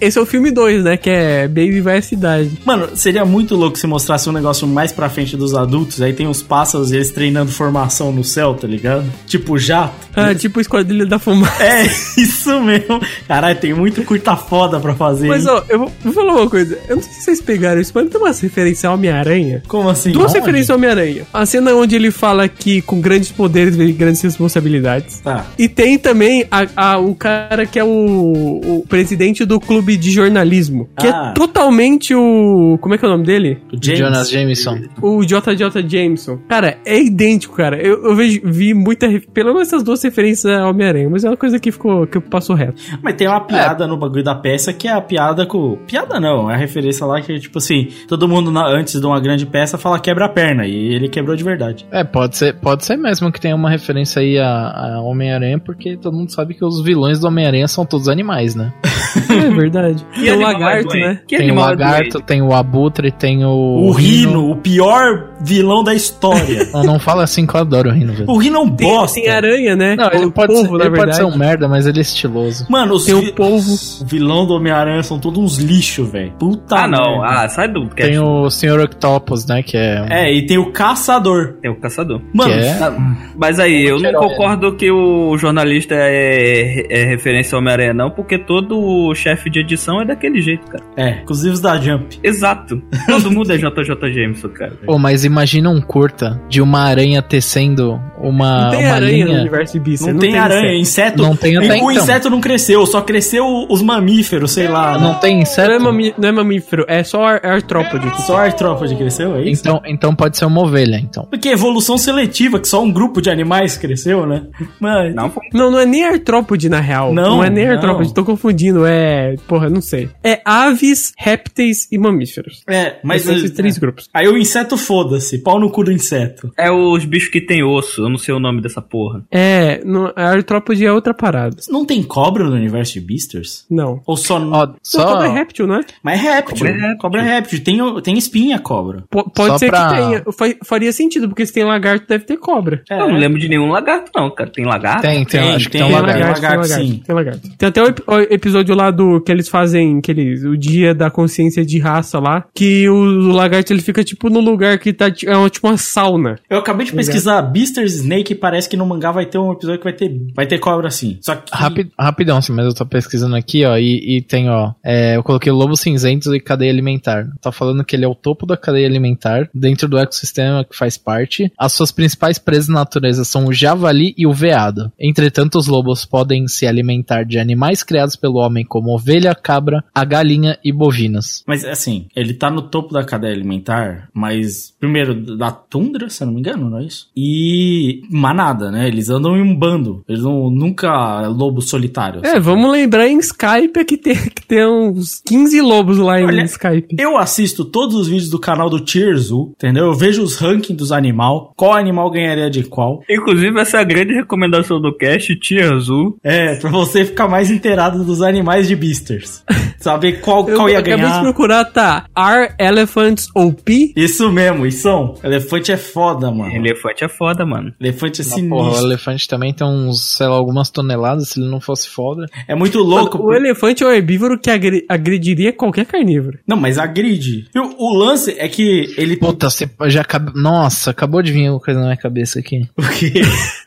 Esse 0.01 0.19
é 0.19 0.21
o 0.21 0.27
filme 0.27 0.51
2, 0.51 0.85
né? 0.85 0.97
Que 0.97 1.11
é 1.11 1.49
Baby 1.49 1.81
vai 1.81 1.99
à 1.99 2.03
cidade. 2.03 2.59
Mano, 2.65 2.89
seria 2.95 3.25
muito 3.25 3.55
louco 3.55 3.79
se 3.79 3.87
mostrasse 3.87 4.29
um 4.29 4.33
negócio 4.33 4.67
mais 4.67 4.93
pra 4.93 5.09
frente 5.09 5.37
dos 5.37 5.55
adultos. 5.55 6.03
Aí 6.03 6.13
tem 6.13 6.27
os 6.27 6.43
pássaros 6.43 6.91
e 6.91 6.97
eles 6.97 7.11
treinando 7.11 7.51
formação 7.51 8.13
no 8.13 8.25
céu, 8.25 8.55
tá 8.55 8.67
ligado? 8.67 9.05
Tipo 9.27 9.59
jato. 9.59 9.95
Ah, 10.15 10.35
tipo 10.35 10.61
Esquadrilha 10.61 11.07
da 11.07 11.19
Fumaça. 11.19 11.63
É, 11.63 11.85
isso 12.19 12.61
mesmo. 12.61 13.01
Caralho, 13.27 13.59
tem 13.59 13.73
muito 13.73 14.03
curta 14.03 14.37
foda 14.37 14.81
pra 14.81 14.95
fazer. 14.95 15.29
Mas 15.29 15.45
hein? 15.45 15.53
ó, 15.53 15.63
eu 15.69 15.79
vou, 15.79 15.93
vou 16.03 16.13
falar 16.13 16.35
uma 16.35 16.51
coisa. 16.51 16.79
Eu 16.89 16.97
não 16.97 17.03
sei 17.03 17.13
se 17.13 17.23
vocês 17.23 17.41
pegaram 17.41 17.81
isso, 17.81 17.93
mas 17.95 18.09
tem 18.09 18.21
umas 18.21 18.41
referências 18.41 18.85
ao 18.85 18.95
Homem-Aranha. 18.95 19.63
Como 19.69 19.89
assim? 19.89 20.11
Duas 20.11 20.33
referências 20.33 20.71
ao 20.71 20.77
Homem-Aranha. 20.77 21.23
A 21.33 21.47
cena 21.47 21.73
onde 21.75 21.95
ele 21.95 22.11
fala 22.11 22.49
que 22.49 22.83
com 22.83 23.01
grandes 23.01 23.31
poderes 23.31 23.77
vem 23.77 23.93
grandes 23.95 24.21
responsabilidades. 24.23 25.21
Tá. 25.21 25.47
E 25.59 25.69
tem 25.69 25.99
também 25.99 26.47
a, 26.51 26.58
a- 26.77 26.99
o 26.99 27.15
cara 27.15 27.67
que 27.67 27.79
é 27.79 27.85
o, 27.85 28.61
o 28.81 28.85
presidente 28.89 29.45
do 29.45 29.59
clube 29.61 29.97
de 29.97 30.11
jornalismo. 30.11 30.89
Que 30.99 31.07
Ah. 31.07 31.31
é 31.31 31.35
totalmente 31.35 32.15
o. 32.15 32.79
Como 32.81 32.95
é 32.95 32.99
que 32.99 33.05
é 33.05 33.09
o 33.09 33.11
nome 33.11 33.25
dele? 33.25 33.59
O 33.73 33.77
James. 33.83 33.99
Jonas 34.01 34.31
Jameson. 34.31 34.79
O 35.03 35.23
JJ 35.25 35.83
Jameson. 35.89 36.39
Cara, 36.49 36.79
é 36.85 37.01
idêntico, 37.01 37.57
cara. 37.57 37.77
Eu, 37.81 38.05
eu 38.05 38.17
vejo, 38.17 38.41
vi 38.45 38.75
muita. 38.75 39.09
Pelo 39.33 39.53
menos 39.53 39.69
essas 39.69 39.83
duas 39.83 40.03
referências 40.03 40.53
ao 40.53 40.71
Homem-Aranha, 40.71 41.09
mas 41.11 41.25
é 41.25 41.29
uma 41.31 41.37
coisa 41.37 41.59
que 41.59 41.71
ficou. 41.71 42.07
que 42.07 42.21
passou 42.21 42.55
reto. 42.57 42.81
Mas 43.03 43.15
tem 43.15 43.27
uma 43.29 43.41
piada 43.41 43.87
no 43.87 43.97
bagulho 43.97 44.23
da 44.25 44.35
peça 44.35 44.73
que 44.73 44.87
é 44.89 44.93
a 44.93 45.01
piada 45.01 45.47
com. 45.47 45.77
Piada 45.87 46.19
não, 46.21 46.51
é 46.51 46.55
a 46.55 46.57
referência 46.57 47.05
lá 47.07 47.21
que, 47.21 47.39
tipo 47.39 47.59
assim, 47.59 47.89
todo 48.07 48.29
mundo 48.29 48.51
na- 48.51 48.67
antes 48.69 49.01
de 49.01 49.07
uma 49.07 49.21
grande 49.21 49.47
peça 49.47 49.79
fala 49.79 49.99
quebra 50.01 50.27
a 50.27 50.29
perna. 50.29 50.67
E 50.67 50.95
ele 50.95 51.09
quebrou 51.09 51.37
de 51.37 51.45
verdade. 51.45 51.87
É, 51.91 52.05
pode 52.05 52.37
ser, 52.37 52.55
pode 52.57 52.85
ser 52.85 52.97
mesmo 52.97 53.31
que 53.33 53.41
tenha 53.41 53.55
uma 53.55 53.71
referência 53.71 54.21
aí 54.21 54.39
a, 54.39 54.97
a 54.97 55.01
Homem-Aranha, 55.03 55.59
porque 55.59 55.97
todo 55.97 56.17
mundo 56.17 56.31
sabe 56.33 56.48
que 56.55 56.65
os 56.65 56.83
vilões 56.83 57.19
do 57.21 57.27
Homem-Aranha 57.27 57.69
são 57.69 57.85
todos 57.85 58.09
animais, 58.09 58.55
né? 58.55 58.73
É 59.31 59.51
verdade. 59.51 60.05
Que 60.13 60.21
tem 60.23 60.33
o 60.33 60.41
é 60.41 60.45
lagarto, 60.45 60.89
doente? 60.89 61.07
né? 61.07 61.21
Que 61.27 61.37
tem 61.37 61.51
o 61.51 61.55
é 61.55 61.59
lagarto, 61.61 62.21
tem 62.21 62.43
o 62.43 62.53
abutre, 62.53 63.11
tem 63.11 63.45
o. 63.45 63.49
O 63.89 63.93
Rino, 63.93 64.51
o 64.51 64.57
pior 64.57 65.29
vilão 65.41 65.83
da 65.85 65.95
história. 65.95 66.69
Não, 66.73 66.83
não 66.85 66.99
fala 66.99 67.23
assim 67.25 67.47
que 67.47 67.55
eu 67.55 67.61
adoro 67.61 67.91
o 67.91 67.93
Rino, 67.93 68.13
velho. 68.13 68.31
o 68.31 68.37
Rino 68.39 68.57
é 68.59 68.61
um 68.61 68.71
Tem, 68.71 68.89
bosta. 68.89 69.21
tem 69.21 69.29
aranha, 69.31 69.77
né? 69.77 69.95
Não, 69.97 70.11
ele 70.13 70.27
O 70.27 70.31
pode, 70.33 70.53
polvo, 70.53 70.73
ser, 70.73 70.79
na 70.79 70.85
ele 70.85 70.91
pode 70.97 70.97
verdade. 70.97 71.17
ser 71.17 71.25
um 71.25 71.37
merda, 71.37 71.69
mas 71.69 71.87
ele 71.87 71.99
é 71.99 72.03
estiloso. 72.03 72.67
Mano, 72.69 72.95
os 72.95 73.05
Tem 73.07 73.15
o 73.15 73.21
vi- 73.21 73.33
polvo. 73.33 73.57
os 73.73 74.05
vilão 74.07 74.47
do 74.47 74.55
Homem-Aranha 74.55 75.03
são 75.03 75.19
todos 75.19 75.39
uns 75.39 75.57
lixos, 75.59 76.11
velho. 76.11 76.33
Puta 76.39 76.77
Ah, 76.77 76.89
não. 76.89 77.21
merda. 77.21 77.43
Ah, 77.45 77.49
sai 77.49 77.69
do 77.69 77.87
Tem 77.89 78.19
o 78.19 78.51
Sr. 78.51 78.81
Octopus, 78.85 79.47
né? 79.47 79.63
Que 79.63 79.77
é. 79.77 80.07
É, 80.11 80.33
e 80.35 80.45
tem 80.47 80.59
o 80.59 80.73
caçador. 80.73 81.55
Tem 81.63 81.71
o 81.71 81.77
caçador. 81.77 82.21
Mano, 82.35 82.53
Que 82.53 82.59
é- 82.61 82.73
Ah, 82.83 83.17
Mas 83.37 83.59
aí, 83.61 83.85
eu 83.85 83.99
não 84.01 84.13
concordo 84.13 84.75
que 84.77 84.91
o 84.91 85.37
jornalista 85.39 85.95
é, 85.97 86.87
é 86.91 87.05
referência 87.05 87.55
ao 87.57 87.61
Homem-Aranha, 87.61 87.95
não, 87.95 88.11
porque 88.11 88.39
todo 88.39 89.15
chefe 89.19 89.51
de 89.51 89.61
edição 89.61 90.01
é 90.01 90.05
daquele 90.05 90.41
jeito, 90.41 90.67
cara. 90.71 90.83
é, 90.97 91.21
inclusive 91.23 91.55
os 91.55 91.61
da 91.61 91.79
Jump. 91.79 92.19
Exato. 92.23 92.81
Todo 93.07 93.31
mundo 93.31 93.53
é 93.53 93.57
JJ 93.59 94.13
Jameson, 94.13 94.49
cara. 94.49 94.73
Pô, 94.87 94.99
mas 94.99 95.25
imagina 95.25 95.69
um 95.71 95.81
curta 95.81 96.41
de 96.49 96.61
uma 96.63 96.81
aranha 96.81 97.21
tecendo 97.21 98.01
uma, 98.21 98.65
Não 98.65 98.71
tem 98.71 98.85
uma 98.87 98.95
aranha 98.95 99.25
no 99.25 99.31
linha. 99.31 99.41
universo 99.43 99.73
de 99.75 99.81
Beast. 99.81 100.07
Não, 100.07 100.19
tem, 100.19 100.39
aranha, 100.39 100.75
inseto. 100.79 101.23
Não 101.23 101.37
tem 101.37 101.57
até 101.57 101.67
o 101.75 101.91
então. 101.91 101.91
inseto 101.93 102.31
não 102.31 102.41
cresceu, 102.41 102.85
só 102.87 103.01
cresceu 103.01 103.45
os 103.69 103.83
mamíferos, 103.83 104.53
sei 104.53 104.69
lá. 104.69 104.99
Não 104.99 105.15
tem 105.15 105.33
Não 105.35 105.39
é, 105.41 105.43
inseto? 105.43 105.81
mami- 105.83 106.15
não 106.19 106.29
é 106.29 106.33
mamífero, 106.33 106.85
é 106.89 107.03
só 107.05 107.25
ar- 107.25 107.45
artrópode. 107.45 108.23
Só 108.27 108.37
artrópode 108.39 108.95
cresceu, 108.97 109.37
é 109.37 109.43
isso? 109.43 109.63
Então, 109.63 109.81
então 109.87 110.15
pode 110.15 110.37
ser 110.37 110.45
uma 110.47 110.61
ovelha, 110.63 110.97
então. 110.97 111.27
Porque 111.31 111.49
evolução 111.49 111.97
seletiva, 111.99 112.59
que 112.59 112.69
só 112.69 112.83
um 112.83 112.91
grupo 112.93 113.21
de 113.23 113.31
animais 113.31 113.77
cresceu, 113.77 114.27
né? 114.27 114.43
Mas, 114.81 115.15
Não, 115.15 115.33
Não, 115.53 115.71
não 115.71 115.79
é 115.79 115.87
nem 115.87 116.05
artrópode, 116.05 116.69
na 116.69 116.81
real. 116.81 117.13
Não, 117.13 117.37
Não, 117.37 117.45
é 117.45 117.51
nem 117.51 117.67
não. 117.67 117.75
artrópode, 117.75 118.13
tô 118.15 118.25
confundindo. 118.25 118.85
É. 118.87 119.08
Porra, 119.47 119.69
não 119.69 119.81
sei. 119.81 120.09
É 120.25 120.41
aves, 120.45 121.13
répteis 121.17 121.89
e 121.91 121.99
mamíferos. 121.99 122.63
É, 122.69 122.97
mas. 123.03 123.23
São 123.23 123.35
esses 123.35 123.51
três 123.53 123.77
é. 123.77 123.81
grupos. 123.81 124.09
Aí 124.13 124.27
o 124.29 124.37
inseto 124.37 124.77
foda-se, 124.77 125.39
pau 125.39 125.59
no 125.61 125.71
cu 125.71 125.85
do 125.85 125.93
inseto. 125.93 126.53
é 126.57 126.71
os 126.71 127.05
bichos 127.05 127.29
que 127.31 127.41
tem 127.41 127.63
osso, 127.63 128.03
eu 128.03 128.09
não 128.09 128.19
sei 128.19 128.35
o 128.35 128.39
nome 128.41 128.61
dessa 128.61 128.81
porra. 128.81 129.25
É, 129.31 129.81
no, 129.85 130.13
a 130.17 130.29
artrópode 130.31 130.85
é 130.85 130.93
outra 130.93 131.13
parada. 131.15 131.57
Não 131.69 131.85
tem 131.85 132.03
cobra 132.03 132.45
no 132.45 132.53
universo 132.55 132.95
de 132.95 133.01
Beasters? 133.01 133.65
Não. 133.71 134.01
Ou 134.07 134.17
só. 134.17 134.37
Ó, 134.39 134.41
Não, 134.67 134.75
só, 134.83 135.05
cobra 135.05 135.27
é 135.29 135.33
réptil, 135.33 135.67
não 135.67 135.77
é? 135.77 135.81
Mas 136.03 136.21
é 136.21 136.23
réptil. 136.23 136.57
Cobra 136.57 136.71
é 136.71 136.73
réptil. 136.81 136.99
Cobra 136.99 137.21
é 137.21 137.25
réptil. 137.25 137.65
Tem, 137.65 138.03
tem 138.03 138.19
espinha 138.19 138.57
a 138.57 138.59
cobra. 138.61 139.05
Po- 139.11 139.31
pode 139.31 139.49
Só 139.53 139.59
ser 139.59 139.69
pra- 139.71 139.89
que 139.89 139.95
tenha. 139.95 140.25
Fa- 140.33 140.59
faria 140.65 140.93
sentido, 140.93 141.29
porque 141.29 141.45
se 141.45 141.53
tem 141.53 141.65
lagarto, 141.65 142.07
deve 142.09 142.25
ter 142.25 142.37
cobra. 142.37 142.83
É. 142.91 142.95
Eu 143.01 143.09
não 143.09 143.17
lembro 143.17 143.39
de 143.39 143.49
nenhum 143.49 143.69
lagarto, 143.69 144.11
não, 144.15 144.31
cara. 144.31 144.51
Tem 144.51 144.65
lagarto? 144.65 145.03
tem, 145.03 145.25
tem, 145.25 145.41
Tem, 145.41 145.55
acho 145.55 145.67
que 145.67 145.73
tem 145.73 145.83
tem 145.83 145.91
um 145.91 145.95
lagarto. 145.95 146.21
lagarto. 146.21 146.41
lagarto, 146.43 146.67
sim. 146.69 147.03
Tem 147.05 147.15
lagarto. 147.15 147.49
Tem 147.57 147.69
até 147.69 147.83
o, 147.83 147.87
o 147.87 148.21
episódio 148.31 148.75
lá 148.75 148.91
do 148.99 149.21
que 149.21 149.31
eles 149.31 149.49
fazem, 149.49 150.01
que 150.01 150.11
eles, 150.11 150.45
o 150.45 150.57
dia 150.57 150.93
da 150.93 151.11
consciência 151.11 151.65
de 151.65 151.79
raça 151.79 152.19
lá, 152.19 152.45
que 152.53 152.89
o, 152.89 153.33
lagarto 153.33 153.73
ele 153.73 153.81
fica 153.81 154.03
tipo 154.03 154.29
no 154.29 154.41
lugar 154.41 154.79
que 154.79 154.93
tá, 154.93 155.07
é 155.25 155.37
uma, 155.37 155.49
tipo 155.49 155.69
uma 155.69 155.77
sauna. 155.79 156.37
Eu 156.51 156.59
acabei 156.59 156.85
de 156.85 156.93
pesquisar 156.93 157.41
Beasters 157.43 157.95
Snake 157.95 158.35
parece 158.35 158.69
que 158.69 158.77
no 158.77 158.85
mangá 158.85 159.13
vai 159.13 159.27
ter 159.27 159.39
um 159.39 159.53
episódio 159.53 159.79
que 159.79 159.85
vai 159.85 159.93
ter, 159.93 160.21
vai 160.35 160.47
ter 160.47 160.59
cobra 160.59 160.89
assim. 160.89 161.19
Só 161.23 161.37
que. 161.37 161.51
Rapid, 161.55 161.89
rapidão, 161.99 162.39
assim, 162.39 162.53
mas 162.53 162.67
eu 162.67 162.75
tô 162.75 162.85
pesquisando 162.85 163.37
aqui, 163.37 163.65
ó, 163.65 163.77
e, 163.77 164.17
e 164.17 164.23
tem, 164.23 164.49
ó, 164.49 164.73
é, 164.85 165.17
eu 165.17 165.23
coloquei 165.23 165.53
lobos 165.53 165.81
cinzentos 165.81 166.33
e 166.35 166.41
cadeia 166.41 166.73
alimentar. 166.73 167.27
Tá 167.41 167.53
falando 167.53 167.85
que 167.85 167.95
ele 167.95 168.05
é 168.05 168.09
o 168.09 168.15
topo 168.15 168.47
da 168.47 168.57
cadeia 168.57 168.87
alimentar, 168.87 169.49
dentro 169.55 169.89
do 169.89 169.99
ecossistema 169.99 170.65
que 170.65 170.77
faz 170.77 170.99
parte. 170.99 171.53
As 171.57 171.73
suas 171.73 171.93
principais 171.93 172.39
presas 172.39 172.69
na 172.69 172.81
natureza 172.81 173.25
são 173.25 173.47
o 173.47 173.53
javali 173.53 174.15
e 174.17 174.27
o 174.27 174.33
veado. 174.33 174.91
Entretanto, 174.99 175.59
os 175.59 175.69
lobos 175.69 176.05
podem 176.05 176.49
se 176.49 176.67
alimentar 176.67 177.25
de 177.25 177.39
animais 177.39 177.83
criados 177.83 178.17
pelo 178.17 178.39
homem, 178.39 178.65
como 178.65 178.88
ovelha, 178.89 179.35
cabra, 179.35 179.85
a 179.95 180.05
galinha 180.05 180.59
e 180.65 180.73
bovinas. 180.73 181.43
Mas 181.47 181.65
assim, 181.65 182.07
ele 182.15 182.35
tá 182.35 182.51
no 182.51 182.63
topo 182.63 182.93
da 182.93 183.05
cadeia 183.05 183.33
alimentar, 183.33 184.09
mas 184.13 184.75
primeiro 184.79 185.37
da 185.37 185.51
tundra, 185.51 186.09
se 186.09 186.23
eu 186.23 186.27
não 186.27 186.35
me 186.35 186.41
engano, 186.41 186.71
não 186.71 186.79
é 186.79 186.85
isso? 186.85 187.09
E 187.17 188.03
manada, 188.11 188.71
né? 188.71 188.89
Eles 188.89 189.11
andam 189.11 189.37
em 189.37 189.43
um 189.43 189.55
bando. 189.55 190.05
Eles 190.09 190.23
não 190.23 190.51
nunca 190.51 191.27
lobo 191.29 191.61
solitário. 191.61 192.21
É, 192.25 192.39
vamos 192.39 192.71
lembrar 192.71 193.07
em 193.09 193.19
Skype 193.19 193.85
que 193.85 193.97
tem, 193.97 194.17
que 194.17 194.47
tem 194.47 194.67
uns 194.67 195.21
15 195.27 195.61
lobos 195.61 195.99
lá 195.99 196.15
Olha, 196.15 196.41
em 196.41 196.45
Skype. 196.45 196.97
Eu 196.99 197.17
assisto 197.17 197.65
todos 197.65 197.95
os 197.95 198.09
vídeos 198.09 198.31
do 198.31 198.39
canal 198.39 198.71
do 198.71 198.81
Tierzu, 198.81 199.53
entendeu? 199.57 199.87
Eu 199.87 199.95
vejo 199.95 200.23
os 200.23 200.37
rankings 200.37 200.77
dos 200.77 200.93
animal, 200.93 201.53
qual 201.57 201.75
animal 201.75 202.11
ganharia 202.11 202.51
de 202.51 202.65
qual. 202.65 203.03
Inclusive, 203.09 203.59
essa 203.61 203.79
é 203.79 203.81
a 203.81 203.85
grande 203.85 204.15
recomendação 204.15 204.81
do 204.81 204.95
cast, 204.97 205.35
Tia 205.37 205.73
Azul. 205.73 206.19
É, 206.23 206.57
pra 206.57 206.71
você 206.71 207.05
ficar 207.05 207.29
mais 207.29 207.51
inteirado 207.51 208.05
dos 208.05 208.23
animais 208.23 208.69
de 208.69 208.77
Beasters. 208.79 209.43
Saber 209.79 210.21
qual, 210.21 210.45
qual 210.45 210.69
eu 210.69 210.75
ia 210.75 210.79
acabei 210.81 210.97
de 210.97 211.03
ganhar. 211.03 211.23
procurar, 211.23 211.65
tá? 211.67 212.07
Are 212.15 212.53
elephants 212.59 213.29
OP? 213.35 213.93
Isso 213.97 214.31
mesmo, 214.33 214.67
isso. 214.67 214.89
Elefante 215.23 215.71
é 215.71 215.77
foda, 215.77 216.31
mano. 216.31 216.53
Elefante 216.53 217.05
é 217.05 217.09
foda, 217.09 217.45
mano. 217.47 217.73
Elefante 217.81 218.21
é 218.21 218.25
Mas, 218.25 218.35
sinistro. 218.35 218.49
porra, 218.59 218.81
o 218.83 218.85
elefante 218.87 219.29
também 219.29 219.53
tem 219.53 219.67
uns, 219.67 220.17
sei 220.17 220.27
lá, 220.27 220.35
algumas 220.37 220.71
toneladas, 220.71 221.29
se 221.29 221.41
ele 221.41 221.49
não 221.49 221.61
fosse 221.61 221.89
foda. 221.89 222.27
É 222.49 222.55
muito 222.57 222.79
louco. 222.81 223.19
O 223.23 223.33
elefante 223.33 223.83
é 223.85 223.87
o 223.87 223.91
herbívoro 223.93 224.39
que 224.39 224.51
agre- 224.51 224.85
agrediria 224.89 225.53
qualquer 225.53 225.87
carnívoro. 225.87 226.39
Não, 226.47 226.57
mas 226.57 226.79
agride. 226.79 227.47
E 227.55 227.59
O, 227.59 227.75
o 227.79 227.95
lance 227.95 228.35
é 228.39 228.49
que 228.49 228.93
ele. 228.97 229.17
Puta, 229.17 229.49
você 229.51 229.69
já 229.87 230.01
acabou. 230.01 230.35
Nossa, 230.35 230.91
acabou 230.91 231.23
de 231.23 231.31
vir 231.33 231.51
uma 231.51 231.61
coisa 231.61 231.79
na 231.79 231.87
minha 231.87 231.97
cabeça 231.97 232.39
aqui. 232.41 232.69
O 232.79 232.83
quê? 233.01 233.21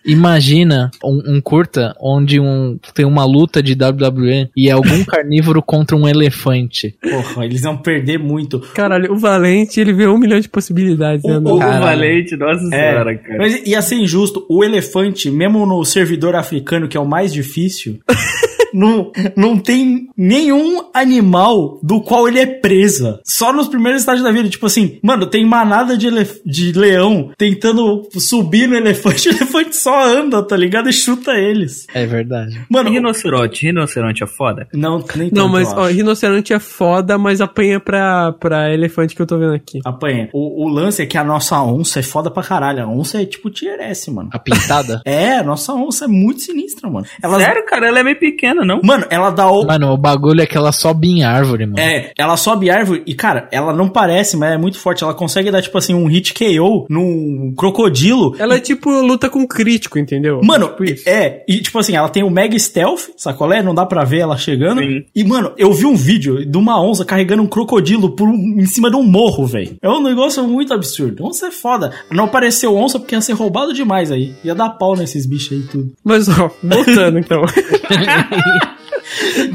Imagina 0.05 0.91
um, 1.03 1.35
um 1.37 1.41
curta 1.41 1.95
onde 2.01 2.39
um, 2.39 2.77
tem 2.93 3.05
uma 3.05 3.23
luta 3.23 3.61
de 3.63 3.73
WWE 3.73 4.49
e 4.57 4.69
é 4.69 4.75
algum 5.01 5.05
carnívoro 5.05 5.61
contra 5.61 5.95
um 5.95 6.07
elefante. 6.07 6.95
Porra, 7.01 7.45
eles 7.45 7.61
vão 7.61 7.77
perder 7.77 8.17
muito. 8.19 8.59
Caralho, 8.73 9.11
o 9.13 9.17
Valente, 9.17 9.79
ele 9.79 9.93
vê 9.93 10.07
um 10.07 10.17
milhão 10.17 10.39
de 10.39 10.47
possibilidades, 10.49 11.23
né? 11.23 11.37
O- 11.37 11.41
o 11.49 11.55
O 11.55 11.59
Valente, 11.59 12.35
nossa 12.35 12.65
senhora, 12.67 13.11
É, 13.11 13.15
cara. 13.15 13.37
mas 13.37 13.65
ia 13.67 13.81
ser 13.81 13.95
injusto. 13.95 14.45
O 14.49 14.63
elefante, 14.63 15.29
mesmo 15.29 15.65
no 15.65 15.83
servidor 15.85 16.35
africano, 16.35 16.87
que 16.87 16.97
é 16.97 16.99
o 16.99 17.05
mais 17.07 17.31
difícil, 17.33 17.99
não, 18.73 19.11
não 19.35 19.57
tem 19.57 20.07
nenhum 20.17 20.85
animal 20.93 21.79
do 21.83 22.01
qual 22.01 22.27
ele 22.27 22.39
é 22.39 22.45
presa. 22.45 23.19
Só 23.23 23.51
nos 23.53 23.67
primeiros 23.67 24.01
estágios 24.01 24.23
da 24.23 24.31
vida. 24.31 24.49
Tipo 24.49 24.65
assim, 24.65 24.99
mano, 25.03 25.25
tem 25.25 25.45
manada 25.45 25.97
de, 25.97 26.07
elef- 26.07 26.41
de 26.45 26.71
leão 26.73 27.31
tentando 27.37 28.07
subir 28.19 28.67
no 28.67 28.75
elefante. 28.75 29.29
O 29.31 29.33
elefante 29.33 29.75
só 29.75 30.03
anda, 30.05 30.41
tá 30.43 30.55
ligado? 30.57 30.89
E 30.89 30.93
chuta 30.93 31.31
eles. 31.33 31.85
É 31.93 32.05
verdade. 32.05 32.59
Mano, 32.69 32.89
E 32.89 32.93
rinoceronte? 32.93 33.65
Rinoceronte 33.65 34.23
é 34.23 34.27
foda? 34.27 34.67
não, 34.73 35.03
nem 35.15 35.29
Não, 35.31 35.43
tanto, 35.43 35.49
mas 35.51 35.71
eu 35.71 35.77
ó, 35.77 35.85
rinoceronte 35.87 36.53
é 36.53 36.59
foda, 36.59 37.17
mas 37.17 37.39
apanha 37.41 37.79
pra, 37.79 38.31
pra 38.33 38.73
elefante 38.73 39.15
que 39.15 39.21
eu 39.21 39.25
tô 39.25 39.37
vendo 39.37 39.53
aqui. 39.53 39.79
Apanha. 39.85 40.29
O, 40.33 40.65
o 40.65 40.67
lance 40.69 41.01
é 41.01 41.05
que 41.05 41.17
a 41.17 41.23
nossa 41.23 41.61
onça 41.61 41.99
é 41.99 42.03
foda 42.03 42.29
pra 42.31 42.43
caralho. 42.43 42.83
A 42.83 42.87
onça 42.87 43.21
é 43.21 43.25
tipo 43.25 43.49
tier 43.49 43.79
S, 43.79 44.09
mano. 44.11 44.29
A 44.31 44.39
pintada? 44.39 45.01
É, 45.05 45.37
a 45.37 45.43
nossa 45.43 45.73
onça 45.73 46.05
é 46.05 46.07
muito 46.07 46.41
sinistra, 46.41 46.89
mano. 46.89 47.05
Ela, 47.21 47.39
Sério, 47.39 47.65
cara? 47.65 47.87
Ela 47.87 47.99
é 47.99 48.03
meio 48.03 48.19
pequena, 48.19 48.60
não? 48.65 48.79
Mano, 48.83 49.05
ela 49.09 49.29
dá 49.29 49.49
o. 49.49 49.65
Mano, 49.65 49.91
o 49.91 49.97
bagulho 49.97 50.41
é 50.41 50.45
que 50.45 50.57
ela 50.57 50.71
sobe 50.71 51.07
em 51.09 51.23
árvore, 51.23 51.65
mano. 51.65 51.79
É, 51.79 52.11
ela 52.17 52.37
sobe 52.37 52.69
árvore 52.69 53.03
e, 53.05 53.13
cara, 53.13 53.47
ela 53.51 53.73
não 53.73 53.87
parece, 53.89 54.35
mas 54.37 54.53
é 54.53 54.57
muito 54.57 54.77
forte. 54.79 55.03
Ela 55.03 55.13
consegue 55.13 55.51
dar, 55.51 55.61
tipo 55.61 55.77
assim, 55.77 55.93
um 55.93 56.05
hit 56.07 56.33
KO 56.33 56.85
num 56.89 57.53
crocodilo. 57.55 58.35
Ela 58.39 58.55
é 58.55 58.59
tipo 58.59 58.89
luta 58.89 59.29
com 59.29 59.47
crítico, 59.47 59.97
entendeu? 59.99 60.41
Mano, 60.43 60.67
Tipo 60.69 60.83
isso. 60.83 61.07
é, 61.09 61.43
e 61.47 61.59
tipo 61.61 61.77
assim, 61.79 61.95
ela 61.95 62.09
tem 62.09 62.23
o 62.23 62.29
Mega 62.29 62.57
Stealth, 62.57 63.09
sacolé? 63.17 63.61
Não 63.61 63.73
dá 63.73 63.85
pra 63.85 64.03
ver 64.03 64.19
ela 64.19 64.37
chegando. 64.37 64.81
Sim. 64.81 65.03
E, 65.15 65.23
mano, 65.23 65.51
eu 65.57 65.71
vi 65.73 65.85
um 65.85 65.95
vídeo 65.95 66.45
de 66.45 66.57
uma 66.57 66.81
onça 66.81 67.03
carregando 67.05 67.41
um 67.43 67.47
crocodilo 67.47 68.15
por 68.15 68.27
um- 68.27 68.55
em 68.59 68.65
cima 68.65 68.89
de 68.89 68.95
um 68.95 69.03
morro, 69.03 69.45
velho. 69.45 69.75
É 69.81 69.89
um 69.89 70.01
negócio 70.01 70.43
muito 70.47 70.73
absurdo. 70.73 71.25
Onça 71.25 71.47
é 71.47 71.51
foda. 71.51 71.91
Não 72.11 72.25
apareceu 72.25 72.75
onça 72.75 72.99
porque 72.99 73.15
ia 73.15 73.21
ser 73.21 73.33
roubado 73.33 73.73
demais 73.73 74.11
aí. 74.11 74.33
Ia 74.43 74.55
dar 74.55 74.69
pau 74.71 74.95
nesses 74.95 75.25
bichos 75.25 75.51
aí 75.53 75.59
e 75.59 75.67
tudo. 75.67 75.91
Mas, 76.03 76.27
ó, 76.29 76.49
voltando 76.63 77.19
então. 77.19 77.41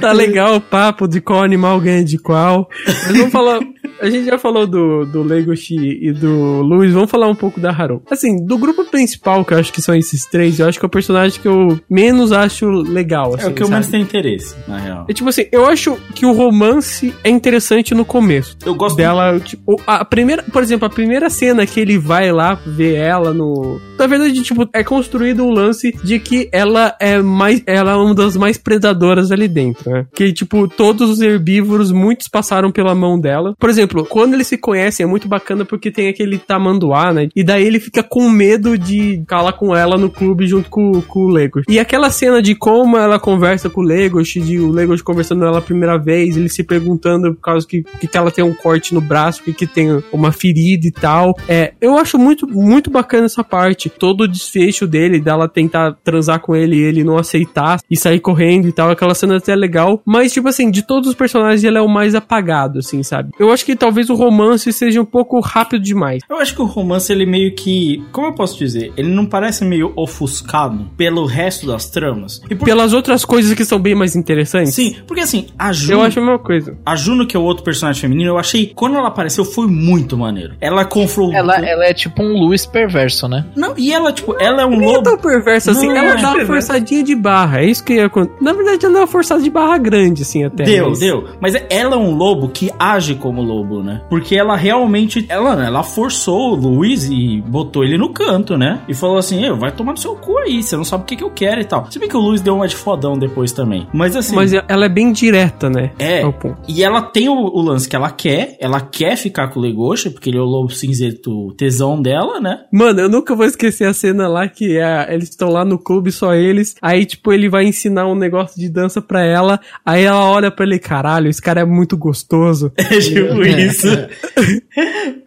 tá 0.01 0.13
legal 0.13 0.57
o 0.57 0.61
papo 0.61 1.07
de 1.07 1.21
qual 1.21 1.43
animal 1.43 1.81
ganha 1.81 2.05
de 2.05 2.19
qual. 2.19 2.69
Mas 2.87 3.17
vamos 3.17 3.33
falar. 3.33 3.61
A 4.01 4.11
gente 4.11 4.27
já 4.27 4.39
falou 4.39 4.67
do, 4.67 5.05
do 5.05 5.23
Legoshi 5.23 5.77
e 5.77 6.13
do 6.13 6.63
Luiz, 6.63 6.93
vamos 6.93 7.11
falar 7.11 7.29
um 7.29 7.35
pouco 7.35 7.61
da 7.61 7.71
Haru. 7.71 8.03
Assim, 8.11 8.45
do 8.45 8.59
grupo 8.59 8.85
principal, 8.85 9.45
que 9.45 9.55
eu 9.55 9.59
acho 9.59 9.73
que 9.73 9.83
são 9.83 9.95
esses 9.95 10.25
três, 10.27 10.59
eu 10.59 10.69
acho 10.69 10.79
que 10.79 10.85
é 10.85 10.89
o 10.89 10.91
personagem 10.91 11.41
que 11.41 11.49
eu 11.49 11.79
menos 11.89 12.33
acho 12.33 12.67
legal. 12.67 13.33
é 13.33 13.41
assim, 13.41 13.51
o 13.51 13.55
que 13.55 13.63
eu 13.63 13.69
menos 13.69 13.89
tenho 13.89 14.03
interesse, 14.03 14.55
na 14.67 14.79
real. 14.79 15.07
É 15.09 15.13
tipo 15.13 15.29
assim, 15.29 15.47
eu 15.53 15.67
acho 15.67 15.97
que 16.15 16.27
o 16.27 16.33
romance 16.33 17.15
é 17.23 17.31
interessante 17.31 17.95
no 17.95 18.05
começo. 18.05 18.57
Eu 18.65 18.75
gosto 18.75 18.97
dela, 18.97 19.39
tipo, 19.41 19.81
a 19.87 20.05
primeira, 20.05 20.43
por 20.43 20.63
exemplo, 20.63 20.87
a 20.87 20.91
primeira 20.91 21.31
cena 21.31 21.67
que 21.67 21.81
ele 21.81 21.99
vai 21.99 22.33
lá 22.33 22.55
ver 22.67 22.95
ela 22.97 23.33
no, 23.33 23.81
na 23.99 24.07
verdade, 24.07 24.43
tipo, 24.43 24.69
é 24.73 24.85
construído 24.85 25.45
um 25.45 25.51
lance 25.51 25.93
de 26.05 26.19
que 26.19 26.49
ela 26.53 26.95
é 27.01 27.19
mais, 27.19 27.63
ela 27.67 27.93
é 27.93 27.95
uma 27.95 28.15
das 28.15 28.37
mais 28.37 28.59
predadoras 28.59 29.33
ali 29.33 29.49
dentro, 29.49 29.91
né? 29.91 30.07
Que 30.15 30.33
tipo, 30.33 30.69
todos 30.69 31.11
os 31.11 31.21
herbívoros, 31.21 31.91
muitos 31.91 32.29
passaram 32.29 32.71
pela 32.71 32.95
mão 32.95 33.19
dela. 33.19 33.55
Por 33.59 33.71
exemplo, 33.71 33.76
quando 34.09 34.35
eles 34.35 34.47
se 34.47 34.57
conhecem 34.57 35.05
é 35.05 35.07
muito 35.07 35.29
bacana 35.29 35.65
porque 35.65 35.91
tem 35.91 36.09
aquele 36.09 36.39
tamanduá, 36.39 37.13
né? 37.13 37.29
E 37.35 37.43
daí 37.43 37.65
ele 37.65 37.81
fica 37.81 38.03
com 38.03 38.29
medo 38.29 38.79
de 38.79 39.23
lá 39.31 39.53
com 39.53 39.77
ela 39.77 39.97
no 39.97 40.11
clube 40.11 40.47
junto 40.47 40.71
com, 40.71 41.01
com 41.03 41.21
o 41.21 41.29
Legos. 41.29 41.65
E 41.69 41.79
aquela 41.79 42.11
cena 42.11 42.41
de 42.41 42.55
como 42.55 42.97
ela 42.97 43.19
conversa 43.19 43.69
com 43.69 43.81
o 43.81 43.85
Legos, 43.85 44.29
de 44.29 44.59
o 44.59 44.71
Legos 44.71 45.03
conversando 45.03 45.41
com 45.41 45.47
ela 45.47 45.59
a 45.59 45.63
primeira 45.63 45.99
vez, 45.99 46.37
ele 46.37 46.49
se 46.49 46.63
perguntando 46.63 47.35
por 47.35 47.41
causa 47.41 47.67
que, 47.67 47.83
que, 47.83 48.17
ela 48.17 48.31
tem 48.31 48.45
um 48.45 48.55
corte 48.55 48.95
no 48.95 49.01
braço, 49.01 49.43
que, 49.43 49.53
que 49.53 49.67
tem 49.67 50.03
uma 50.13 50.33
ferida 50.33 50.87
e 50.87 50.91
tal. 50.91 51.35
É, 51.49 51.75
eu 51.81 51.99
acho 51.99 52.19
muito, 52.19 52.47
muito 52.47 52.91
bacana 52.91 53.27
essa 53.27 53.45
parte. 53.45 53.91
Todo 53.91 54.23
o 54.23 54.29
desfecho 54.29 54.87
dele, 54.87 55.21
dela 55.21 55.49
tentar 55.49 55.97
transar 56.03 56.41
com 56.41 56.57
ele 56.57 56.77
e 56.77 56.83
ele 56.83 57.05
não 57.05 57.19
aceitar 57.19 57.79
e 57.91 57.97
sair 57.97 58.21
correndo 58.21 58.69
e 58.69 58.73
tal. 58.73 58.91
Aquela 58.91 59.15
cena 59.15 59.37
até 59.37 59.53
é 59.53 59.57
legal. 59.57 60.03
Mas, 60.05 60.33
tipo 60.33 60.49
assim, 60.49 60.71
de 60.71 60.83
todos 60.83 61.11
os 61.11 61.15
personagens, 61.15 61.63
ele 61.63 61.77
é 61.77 61.83
o 61.83 61.89
mais 61.89 62.15
apagado, 62.15 62.79
assim, 62.79 63.03
sabe? 63.03 63.31
Eu 63.39 63.51
acho 63.51 63.65
que 63.67 63.77
talvez 63.77 64.09
o 64.09 64.15
romance 64.15 64.73
seja 64.73 65.01
um 65.01 65.05
pouco 65.05 65.41
rápido 65.41 65.83
demais. 65.83 66.23
Eu 66.31 66.39
acho 66.39 66.55
que 66.55 66.63
o 66.63 66.65
romance, 66.65 67.13
ele 67.13 67.27
meio 67.27 67.55
que. 67.55 68.03
Como 68.13 68.29
eu 68.29 68.33
posso 68.33 68.57
dizer? 68.57 68.93
Ele 68.97 69.09
não 69.09 69.27
parece 69.27 69.65
meio 69.65 69.93
ofuscado 69.97 70.87
pelo 70.97 71.25
resto 71.27 71.67
das 71.67 71.91
tramas. 71.91 72.41
E 72.49 72.55
por... 72.55 72.65
Pelas 72.65 72.93
outras 72.93 73.25
coisas 73.25 73.53
que 73.55 73.65
são 73.65 73.79
bem 73.79 73.95
mais 73.95 74.15
interessantes. 74.17 74.75
Sim, 74.75 74.97
porque 75.07 75.23
assim, 75.23 75.47
a 75.59 75.73
Juno. 75.73 75.93
Eu 76.01 76.03
acho 76.03 76.19
a 76.19 76.23
mesma 76.23 76.39
coisa. 76.39 76.77
A 76.85 76.97
Juno, 76.97 77.27
que 77.27 77.37
é 77.37 77.41
o 77.41 77.43
outro 77.43 77.65
personagem 77.65 78.01
feminino, 78.01 78.31
eu 78.31 78.39
achei. 78.39 78.73
Quando 78.75 78.97
ela 78.97 79.09
apareceu, 79.09 79.45
foi 79.45 79.67
muito 79.67 80.17
maneiro. 80.17 80.55
Ela 80.61 80.85
confrontou. 80.85 81.35
Ela, 81.35 81.57
ela 81.57 81.85
é 81.85 81.93
tipo 81.93 82.23
um 82.23 82.33
Luiz 82.47 82.65
perverso, 82.67 83.29
né? 83.29 83.47
Não, 83.57 83.75
e 83.77 83.93
ela, 83.93 84.13
tipo, 84.13 84.35
ela 84.41 84.63
é 84.63 84.67
um 84.67 84.79
lobo. 84.79 85.03
tão 85.03 85.19
perversa 85.19 85.73
assim, 85.73 85.89
Não, 85.89 85.97
ela 85.97 86.19
é 86.19 86.23
dá 86.23 86.33
uma 86.35 86.47
forçadinha 86.47 87.03
de 87.03 87.15
barra. 87.15 87.61
É 87.61 87.67
isso 87.67 87.85
que 87.85 87.95
ia 87.95 88.07
acontecer. 88.07 88.37
Na 88.43 88.53
verdade, 88.53 88.87
ela 88.87 88.97
é 88.97 89.01
uma 89.01 89.07
forçada 89.07 89.43
de 89.43 89.51
barra 89.51 89.79
grande, 89.79 90.23
assim, 90.23 90.45
até. 90.45 90.65
Deu, 90.65 90.91
mas- 90.91 90.99
deu. 91.01 91.25
Mas 91.41 91.55
ela 91.69 91.95
é 91.95 91.99
um 91.99 92.15
lobo 92.15 92.49
que 92.49 92.71
age 92.79 93.15
como 93.17 93.43
lobo, 93.47 93.83
né? 93.83 94.03
Porque 94.09 94.37
ela 94.37 94.57
realmente. 94.57 95.25
Ela, 95.29 95.65
ela 95.65 95.83
forçou 95.83 96.53
o 96.53 96.55
Luiz 96.55 97.05
e 97.05 97.43
botou 97.47 97.85
ele 97.85 97.97
no 97.97 98.11
canto, 98.13 98.57
né? 98.57 98.81
E 98.89 98.95
falou 98.95 99.19
assim: 99.19 99.43
"Ei, 99.45 99.51
vai 99.53 99.73
tomar 99.73 99.93
no 99.93 99.99
seu 99.99 100.15
cu 100.15 100.39
aí, 100.39 100.63
você 100.63 100.77
não 100.77 100.85
sabe 100.85 101.05
o 101.05 101.07
que, 101.07 101.17
que 101.17 101.25
eu 101.25 101.31
quero 101.31 101.61
e 101.61 101.65
tal. 101.65 101.91
Se 101.91 101.99
bem 101.99 102.09
que 102.09 102.17
o 102.17 102.21
Luiz 102.21 102.41
deu 102.41 102.57
uma 102.57 102.69
de 102.69 102.77
fodão 102.77 103.19
depois 103.19 103.53
também. 103.53 103.87
Mas 103.93 104.17
assim. 104.17 104.35
Mas 104.35 104.53
ela 104.53 104.87
é 104.87 104.89
bem 104.89 105.13
direta, 105.13 105.71
né? 105.71 105.93
É, 105.99 106.23
ponto. 106.23 106.57
e 106.69 106.83
ela 106.83 107.03
tem 107.03 107.29
o, 107.29 107.35
o 107.35 107.61
lance 107.63 107.89
que 107.89 107.97
ela 107.97 108.11
quer, 108.11 108.57
ela 108.61 108.81
quer 108.81 109.17
ficar 109.17 109.49
com 109.49 109.61
o 109.61 109.63
Legoshi, 109.63 110.11
porque 110.11 110.31
ele 110.31 110.39
é 110.39 110.41
o 110.41 110.45
lobo 110.45 110.71
cinzento 110.71 111.55
tesão 111.57 112.01
dela, 112.01 112.41
né? 112.41 112.61
Mano, 112.73 113.01
eu 113.01 113.09
nunca 113.09 113.35
vou 113.35 113.47
esquecer 113.47 113.87
a 113.87 113.93
cena 113.93 114.29
lá 114.29 114.49
que 114.49 114.77
é, 114.79 115.13
eles 115.13 115.29
estão 115.29 115.49
lá 115.49 115.65
no 115.65 115.79
clube, 115.79 116.11
só 116.11 116.35
eles. 116.35 116.75
Aí, 116.81 117.05
tipo, 117.05 117.33
ele 117.33 117.49
vai 117.49 117.65
ensinar 117.65 118.07
um 118.07 118.15
negócio 118.15 118.61
de 118.61 118.69
dança 118.69 119.01
pra 119.01 119.25
ela. 119.25 119.61
Aí 119.85 120.05
ela 120.05 120.25
olha 120.31 120.51
pra 120.51 120.65
ele, 120.65 120.79
caralho, 120.79 121.29
esse 121.29 121.41
cara 121.41 121.61
é 121.61 121.65
muito 121.65 121.97
gostoso. 121.97 122.73
É 122.87 122.99
tipo 123.01 123.36
É. 123.43 123.67
isso. 123.67 123.89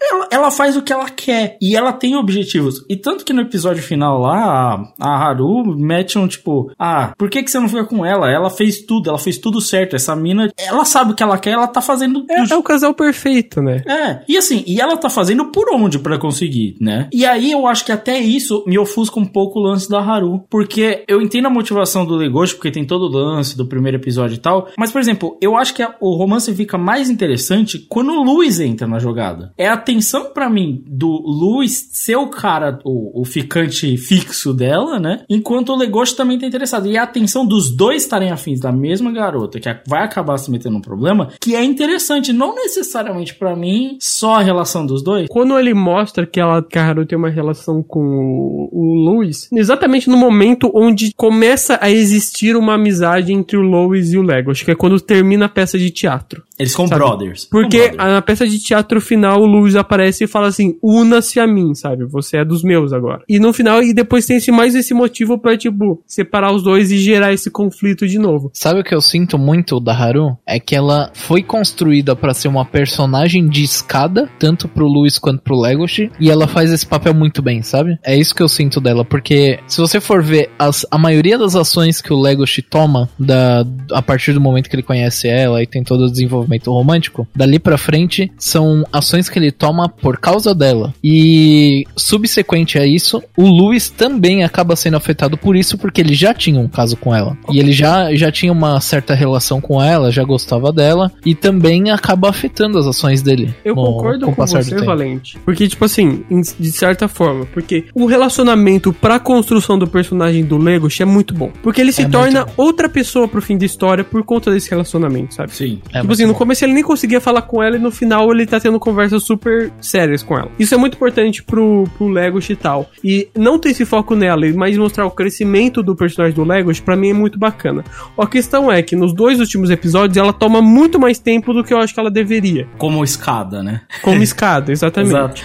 ela, 0.00 0.28
ela 0.30 0.50
faz 0.50 0.76
o 0.76 0.82
que 0.82 0.92
ela 0.92 1.08
quer 1.08 1.56
e 1.60 1.76
ela 1.76 1.92
tem 1.92 2.16
objetivos. 2.16 2.84
E 2.88 2.96
tanto 2.96 3.24
que 3.24 3.32
no 3.32 3.40
episódio 3.42 3.82
final 3.82 4.18
lá, 4.20 4.84
a, 4.98 5.06
a 5.08 5.16
Haru 5.28 5.64
mete 5.76 6.18
um 6.18 6.26
tipo: 6.28 6.70
Ah, 6.78 7.12
por 7.16 7.30
que, 7.30 7.42
que 7.42 7.50
você 7.50 7.58
não 7.58 7.68
fica 7.68 7.84
com 7.84 8.04
ela? 8.04 8.30
Ela 8.30 8.50
fez 8.50 8.82
tudo, 8.82 9.08
ela 9.08 9.18
fez 9.18 9.38
tudo 9.38 9.60
certo. 9.60 9.96
Essa 9.96 10.14
mina, 10.16 10.50
ela 10.58 10.84
sabe 10.84 11.12
o 11.12 11.14
que 11.14 11.22
ela 11.22 11.38
quer, 11.38 11.52
ela 11.52 11.66
tá 11.66 11.80
fazendo. 11.80 12.24
É, 12.30 12.52
é 12.52 12.56
o 12.56 12.62
casal 12.62 12.94
perfeito, 12.94 13.60
né? 13.62 13.82
É, 13.86 14.20
e 14.28 14.36
assim, 14.36 14.62
e 14.66 14.80
ela 14.80 14.96
tá 14.96 15.08
fazendo 15.08 15.46
por 15.46 15.72
onde 15.74 15.98
pra 15.98 16.18
conseguir, 16.18 16.76
né? 16.80 17.08
E 17.12 17.24
aí 17.24 17.50
eu 17.52 17.66
acho 17.66 17.84
que 17.84 17.92
até 17.92 18.18
isso 18.18 18.64
me 18.66 18.78
ofusca 18.78 19.18
um 19.18 19.24
pouco 19.26 19.58
o 19.58 19.62
lance 19.62 19.88
da 19.88 20.00
Haru, 20.00 20.44
porque 20.50 21.04
eu 21.08 21.20
entendo 21.20 21.46
a 21.46 21.50
motivação 21.50 22.04
do 22.04 22.16
Legoshi, 22.16 22.54
porque 22.54 22.70
tem 22.70 22.84
todo 22.84 23.02
o 23.04 23.08
lance 23.08 23.56
do 23.56 23.66
primeiro 23.66 23.96
episódio 23.98 24.34
e 24.34 24.38
tal, 24.38 24.68
mas 24.76 24.90
por 24.90 25.00
exemplo, 25.00 25.36
eu 25.40 25.56
acho 25.56 25.74
que 25.74 25.82
a- 25.82 25.94
o 26.00 26.14
romance 26.16 26.52
fica 26.54 26.76
mais 26.76 27.08
interessante 27.10 27.78
quando 27.88 28.12
o 28.12 28.22
Luiz 28.22 28.60
entra 28.60 28.86
na 28.86 28.98
jogada. 28.98 29.21
É 29.56 29.68
a 29.68 29.76
tensão 29.76 30.32
pra 30.32 30.50
mim 30.50 30.82
do 30.86 31.08
Luiz 31.08 31.88
ser 31.92 32.16
o 32.16 32.28
cara, 32.28 32.78
o, 32.84 33.22
o 33.22 33.24
ficante 33.24 33.96
fixo 33.96 34.52
dela, 34.52 34.98
né? 34.98 35.24
Enquanto 35.28 35.70
o 35.70 35.76
Legoshi 35.76 36.16
também 36.16 36.38
tá 36.38 36.46
interessado. 36.46 36.86
E 36.86 36.96
a 36.96 37.02
atenção 37.02 37.46
dos 37.46 37.74
dois 37.74 38.02
estarem 38.02 38.30
afins 38.30 38.60
da 38.60 38.72
mesma 38.72 39.12
garota, 39.12 39.60
que 39.60 39.68
vai 39.86 40.02
acabar 40.02 40.36
se 40.38 40.50
metendo 40.50 40.74
num 40.74 40.80
problema, 40.80 41.28
que 41.40 41.54
é 41.54 41.62
interessante, 41.62 42.32
não 42.32 42.54
necessariamente 42.54 43.34
pra 43.34 43.54
mim 43.54 43.96
só 44.00 44.34
a 44.34 44.42
relação 44.42 44.84
dos 44.86 45.02
dois. 45.02 45.28
Quando 45.28 45.58
ele 45.58 45.74
mostra 45.74 46.26
que, 46.26 46.40
ela, 46.40 46.62
que 46.62 46.78
a 46.78 46.84
Haru 46.84 47.06
tem 47.06 47.18
uma 47.18 47.30
relação 47.30 47.82
com 47.82 48.00
o, 48.00 48.68
o 48.72 48.94
Louis, 48.94 49.48
exatamente 49.52 50.08
no 50.08 50.16
momento 50.16 50.70
onde 50.74 51.12
começa 51.16 51.78
a 51.80 51.90
existir 51.90 52.56
uma 52.56 52.74
amizade 52.74 53.32
entre 53.32 53.56
o 53.56 53.62
Louis 53.62 54.12
e 54.12 54.18
o 54.18 54.22
Lego. 54.22 54.50
Acho 54.50 54.64
que 54.64 54.70
é 54.70 54.74
quando 54.74 55.00
termina 55.00 55.46
a 55.46 55.48
peça 55.48 55.78
de 55.78 55.90
teatro. 55.90 56.42
Eles 56.62 56.72
são 56.72 56.86
Sabe? 56.86 57.00
brothers. 57.00 57.44
Porque 57.44 57.88
brothers. 57.88 57.96
na 57.96 58.22
peça 58.22 58.46
de 58.46 58.58
teatro 58.58 59.00
final 59.00 59.40
o 59.42 59.46
Louis 59.46 59.76
aparece 59.76 60.24
e 60.24 60.26
fala 60.26 60.48
assim: 60.48 60.76
una-se 60.82 61.38
a 61.40 61.46
mim, 61.46 61.74
sabe? 61.74 62.04
Você 62.06 62.38
é 62.38 62.44
dos 62.44 62.62
meus 62.62 62.92
agora. 62.92 63.22
E 63.28 63.38
no 63.38 63.52
final, 63.52 63.82
e 63.82 63.92
depois 63.92 64.26
tem 64.26 64.36
esse, 64.36 64.50
mais 64.50 64.74
esse 64.74 64.94
motivo 64.94 65.38
pra, 65.38 65.56
tipo, 65.56 66.02
separar 66.06 66.52
os 66.52 66.62
dois 66.62 66.90
e 66.90 66.98
gerar 66.98 67.32
esse 67.32 67.50
conflito 67.50 68.06
de 68.06 68.18
novo. 68.18 68.50
Sabe 68.54 68.80
o 68.80 68.84
que 68.84 68.94
eu 68.94 69.00
sinto 69.00 69.38
muito 69.38 69.80
da 69.80 69.92
Haru? 69.92 70.36
É 70.46 70.58
que 70.60 70.74
ela 70.74 71.10
foi 71.14 71.42
construída 71.42 72.14
pra 72.14 72.34
ser 72.34 72.48
uma 72.48 72.64
personagem 72.64 73.46
de 73.48 73.62
escada, 73.62 74.30
tanto 74.38 74.68
pro 74.68 74.86
Luis 74.86 75.18
quanto 75.18 75.42
pro 75.42 75.58
Legoshi, 75.60 76.10
e 76.20 76.30
ela 76.30 76.46
faz 76.46 76.72
esse 76.72 76.86
papel 76.86 77.14
muito 77.14 77.42
bem, 77.42 77.62
sabe? 77.62 77.98
É 78.04 78.16
isso 78.16 78.34
que 78.34 78.42
eu 78.42 78.48
sinto 78.48 78.80
dela, 78.80 79.04
porque 79.04 79.58
se 79.66 79.80
você 79.80 80.00
for 80.00 80.22
ver 80.22 80.50
as, 80.58 80.86
a 80.90 80.98
maioria 80.98 81.38
das 81.38 81.56
ações 81.56 82.00
que 82.00 82.12
o 82.12 82.20
Legoshi 82.20 82.62
toma 82.62 83.08
da, 83.18 83.64
a 83.92 84.02
partir 84.02 84.32
do 84.32 84.40
momento 84.40 84.68
que 84.68 84.76
ele 84.76 84.82
conhece 84.82 85.28
ela 85.28 85.62
e 85.62 85.66
tem 85.66 85.82
todo 85.82 86.04
o 86.04 86.10
desenvolvimento 86.10 86.51
romântico, 86.60 87.26
dali 87.34 87.58
pra 87.58 87.78
frente 87.78 88.30
são 88.38 88.84
ações 88.92 89.28
que 89.28 89.38
ele 89.38 89.50
toma 89.52 89.88
por 89.88 90.18
causa 90.18 90.54
dela. 90.54 90.92
E 91.02 91.84
subsequente 91.96 92.78
a 92.78 92.86
isso, 92.86 93.22
o 93.36 93.44
Luis 93.46 93.88
também 93.90 94.44
acaba 94.44 94.76
sendo 94.76 94.96
afetado 94.96 95.36
por 95.36 95.56
isso, 95.56 95.78
porque 95.78 96.00
ele 96.00 96.14
já 96.14 96.34
tinha 96.34 96.60
um 96.60 96.68
caso 96.68 96.96
com 96.96 97.14
ela. 97.14 97.36
E 97.50 97.58
ele 97.58 97.72
já, 97.72 98.14
já 98.14 98.30
tinha 98.30 98.52
uma 98.52 98.80
certa 98.80 99.14
relação 99.14 99.60
com 99.60 99.82
ela, 99.82 100.10
já 100.10 100.24
gostava 100.24 100.72
dela, 100.72 101.10
e 101.24 101.34
também 101.34 101.90
acaba 101.90 102.28
afetando 102.28 102.78
as 102.78 102.86
ações 102.86 103.22
dele. 103.22 103.54
Eu 103.64 103.74
no- 103.74 103.82
concordo 103.84 104.26
com 104.26 104.32
do 104.32 104.36
você. 104.46 104.74
Valente. 104.82 105.38
Porque, 105.44 105.68
tipo 105.68 105.84
assim, 105.84 106.24
de 106.58 106.72
certa 106.72 107.06
forma, 107.08 107.46
porque 107.46 107.84
o 107.94 108.06
relacionamento 108.06 108.92
pra 108.92 109.18
construção 109.18 109.78
do 109.78 109.86
personagem 109.86 110.44
do 110.44 110.56
Legoshi 110.58 111.02
é 111.02 111.06
muito 111.06 111.34
bom. 111.34 111.50
Porque 111.62 111.80
ele 111.80 111.92
se 111.92 112.02
É 112.02 112.08
torna 112.08 112.46
outra 112.56 112.88
pessoa 112.88 113.28
pro 113.28 113.40
fim 113.40 113.56
da 113.56 113.64
história 113.64 114.02
por 114.04 114.22
conta 114.24 114.50
desse 114.50 114.68
relacionamento, 114.70 115.34
sabe? 115.34 115.54
Sim. 115.54 115.80
É 115.92 116.00
tipo 116.00 116.12
assim, 116.12 116.31
no 116.32 116.38
começo 116.38 116.64
ele 116.64 116.72
nem 116.72 116.82
conseguia 116.82 117.20
falar 117.20 117.42
com 117.42 117.62
ela 117.62 117.76
e 117.76 117.78
no 117.78 117.90
final 117.90 118.32
ele 118.32 118.46
tá 118.46 118.58
tendo 118.58 118.80
conversas 118.80 119.22
super 119.22 119.70
sérias 119.80 120.22
com 120.22 120.34
ela. 120.36 120.50
Isso 120.58 120.74
é 120.74 120.78
muito 120.78 120.94
importante 120.94 121.42
pro, 121.42 121.84
pro 121.96 122.08
Legoshi 122.08 122.54
e 122.54 122.56
tal. 122.56 122.90
E 123.04 123.28
não 123.36 123.58
ter 123.58 123.70
esse 123.70 123.84
foco 123.84 124.14
nela, 124.14 124.42
mas 124.54 124.76
mostrar 124.78 125.04
o 125.04 125.10
crescimento 125.10 125.82
do 125.82 125.94
personagem 125.94 126.34
do 126.34 126.42
Legoshi, 126.42 126.80
pra 126.80 126.96
mim 126.96 127.10
é 127.10 127.12
muito 127.12 127.38
bacana. 127.38 127.84
A 128.16 128.26
questão 128.26 128.72
é 128.72 128.82
que 128.82 128.96
nos 128.96 129.12
dois 129.12 129.40
últimos 129.40 129.68
episódios 129.68 130.16
ela 130.16 130.32
toma 130.32 130.62
muito 130.62 130.98
mais 130.98 131.18
tempo 131.18 131.52
do 131.52 131.62
que 131.62 131.74
eu 131.74 131.78
acho 131.78 131.92
que 131.92 132.00
ela 132.00 132.10
deveria. 132.10 132.66
Como 132.78 133.04
escada, 133.04 133.62
né? 133.62 133.82
Como 134.00 134.20
escada, 134.24 134.72
exatamente. 134.72 135.10
Exato. 135.10 135.42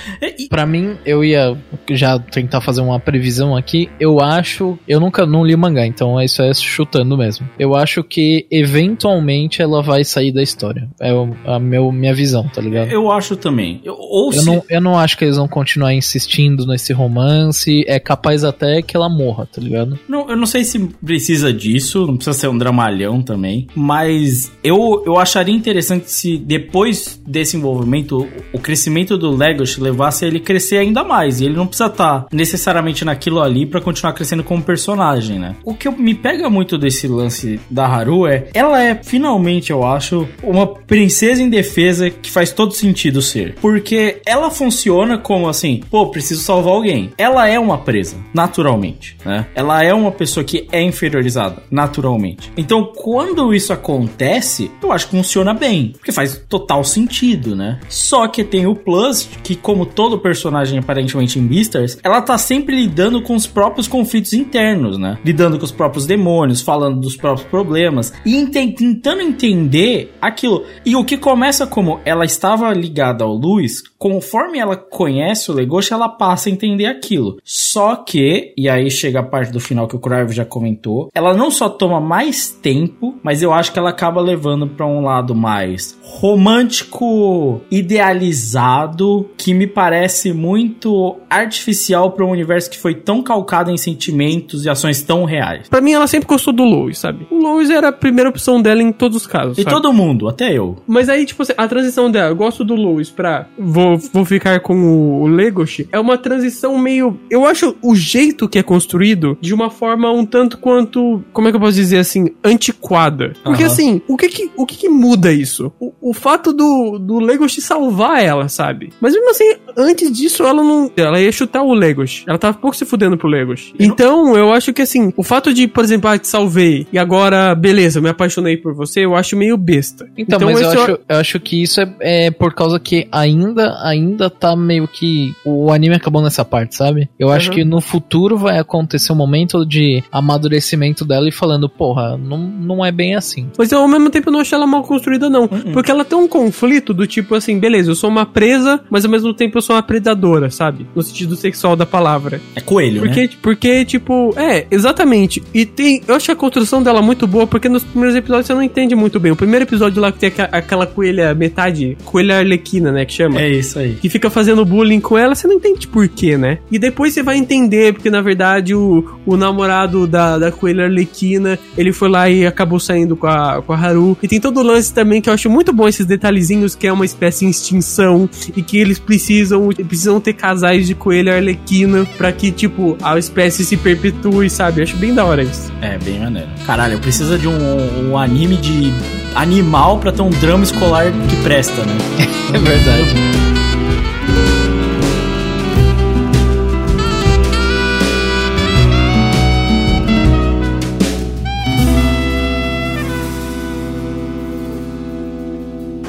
Pra 0.49 0.65
mim, 0.65 0.97
eu 1.05 1.23
ia 1.23 1.57
já 1.89 2.18
tentar 2.18 2.61
fazer 2.61 2.81
uma 2.81 2.99
previsão 2.99 3.57
aqui. 3.57 3.89
Eu 3.99 4.22
acho. 4.22 4.80
Eu 4.88 5.01
nunca 5.01 5.26
não 5.26 5.45
li 5.45 5.53
o 5.53 5.57
mangá, 5.57 5.85
então 5.85 6.19
isso 6.22 6.41
é 6.41 6.53
chutando 6.53 7.18
mesmo. 7.18 7.47
Eu 7.59 7.76
acho 7.76 8.03
que 8.03 8.47
eventualmente 8.49 9.61
ela 9.61 9.81
vai 9.81 10.05
sair 10.05 10.31
da 10.31 10.41
história. 10.41 10.76
É 10.99 11.13
o- 11.13 11.33
a 11.45 11.59
meu, 11.59 11.91
minha 11.91 12.13
visão, 12.13 12.47
tá 12.47 12.61
ligado? 12.61 12.89
Eu 12.91 13.11
acho 13.11 13.35
também. 13.35 13.81
Eu, 13.83 13.95
ou 13.97 14.27
Eu 14.33 14.39
se- 14.39 14.45
não, 14.45 14.63
eu 14.69 14.81
não 14.81 14.97
acho 14.97 15.17
que 15.17 15.25
eles 15.25 15.37
vão 15.37 15.47
continuar 15.47 15.93
insistindo 15.93 16.65
nesse 16.65 16.93
romance. 16.93 17.83
É 17.87 17.99
capaz 17.99 18.43
até 18.43 18.81
que 18.81 18.95
ela 18.95 19.09
morra, 19.09 19.45
tá 19.45 19.61
ligado? 19.61 19.97
Não, 20.07 20.29
eu 20.29 20.35
não 20.37 20.45
sei 20.45 20.63
se 20.63 20.79
precisa 21.03 21.51
disso, 21.53 22.05
não 22.07 22.15
precisa 22.15 22.37
ser 22.37 22.47
um 22.47 22.57
dramalhão 22.57 23.21
também, 23.21 23.67
mas 23.75 24.51
eu, 24.63 25.03
eu 25.05 25.17
acharia 25.17 25.55
interessante 25.55 26.11
se 26.11 26.37
depois 26.37 27.21
desse 27.25 27.55
envolvimento, 27.57 28.27
o 28.53 28.59
crescimento 28.59 29.17
do 29.17 29.35
Legoshi 29.35 29.79
levasse 29.81 30.25
a 30.25 30.27
ele 30.27 30.39
crescer 30.39 30.77
ainda 30.77 31.03
mais, 31.03 31.39
e 31.41 31.45
ele 31.45 31.55
não 31.55 31.65
precisa 31.67 31.87
estar 31.89 32.25
necessariamente 32.31 33.03
naquilo 33.05 33.41
ali 33.41 33.65
pra 33.65 33.81
continuar 33.81 34.13
crescendo 34.13 34.43
como 34.43 34.61
personagem, 34.61 35.39
né? 35.39 35.55
O 35.63 35.73
que 35.73 35.89
me 35.89 36.13
pega 36.13 36.49
muito 36.49 36.77
desse 36.77 37.07
lance 37.07 37.59
da 37.69 37.85
Haru 37.87 38.27
é, 38.27 38.47
ela 38.53 38.81
é 38.83 38.95
finalmente, 39.03 39.71
eu 39.71 39.85
acho, 39.85 40.27
uma 40.43 40.66
princesa 40.68 41.41
indefesa 41.41 42.10
que 42.10 42.30
faz 42.30 42.52
todo 42.52 42.73
sentido 42.73 43.22
ser, 43.22 43.56
porque 43.61 44.22
ela 44.26 44.49
funciona 44.49 45.18
como 45.18 45.48
assim, 45.48 45.81
pô, 45.89 46.07
preciso 46.07 46.44
salvar 46.44 46.73
alguém. 46.73 47.11
Ela 47.18 47.48
é 47.48 47.60
uma 47.60 47.77
presa, 47.77 48.18
naturalmente, 48.34 49.18
né? 49.26 49.48
Ela 49.56 49.84
é 49.84 49.94
uma 49.94 50.11
pessoa 50.11 50.44
que 50.44 50.68
é 50.72 50.81
inferiorizada, 50.81 51.64
naturalmente. 51.69 52.52
Então, 52.57 52.91
quando 52.95 53.53
isso 53.53 53.73
acontece, 53.73 54.72
eu 54.81 54.91
acho 54.91 55.06
que 55.06 55.15
funciona 55.15 55.53
bem, 55.53 55.94
porque 55.94 56.11
faz 56.11 56.44
total 56.49 56.84
sentido, 56.84 57.56
né? 57.56 57.80
Só 57.89 58.27
que 58.27 58.44
tem 58.44 58.65
o 58.65 58.76
plus, 58.76 59.30
que 59.44 59.56
como 59.56 59.85
todo 59.85 60.19
personagem 60.19 60.80
aparentemente 60.80 61.39
em 61.39 61.48
Beastars, 61.48 61.98
ela 62.03 62.22
tá 62.22 62.38
sempre 62.38 62.76
lidando 62.76 63.22
com 63.22 63.35
os 63.35 63.48
próprios 63.48 63.88
conflitos 63.88 64.34
internos, 64.34 64.98
né? 64.98 65.18
Lidando 65.23 65.57
com 65.57 65.65
os 65.65 65.72
próprios 65.72 66.06
demônios, 66.06 66.61
falando 66.61 66.99
dos 66.99 67.15
próprios 67.15 67.48
problemas 67.48 68.14
e 68.26 68.45
tentando 68.48 69.22
entender 69.22 70.14
aquilo. 70.22 70.56
E 70.85 70.95
o 70.95 71.03
que 71.03 71.17
começa 71.17 71.67
como 71.67 71.99
ela 72.05 72.25
estava 72.25 72.73
ligada 72.73 73.23
ao 73.23 73.34
Luiz, 73.34 73.84
conforme 73.97 74.59
ela 74.59 74.75
conhece 74.75 75.51
o 75.51 75.53
Legoshi, 75.53 75.93
ela 75.93 76.09
passa 76.09 76.49
a 76.49 76.51
entender 76.51 76.85
aquilo. 76.85 77.38
Só 77.43 77.95
que, 77.95 78.53
e 78.57 78.69
aí 78.69 78.89
chega 78.89 79.19
a 79.19 79.23
parte 79.23 79.51
do 79.51 79.59
final 79.59 79.88
que 79.88 79.95
o 79.95 79.99
Crave 79.99 80.34
já 80.34 80.45
comentou, 80.45 81.09
ela 81.13 81.34
não 81.34 81.49
só 81.51 81.69
toma 81.69 81.99
mais 81.99 82.49
tempo, 82.49 83.15
mas 83.23 83.41
eu 83.41 83.53
acho 83.53 83.71
que 83.71 83.79
ela 83.79 83.89
acaba 83.89 84.21
levando 84.21 84.67
para 84.67 84.85
um 84.85 85.01
lado 85.01 85.35
mais 85.35 85.97
romântico, 86.01 87.61
idealizado, 87.69 89.29
que 89.38 89.53
me 89.53 89.67
parece 89.67 90.34
muito 90.34 91.17
artificial 91.29 92.11
para 92.11 92.25
um 92.25 92.31
universo 92.31 92.69
que 92.69 92.77
foi 92.77 92.95
tão 92.95 93.21
calcado 93.21 93.71
em 93.71 93.77
sentimentos 93.77 94.65
e 94.65 94.69
ações 94.69 95.01
tão 95.01 95.25
reais. 95.25 95.67
Pra 95.69 95.81
mim, 95.81 95.93
ela 95.93 96.07
sempre 96.07 96.27
gostou 96.27 96.53
do 96.53 96.63
Lois, 96.63 96.97
sabe? 96.97 97.27
O 97.29 97.35
Lois 97.35 97.69
era 97.69 97.89
a 97.89 97.93
primeira 97.93 98.29
opção 98.29 98.61
dela 98.61 98.81
em 98.81 98.91
todos 98.91 99.17
os 99.17 99.27
casos. 99.27 99.57
E 99.57 99.63
sabe? 99.63 99.75
todo 99.75 99.93
mundo, 99.93 100.27
até 100.27 100.46
eu. 100.53 100.77
Mas 100.87 101.09
aí, 101.09 101.25
tipo, 101.25 101.41
assim, 101.43 101.53
a 101.57 101.67
transição 101.67 102.09
dela, 102.09 102.29
eu 102.29 102.35
gosto 102.35 102.63
do 102.63 102.75
Lois 102.75 103.09
pra 103.09 103.47
vou, 103.57 103.97
vou 104.13 104.25
ficar 104.25 104.59
com 104.59 105.21
o, 105.21 105.27
Legoshi, 105.27 105.87
é 105.91 105.99
uma 105.99 106.17
transição 106.17 106.77
meio. 106.77 107.19
Eu 107.29 107.45
acho 107.45 107.75
o 107.81 107.95
jeito 107.95 108.47
que 108.47 108.59
é 108.59 108.63
construído 108.63 109.37
de 109.41 109.53
uma 109.53 109.69
forma 109.69 110.11
um 110.11 110.25
tanto 110.25 110.57
quanto. 110.57 111.23
Como 111.33 111.47
é 111.47 111.51
que 111.51 111.57
eu 111.57 111.61
posso 111.61 111.75
dizer 111.75 111.97
assim? 111.97 112.29
Antiquada. 112.43 113.33
Porque 113.43 113.63
Aham. 113.63 113.71
assim, 113.71 114.01
o 114.07 114.17
que 114.17 114.29
que, 114.29 114.51
o 114.55 114.65
que, 114.65 114.77
que 114.77 114.89
muda 114.89 115.31
isso? 115.31 115.71
O, 115.79 115.93
o 116.01 116.13
fato 116.13 116.53
do, 116.53 116.97
do 116.97 117.19
Legoshi 117.19 117.61
salvar 117.61 118.23
ela, 118.23 118.47
sabe? 118.49 118.91
Mas 119.01 119.13
mesmo 119.13 119.29
assim, 119.29 119.55
antes 119.75 120.11
disso, 120.11 120.43
ela 120.43 120.63
não. 120.63 120.91
Ela 120.95 121.19
ia 121.19 121.31
chutar 121.31 121.63
o 121.63 121.73
Legoshi. 121.73 122.23
Ela 122.27 122.37
tava 122.37 122.57
pouco 122.57 122.75
se 122.75 122.85
fudendo 122.85 123.17
pro 123.17 123.27
Legoshi. 123.27 123.73
Então, 123.79 124.35
eu 124.35 124.51
acho 124.51 124.73
que 124.73 124.81
assim, 124.81 125.13
o 125.15 125.23
fato 125.23 125.53
de, 125.53 125.67
por 125.67 125.83
exemplo, 125.83 126.09
ah, 126.09 126.17
te 126.17 126.27
salvei 126.27 126.87
e 126.91 126.97
agora, 126.97 127.53
beleza, 127.55 127.99
eu 127.99 128.03
me 128.03 128.09
apaixonei 128.09 128.57
por 128.57 128.73
você, 128.73 129.05
eu 129.05 129.15
acho 129.15 129.35
meio 129.35 129.57
besta. 129.57 130.09
Então, 130.17 130.36
mas 130.45 130.61
eu 130.61 130.69
acho, 130.69 130.91
eu 131.09 131.18
acho 131.18 131.39
que 131.39 131.61
isso 131.61 131.81
é, 131.81 131.89
é 131.99 132.31
por 132.31 132.53
causa 132.53 132.80
que 132.80 133.07
ainda, 133.11 133.77
ainda 133.84 134.30
tá 134.30 134.55
meio 134.55 134.88
que. 134.88 135.34
O 135.45 135.72
anime 135.72 135.95
acabou 135.95 136.22
nessa 136.22 136.43
parte, 136.45 136.76
sabe? 136.76 137.09
Eu 137.19 137.30
acho 137.31 137.49
Uhum. 137.49 137.55
que 137.55 137.64
no 137.64 137.81
futuro 137.81 138.38
vai 138.38 138.57
acontecer 138.59 139.11
um 139.11 139.15
momento 139.15 139.65
de 139.65 140.03
amadurecimento 140.11 141.03
dela 141.05 141.27
e 141.27 141.31
falando, 141.31 141.68
porra, 141.69 142.18
não, 142.18 142.38
não 142.38 142.85
é 142.85 142.91
bem 142.91 143.15
assim. 143.15 143.47
Mas 143.57 143.72
eu, 143.72 143.80
ao 143.80 143.88
mesmo 143.88 144.09
tempo 144.09 144.30
eu 144.30 144.34
não 144.34 144.39
acho 144.39 144.53
ela 144.53 144.68
mal 144.68 144.84
construída, 144.84 145.30
não. 145.30 145.47
Porque 145.47 145.89
ela 145.91 146.03
tem 146.05 146.18
um 146.18 146.27
conflito 146.27 146.93
do 146.93 147.07
tipo 147.07 147.35
assim, 147.35 147.59
beleza, 147.59 147.89
eu 147.91 147.95
sou 147.95 148.09
uma 148.09 148.26
presa, 148.26 148.80
mas 148.89 149.05
ao 149.05 149.11
mesmo 149.11 149.34
tempo 149.34 149.57
eu 149.57 149.61
fosse 149.61 149.72
uma 149.72 149.81
predadora, 149.81 150.49
sabe? 150.49 150.85
No 150.95 151.01
sentido 151.01 151.35
sexual 151.35 151.76
da 151.76 151.85
palavra. 151.85 152.39
É 152.55 152.61
coelho, 152.61 153.01
Porque, 153.01 153.22
né? 153.22 153.30
porque, 153.41 153.85
tipo, 153.85 154.34
é, 154.38 154.68
exatamente. 154.69 155.41
E 155.53 155.65
tem. 155.65 156.01
Eu 156.07 156.15
acho 156.15 156.31
a 156.31 156.35
construção 156.35 156.81
dela 156.84 157.01
muito 157.01 157.26
boa, 157.26 157.47
porque 157.47 157.69
nos 157.69 157.84
primeiros 157.84 158.15
episódios 158.15 158.47
você 158.47 158.53
não 158.53 158.64
entende 158.64 158.95
muito 158.95 159.19
bem. 159.19 159.31
O 159.31 159.35
primeiro 159.35 159.64
episódio 159.65 160.01
lá 160.01 160.11
que 160.11 160.19
tem 160.19 160.26
aqua- 160.27 160.49
aquela 160.51 160.85
coelha 160.87 161.33
metade, 161.33 161.97
coelha 162.05 162.37
arlequina, 162.39 162.91
né? 162.91 163.05
Que 163.05 163.13
chama. 163.13 163.41
É 163.41 163.49
isso 163.49 163.79
aí. 163.79 163.93
Que 163.95 164.09
fica 164.09 164.29
fazendo 164.29 164.63
bullying 164.65 164.99
com 164.99 165.17
ela, 165.17 165.35
você 165.35 165.47
não 165.47 165.55
entende 165.55 165.87
por 165.87 166.07
quê, 166.07 166.37
né? 166.37 166.59
E 166.71 166.77
depois 166.79 167.13
você 167.13 167.23
vai 167.23 167.37
entender, 167.37 167.93
porque 167.93 168.09
na 168.09 168.21
verdade 168.21 168.73
o, 168.75 169.03
o 169.25 169.35
namorado 169.37 170.05
da, 170.07 170.37
da 170.37 170.51
coelha 170.51 170.85
arlequina, 170.85 171.57
ele 171.77 171.91
foi 171.93 172.09
lá 172.09 172.29
e 172.29 172.45
acabou 172.45 172.79
saindo 172.79 173.15
com 173.15 173.27
a, 173.27 173.61
com 173.61 173.73
a 173.73 173.77
Haru. 173.77 174.17
E 174.21 174.27
tem 174.27 174.39
todo 174.39 174.59
o 174.59 174.63
lance 174.63 174.93
também 174.93 175.21
que 175.21 175.29
eu 175.29 175.33
acho 175.33 175.49
muito 175.49 175.71
bom 175.73 175.87
esses 175.87 176.05
detalhezinhos, 176.05 176.75
que 176.75 176.87
é 176.87 176.91
uma 176.93 177.05
espécie 177.05 177.45
em 177.45 177.49
extinção 177.49 178.29
e 178.55 178.61
que 178.61 178.77
eles 178.77 178.99
precisam, 178.99 179.69
precisam 179.87 180.19
ter 180.19 180.33
casais 180.33 180.87
de 180.87 180.95
coelha 180.95 181.35
arlequina 181.35 182.05
pra 182.17 182.31
que, 182.31 182.51
tipo, 182.51 182.97
a 183.01 183.17
espécie 183.17 183.63
se 183.65 183.77
perpetue, 183.77 184.49
sabe? 184.49 184.79
Eu 184.79 184.83
acho 184.83 184.97
bem 184.97 185.13
da 185.13 185.25
hora 185.25 185.43
isso. 185.43 185.71
É, 185.81 185.97
bem 185.97 186.19
maneiro. 186.19 186.47
Caralho, 186.65 186.99
precisa 186.99 187.37
de 187.37 187.47
um, 187.47 188.09
um 188.11 188.17
anime 188.17 188.57
de 188.57 188.91
animal 189.35 189.99
pra 189.99 190.11
ter 190.18 190.23
um 190.23 190.30
drama 190.31 190.64
escolar 190.64 191.11
que 191.30 191.35
presta, 191.44 191.84
né? 191.84 191.95
É 192.53 192.57
verdade. 192.57 193.14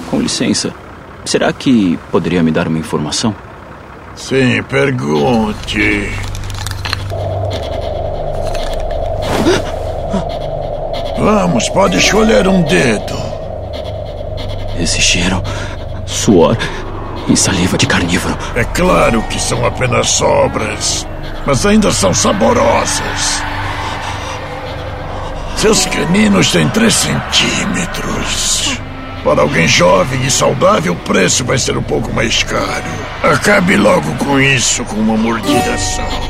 Com 0.08 0.20
licença, 0.20 0.72
será 1.24 1.52
que 1.52 1.98
poderia 2.12 2.40
me 2.42 2.52
dar 2.52 2.68
uma 2.68 2.78
informação? 2.78 3.34
Sim, 4.14 4.62
pergunte. 4.62 5.68
Vamos, 11.18 11.68
pode 11.70 11.98
escolher 11.98 12.46
um 12.46 12.62
dedo. 12.62 13.07
Cheiro, 15.08 15.42
suor 16.04 16.54
e 17.30 17.34
saliva 17.34 17.78
de 17.78 17.86
carnívoro. 17.86 18.36
É 18.54 18.62
claro 18.62 19.22
que 19.22 19.40
são 19.40 19.64
apenas 19.64 20.10
sobras, 20.10 21.06
mas 21.46 21.64
ainda 21.64 21.90
são 21.90 22.12
saborosas. 22.12 23.42
Seus 25.56 25.86
caninos 25.86 26.52
têm 26.52 26.68
3 26.68 26.92
centímetros. 26.92 28.78
Para 29.24 29.40
alguém 29.40 29.66
jovem 29.66 30.26
e 30.26 30.30
saudável, 30.30 30.92
o 30.92 30.96
preço 30.96 31.42
vai 31.42 31.56
ser 31.56 31.78
um 31.78 31.82
pouco 31.82 32.12
mais 32.12 32.42
caro. 32.42 32.84
Acabe 33.22 33.78
logo 33.78 34.14
com 34.16 34.38
isso, 34.38 34.84
com 34.84 34.96
uma 34.96 35.16
mordida 35.16 35.78
só. 35.78 36.27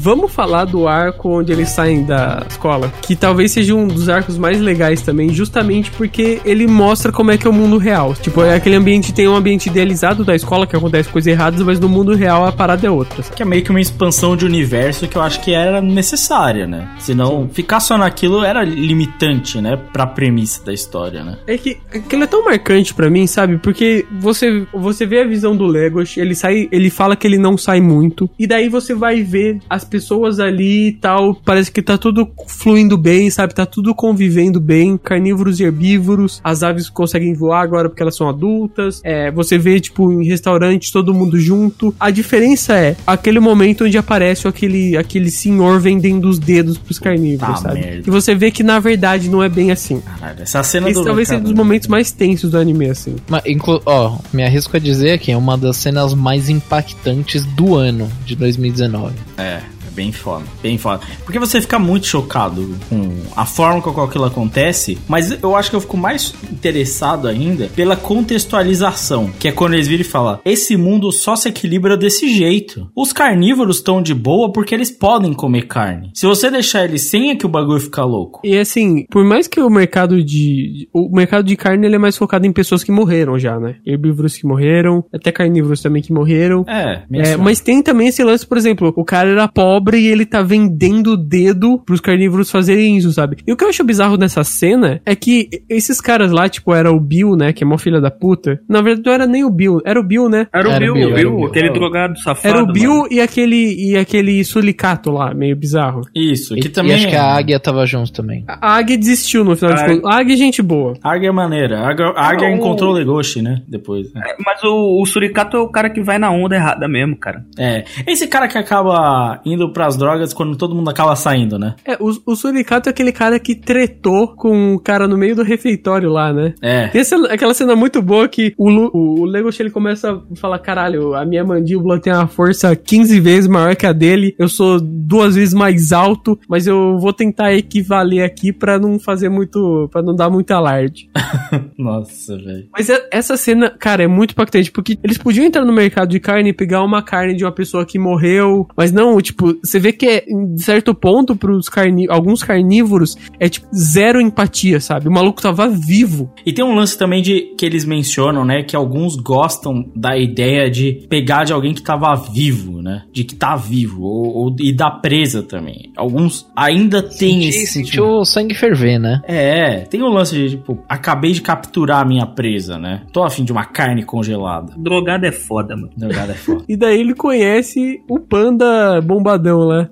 Vamos 0.00 0.32
falar 0.32 0.64
do 0.64 0.86
arco 0.86 1.38
onde 1.38 1.52
eles 1.52 1.70
saem 1.70 2.04
da 2.04 2.44
escola, 2.48 2.92
que 3.02 3.16
talvez 3.16 3.52
seja 3.52 3.74
um 3.74 3.86
dos 3.86 4.08
arcos 4.08 4.36
mais 4.36 4.60
legais 4.60 5.02
também, 5.02 5.32
justamente 5.32 5.90
porque 5.90 6.40
ele 6.44 6.66
mostra 6.66 7.12
como 7.12 7.30
é 7.30 7.38
que 7.38 7.46
é 7.46 7.50
o 7.50 7.52
mundo 7.52 7.78
real. 7.78 8.14
Tipo, 8.14 8.42
é 8.42 8.54
aquele 8.54 8.76
ambiente 8.76 9.12
tem 9.12 9.28
um 9.28 9.36
ambiente 9.36 9.68
idealizado 9.68 10.24
da 10.24 10.34
escola 10.34 10.66
que 10.66 10.76
acontece 10.76 11.08
coisas 11.08 11.32
erradas, 11.32 11.62
mas 11.62 11.80
no 11.80 11.88
mundo 11.88 12.14
real 12.14 12.44
a 12.46 12.52
parada 12.52 12.86
é 12.86 12.90
outra. 12.90 13.22
Que 13.22 13.42
é 13.42 13.46
meio 13.46 13.62
que 13.62 13.70
uma 13.70 13.80
expansão 13.80 14.36
de 14.36 14.44
universo 14.44 15.08
que 15.08 15.16
eu 15.16 15.22
acho 15.22 15.40
que 15.40 15.52
era 15.52 15.80
necessária, 15.80 16.66
né? 16.66 16.88
Senão, 16.98 17.48
ficar 17.52 17.80
só 17.80 17.96
naquilo 17.96 18.44
era 18.44 18.62
limitante, 18.64 19.60
né? 19.60 19.78
Pra 19.92 20.06
premissa 20.06 20.64
da 20.64 20.72
história, 20.72 21.22
né? 21.22 21.38
É 21.46 21.56
que 21.56 21.78
aquilo 21.94 22.24
é 22.24 22.26
tão 22.26 22.44
marcante 22.44 22.94
pra 22.94 23.10
mim, 23.10 23.26
sabe? 23.26 23.58
Porque 23.58 24.06
você 24.20 24.66
você 24.72 25.06
vê 25.06 25.20
a 25.20 25.26
visão 25.26 25.56
do 25.56 25.66
Legos, 25.66 26.16
ele 26.16 26.34
sai, 26.34 26.68
ele 26.70 26.90
fala 26.90 27.16
que 27.16 27.26
ele 27.26 27.38
não 27.38 27.56
sai 27.56 27.80
muito, 27.80 28.28
e 28.38 28.46
daí 28.46 28.68
você 28.68 28.94
vai 28.94 29.22
ver 29.22 29.58
as 29.68 29.83
pessoas 29.84 30.40
ali 30.40 30.88
e 30.88 30.92
tal, 30.92 31.34
parece 31.34 31.70
que 31.70 31.82
tá 31.82 31.96
tudo 31.98 32.28
fluindo 32.46 32.96
bem, 32.96 33.30
sabe? 33.30 33.54
Tá 33.54 33.66
tudo 33.66 33.94
convivendo 33.94 34.60
bem, 34.60 34.96
carnívoros 34.96 35.60
e 35.60 35.64
herbívoros, 35.64 36.40
as 36.42 36.62
aves 36.62 36.88
conseguem 36.88 37.34
voar 37.34 37.60
agora 37.62 37.88
porque 37.88 38.02
elas 38.02 38.16
são 38.16 38.28
adultas, 38.28 39.00
é, 39.04 39.30
você 39.30 39.58
vê, 39.58 39.78
tipo, 39.80 40.10
em 40.12 40.24
restaurantes 40.26 40.90
todo 40.90 41.14
mundo 41.14 41.38
junto. 41.38 41.94
A 41.98 42.10
diferença 42.10 42.74
é 42.76 42.96
aquele 43.06 43.40
momento 43.40 43.84
onde 43.84 43.96
aparece 43.98 44.46
aquele, 44.48 44.96
aquele 44.96 45.30
senhor 45.30 45.80
vendendo 45.80 46.28
os 46.28 46.38
dedos 46.38 46.78
pros 46.78 46.98
carnívoros, 46.98 47.60
Tá, 47.60 47.68
sabe? 47.68 47.80
merda. 47.80 48.02
E 48.06 48.10
você 48.10 48.34
vê 48.34 48.50
que 48.50 48.62
na 48.62 48.78
verdade 48.78 49.28
não 49.28 49.42
é 49.42 49.48
bem 49.48 49.70
assim. 49.70 50.00
Caralho, 50.00 50.42
essa 50.42 50.62
cena 50.62 50.88
Esse 50.88 51.00
do. 51.00 51.04
talvez 51.04 51.28
seja 51.28 51.40
um 51.40 51.44
dos 51.44 51.52
momentos 51.52 51.88
mais 51.88 52.10
tensos 52.10 52.50
do 52.50 52.58
anime, 52.58 52.88
assim. 52.90 53.16
Mas, 53.28 53.42
ó, 53.86 54.18
me 54.32 54.42
arrisco 54.44 54.76
a 54.76 54.80
dizer 54.80 55.18
que 55.18 55.30
é 55.32 55.36
uma 55.36 55.56
das 55.58 55.76
cenas 55.76 56.14
mais 56.14 56.48
impactantes 56.48 57.44
do 57.44 57.74
ano 57.74 58.10
de 58.24 58.36
2019. 58.36 59.14
É, 59.36 59.42
é 59.42 59.62
bem 59.94 60.12
foda, 60.12 60.44
bem 60.62 60.76
foda. 60.76 61.02
Porque 61.24 61.38
você 61.38 61.60
fica 61.60 61.78
muito 61.78 62.06
chocado 62.06 62.74
com 62.88 63.16
a 63.36 63.46
forma 63.46 63.80
com 63.80 63.92
qual 63.92 64.06
aquilo 64.06 64.24
acontece, 64.24 64.98
mas 65.08 65.42
eu 65.42 65.56
acho 65.56 65.70
que 65.70 65.76
eu 65.76 65.80
fico 65.80 65.96
mais 65.96 66.34
interessado 66.52 67.28
ainda 67.28 67.68
pela 67.74 67.96
contextualização, 67.96 69.30
que 69.38 69.48
é 69.48 69.52
quando 69.52 69.74
eles 69.74 69.88
viram 69.88 70.02
e 70.02 70.04
falam: 70.04 70.40
esse 70.44 70.76
mundo 70.76 71.10
só 71.12 71.36
se 71.36 71.48
equilibra 71.48 71.96
desse 71.96 72.28
jeito. 72.28 72.90
Os 72.96 73.12
carnívoros 73.12 73.76
estão 73.76 74.02
de 74.02 74.14
boa 74.14 74.52
porque 74.52 74.74
eles 74.74 74.90
podem 74.90 75.32
comer 75.32 75.66
carne. 75.66 76.10
Se 76.14 76.26
você 76.26 76.50
deixar 76.50 76.84
eles 76.84 77.02
sem, 77.02 77.30
é 77.30 77.36
que 77.36 77.46
o 77.46 77.48
bagulho 77.48 77.80
fica 77.80 78.04
louco. 78.04 78.40
E 78.44 78.56
assim, 78.58 79.06
por 79.10 79.24
mais 79.24 79.46
que 79.46 79.60
o 79.60 79.70
mercado 79.70 80.22
de. 80.22 80.88
O 80.92 81.14
mercado 81.14 81.44
de 81.44 81.56
carne 81.56 81.86
ele 81.86 81.96
é 81.96 81.98
mais 81.98 82.16
focado 82.16 82.46
em 82.46 82.52
pessoas 82.52 82.82
que 82.82 82.92
morreram 82.92 83.38
já, 83.38 83.58
né? 83.58 83.76
Herbívoros 83.86 84.36
que 84.36 84.46
morreram, 84.46 85.04
até 85.12 85.30
carnívoros 85.30 85.80
também 85.80 86.02
que 86.02 86.12
morreram. 86.12 86.64
É, 86.68 87.02
É, 87.32 87.36
mas 87.36 87.60
tem 87.60 87.82
também 87.82 88.08
esse 88.08 88.22
lance, 88.22 88.46
por 88.46 88.56
exemplo, 88.58 88.92
o 88.96 89.04
cara 89.04 89.28
era 89.30 89.48
pobre 89.48 89.83
e 89.92 90.06
ele 90.06 90.24
tá 90.24 90.42
vendendo 90.42 91.12
o 91.12 91.16
dedo 91.16 91.78
pros 91.84 92.00
carnívoros 92.00 92.50
fazerem 92.50 92.96
isso, 92.96 93.12
sabe? 93.12 93.36
E 93.46 93.52
o 93.52 93.56
que 93.56 93.64
eu 93.64 93.68
acho 93.68 93.84
bizarro 93.84 94.16
nessa 94.16 94.42
cena 94.44 95.00
é 95.04 95.14
que 95.14 95.48
esses 95.68 96.00
caras 96.00 96.30
lá, 96.32 96.48
tipo, 96.48 96.74
era 96.74 96.90
o 96.92 97.00
Bill, 97.00 97.36
né? 97.36 97.52
Que 97.52 97.64
é 97.64 97.66
mó 97.66 97.76
filha 97.76 98.00
da 98.00 98.10
puta. 98.10 98.60
Na 98.68 98.80
verdade, 98.80 99.02
não 99.06 99.12
era 99.12 99.26
nem 99.26 99.44
o 99.44 99.50
Bill, 99.50 99.80
era 99.84 99.98
o 99.98 100.02
Bill, 100.02 100.28
né? 100.28 100.46
Era 100.52 100.68
o 100.68 100.70
Era 100.72 100.80
Bill, 100.80 100.92
o 100.92 100.94
Bill, 100.96 101.06
Bill, 101.08 101.16
era 101.18 101.28
o 101.28 101.36
Bill. 101.36 101.46
aquele 101.46 101.70
drogado 101.70 102.18
safado. 102.20 102.48
Era 102.54 102.62
o 102.62 102.72
Bill 102.72 102.90
mano. 102.90 103.08
e 103.10 103.20
aquele 103.20 103.74
e 103.90 103.96
aquele 103.96 104.42
sulicato 104.44 105.10
lá, 105.10 105.34
meio 105.34 105.56
bizarro. 105.56 106.02
Isso, 106.14 106.56
E, 106.56 106.60
que 106.60 106.68
e 106.68 106.70
também. 106.70 106.94
acho 106.94 107.08
que 107.08 107.16
a 107.16 107.34
águia 107.34 107.58
tava 107.60 107.84
junto 107.86 108.12
também. 108.12 108.44
A 108.46 108.76
Águia 108.76 108.96
desistiu 108.96 109.44
no 109.44 109.56
final 109.56 109.74
de 109.74 109.80
Ah, 109.82 109.86
contas. 109.88 110.04
A 110.04 110.16
Águia 110.18 110.34
é 110.34 110.36
gente 110.36 110.62
boa. 110.62 110.94
Águia 111.02 111.28
é 111.28 111.32
maneira. 111.32 111.80
A 111.80 111.90
Águia, 111.90 112.06
a 112.16 112.28
Águia 112.28 112.48
Não, 112.48 112.56
encontrou 112.56 112.90
o 112.90 112.94
Legoshi, 112.94 113.42
né? 113.42 113.62
Depois. 113.68 114.12
né? 114.12 114.22
É, 114.26 114.36
Mas 114.44 114.62
o, 114.62 115.00
o 115.02 115.06
Suricato 115.06 115.56
é 115.56 115.60
o 115.60 115.68
cara 115.68 115.90
que 115.90 116.00
vai 116.00 116.18
na 116.18 116.30
onda 116.30 116.54
errada 116.54 116.86
mesmo, 116.88 117.16
cara. 117.16 117.44
É. 117.58 117.84
Esse 118.06 118.26
cara 118.26 118.48
que 118.48 118.56
acaba 118.58 119.40
indo 119.44 119.72
pras 119.74 119.96
drogas 119.96 120.32
quando 120.32 120.56
todo 120.56 120.74
mundo 120.74 120.88
acaba 120.88 121.14
saindo, 121.16 121.58
né? 121.58 121.74
É, 121.84 121.94
o, 122.00 122.10
o 122.24 122.34
Suricato 122.34 122.88
é 122.88 122.90
aquele 122.90 123.12
cara 123.12 123.38
que 123.38 123.54
tretou 123.54 124.28
com 124.34 124.74
o 124.74 124.78
cara 124.78 125.06
no 125.06 125.18
meio 125.18 125.36
do 125.36 125.42
refeitório 125.42 126.08
lá, 126.10 126.32
né? 126.32 126.54
É. 126.62 126.88
Tem 126.88 127.00
essa, 127.02 127.16
aquela 127.26 127.52
cena 127.52 127.76
muito 127.76 128.00
boa 128.00 128.28
que 128.28 128.54
o, 128.56 128.70
Lu- 128.70 128.90
o, 128.94 129.20
o 129.20 129.24
Legoshi 129.26 129.60
ele 129.62 129.70
começa 129.70 130.12
a 130.32 130.36
falar: 130.36 130.58
caralho, 130.60 131.14
a 131.14 131.24
minha 131.26 131.44
mandíbula 131.44 132.00
tem 132.00 132.12
uma 132.12 132.26
força 132.26 132.74
15 132.74 133.20
vezes 133.20 133.48
maior 133.48 133.74
que 133.76 133.84
a 133.86 133.92
dele, 133.92 134.34
eu 134.38 134.48
sou 134.48 134.80
duas 134.80 135.34
vezes 135.34 135.52
mais 135.52 135.92
alto, 135.92 136.38
mas 136.48 136.66
eu 136.66 136.96
vou 136.98 137.12
tentar 137.12 137.52
equivaler 137.54 138.24
aqui 138.24 138.52
pra 138.52 138.78
não 138.78 138.98
fazer 138.98 139.28
muito. 139.28 139.88
pra 139.92 140.00
não 140.02 140.14
dar 140.14 140.30
muito 140.30 140.50
alarde. 140.52 141.08
Nossa, 141.78 142.36
velho. 142.36 142.66
Mas 142.72 142.88
é- 142.88 143.08
essa 143.10 143.36
cena, 143.36 143.70
cara, 143.70 144.02
é 144.04 144.06
muito 144.06 144.32
impactante, 144.32 144.70
porque 144.70 144.96
eles 145.02 145.18
podiam 145.18 145.44
entrar 145.44 145.64
no 145.64 145.72
mercado 145.72 146.08
de 146.08 146.20
carne 146.20 146.50
e 146.50 146.52
pegar 146.52 146.82
uma 146.82 147.02
carne 147.02 147.34
de 147.34 147.44
uma 147.44 147.52
pessoa 147.52 147.84
que 147.84 147.98
morreu, 147.98 148.66
mas 148.76 148.92
não, 148.92 149.20
tipo, 149.20 149.56
você 149.64 149.78
vê 149.78 149.92
que 149.92 150.06
é, 150.06 150.24
em 150.28 150.56
certo 150.58 150.94
ponto, 150.94 151.34
pros 151.34 151.68
carni 151.68 152.06
alguns 152.08 152.42
carnívoros, 152.42 153.16
é 153.40 153.48
tipo 153.48 153.66
zero 153.74 154.20
empatia, 154.20 154.80
sabe? 154.80 155.08
O 155.08 155.12
maluco 155.12 155.40
tava 155.42 155.68
vivo. 155.68 156.30
E 156.44 156.52
tem 156.52 156.64
um 156.64 156.74
lance 156.74 156.96
também 156.98 157.22
de 157.22 157.54
que 157.56 157.64
eles 157.64 157.84
mencionam, 157.84 158.44
né? 158.44 158.62
Que 158.62 158.76
alguns 158.76 159.16
gostam 159.16 159.84
da 159.94 160.16
ideia 160.16 160.70
de 160.70 161.06
pegar 161.08 161.44
de 161.44 161.52
alguém 161.52 161.72
que 161.74 161.82
tava 161.82 162.14
vivo, 162.14 162.82
né? 162.82 163.02
De 163.12 163.24
que 163.24 163.34
tá 163.34 163.56
vivo. 163.56 164.02
Ou, 164.02 164.36
ou- 164.36 164.56
e 164.60 164.72
da 164.72 164.90
presa 164.90 165.42
também. 165.42 165.92
Alguns 165.96 166.46
ainda 166.56 167.02
tem 167.02 167.42
Senti- 167.42 167.48
esse 167.48 167.66
sentiu 167.66 167.84
sentimento. 168.04 168.20
o 168.20 168.24
sangue 168.24 168.54
ferver, 168.54 168.98
né? 168.98 169.20
É, 169.26 169.80
tem 169.80 170.02
o 170.02 170.08
lance 170.08 170.34
de, 170.34 170.50
tipo, 170.50 170.78
acabei 170.88 171.32
de 171.32 171.40
capturar 171.42 172.02
a 172.02 172.04
minha 172.04 172.26
presa, 172.26 172.78
né? 172.78 173.02
Tô 173.12 173.22
afim 173.24 173.44
de 173.44 173.52
uma 173.52 173.64
carne 173.64 174.02
congelada. 174.04 174.72
Drogado 174.76 175.26
é 175.26 175.32
foda, 175.32 175.74
mano. 175.76 175.90
Drogada 175.96 176.32
é 176.32 176.36
foda. 176.36 176.64
E 176.68 176.76
daí 176.76 177.00
ele 177.00 177.14
conhece 177.14 178.00
o 178.08 178.18
panda 178.18 179.00
bombadão 179.00 179.53
lá. 179.58 179.88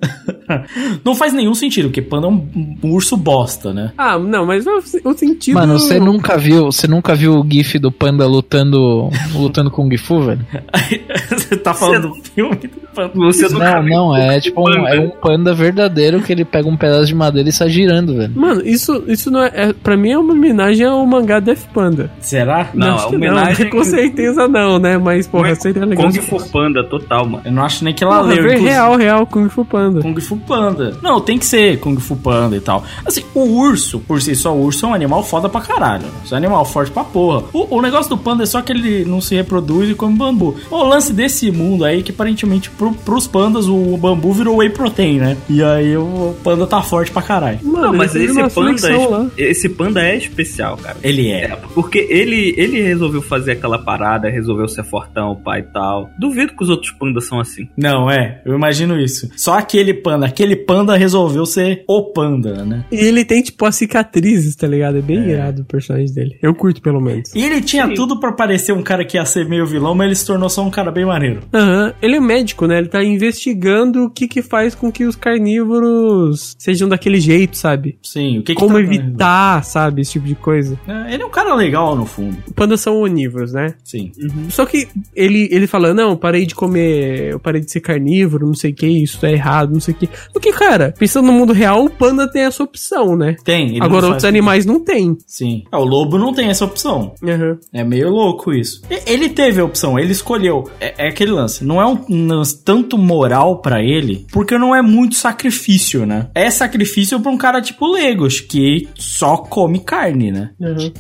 Não 1.05 1.15
faz 1.15 1.33
nenhum 1.33 1.55
sentido, 1.55 1.89
porque 1.89 2.03
panda 2.03 2.27
é 2.27 2.31
um, 2.31 2.77
um 2.83 2.93
urso 2.93 3.17
bosta, 3.17 3.73
né? 3.73 3.93
Ah, 3.97 4.19
não, 4.19 4.45
mas 4.47 4.67
o 4.67 4.83
o 5.05 5.13
sentido. 5.15 5.55
Mano, 5.55 5.79
você 5.79 5.99
nunca 5.99 6.37
viu, 6.37 6.67
você 6.67 6.87
nunca 6.87 7.15
viu 7.15 7.41
o 7.41 7.47
gif 7.49 7.79
do 7.79 7.91
panda 7.91 8.27
lutando, 8.27 9.09
lutando 9.35 9.71
com 9.71 9.87
o 9.87 9.91
Gifu, 9.91 10.21
velho? 10.23 10.41
Você 11.33 11.57
tá 11.57 11.73
falando 11.75 12.09
do 12.09 12.15
filme 12.23 12.57
do 12.57 12.69
panda. 12.95 13.13
Você 13.15 13.49
Não, 13.49 13.83
não, 13.83 14.17
é 14.17 14.41
tipo 14.41 14.69
um, 14.69 14.87
é 14.87 14.99
um 15.01 15.11
panda 15.11 15.55
verdadeiro 15.55 16.21
que 16.23 16.33
ele 16.33 16.45
pega 16.45 16.69
um 16.69 16.77
pedaço 16.77 17.07
de 17.07 17.15
madeira 17.15 17.49
e 17.49 17.53
sai 17.53 17.69
girando, 17.71 18.17
velho. 18.17 18.33
Mano, 18.35 18.63
isso, 18.65 19.03
isso 19.07 19.31
não 19.31 19.43
é, 19.43 19.51
é. 19.55 19.73
Pra 19.73 19.97
mim 19.97 20.11
é 20.11 20.19
uma 20.19 20.33
homenagem 20.33 20.87
ao 20.87 21.05
mangá 21.07 21.41
Death 21.41 21.67
Panda. 21.73 22.11
Será? 22.21 22.69
Não, 22.75 22.95
acho 22.95 23.07
a 23.07 23.09
que 23.11 23.17
homenagem- 23.17 23.71
com 23.71 23.85
certeza 23.85 24.47
não, 24.49 24.79
né? 24.79 24.99
Mas, 24.99 25.27
porra, 25.27 25.55
seria 25.55 25.85
legal. 25.85 26.07
Kung 26.07 26.21
Fu. 26.21 26.51
Panda 26.51 26.85
total, 26.85 27.27
mano. 27.27 27.43
Eu 27.47 27.53
não 27.53 27.63
acho 27.65 27.85
nem 27.85 27.95
que 27.95 28.05
ela 28.05 28.19
Porra, 28.19 28.35
leu. 28.35 28.45
inclusive. 28.45 28.69
real, 28.69 28.97
real, 28.97 29.27
Kung 29.27 29.49
Fu 29.53 29.65
Panda. 29.65 30.01
Kung 30.01 30.19
Fu 30.21 30.37
Panda. 30.37 30.97
Não, 31.03 31.21
tem 31.21 31.39
que 31.39 31.47
ser 31.47 31.79
Kung 31.79 31.97
Fu 31.97 32.17
Panda 32.17 32.57
e 32.57 32.61
tal. 32.61 32.85
Assim, 33.05 33.25
o 33.35 33.41
urso, 33.41 34.01
por 34.01 34.21
si 34.21 34.35
só, 34.35 34.55
o 34.55 34.63
urso 34.65 34.87
é 34.87 34.89
um 34.89 34.95
animal 34.95 35.23
foda 35.23 35.49
pra 35.49 35.61
caralho. 35.61 36.07
Isso 36.25 36.35
é 36.35 36.37
um 36.37 36.39
animal 36.39 36.65
forte 36.65 36.91
pra 36.91 37.05
porra. 37.05 37.45
O, 37.53 37.77
o 37.77 37.83
negócio 37.83 38.09
do 38.09 38.19
panda 38.19 38.43
é 38.43 38.47
só 38.47 38.63
que 38.63 38.73
ele 38.73 39.05
não 39.05 39.21
se 39.21 39.35
reproduz 39.35 39.91
e 39.91 39.95
come 39.95 40.17
bambu. 40.17 40.57
O 40.71 40.83
lance 40.85 41.13
desse 41.13 41.51
mundo 41.51 41.85
aí 41.85 42.01
é 42.01 42.03
que 42.03 42.11
aparentemente 42.11 42.71
pro, 42.71 42.93
pros 42.93 43.27
pandas 43.27 43.69
o 43.69 43.97
bambu 43.97 44.33
virou 44.33 44.57
whey 44.57 44.71
protein, 44.71 45.19
né? 45.19 45.37
E 45.49 45.63
aí 45.63 45.97
o 45.97 46.35
panda 46.43 46.67
tá 46.67 46.83
forte 46.83 47.11
pra 47.11 47.23
caralho. 47.23 47.59
Mano, 47.63 47.89
Não, 47.89 47.95
mas 47.95 48.15
esse 48.15 48.49
panda, 48.55 48.89
é, 49.37 49.43
esse 49.51 49.69
panda 49.69 50.03
é 50.03 50.17
especial, 50.17 50.77
cara. 50.77 50.97
Ele 51.03 51.31
é. 51.31 51.57
Porque 51.75 52.07
ele, 52.11 52.55
ele 52.57 52.81
resolveu 52.83 53.23
fazer 53.23 53.53
aquela 53.53 53.79
parada, 53.79 54.29
resolveu 54.29 54.69
ser 54.69 54.85
fortão, 54.85 55.37
pai 55.37 55.61
e 55.61 55.65
tal. 55.65 56.11
Duvido 56.19 56.55
que 56.55 56.63
os 56.63 56.71
outros 56.71 56.93
pandas 56.93 57.25
são 57.25 57.41
assim. 57.41 57.69
Não, 57.77 58.11
é, 58.11 58.41
eu 58.45 58.55
imagino 58.55 58.99
isso. 58.99 59.29
Só 59.37 59.59
aquele 59.59 59.95
panda, 59.95 60.27
aquele 60.27 60.57
panda 60.57 60.97
resolveu 60.97 61.45
ser 61.47 61.85
o 61.89 62.13
panda, 62.13 62.65
né? 62.65 62.85
E 62.91 62.97
ele 62.97 63.25
tem, 63.25 63.43
tipo, 63.43 63.65
as 63.65 63.77
cicatrizes, 63.77 64.55
tá 64.57 64.67
ligado? 64.67 64.99
É 64.99 65.03
bem 65.03 65.29
irado 65.29 65.63
o 65.63 65.65
personagem 65.65 66.13
dele. 66.15 66.39
Eu 66.43 66.55
curto, 66.55 66.81
pelo 66.83 67.01
menos. 67.01 67.35
E 67.35 67.45
ele 67.45 67.61
tinha 67.61 67.89
tudo 67.95 68.19
pra 68.21 68.33
parecer 68.33 68.73
um 68.73 68.83
cara 68.83 69.05
que 69.05 69.17
ia 69.17 69.25
ser 69.25 69.49
meio 69.49 69.67
vilão, 69.67 69.95
mas 69.95 70.07
ele 70.07 70.15
se 70.17 70.27
tornou 70.27 70.49
só 70.49 70.63
um 70.65 70.71
cara 70.71 70.91
bem 70.91 71.05
maneiro. 71.05 71.41
Aham, 71.53 71.93
ele 72.03 72.17
é 72.17 72.21
médico, 72.21 72.67
né? 72.67 72.79
Ele 72.79 72.89
tá 72.89 73.03
investigando 73.03 74.05
o 74.05 74.11
que 74.11 74.27
que 74.29 74.43
faz 74.43 74.75
com 74.75 74.91
que 74.91 75.05
os 75.05 75.17
carnívoros 75.17 76.55
sejam 76.59 76.89
daquele 76.89 77.21
jeito, 77.21 77.57
sabe? 77.57 77.99
Sim, 78.03 78.39
o 78.39 78.43
que 78.43 78.55
que 78.55 78.61
Como 78.61 78.75
tá- 78.75 78.81
evitar, 78.81 79.65
sabe? 79.65 80.03
Esse 80.03 80.13
tipo 80.13 80.27
de 80.27 80.35
coisa. 80.35 80.79
É, 80.87 81.15
Ele 81.15 81.23
é 81.23 81.27
um 81.27 81.31
cara 81.31 81.55
legal 81.55 81.95
no 81.97 82.07
fundo. 82.07 82.37
Pandas 82.55 82.81
são 82.81 83.01
onívoros, 83.01 83.53
né? 83.53 83.75
Sim. 83.85 84.13
Só 84.49 84.65
que 84.67 84.89
ele, 85.15 85.49
ele 85.51 85.67
fala, 85.67 85.93
não, 85.95 86.17
parei 86.17 86.47
de 86.47 86.55
comer, 86.55 87.33
eu 87.33 87.41
parei 87.41 87.61
de 87.61 87.71
ser 87.71 87.81
carnívoro, 87.81 88.47
não 88.47 88.55
sei 88.55 88.73
o 88.73 88.75
que, 88.75 88.87
isso 88.87 89.19
é 89.27 89.33
errado, 89.33 89.73
não 89.73 89.81
sei 89.81 89.95
o 89.95 89.97
que. 89.97 90.09
Porque, 90.33 90.53
cara, 90.53 90.95
pensando 90.99 91.27
no 91.27 91.33
mundo 91.33 91.53
real, 91.53 91.85
o 91.85 91.91
panda 91.91 92.31
tem 92.31 92.43
essa 92.43 92.63
opção, 92.63 93.17
né? 93.17 93.37
Tem. 93.45 93.79
Agora 93.81 94.07
outros 94.07 94.25
animais 94.25 94.65
não 94.67 94.81
tem. 94.83 95.17
Sim. 95.27 95.65
Ah, 95.71 95.79
o 95.79 95.85
lobo 95.85 96.19
não 96.19 96.33
tem 96.33 96.49
essa 96.49 96.65
opção. 96.65 97.15
Uhum. 97.23 97.59
É 97.73 97.85
meio 97.85 98.11
louco 98.11 98.53
isso. 98.53 98.83
Ele 99.07 99.29
teve 99.29 99.61
a 99.61 99.65
opção, 99.65 99.99
ele 99.99 100.13
escolheu. 100.13 100.69
É, 100.81 101.07
é 101.07 101.09
aquele 101.09 101.31
lance. 101.33 101.65
Não 101.65 101.81
é 101.81 101.87
um, 101.87 102.27
lance 102.29 102.63
tanto 102.65 102.97
moral 102.99 103.61
pra 103.61 103.83
ele, 103.83 104.27
porque 104.33 104.57
não 104.59 104.75
é 104.75 104.83
muito 104.83 105.15
sacrifício, 105.15 106.07
né? 106.07 106.29
É 106.35 106.51
sacrifício 106.51 107.19
pra 107.21 107.31
um 107.31 107.37
cara 107.39 107.61
tipo 107.61 107.87
Legos, 107.87 108.41
que 108.41 108.89
só 108.97 109.37
come 109.37 109.81
carne, 109.81 110.31
né? 110.31 110.51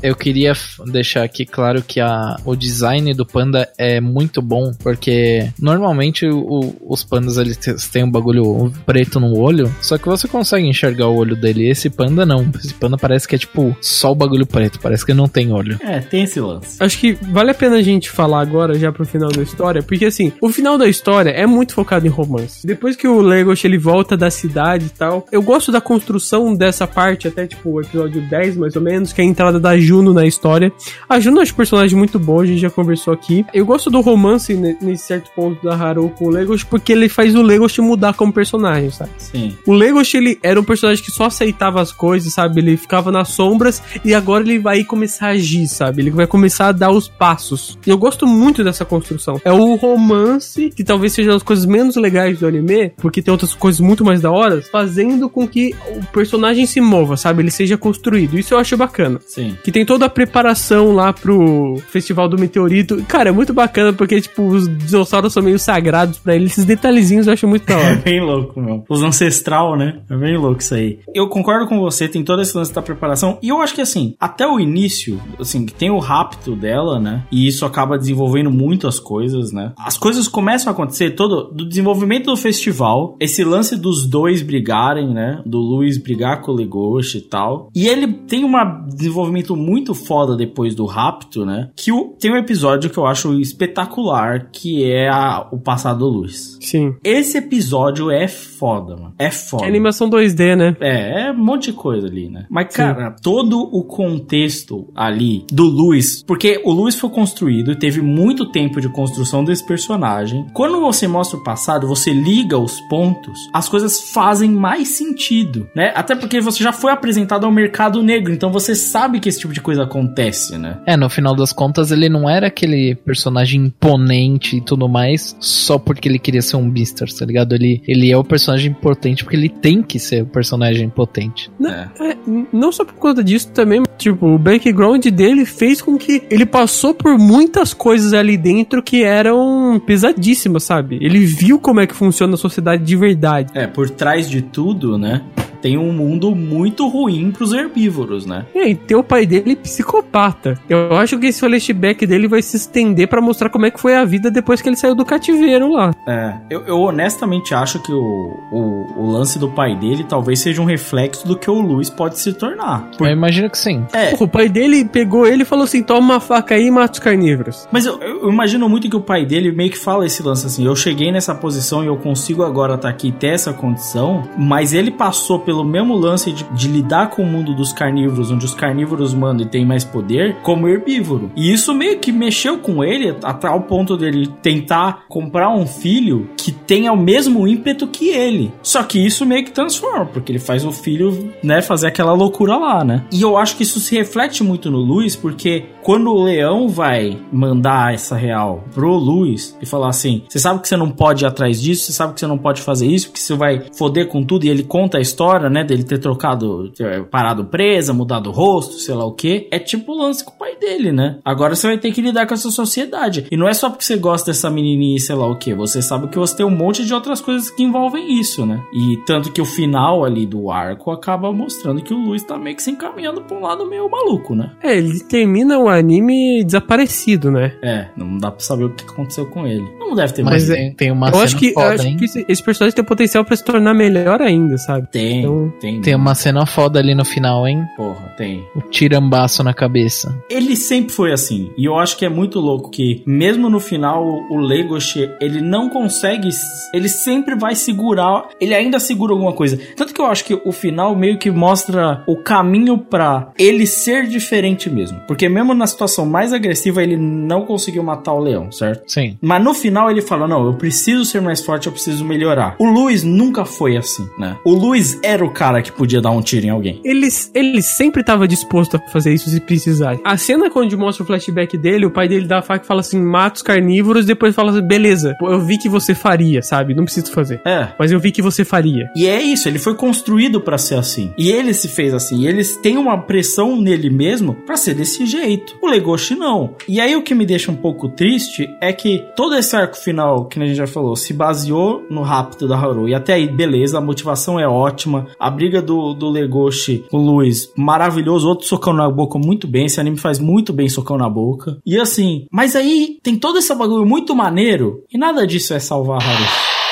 Eu 0.03 0.15
queria 0.17 0.53
deixar 0.87 1.23
aqui 1.23 1.45
claro 1.45 1.83
que 1.83 2.01
a, 2.01 2.37
o 2.45 2.55
design 2.57 3.13
do 3.15 3.25
panda 3.27 3.69
é 3.79 4.01
muito 4.01 4.41
bom, 4.43 4.73
porque 4.83 5.49
normalmente 5.61 6.27
o- 6.27 6.75
os 6.89 7.03
pandas 7.05 7.37
eles 7.39 7.57
têm 7.91 8.05
um 8.05 8.11
bagulho 8.13 8.73
preto 8.87 9.19
no 9.19 9.37
olho, 9.39 9.73
só 9.81 9.99
que 9.99 10.07
você 10.07 10.29
consegue 10.29 10.67
enxergar 10.69 11.09
o 11.09 11.17
olho 11.17 11.35
dele. 11.35 11.69
Esse 11.69 11.89
panda 11.91 12.25
não. 12.27 12.49
Esse 12.63 12.75
panda 12.75 12.97
parece 12.97 13.27
que 13.27 13.35
é 13.35 13.39
tipo 13.39 13.77
só 13.81 14.13
o 14.13 14.15
bagulho 14.15 14.47
preto, 14.47 14.79
parece 14.81 15.05
que 15.05 15.13
ele 15.13 15.19
não 15.19 15.29
tem 15.29 15.53
olho. 15.53 15.79
É, 15.83 15.99
tem 16.01 16.25
esse 16.25 16.39
lance. 16.41 16.77
Acho 16.79 16.99
que 16.99 17.13
vale 17.13 17.51
a 17.51 17.55
pena 17.55 17.77
a 17.77 17.83
gente 17.83 18.11
falar 18.11 18.41
agora 18.41 18.75
já 18.79 18.93
pro 18.93 19.05
final 19.07 19.31
da 19.31 19.43
história, 19.43 19.83
porque 19.83 20.05
assim, 20.05 20.33
o 20.41 20.49
final 20.51 20.77
da 20.79 20.87
história 20.89 21.31
é 21.31 21.47
muito 21.47 21.75
focado 21.75 22.07
em 22.07 22.11
romance. 22.11 22.67
Depois 22.67 22.95
que 22.97 23.09
o 23.09 23.21
Legosh 23.21 23.65
ele 23.65 23.79
volta 23.79 24.17
da 24.17 24.31
cidade 24.31 24.87
e 24.87 24.91
tal, 24.91 25.27
eu 25.33 25.43
gosto 25.43 25.73
da 25.73 25.81
construção 25.81 26.55
dessa 26.55 26.87
parte, 26.87 27.29
até 27.29 27.47
tipo 27.47 27.71
o 27.71 27.81
episódio 27.81 28.21
10 28.29 28.57
mais 28.57 28.77
ou 28.77 28.83
menos, 28.83 29.13
que 29.13 29.21
é 29.21 29.25
a 29.25 29.27
entrada 29.27 29.59
da 29.59 29.79
Juno 29.79 30.13
na 30.13 30.27
história. 30.27 30.73
A 31.09 31.19
Juno 31.21 31.41
é 31.41 31.45
um 31.45 31.55
personagem 31.55 31.97
muito 31.97 32.19
bom, 32.19 32.41
a 32.41 32.47
gente 32.47 32.61
já 32.61 32.71
conversou 32.71 33.13
aqui. 33.15 33.45
Eu 33.55 33.65
gosto 33.65 33.89
do 33.91 34.01
romance 34.01 34.55
ne- 34.55 34.77
nesse 34.81 35.05
certo 35.07 35.31
ponto 35.35 35.63
da 35.65 35.75
Haru 35.75 36.09
com 36.19 36.27
o 36.27 36.31
Legosh, 36.31 36.65
porque 36.65 36.93
ele 36.93 37.09
faz 37.09 37.35
o 37.35 37.43
Legosh 37.43 37.79
mudar 37.79 38.02
como 38.15 38.33
personagem, 38.33 38.91
sabe? 38.91 39.11
Sim. 39.19 39.55
O 39.67 39.73
Legosh, 39.75 40.15
ele 40.15 40.39
era 40.43 40.59
um 40.59 40.65
personagem 40.65 41.05
que 41.05 41.11
só 41.11 41.25
aceitava 41.25 41.81
as 41.83 41.93
coisas, 41.93 42.33
sabe? 42.33 42.61
Ele 42.61 42.77
ficava 42.77 43.13
nas 43.13 43.29
sombras 43.29 43.83
e 44.03 44.15
agora 44.15 44.43
ele 44.43 44.59
vai 44.59 44.83
começar 44.85 45.27
a 45.27 45.31
agir, 45.31 45.69
sabe? 45.69 46.01
Ele 46.03 46.11
vai 46.11 46.27
começar 46.27 46.69
a 46.69 46.73
dar 46.73 46.91
os 46.91 47.09
passos. 47.09 47.79
E 47.87 47.91
eu 47.91 47.99
gosto 47.99 48.27
muito 48.27 48.65
dessa 48.65 48.85
construção. 48.85 49.41
É 49.45 49.53
o 49.53 49.75
romance, 49.75 50.71
que 50.75 50.85
talvez 50.85 51.13
seja 51.13 51.35
as 51.35 51.43
coisas 51.43 51.67
menos 51.67 51.97
legais 51.97 52.39
do 52.39 52.47
anime, 52.47 52.93
porque 52.97 53.21
tem 53.21 53.31
outras 53.31 53.55
coisas 53.55 53.81
muito 53.81 54.05
mais 54.05 54.21
da 54.21 54.31
hora, 54.31 54.63
fazendo 54.63 55.29
com 55.29 55.47
que 55.47 55.75
o 55.97 56.05
personagem 56.07 56.65
se 56.67 56.81
mova, 56.81 57.17
sabe? 57.17 57.43
Ele 57.43 57.51
seja 57.51 57.77
construído. 57.77 58.39
Isso 58.39 58.55
eu 58.55 58.59
acho 58.59 58.77
bacana. 58.77 59.21
Sim. 59.27 59.57
Que 59.63 59.73
tem 59.73 59.85
toda 59.85 60.07
a 60.07 60.09
preparação 60.09 60.93
lá 60.93 61.13
pro 61.13 61.81
Festival 61.89 62.29
do 62.29 62.39
Meteorito. 62.39 63.05
Cara, 63.09 63.29
é 63.29 63.33
muito 63.33 63.53
bacana 63.53 63.93
porque, 63.93 64.21
tipo, 64.21 64.47
os 64.47 64.69
dinossauros 64.79 65.33
são 65.33 65.43
meio 65.43 65.59
sagrados 65.59 66.19
pra 66.19 66.35
ele. 66.35 66.47
Esses 66.47 66.65
detalhezinhos 66.65 67.27
eu 67.27 67.33
acho 67.33 67.47
muito 67.49 67.67
da 67.67 67.77
É 67.93 67.97
bem 67.97 68.21
louco, 68.21 68.61
meu. 68.61 68.85
Os 68.89 69.03
ancestral, 69.03 69.77
né? 69.77 70.01
É 70.11 70.17
bem 70.17 70.37
louco 70.37 70.61
isso 70.61 70.75
aí. 70.75 70.99
Eu 71.15 71.29
concordo 71.29 71.67
com 71.67 71.79
você, 71.81 72.09
tem 72.09 72.25
todo 72.25 72.41
esse 72.43 72.57
lance 72.57 72.73
da 72.73 72.83
preparação. 72.83 73.39
E 73.43 73.49
eu 73.49 73.61
acho 73.61 73.75
que, 73.75 73.81
assim, 73.81 74.15
até 74.19 74.47
o 74.47 74.59
início, 74.59 75.21
assim, 75.39 75.67
que 75.67 75.73
tem 75.75 75.91
o 75.91 75.99
rapto 75.99 76.55
dela, 76.57 76.99
né? 76.99 77.25
E 77.31 77.47
isso 77.47 77.65
acaba 77.65 77.99
desenvolvendo 77.99 78.51
muito 78.51 78.87
as 78.89 78.99
coisas, 78.99 79.53
né? 79.53 79.73
As 79.79 79.97
coisas 79.99 80.29
começam 80.29 80.71
a 80.71 80.73
acontecer 80.73 81.11
todo 81.11 81.51
do 81.53 81.69
desenvolvimento 81.69 82.27
do 82.27 82.37
festival, 82.37 83.17
esse 83.21 83.45
lance 83.45 83.77
dos 83.77 84.07
dois 84.07 84.43
brigarem, 84.43 85.13
né? 85.13 85.43
Do 85.45 85.59
Luiz 85.59 85.99
brigar 85.99 86.41
com 86.41 86.53
o 86.53 86.55
Legoshi 86.55 87.19
e 87.19 87.23
tal. 87.23 87.69
E 87.75 87.87
ele 87.89 88.07
tem 88.13 88.45
um 88.45 88.53
desenvolvimento 88.89 89.55
muito 89.57 89.95
foda 89.95 90.37
depois 90.37 90.75
do 90.75 90.87
rapto, 90.87 91.45
né? 91.45 91.71
Que 91.77 91.93
o, 91.93 92.15
tem 92.19 92.33
um 92.33 92.37
episódio 92.37 92.91
que 92.91 92.99
eu 92.99 93.07
acho 93.07 93.39
espetacular, 93.41 94.49
que 94.53 94.85
é 94.91 95.09
a- 95.09 95.47
o 95.51 95.59
passado 95.59 96.01
do 96.01 96.09
Luiz. 96.09 96.59
Sim. 96.61 96.95
Esse 97.05 97.39
episódio 97.39 97.82
é 98.11 98.29
foda, 98.29 98.97
mano. 98.97 99.15
É 99.19 99.31
foda. 99.31 99.65
É 99.65 99.69
animação 99.69 100.09
2D, 100.09 100.57
né? 100.57 100.77
É, 100.81 101.27
é 101.29 101.33
um 101.33 101.45
monte 101.45 101.71
de 101.71 101.73
coisa 101.73 102.07
ali, 102.07 102.29
né? 102.29 102.47
Mas, 102.51 102.75
cara, 102.75 103.15
todo 103.23 103.61
o 103.61 103.85
contexto 103.85 104.89
ali 104.95 105.45
do 105.51 105.65
Luiz, 105.65 106.23
porque 106.23 106.61
o 106.65 106.73
Luiz 106.73 106.99
foi 106.99 107.11
construído 107.11 107.73
e 107.73 107.77
teve 107.77 108.01
muito 108.01 108.51
tempo 108.51 108.81
de 108.81 108.89
construção 108.89 109.45
desse 109.45 109.67
personagem. 109.67 110.47
Quando 110.53 110.81
você 110.81 111.07
mostra 111.07 111.39
o 111.39 111.45
passado, 111.45 111.87
você 111.87 112.13
liga 112.13 112.59
os 112.59 112.81
pontos, 112.89 113.39
as 113.53 113.69
coisas 113.69 114.13
fazem 114.13 114.51
mais 114.51 114.89
sentido, 114.89 115.69
né? 115.75 115.93
Até 115.95 116.15
porque 116.15 116.41
você 116.41 116.63
já 116.63 116.73
foi 116.73 116.93
apresentado 116.93 117.45
ao 117.45 117.53
mercado 117.53 118.03
negro, 118.03 118.33
então 118.33 118.51
você 118.51 118.75
sabe 118.75 119.21
que 119.21 119.29
esse 119.29 119.41
tipo 119.41 119.53
de 119.53 119.61
coisa 119.61 119.85
acontece, 119.85 120.59
né? 120.59 120.79
É, 120.87 120.97
no 120.97 121.09
final 121.09 121.35
das 121.35 121.53
contas, 121.53 121.91
ele 121.91 122.09
não 122.09 122.29
era 122.29 122.47
aquele 122.47 122.95
personagem 122.95 123.67
imponente 123.67 124.57
e 124.57 124.61
tudo 124.61 124.89
mais 124.89 125.37
só 125.41 125.79
porque 125.79 126.09
ele 126.09 126.19
queria 126.19 126.43
ser 126.43 126.57
um 126.57 126.69
Beastars, 126.69 127.15
tá 127.15 127.25
ligado? 127.25 127.55
Ele, 127.55 127.72
ele 127.87 128.11
é 128.11 128.17
o 128.17 128.25
personagem 128.25 128.71
importante 128.71 129.23
porque 129.23 129.37
ele 129.37 129.49
tem 129.49 129.83
que 129.83 129.99
ser 129.99 130.23
o 130.23 130.27
personagem 130.27 130.89
potente. 130.89 131.51
Não, 131.59 131.71
é, 131.71 132.17
não 132.53 132.73
só 132.73 132.85
por 132.85 132.95
conta 132.95 133.23
disso 133.23 133.51
também, 133.51 133.83
tipo, 133.97 134.27
o 134.27 134.39
background 134.39 135.07
dele 135.07 135.45
fez 135.45 135.81
com 135.81 135.97
que 135.97 136.23
ele 136.31 136.45
passou 136.45 136.95
por 136.95 137.19
muitas 137.19 137.73
coisas 137.73 138.13
ali 138.13 138.37
dentro 138.37 138.83
que 138.83 139.03
eram 139.03 139.81
pesadíssimas, 139.85 140.65
sabe? 140.65 140.99
Ele 141.01 141.25
viu 141.25 141.59
como 141.59 141.81
é 141.81 141.87
que 141.87 141.95
funciona 141.95 142.35
a 142.35 142.39
sociedade 142.39 142.85
de 142.85 142.97
verdade. 142.97 143.53
É, 143.55 143.67
por 143.67 143.89
trás 143.91 144.29
de 144.29 144.43
tudo, 144.43 144.99
né? 144.99 145.23
Tem 145.63 145.79
um 145.79 145.93
mundo 145.93 146.35
muito 146.35 146.89
ruim 146.89 147.31
pros 147.31 147.53
herbívoros, 147.53 148.27
né? 148.27 148.45
E 148.55 148.59
aí, 148.59 148.75
tem 148.75 148.97
o 148.97 149.05
pai 149.05 149.25
dele 149.25 149.57
psicopata. 149.57 150.59
Eu 150.69 150.97
acho 150.97 151.19
que 151.19 151.27
esse 151.27 151.41
flashback 151.41 152.07
dele 152.07 152.29
vai 152.29 152.43
se 152.43 152.57
estender 152.57 153.09
pra 153.09 153.21
mostrar 153.21 153.49
como 153.49 153.65
é 153.65 153.71
que 153.71 153.81
foi 153.81 153.95
a 153.95 154.05
vida 154.05 154.31
depois 154.31 154.61
que 154.61 154.69
ele 154.69 154.77
saiu 154.77 154.95
do 154.95 155.05
cativeiro 155.05 155.73
lá. 155.73 155.93
É, 156.07 156.35
eu, 156.51 156.63
eu 156.67 156.81
honestamente 156.81 157.55
acho 157.55 157.81
que 157.81 157.93
o, 157.93 158.37
o, 158.51 159.03
o 159.03 159.11
lance 159.11 159.39
do 159.39 159.49
pai 159.49 159.77
dele 159.77 160.05
talvez 160.05 160.41
seja 160.41 160.61
um 160.61 160.65
reflexo 160.65 161.27
do 161.27 161.37
que 161.37 161.51
o 161.51 161.61
Luiz 161.61 161.89
pode 161.89 162.19
se 162.19 162.33
tornar. 162.33 162.91
Eu 162.99 163.07
imagino 163.07 163.49
que 163.49 163.59
sim. 163.59 163.87
É. 163.93 164.11
Porra, 164.11 164.25
o 164.25 164.29
pai 164.29 164.49
dele 164.49 164.85
pegou 164.85 165.27
ele 165.27 165.43
e 165.43 165.47
falou 165.47 165.65
assim: 165.65 165.83
toma 165.83 166.15
uma 166.15 166.21
faca 166.21 166.55
aí 166.55 166.67
e 166.67 166.71
mata 166.71 166.95
os 166.95 166.99
carnívoros. 166.99 167.69
Mas 167.71 167.87
eu, 167.87 168.01
eu 168.01 168.31
imagino 168.31 168.69
muito 168.69 168.89
que 168.89 168.97
o 168.97 169.01
pai 169.01 169.25
dele 169.25 169.53
meio 169.53 169.71
que 169.71 169.79
fala 169.79 170.07
esse 170.07 170.23
lance 170.23 170.47
assim: 170.47 170.65
eu 170.65 170.75
cheguei 170.75 171.13
nessa 171.13 171.35
posição 171.35 171.85
e 171.85 171.87
eu 171.87 171.97
consigo 171.97 172.43
agora 172.43 172.75
estar 172.75 172.89
aqui 172.89 173.09
e 173.09 173.13
ter 173.13 173.29
essa 173.29 173.53
condição, 173.53 174.23
mas 174.37 174.73
ele 174.73 174.91
passou 174.91 175.39
pelo 175.41 175.52
mesmo 175.65 175.97
lance 175.97 176.33
de, 176.33 176.45
de 176.45 176.69
lidar 176.69 177.11
com 177.11 177.23
o 177.23 177.27
mundo 177.27 177.55
dos 177.55 177.73
carnívoros, 177.73 178.31
onde 178.31 178.45
os 178.45 178.55
carnívoros 178.55 179.13
mandam 179.13 179.47
e 179.47 179.49
tem 179.49 179.65
mais 179.65 179.85
poder, 179.85 180.37
como 180.43 180.69
herbívoro. 180.69 181.31
E 181.37 181.53
isso 181.53 181.75
meio 181.75 181.99
que 181.99 182.11
mexeu 182.11 182.59
com 182.59 182.83
ele 182.83 183.15
a 183.23 183.35
tal 183.35 183.63
ponto 183.63 183.97
dele 183.97 184.29
tentar 184.41 185.05
comprar 185.09 185.51
um 185.51 185.67
filho 185.67 186.31
que 186.37 186.53
tenha 186.53 186.93
o 186.93 186.97
mesmo 186.97 187.47
ímpeto 187.47 187.87
que 187.87 188.09
ele. 188.09 188.53
Só 188.63 188.83
que 188.83 189.05
isso 189.05 189.27
meio 189.27 189.45
que 189.45 189.51
transforma, 189.51 190.07
porque 190.07 190.33
ele 190.33 190.39
faz 190.39 190.65
o 190.65 190.73
filho, 190.73 191.33
né, 191.43 191.61
fazer 191.61 191.89
aquela 191.89 192.13
loucura 192.13 192.57
lá, 192.57 192.85
né? 192.85 193.05
E 193.13 193.23
eu 193.23 193.37
acho 193.37 193.57
que 193.57 193.63
isso 193.63 193.81
se 193.81 193.95
reflete 193.97 194.43
muito 194.43 194.71
no 194.71 194.79
Luiz, 194.79 195.17
porque 195.17 195.67
quando 195.83 196.13
o 196.13 196.23
leão 196.23 196.69
vai 196.69 197.19
mandar 197.33 197.95
essa 197.95 198.17
real 198.17 198.65
pro 198.73 198.97
Luiz 198.97 199.57
e 199.61 199.67
falar 199.67 199.89
assim: 199.89 200.23
você 200.29 200.39
sabe 200.39 200.61
que 200.61 200.69
você 200.69 200.77
não 200.77 200.91
pode 200.91 201.25
ir 201.25 201.27
atrás 201.27 201.61
disso, 201.61 201.85
você 201.85 201.93
sabe 201.93 202.15
que 202.15 202.21
você 202.21 202.27
não 202.27 202.39
pode 202.39 202.63
fazer 202.63 202.87
isso, 202.87 203.09
porque 203.09 203.21
você 203.21 203.35
vai 203.35 203.65
foder 203.77 204.09
com 204.09 204.23
tudo. 204.23 204.45
E 204.45 204.49
ele 204.49 204.63
conta 204.63 204.99
a 204.99 205.01
história, 205.01 205.42
né, 205.51 205.65
dele 205.65 205.85
ter 205.85 205.99
trocado, 205.99 206.71
ter 206.71 207.05
parado 207.05 207.45
presa, 207.45 207.93
mudado 207.93 208.29
o 208.31 208.33
rosto, 208.33 208.75
sei 208.75 208.95
lá 208.95 209.05
o 209.05 209.13
que. 209.13 209.49
É 209.51 209.59
tipo 209.59 209.93
o 209.93 209.97
lance 209.99 210.25
com 210.25 210.33
o 210.33 210.39
pai 210.39 210.57
dele, 210.57 210.93
né? 210.93 211.19
Agora 211.25 211.55
você 211.55 211.67
vai 211.67 211.79
ter 211.79 211.93
que 211.93 212.01
lidar 212.03 212.27
com 212.27 212.35
essa 212.35 212.51
sociedade. 212.51 213.27
E 213.31 213.37
não 213.37 213.49
é 213.49 213.55
só 213.55 213.69
porque 213.71 213.85
você 213.85 213.97
gosta 213.97 214.31
dessa 214.31 214.51
menininha, 214.51 214.99
sei 214.99 215.15
lá 215.17 215.27
o 215.31 215.37
que. 215.37 215.55
Você 215.55 215.81
sabe 215.83 216.09
que 216.09 216.19
você 216.19 216.37
tem 216.37 216.47
um 216.47 216.51
monte 216.51 216.85
de 216.85 216.95
outras 216.95 217.21
coisas 217.21 217.51
que 217.51 217.63
envolvem 217.63 218.19
isso, 218.21 218.45
né? 218.47 218.61
E 218.73 218.97
tanto 219.07 219.33
que 219.33 219.41
o 219.41 219.45
final 219.45 220.05
ali 220.05 220.27
do 220.27 220.51
arco 220.51 220.91
acaba 220.91 221.33
mostrando 221.33 221.83
que 221.83 221.93
o 221.95 221.99
Luiz 221.99 222.23
tá 222.23 222.39
meio 222.39 222.57
que 222.57 222.63
se 222.63 222.71
encaminhando 222.71 223.23
pra 223.23 223.37
um 223.37 223.41
lado 223.43 223.67
meio 223.67 223.89
maluco, 223.91 224.35
né? 224.35 224.51
É, 224.63 224.77
ele 224.77 225.01
termina 225.01 225.59
o 225.59 225.69
anime 225.69 226.45
desaparecido, 226.45 227.31
né? 227.31 227.53
É, 227.63 227.87
não 227.97 228.17
dá 228.19 228.31
pra 228.31 228.41
saber 228.41 228.65
o 228.65 228.71
que 228.71 228.85
aconteceu 228.85 229.27
com 229.27 229.47
ele. 229.47 229.65
Não 229.79 229.95
deve 229.95 230.13
ter 230.13 230.23
Mas 230.23 230.49
mais. 230.49 230.51
é- 230.51 230.71
tem 230.77 230.91
uma 230.91 231.09
eu 231.09 231.13
cena 231.13 231.25
acho 231.25 231.37
que, 231.37 231.49
eu 231.49 231.55
foda, 231.55 231.75
acho 231.75 231.87
hein? 231.87 231.97
que 231.97 232.05
esse, 232.05 232.25
esse 232.29 232.43
personagem 232.43 232.75
tem 232.75 232.85
potencial 232.85 233.25
pra 233.25 233.37
se 233.37 233.45
tornar 233.45 233.75
melhor 233.75 234.21
ainda, 234.23 234.57
sabe? 234.59 234.89
Tem, 234.91 235.21
Então, 235.21 235.32
tem. 235.61 235.81
Tem 235.81 235.95
uma 235.95 236.15
cena 236.15 236.47
foda 236.47 236.79
ali 236.79 236.95
no 236.95 237.05
final, 237.05 237.47
hein? 237.47 237.65
Porra, 237.77 238.13
tem. 238.17 238.47
O 238.55 238.61
tirambaço 238.61 239.43
na 239.43 239.55
cabeça. 239.55 240.17
Ele 240.29 240.57
sempre 240.57 240.93
foi 240.93 241.13
assim. 241.13 241.51
E 241.57 241.65
eu 241.65 241.79
acho 241.79 241.97
que 241.97 242.05
é 242.05 242.09
muito 242.09 242.41
louco 242.41 242.71
que, 242.71 243.03
mesmo 243.07 243.49
no 243.49 243.61
final, 243.61 244.05
o 244.31 244.37
Legoshi, 244.37 245.11
ele 245.21 245.41
não 245.41 245.69
consegue. 245.69 246.29
Ele 246.73 246.89
sempre 246.89 247.35
vai 247.35 247.55
segurar. 247.55 248.29
Ele 248.41 248.55
ainda 248.55 248.79
segura 248.79 249.13
alguma 249.13 249.33
coisa. 249.33 249.59
Tanto 249.77 249.95
que 249.95 250.01
eu 250.01 250.07
acho 250.07 250.25
que 250.25 250.41
o 250.45 250.53
final 250.53 250.95
meio 250.95 251.19
que 251.19 251.31
mostra 251.31 252.03
o 252.07 252.17
caminho 252.17 252.79
pra 252.79 253.31
ele 253.39 253.67
ser 253.67 254.07
diferente 254.07 254.69
mesmo. 254.69 255.01
Porque 255.07 255.29
mesmo 255.29 255.55
na 255.55 255.67
situação 255.67 256.07
mais 256.07 256.33
agressiva, 256.33 256.83
ele 256.83 256.97
não 256.97 257.45
conseguiu 257.45 257.83
matar 257.83 258.13
o 258.13 258.21
leão, 258.21 258.51
certo? 258.51 258.85
Sim. 258.87 259.17
Mas 259.21 259.43
no 259.43 259.55
final 259.55 259.91
ele 259.91 260.03
fala: 260.03 260.29
Não, 260.29 260.47
eu 260.47 260.55
preciso 260.55 261.05
ser 261.05 261.21
mais 261.21 261.45
forte, 261.45 261.67
eu 261.67 261.73
preciso 261.73 262.05
melhorar. 262.05 262.57
O 262.59 262.67
Luiz 262.67 263.03
nunca 263.03 263.45
foi 263.45 263.77
assim, 263.77 264.09
né? 264.19 264.37
O 264.45 264.53
Luiz 264.53 264.99
era 265.03 265.22
o 265.23 265.31
cara 265.31 265.63
que 265.63 265.73
podia 265.73 266.01
dar 266.01 266.11
um 266.11 266.21
tiro 266.21 266.47
em 266.47 266.51
alguém. 266.51 266.81
Ele, 266.85 267.09
ele 267.35 267.63
sempre 267.63 268.03
tava 268.03 268.27
disposto 268.29 268.77
a 268.77 268.81
fazer 268.91 269.13
isso 269.13 269.31
se 269.31 269.41
precisar. 269.41 269.99
A 270.05 270.17
cena 270.17 270.51
quando 270.51 270.77
mostra 270.79 271.03
o 271.03 271.07
flashback 271.07 271.57
dele, 271.57 271.87
o 271.87 271.91
pai 271.91 272.09
dele 272.09 272.27
dá 272.27 272.39
a 272.39 272.43
faca 272.43 272.65
e 272.65 272.69
fala 272.69 272.81
assim: 272.81 273.01
mata 273.01 273.37
os 273.37 273.43
carnívoros, 273.43 274.07
depois 274.07 274.35
fala 274.35 274.51
assim: 274.51 274.67
beleza, 274.67 275.17
eu 275.21 275.41
vi 275.41 275.59
que 275.59 275.69
você 275.69 275.95
faria, 275.95 276.43
sabe? 276.43 276.75
Não 276.75 276.85
preciso 276.85 277.13
fazer. 277.13 277.41
É. 277.45 277.69
Mas 277.79 277.93
eu 277.93 278.01
vi 278.01 278.11
que 278.13 278.23
você 278.23 278.45
faria. 278.45 278.89
E 278.97 279.07
é 279.07 279.23
isso, 279.23 279.49
ele 279.49 279.59
foi 279.59 279.75
construído 279.75 280.41
pra 280.41 280.59
ser 280.59 280.77
assim. 280.77 281.13
E 281.19 281.31
ele 281.31 281.55
se 281.55 281.69
fez 281.69 281.95
assim. 281.95 282.21
E 282.21 282.27
eles 282.27 282.57
têm 282.57 282.77
uma 282.77 282.99
pressão 282.99 283.61
nele 283.61 283.91
mesmo 283.91 284.35
pra 284.47 284.57
ser 284.57 284.75
desse 284.75 285.07
jeito. 285.07 285.57
O 285.63 285.69
Legoshi 285.69 286.15
não. 286.15 286.55
E 286.69 286.81
aí 286.81 286.95
o 286.97 287.03
que 287.03 287.15
me 287.15 287.27
deixa 287.27 287.51
um 287.51 287.57
pouco 287.57 287.89
triste 287.89 288.49
é 288.61 288.73
que 288.73 289.05
todo 289.17 289.35
esse 289.35 289.55
arco 289.57 289.77
final, 289.77 290.27
que 290.27 290.41
a 290.41 290.47
gente 290.47 290.57
já 290.57 290.67
falou, 290.67 290.97
se 290.97 291.13
baseou 291.13 291.85
no 291.91 292.03
rapto 292.03 292.47
da 292.47 292.57
Haru. 292.57 292.89
E 292.89 292.95
até 292.95 293.15
aí, 293.15 293.29
beleza, 293.29 293.79
a 293.79 293.81
motivação 293.81 294.39
é 294.39 294.47
ótima. 294.47 295.07
A 295.19 295.31
briga 295.31 295.63
do, 295.63 295.95
do 295.95 296.11
Legoshi 296.11 296.85
com 296.91 296.99
o 296.99 297.03
Luiz, 297.03 297.51
maravilhoso. 297.57 298.29
Outro 298.29 298.47
socão 298.47 298.73
na 298.73 298.91
boca, 298.91 299.19
muito 299.19 299.47
bem. 299.47 299.67
Esse 299.67 299.81
anime 299.81 299.97
faz 299.97 300.19
muito 300.19 300.53
bem 300.53 300.69
socão 300.69 300.97
na 300.97 301.09
boca. 301.09 301.59
E 301.65 301.79
assim, 301.79 302.27
mas 302.31 302.57
aí 302.57 302.99
tem 303.03 303.17
todo 303.17 303.39
esse 303.39 303.55
bagulho 303.55 303.87
muito 303.87 304.15
maneiro. 304.15 304.85
E 304.93 304.99
nada 304.99 305.27
disso 305.27 305.55
é 305.55 305.59
salvar 305.59 306.03
a. 306.03 306.63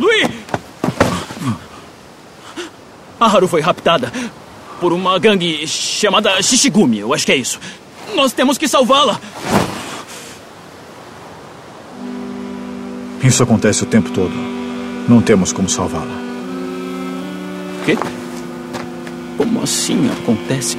Luí! 0.00 0.28
A 3.20 3.26
Haru 3.26 3.46
foi 3.46 3.60
raptada 3.60 4.12
por 4.80 4.92
uma 4.92 5.18
gangue 5.18 5.66
chamada 5.66 6.42
Shishigumi, 6.42 6.98
eu 6.98 7.14
acho 7.14 7.24
que 7.24 7.32
é 7.32 7.36
isso. 7.36 7.58
Nós 8.14 8.32
temos 8.32 8.58
que 8.58 8.68
salvá-la! 8.68 9.20
Isso 13.24 13.42
acontece 13.42 13.82
o 13.82 13.86
tempo 13.86 14.10
todo. 14.10 14.32
Não 15.08 15.22
temos 15.22 15.50
como 15.50 15.68
salvá-la. 15.68 16.14
Quê? 17.86 17.96
Como 19.38 19.62
assim 19.62 20.10
acontece? 20.22 20.76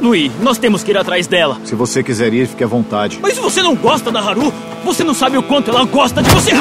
Luí, 0.00 0.32
nós 0.40 0.56
temos 0.56 0.82
que 0.82 0.90
ir 0.90 0.96
atrás 0.96 1.26
dela. 1.26 1.60
Se 1.64 1.74
você 1.74 2.02
quiser 2.02 2.32
ir, 2.32 2.46
fique 2.48 2.64
à 2.64 2.66
vontade. 2.66 3.18
Mas 3.20 3.34
se 3.34 3.40
você 3.40 3.62
não 3.62 3.74
gosta 3.74 4.10
da 4.10 4.20
Haru, 4.20 4.52
você 4.82 5.04
não 5.04 5.12
sabe 5.12 5.36
o 5.36 5.42
quanto 5.42 5.70
ela 5.70 5.84
gosta 5.84 6.22
de 6.22 6.30
você. 6.30 6.52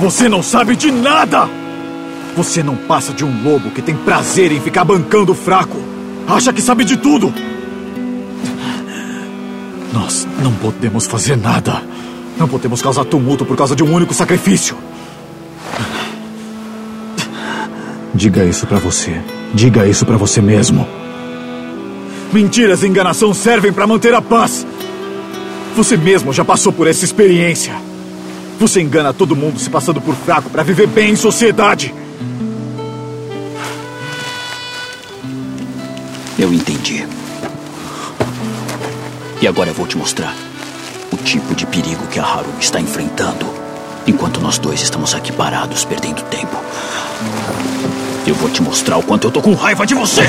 Você 0.00 0.28
não 0.28 0.42
sabe 0.42 0.76
de 0.76 0.92
nada! 0.92 1.48
Você 2.36 2.62
não 2.62 2.76
passa 2.76 3.12
de 3.12 3.24
um 3.24 3.42
lobo 3.42 3.70
que 3.70 3.82
tem 3.82 3.96
prazer 3.96 4.52
em 4.52 4.60
ficar 4.60 4.84
bancando 4.84 5.32
o 5.32 5.34
fraco. 5.34 5.76
Acha 6.28 6.52
que 6.52 6.62
sabe 6.62 6.84
de 6.84 6.96
tudo. 6.96 7.32
Nós 9.92 10.26
não 10.42 10.52
podemos 10.54 11.06
fazer 11.06 11.36
nada. 11.36 11.82
Não 12.36 12.48
podemos 12.48 12.82
causar 12.82 13.04
tumulto 13.04 13.44
por 13.44 13.56
causa 13.56 13.76
de 13.76 13.84
um 13.84 13.92
único 13.92 14.12
sacrifício. 14.12 14.76
Diga 18.14 18.44
isso 18.44 18.66
pra 18.66 18.78
você. 18.78 19.20
Diga 19.52 19.86
isso 19.86 20.04
pra 20.04 20.16
você 20.16 20.40
mesmo. 20.40 20.86
Mentiras 22.32 22.82
e 22.82 22.86
enganação 22.86 23.32
servem 23.32 23.72
pra 23.72 23.86
manter 23.86 24.14
a 24.14 24.20
paz. 24.20 24.66
Você 25.76 25.96
mesmo 25.96 26.32
já 26.32 26.44
passou 26.44 26.72
por 26.72 26.86
essa 26.86 27.04
experiência. 27.04 27.74
Você 28.58 28.80
engana 28.80 29.12
todo 29.12 29.36
mundo 29.36 29.58
se 29.58 29.70
passando 29.70 30.00
por 30.00 30.14
fraco 30.14 30.50
pra 30.50 30.62
viver 30.62 30.86
bem 30.86 31.12
em 31.12 31.16
sociedade. 31.16 31.94
Eu 36.38 36.52
entendi. 36.52 37.06
E 39.40 39.46
agora 39.46 39.70
eu 39.70 39.74
vou 39.74 39.86
te 39.86 39.96
mostrar 39.96 40.34
o 41.14 41.16
tipo 41.16 41.54
de 41.54 41.64
perigo 41.66 42.06
que 42.08 42.18
a 42.18 42.24
Haru 42.24 42.52
está 42.60 42.80
enfrentando. 42.80 43.46
Enquanto 44.06 44.40
nós 44.40 44.58
dois 44.58 44.82
estamos 44.82 45.14
aqui 45.14 45.32
parados, 45.32 45.84
perdendo 45.84 46.22
tempo. 46.24 46.56
Eu 48.26 48.34
vou 48.34 48.50
te 48.50 48.60
mostrar 48.62 48.96
o 48.96 49.02
quanto 49.02 49.28
eu 49.28 49.30
tô 49.30 49.40
com 49.40 49.54
raiva 49.54 49.86
de 49.86 49.94
você! 49.94 50.22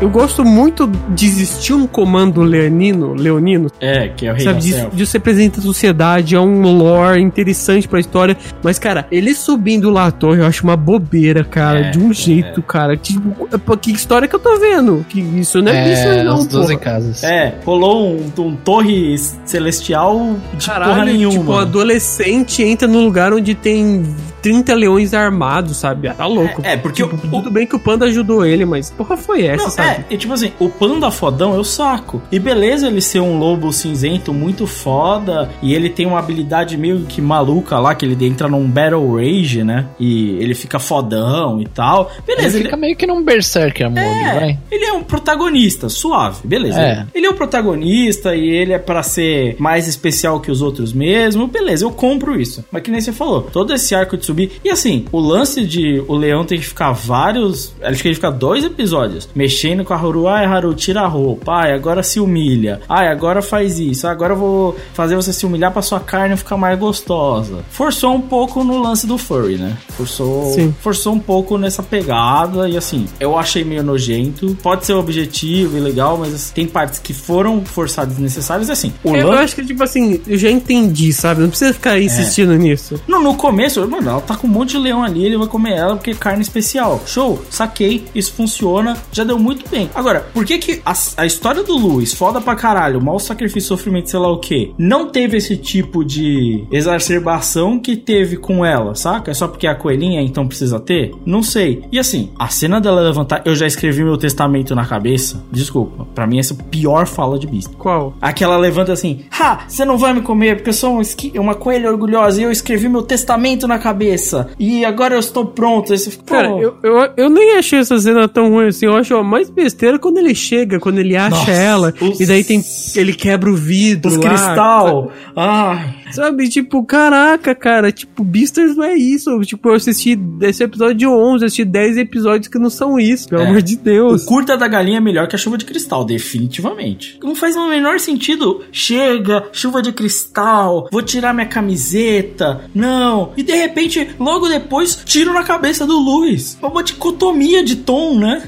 Eu 0.00 0.08
gosto 0.08 0.42
muito 0.42 0.86
de 1.10 1.26
existir 1.26 1.74
um 1.74 1.86
comando 1.86 2.40
leonino, 2.40 3.12
leonino 3.12 3.70
É, 3.78 4.08
que 4.08 4.26
é 4.26 4.32
o 4.32 4.34
rei 4.34 4.44
sabe, 4.44 4.72
da 4.72 4.88
de, 4.88 4.96
de 4.96 5.06
você 5.06 5.18
apresenta 5.18 5.60
a 5.60 5.62
sociedade, 5.62 6.34
é 6.34 6.40
um 6.40 6.62
lore 6.78 7.20
interessante 7.20 7.86
pra 7.86 8.00
história. 8.00 8.34
Mas, 8.62 8.78
cara, 8.78 9.06
ele 9.12 9.34
subindo 9.34 9.90
lá 9.90 10.06
a 10.06 10.10
torre, 10.10 10.40
eu 10.40 10.46
acho 10.46 10.64
uma 10.64 10.74
bobeira, 10.76 11.44
cara, 11.44 11.80
É, 11.80 11.90
de 11.90 11.98
um 11.98 12.14
jeito, 12.14 12.62
cara. 12.62 12.96
Tipo, 12.96 13.46
pô, 13.58 13.76
que 13.76 13.92
história 13.92 14.26
que 14.26 14.34
eu 14.34 14.38
tô 14.40 14.58
vendo? 14.58 15.04
Que 15.06 15.20
isso 15.20 15.60
não 15.60 15.70
é, 15.70 15.92
isso 15.92 16.08
É, 16.08 16.22
não, 16.24 16.38
os 16.38 16.46
12 16.46 16.68
porra. 16.68 16.78
casas. 16.78 17.22
É, 17.22 17.56
rolou 17.66 18.10
um, 18.16 18.32
um 18.38 18.56
torre 18.56 19.18
celestial 19.44 20.34
de 20.54 20.66
porra 20.66 20.80
Caralho, 20.80 21.12
nenhuma. 21.12 21.38
tipo, 21.40 21.52
adolescente 21.52 22.62
entra 22.62 22.88
num 22.88 23.04
lugar 23.04 23.34
onde 23.34 23.54
tem 23.54 24.02
30 24.40 24.74
leões 24.74 25.12
armados, 25.12 25.76
sabe? 25.76 26.08
Tá 26.14 26.24
louco. 26.26 26.62
É, 26.64 26.72
é, 26.72 26.76
porque 26.78 27.02
Tipo, 27.02 27.18
tudo 27.28 27.50
bem 27.50 27.66
que 27.66 27.76
o 27.76 27.78
panda 27.78 28.06
ajudou 28.06 28.46
ele, 28.46 28.64
mas 28.64 28.90
porra 28.90 29.14
foi 29.16 29.44
essa, 29.44 29.64
Não, 29.64 29.70
sabe? 29.70 29.89
É, 29.90 30.04
e 30.10 30.16
tipo 30.16 30.32
assim, 30.32 30.52
o 30.58 30.68
panda 30.68 31.10
fodão 31.10 31.54
eu 31.54 31.64
saco. 31.64 32.22
E 32.30 32.38
beleza 32.38 32.86
ele 32.86 33.00
ser 33.00 33.20
um 33.20 33.38
lobo 33.38 33.72
cinzento 33.72 34.32
muito 34.32 34.66
foda, 34.66 35.50
e 35.62 35.74
ele 35.74 35.90
tem 35.90 36.06
uma 36.06 36.18
habilidade 36.18 36.76
meio 36.76 37.00
que 37.02 37.20
maluca 37.20 37.78
lá, 37.78 37.94
que 37.94 38.04
ele 38.04 38.26
entra 38.26 38.48
num 38.48 38.68
Battle 38.68 39.16
Rage, 39.16 39.64
né? 39.64 39.86
E 39.98 40.30
ele 40.40 40.54
fica 40.54 40.78
fodão 40.78 41.60
e 41.60 41.66
tal. 41.66 42.10
Beleza, 42.26 42.56
ele 42.56 42.64
fica 42.64 42.76
meio 42.76 42.96
que 42.96 43.06
num 43.06 43.22
berserker 43.22 43.88
mode, 43.88 44.00
vai. 44.00 44.58
Ele 44.70 44.84
é 44.84 44.92
um 44.92 45.02
protagonista, 45.02 45.88
suave, 45.88 46.46
beleza. 46.46 46.80
É. 46.80 47.06
Ele 47.14 47.26
é 47.26 47.30
um 47.30 47.34
protagonista 47.34 48.34
e 48.34 48.48
ele 48.48 48.72
é 48.72 48.78
pra 48.78 49.02
ser 49.02 49.56
mais 49.58 49.88
especial 49.88 50.40
que 50.40 50.50
os 50.50 50.62
outros 50.62 50.92
mesmo, 50.92 51.46
beleza, 51.46 51.84
eu 51.84 51.90
compro 51.90 52.40
isso. 52.40 52.64
Mas 52.70 52.82
que 52.82 52.90
nem 52.90 53.00
você 53.00 53.12
falou, 53.12 53.42
todo 53.42 53.72
esse 53.74 53.94
arco 53.94 54.16
de 54.16 54.24
subir. 54.24 54.52
E 54.64 54.70
assim, 54.70 55.04
o 55.12 55.18
lance 55.18 55.64
de 55.64 56.02
o 56.06 56.14
leão 56.14 56.44
tem 56.44 56.58
que 56.58 56.66
ficar 56.66 56.92
vários. 56.92 57.74
Acho 57.82 58.02
que 58.02 58.08
ele 58.08 58.14
fica 58.14 58.30
dois 58.30 58.64
episódios 58.64 59.28
mexendo 59.34 59.79
com 59.84 59.94
a 59.94 59.96
Haru. 59.96 60.28
Ai, 60.28 60.44
Haru, 60.44 60.74
tira 60.74 61.02
a 61.02 61.06
roupa. 61.06 61.52
Ai, 61.52 61.72
agora 61.72 62.02
se 62.02 62.20
humilha. 62.20 62.80
Ai, 62.88 63.08
agora 63.08 63.42
faz 63.42 63.78
isso. 63.78 64.06
Agora 64.06 64.32
eu 64.34 64.38
vou 64.38 64.76
fazer 64.94 65.16
você 65.16 65.32
se 65.32 65.44
humilhar 65.46 65.72
pra 65.72 65.82
sua 65.82 66.00
carne 66.00 66.36
ficar 66.36 66.56
mais 66.56 66.78
gostosa. 66.78 67.64
Forçou 67.70 68.14
um 68.14 68.20
pouco 68.20 68.62
no 68.64 68.80
lance 68.80 69.06
do 69.06 69.16
furry, 69.18 69.56
né? 69.56 69.76
Forçou, 69.90 70.52
Sim. 70.54 70.74
forçou 70.80 71.12
um 71.14 71.18
pouco 71.18 71.56
nessa 71.58 71.82
pegada. 71.82 72.68
E 72.68 72.76
assim, 72.76 73.06
eu 73.18 73.38
achei 73.38 73.64
meio 73.64 73.82
nojento. 73.82 74.56
Pode 74.62 74.86
ser 74.86 74.94
objetivo 74.94 75.76
e 75.76 75.80
legal, 75.80 76.16
mas 76.18 76.34
assim, 76.34 76.52
tem 76.54 76.66
partes 76.66 76.98
que 76.98 77.12
foram 77.12 77.64
forçadas 77.64 78.18
e 78.18 78.20
necessárias. 78.22 78.68
E 78.68 78.72
assim, 78.72 78.92
o 79.04 79.14
Eu 79.16 79.28
lance. 79.28 79.44
acho 79.44 79.54
que, 79.56 79.64
tipo 79.66 79.82
assim, 79.82 80.20
eu 80.26 80.36
já 80.38 80.50
entendi, 80.50 81.12
sabe? 81.12 81.40
Não 81.42 81.48
precisa 81.48 81.72
ficar 81.72 82.00
insistindo 82.00 82.54
nisso. 82.56 83.00
No, 83.06 83.20
no 83.20 83.34
começo, 83.34 83.86
mano, 83.88 84.08
ela 84.08 84.20
tá 84.20 84.36
com 84.36 84.46
um 84.46 84.50
monte 84.50 84.70
de 84.70 84.78
leão 84.78 85.02
ali, 85.02 85.24
ele 85.24 85.36
vai 85.38 85.46
comer 85.46 85.72
ela 85.76 85.96
porque 85.96 86.10
é 86.10 86.14
carne 86.14 86.42
especial. 86.42 87.00
Show, 87.06 87.42
saquei, 87.50 88.04
isso 88.14 88.32
funciona, 88.32 88.96
já 89.12 89.24
deu 89.24 89.38
muito 89.38 89.64
bem. 89.70 89.90
Agora, 89.94 90.20
por 90.32 90.44
que 90.44 90.58
que 90.58 90.82
a, 90.84 90.92
a 91.16 91.26
história 91.26 91.62
do 91.62 91.76
Luiz, 91.76 92.12
foda 92.12 92.40
pra 92.40 92.54
caralho, 92.54 93.00
mau 93.00 93.18
sacrifício, 93.18 93.68
sofrimento, 93.68 94.10
sei 94.10 94.18
lá 94.18 94.30
o 94.30 94.38
que, 94.38 94.74
não 94.78 95.08
teve 95.08 95.36
esse 95.36 95.56
tipo 95.56 96.04
de 96.04 96.64
exacerbação 96.70 97.78
que 97.78 97.96
teve 97.96 98.36
com 98.36 98.64
ela, 98.64 98.94
saca? 98.94 99.30
É 99.30 99.34
só 99.34 99.46
porque 99.46 99.66
é 99.66 99.70
a 99.70 99.74
coelhinha, 99.74 100.20
então 100.20 100.46
precisa 100.46 100.80
ter? 100.80 101.12
Não 101.24 101.42
sei. 101.42 101.84
E 101.92 101.98
assim, 101.98 102.30
a 102.38 102.48
cena 102.48 102.80
dela 102.80 103.00
levantar, 103.00 103.42
eu 103.44 103.54
já 103.54 103.66
escrevi 103.66 104.02
meu 104.02 104.16
testamento 104.16 104.74
na 104.74 104.84
cabeça. 104.84 105.42
Desculpa, 105.50 106.06
pra 106.14 106.26
mim 106.26 106.38
essa 106.38 106.54
é 106.54 106.56
a 106.60 106.64
pior 106.64 107.06
fala 107.06 107.38
de 107.38 107.46
Beast. 107.46 107.70
Qual? 107.76 108.14
Aquela 108.20 108.56
levanta 108.56 108.92
assim: 108.92 109.20
Ha, 109.38 109.64
você 109.68 109.84
não 109.84 109.96
vai 109.96 110.12
me 110.12 110.22
comer 110.22 110.56
porque 110.56 110.70
eu 110.70 110.74
sou 110.74 110.98
um 110.98 111.02
uma 111.38 111.54
coelha 111.54 111.90
orgulhosa 111.90 112.40
e 112.40 112.44
eu 112.44 112.50
escrevi 112.50 112.88
meu 112.88 113.02
testamento 113.02 113.66
na 113.66 113.78
cabeça. 113.78 114.48
E 114.58 114.84
agora 114.84 115.14
eu 115.14 115.20
estou 115.20 115.46
pronto. 115.46 115.96
Fica, 115.98 116.24
Cara, 116.24 116.48
eu, 116.48 116.76
eu, 116.82 117.12
eu 117.16 117.30
nem 117.30 117.56
achei 117.56 117.80
essa 117.80 117.98
cena 117.98 118.28
tão 118.28 118.50
ruim 118.50 118.68
assim. 118.68 118.86
Eu 118.86 118.96
acho 118.96 119.14
a 119.14 119.22
mais 119.22 119.50
besteira 119.62 119.98
quando 119.98 120.18
ele 120.18 120.34
chega, 120.34 120.78
quando 120.80 120.98
ele 120.98 121.16
acha 121.16 121.36
Nossa, 121.36 121.50
ela. 121.50 121.94
os- 122.00 122.20
E 122.20 122.26
daí 122.26 122.42
tem. 122.44 122.62
Ele 122.96 123.12
quebra 123.12 123.50
o 123.50 123.54
vidro. 123.54 124.10
os 124.10 124.16
lá, 124.16 124.28
cristal. 124.30 125.12
Ai. 125.36 126.00
Sabe, 126.10 126.48
tipo, 126.48 126.82
caraca, 126.84 127.54
cara, 127.54 127.92
tipo, 127.92 128.24
Beasters 128.24 128.74
não 128.76 128.82
é 128.84 128.94
isso. 128.96 129.38
Tipo, 129.42 129.68
eu 129.68 129.74
assisti 129.74 130.18
esse 130.42 130.64
episódio 130.64 131.08
11, 131.12 131.44
eu 131.44 131.46
assisti 131.46 131.64
10 131.64 131.96
episódios 131.98 132.48
que 132.48 132.58
não 132.58 132.68
são 132.68 132.98
isso, 132.98 133.28
pelo 133.28 133.42
É. 133.42 133.46
amor 133.46 133.62
de 133.62 133.76
Deus. 133.76 134.24
O 134.24 134.26
curta 134.26 134.56
da 134.56 134.66
galinha 134.66 134.96
é 134.96 135.00
melhor 135.00 135.28
que 135.28 135.36
a 135.36 135.38
chuva 135.38 135.56
de 135.56 135.64
cristal, 135.64 136.04
definitivamente. 136.04 137.16
Não 137.22 137.36
faz 137.36 137.54
o 137.54 137.68
menor 137.68 138.00
sentido. 138.00 138.62
Chega, 138.72 139.44
chuva 139.52 139.80
de 139.80 139.92
cristal, 139.92 140.88
vou 140.90 141.00
tirar 141.02 141.32
minha 141.32 141.46
camiseta. 141.46 142.62
Não. 142.74 143.32
E 143.36 143.42
de 143.44 143.52
repente, 143.54 144.08
logo 144.18 144.48
depois, 144.48 145.00
tiro 145.04 145.32
na 145.32 145.44
cabeça 145.44 145.86
do 145.86 145.96
Luiz. 145.98 146.58
Uma 146.60 146.82
dicotomia 146.82 147.62
de 147.64 147.76
tom, 147.76 148.18
né? 148.18 148.42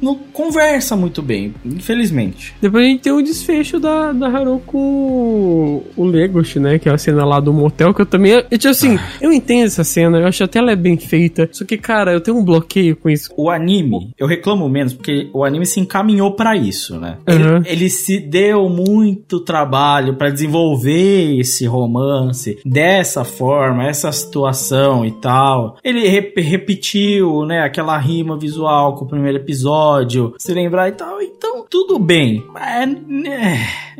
Não 0.00 0.14
conversa 0.32 0.96
muito 0.96 1.20
bem, 1.22 1.54
infelizmente. 1.64 2.54
Depois 2.60 2.84
a 2.84 2.88
gente 2.88 3.00
tem 3.02 3.12
o 3.12 3.22
desfecho 3.22 3.78
da, 3.78 4.12
da 4.12 4.28
Haru 4.28 4.60
com 4.66 5.82
o 5.96 6.04
Legoshi, 6.04 6.58
né? 6.58 6.78
Que 6.78 6.88
é 6.88 6.92
a 6.92 6.98
cena 6.98 7.24
lá 7.24 7.40
do 7.40 7.52
motel, 7.52 7.92
que 7.92 8.02
eu 8.02 8.06
também. 8.06 8.32
Eu, 8.32 8.58
tipo 8.58 8.68
assim, 8.68 8.98
eu 9.20 9.32
entendo 9.32 9.66
essa 9.66 9.84
cena, 9.84 10.18
eu 10.18 10.26
acho 10.26 10.42
até 10.44 10.58
ela 10.58 10.72
é 10.72 10.76
bem 10.76 10.96
feita. 10.96 11.48
Só 11.52 11.64
que, 11.64 11.76
cara, 11.76 12.12
eu 12.12 12.20
tenho 12.20 12.36
um 12.38 12.44
bloqueio 12.44 12.96
com 12.96 13.08
isso. 13.10 13.30
O 13.36 13.50
anime, 13.50 14.10
eu 14.18 14.26
reclamo 14.26 14.68
menos 14.68 14.92
porque 14.94 15.28
o 15.32 15.44
anime 15.44 15.66
se 15.66 15.80
encaminhou 15.80 16.32
pra 16.34 16.56
isso, 16.56 16.98
né? 16.98 17.18
Uhum. 17.28 17.56
Ele, 17.58 17.68
ele 17.68 17.90
se 17.90 18.18
deu 18.18 18.68
muito 18.68 19.40
trabalho 19.40 20.14
pra 20.16 20.30
desenvolver 20.30 21.38
esse 21.38 21.66
romance 21.66 22.58
dessa 22.64 23.24
forma, 23.24 23.86
essa 23.86 24.10
situação 24.12 25.04
e 25.04 25.10
tal. 25.10 25.76
Ele 25.84 26.08
rep- 26.08 26.38
repetiu, 26.40 27.44
né, 27.46 27.60
aquela 27.60 27.96
rima 27.98 28.38
visual 28.38 28.94
com 28.94 29.04
o 29.04 29.08
primeiro 29.08 29.38
episódio, 29.38 29.89
se 30.38 30.52
lembrar 30.52 30.88
e 30.88 30.92
tal. 30.92 31.20
Então, 31.20 31.64
tudo 31.68 31.98
bem. 31.98 32.44
É, 32.56 32.82
é 33.30 33.58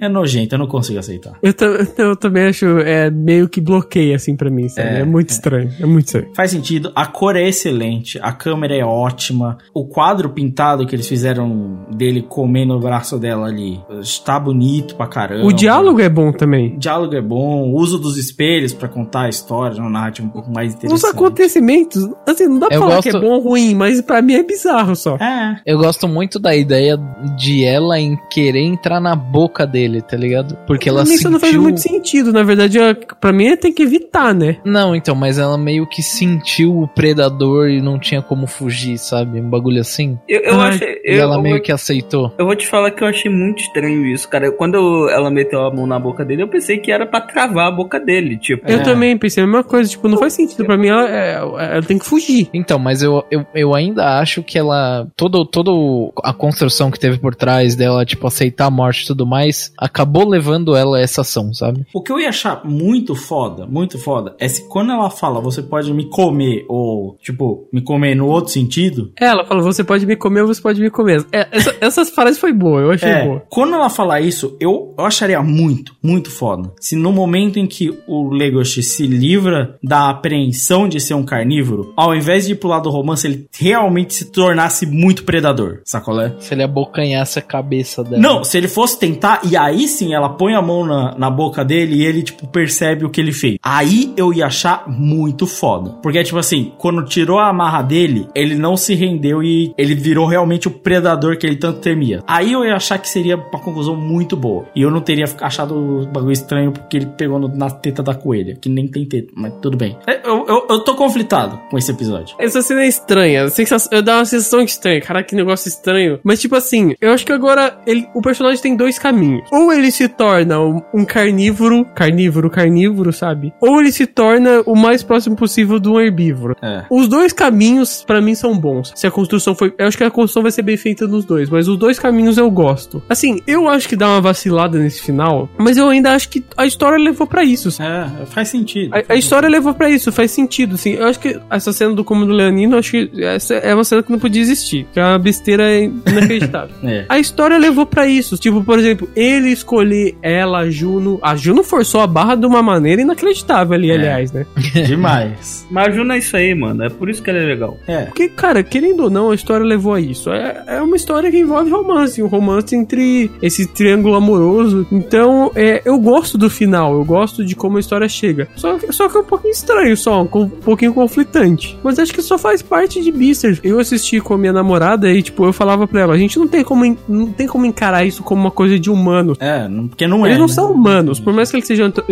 nojento, 0.09 0.55
eu 0.55 0.59
não 0.59 0.67
consigo 0.67 0.99
aceitar. 0.99 1.33
Eu, 1.43 1.53
ta- 1.55 1.87
eu 1.99 2.17
também 2.17 2.45
acho 2.47 2.67
é, 2.81 3.11
meio 3.11 3.49
que 3.49 3.61
bloqueia, 3.61 4.17
assim, 4.17 4.37
pra 4.37 4.51
mim, 4.51 4.69
sabe? 4.69 4.89
É, 4.89 5.01
É, 5.01 5.05
muito 5.05 5.31
estranho, 5.31 5.71
é 5.81 5.87
muito 5.87 6.07
estranho. 6.07 6.29
Faz 6.35 6.51
sentido, 6.51 6.93
a 6.95 7.07
cor 7.07 7.37
é 7.37 7.49
excelente, 7.49 8.19
a 8.23 8.33
câmera 8.33 8.75
é 8.77 8.85
ótima, 8.85 9.59
o 9.75 9.85
quadro 9.87 10.31
pintado 10.31 10.87
que 10.87 10.95
eles 10.95 11.07
fizeram 11.09 11.87
dele 11.97 12.23
comendo 12.23 12.75
o 12.75 12.81
braço 12.81 13.19
dela 13.19 13.47
ali 13.47 13.81
está 14.01 14.39
bonito 14.39 14.95
pra 14.97 15.07
caramba. 15.07 15.45
O 15.47 15.53
diálogo 15.53 16.01
é 16.01 16.09
bom 16.09 16.33
também. 16.33 16.75
O 16.75 16.79
diálogo 16.79 17.15
é 17.15 17.21
bom, 17.23 17.71
o 17.71 17.75
uso 17.77 17.99
dos 17.99 18.17
espelhos 18.17 18.73
pra 18.73 18.89
contar 18.89 19.23
a 19.23 19.29
história, 19.29 19.81
uma 19.81 19.91
narrativa 19.91 20.27
um 20.27 20.31
pouco 20.31 20.51
mais 20.53 20.71
Os 20.73 20.75
interessante. 20.77 21.11
acontecimentos, 21.15 22.09
assim, 22.27 22.47
não 22.47 22.59
dá 22.59 22.67
pra 22.69 22.77
Eu 22.77 22.81
falar 22.81 22.95
gosto- 22.97 23.11
que 23.11 23.17
é 23.17 23.21
bom 23.21 23.27
ou 23.31 23.41
ruim, 23.41 23.75
mas 23.75 24.01
pra 24.01 24.23
mim 24.23 24.35
é 24.35 24.43
bizarro 24.43 24.95
só. 24.95 25.17
É. 25.17 25.61
Eu 25.67 25.79
gosto 25.79 26.07
muito 26.07 26.39
da 26.39 26.55
ideia 26.55 26.97
de 27.39 27.65
ela 27.65 27.99
em 27.99 28.17
querer 28.31 28.63
entrar 28.63 29.01
na 29.01 29.15
boca 29.17 29.67
dele, 29.67 29.90
tá 30.01 30.17
ligado? 30.17 30.57
Porque 30.67 30.89
ela 30.89 31.03
Isso 31.03 31.15
sentiu... 31.15 31.31
não 31.31 31.41
faz 31.41 31.57
muito 31.57 31.81
sentido, 31.81 32.33
na 32.33 32.43
verdade, 32.43 32.79
é- 32.79 32.95
pra 32.95 33.33
mim 33.33 33.57
tem 33.57 33.73
que 33.73 33.83
evitar, 33.83 34.35
né? 34.35 34.59
Não, 34.65 34.95
então, 34.95 35.15
mas 35.15 35.39
ela 35.39 35.57
meio 35.57 35.87
que 35.89 36.03
sentiu 36.03 36.83
o 36.83 36.89
predador 36.89 37.69
e 37.71 37.81
não 37.81 37.99
tinha 37.99 38.21
como 38.23 38.47
fugir, 38.47 38.99
sabe? 38.99 39.41
Um 39.41 39.49
bagulho 39.49 39.81
assim. 39.81 40.19
Eu, 40.29 40.41
eu 40.43 40.61
achei. 40.61 41.01
E 41.05 41.15
eu- 41.17 41.23
ela 41.23 41.37
eu 41.37 41.43
meio 41.43 41.63
que 41.63 41.73
aceitou. 41.73 42.33
Eu 42.39 42.45
vou 42.47 42.55
te 42.55 42.67
falar 42.67 42.91
que 42.91 43.03
eu 43.03 43.09
achei 43.09 43.31
muito 43.31 43.61
estranho 43.63 44.07
isso, 44.07 44.29
cara. 44.29 44.53
Quando 44.53 45.09
ela 45.11 45.31
meteu 45.31 45.61
a 45.65 45.75
mão 45.75 45.87
na 45.87 45.99
boca 45.99 46.25
dele, 46.25 46.43
eu 46.43 46.49
pensei 46.49 46.79
que 46.79 46.93
era 46.93 47.07
pra 47.07 47.21
travar 47.21 47.69
a 47.69 47.71
boca 47.71 47.99
dele, 47.99 48.37
tipo. 48.39 48.69
Eu 48.71 48.83
também 48.83 49.17
pensei 49.17 49.43
a 49.43 49.47
mesma 49.47 49.65
coisa, 49.65 49.89
tipo, 49.89 50.09
não 50.09 50.19
faz 50.19 50.33
sentido 50.35 50.65
pra 50.65 50.77
mim, 50.77 50.89
ela, 50.89 51.09
é- 51.09 51.35
ela 51.37 51.83
tem 51.83 51.99
que 51.99 52.05
fugir. 52.07 52.49
Então, 52.53 52.79
mas 52.79 53.03
eu, 53.03 53.25
eu, 53.31 53.45
eu 53.55 53.75
ainda 53.75 54.19
acho 54.21 54.43
que 54.43 54.59
ela. 54.59 55.07
Todo, 55.17 55.45
todo 55.45 56.13
a 56.23 56.33
construção 56.33 56.91
que 56.91 56.99
teve 56.99 57.19
por 57.19 57.35
trás 57.35 57.75
dela, 57.75 58.05
tipo, 58.05 58.27
aceitar 58.27 58.67
a 58.67 58.71
morte 58.71 59.05
e 59.05 59.07
tudo 59.07 59.27
mais, 59.27 59.73
acabou 59.81 60.29
levando 60.29 60.77
ela 60.77 60.99
a 60.99 61.01
essa 61.01 61.23
ação, 61.23 61.53
sabe? 61.55 61.87
O 61.95 62.03
que 62.03 62.13
eu 62.13 62.21
ia 62.21 62.29
achar 62.29 62.63
muito 62.65 63.15
foda, 63.15 63.67
muito 63.67 63.99
foda, 63.99 64.35
é 64.39 64.47
se 64.49 64.69
quando 64.69 64.93
ela 64.93 65.09
fala 65.11 65.41
você 65.41 65.63
pode 65.63 65.93
me 65.93 66.05
comer, 66.09 66.65
ou, 66.69 67.17
tipo, 67.23 67.67
me 67.73 67.81
comer 67.81 68.15
no 68.15 68.27
outro 68.27 68.53
sentido, 68.53 69.13
É, 69.19 69.27
Ela 69.27 69.45
falou, 69.45 69.63
você 69.63 69.83
pode 69.85 70.05
me 70.07 70.17
comer 70.17 70.43
ou 70.43 70.49
você 70.49 70.61
pode 70.61 70.81
me 70.81 70.91
comer. 70.91 71.25
É, 71.33 71.47
essa, 71.53 71.77
essas 71.81 72.11
frases 72.11 72.39
foi 72.39 72.53
boa, 72.53 72.81
eu 72.81 72.91
achei 72.91 73.09
É, 73.09 73.25
boa. 73.25 73.43
quando 73.49 73.75
ela 73.75 73.89
falar 73.89 74.21
isso, 74.21 74.57
eu, 74.61 74.95
eu 74.99 75.05
acharia 75.05 75.43
muito, 75.43 75.95
muito 76.03 76.31
foda. 76.31 76.73
Se 76.81 76.97
no 76.97 77.13
momento 77.13 77.59
em 77.59 77.67
que 77.67 77.97
o 78.07 78.29
Legoshi 78.31 78.83
se 78.83 79.07
livra 79.07 79.77
da 79.83 80.11
apreensão 80.11 80.89
de 80.89 81.01
ser 81.01 81.15
um 81.15 81.23
carnívoro, 81.23 81.93
ao 81.97 82.15
invés 82.15 82.47
de 82.47 82.53
ir 82.53 82.57
pro 82.57 82.69
lado 82.69 82.85
do 82.85 82.91
romance, 82.91 83.27
ele 83.27 83.47
realmente 83.57 84.15
se 84.15 84.25
tornasse 84.27 84.85
muito 84.87 85.25
predador, 85.25 85.81
sacolé? 85.85 86.35
Se 86.41 86.53
ele 86.55 86.63
abocanhasse 86.63 87.39
a 87.39 87.43
cabeça 87.43 88.03
dela. 88.03 88.19
Não, 88.21 88.45
se 88.45 88.57
ele 88.59 88.69
fosse 88.69 88.99
tentar, 88.99 89.41
e 89.45 89.57
aí 89.57 89.70
sim 89.89 90.15
ela 90.15 90.29
põe 90.29 90.55
a 90.55 90.63
mão 90.63 90.85
na, 90.85 91.15
na 91.17 91.31
boca 91.31 91.65
dele 91.65 91.97
e 91.97 92.05
ele, 92.07 92.23
tipo, 92.23 92.47
percebe 92.49 93.05
o 93.05 93.11
que 93.11 93.21
ele 93.21 93.33
fez. 93.33 93.57
Aí 93.63 94.13
eu 94.17 94.33
ia 94.33 94.47
achar 94.47 94.85
muito 94.89 95.47
foda. 95.47 95.91
Porque, 96.03 96.23
tipo 96.23 96.39
assim, 96.39 96.73
quando 96.79 97.05
tirou 97.05 97.39
a 97.39 97.49
amarra 97.49 97.83
dele, 97.83 98.27
ele 98.35 98.55
não 98.55 98.77
se 98.77 98.95
rendeu 98.95 99.43
e 99.43 99.73
ele 99.77 99.95
virou 99.95 100.27
realmente 100.27 100.69
o 100.69 100.71
predador 100.71 101.37
que 101.37 101.47
ele 101.47 101.57
tanto 101.57 101.81
temia. 101.81 102.23
Aí 102.27 102.53
eu 102.53 102.65
ia 102.65 102.75
achar 102.77 102.99
que 102.99 103.09
seria 103.09 103.37
uma 103.37 103.61
conclusão 103.61 103.97
muito 103.97 104.37
boa. 104.37 104.65
E 104.75 104.83
eu 104.83 104.91
não 104.91 105.01
teria 105.01 105.25
achado 105.41 105.75
o 105.75 106.07
bagulho 106.07 106.33
estranho 106.33 106.73
porque 106.73 106.97
ele 106.97 107.07
pegou 107.07 107.39
no- 107.39 107.49
na 107.49 107.71
teta 107.71 108.03
da 108.03 108.15
coelha, 108.15 108.57
que 108.61 108.69
nem 108.69 108.87
tem 108.89 109.05
teta, 109.07 109.33
mas 109.35 109.53
tudo 109.61 109.77
bem. 109.77 109.97
É, 110.07 110.21
Eu, 110.29 110.47
eu, 110.47 110.67
eu 110.71 110.81
tô 110.85 110.95
conflitado 110.95 111.59
com 111.71 111.79
esse 111.79 111.91
episódio. 111.91 112.37
Essa 112.39 112.63
cena 112.63 112.83
é 112.83 112.89
estranha. 112.89 113.47
Eu 113.91 114.03
dá 114.03 114.17
uma 114.19 114.25
sensação 114.25 114.61
estranha. 114.61 115.01
Caraca, 115.01 115.29
que 115.29 115.35
negócio 115.35 115.69
estranho. 115.69 116.19
Mas, 116.23 116.41
tipo 116.41 116.55
assim, 116.55 116.95
eu 117.01 117.13
acho 117.13 117.25
que 117.27 117.33
agora 117.33 117.79
ele, 117.87 118.07
o 118.15 118.21
personagem 118.23 118.61
tem 118.61 118.77
dois 118.77 118.99
caminhos. 118.99 119.43
Ou 119.61 119.71
ele 119.71 119.91
se 119.91 120.09
torna 120.09 120.59
um, 120.59 121.05
carnívoro, 121.05 121.85
carnívoro, 121.95 122.49
carnívoro, 122.49 123.13
sabe? 123.13 123.53
Ou 123.61 123.79
ele 123.79 123.93
se 123.93 124.07
torna 124.07 124.63
o 124.65 124.75
mais 124.75 125.03
próximo 125.03 125.37
possível 125.37 125.79
de 125.79 125.87
um 125.87 126.01
herbívoro. 126.01 126.57
É. 126.63 126.85
Os 126.91 127.07
dois 127.07 127.31
caminhos, 127.31 128.03
pra 128.07 128.23
mim, 128.23 128.35
são 128.35 128.57
bons. 128.57 128.91
Se 128.95 129.07
a 129.07 129.11
construção 129.11 129.55
foi. 129.55 129.75
Eu 129.77 129.87
acho 129.87 129.99
que 129.99 130.05
a 130.05 130.11
construção 130.11 130.43
vai 130.43 130.51
ser 130.51 130.63
bem 130.63 130.79
feita 130.79 131.07
nos 131.07 131.27
dois, 131.27 131.51
mas 131.51 131.69
os 131.69 131.77
dois 131.77 131.99
caminhos 131.99 132.39
eu 132.39 132.51
gosto. 132.51 133.03
Assim, 133.07 133.41
eu 133.47 133.69
acho 133.69 133.87
que 133.87 133.97
dá 133.97 134.09
uma 134.09 134.21
vacilada 134.23 134.79
nesse 134.79 135.03
final, 135.03 135.49
mas 135.59 135.77
eu 135.77 135.89
ainda 135.89 136.13
acho 136.13 136.31
que 136.31 136.43
a 136.57 136.65
história 136.65 136.97
levou 136.97 137.27
pra 137.27 137.45
isso. 137.45 137.69
É, 137.83 138.25
faz 138.27 138.49
sentido. 138.49 138.95
A, 138.95 139.13
a 139.13 139.17
história 139.17 139.49
levou 139.49 139.75
pra 139.75 139.91
isso, 139.91 140.11
faz 140.11 140.31
sentido, 140.31 140.77
assim. 140.77 140.95
Eu 140.95 141.07
acho 141.07 141.21
que 141.21 141.39
essa 141.51 141.71
cena 141.71 141.95
do 141.95 142.03
Como 142.03 142.25
do 142.25 142.33
Leonino, 142.33 142.79
acho 142.79 142.93
que 142.93 143.11
essa 143.23 143.55
é 143.55 143.75
uma 143.75 143.85
cena 143.85 144.03
que 144.03 144.11
não 144.11 144.19
podia 144.19 144.41
existir. 144.41 144.87
Que 144.93 145.01
é 145.01 145.05
uma 145.05 145.19
besteira 145.19 145.65
inacreditável. 145.81 146.71
É. 146.83 147.05
A 147.09 147.19
história 147.19 147.59
levou 147.59 147.85
pra 147.85 148.07
isso. 148.07 148.37
Tipo, 148.37 148.65
por 148.65 148.79
exemplo, 148.79 149.09
ele 149.15 149.40
escolher 149.49 150.17
ela, 150.23 150.61
a 150.61 150.71
Juno. 150.71 151.19
A 151.23 151.35
Juno 151.37 151.63
forçou 151.63 152.01
a 152.01 152.07
barra 152.07 152.35
de 152.35 152.47
uma 152.47 152.63
maneira 152.63 153.03
inacreditável 153.03 153.75
ali, 153.75 153.91
É. 153.91 153.95
aliás, 153.95 154.33
né? 154.33 154.47
Demais. 154.87 155.67
Mas 155.71 155.89
a 155.89 155.91
Juno 155.91 156.13
é 156.13 156.19
isso 156.19 156.37
aí, 156.37 156.55
mano. 156.55 156.83
É 156.85 156.89
por 156.89 157.09
isso 157.09 157.23
que 157.23 157.31
ela 157.31 157.39
é 157.39 157.45
legal. 157.47 157.77
É. 157.87 158.05
Porque, 158.07 158.29
cara, 158.29 158.63
querendo 158.63 159.05
ou 159.05 159.11
não, 159.11 159.31
a 159.31 159.35
história 159.35 159.65
levou 159.65 159.95
a 159.95 160.01
isso. 160.01 160.31
É, 160.31 160.65
é 160.67 160.83
uma 160.83 160.97
história 160.97 161.31
que 161.31 161.39
envolve 161.39 161.71
romance, 161.71 162.23
um 162.23 162.27
romance 162.27 162.75
entre 162.75 163.31
esse 163.43 163.67
triângulo 163.67 164.15
amoroso. 164.15 164.87
Então, 164.91 165.51
é, 165.55 165.83
eu 165.85 165.99
gosto 165.99 166.37
do 166.37 166.51
final, 166.51 166.95
eu 166.95 167.05
gosto 167.05 167.45
de 167.45 167.55
como 167.55 167.77
a 167.77 167.81
história 167.81 168.09
chega. 168.09 168.49
Só, 168.57 168.79
que- 168.79 168.93
só 168.93 169.09
que 169.09 169.17
é 169.17 169.21
um 169.21 169.25
pouquinho 169.25 169.53
estranho, 169.53 169.97
só, 169.97 170.23
um, 170.23 170.29
um 170.43 170.49
pouquinho 170.49 170.93
conflitante. 170.93 171.79
Mas 171.83 171.99
acho 171.99 172.13
que 172.13 172.23
só 172.23 172.39
faz 172.39 172.63
parte 172.63 173.01
de 173.03 173.11
Beasters. 173.13 173.61
Eu 173.63 173.79
assisti 173.79 174.21
com 174.21 174.35
a 174.35 174.39
minha 174.39 174.53
namorada 174.53 175.11
e, 175.11 175.23
tipo, 175.23 175.45
eu 175.45 175.53
falava 175.53 175.87
pra 175.87 176.01
ela, 176.01 176.15
a 176.15 176.19
gente 176.19 176.39
não 176.39 176.49
tem 176.49 176.63
como, 176.65 176.97
não 177.09 177.27
tem 177.33 177.47
como 177.47 177.67
encarar 177.67 178.05
isso 178.05 178.23
como 178.23 178.41
uma 178.41 178.51
coisa 178.51 178.79
de 178.79 178.91
humano. 178.91 179.30
É, 179.39 179.69
não- 179.69 179.89
porque 179.89 180.07
não 180.07 180.25
é. 180.27 180.31
Eles 180.31 180.39
não 180.41 180.47
né? 180.47 180.53
são 180.53 180.73
humanos, 180.73 181.21
por 181.21 181.33
mais 181.33 181.51
que 181.51 181.57
eles 181.57 181.67
sejam 181.67 181.87
antro- 181.87 182.05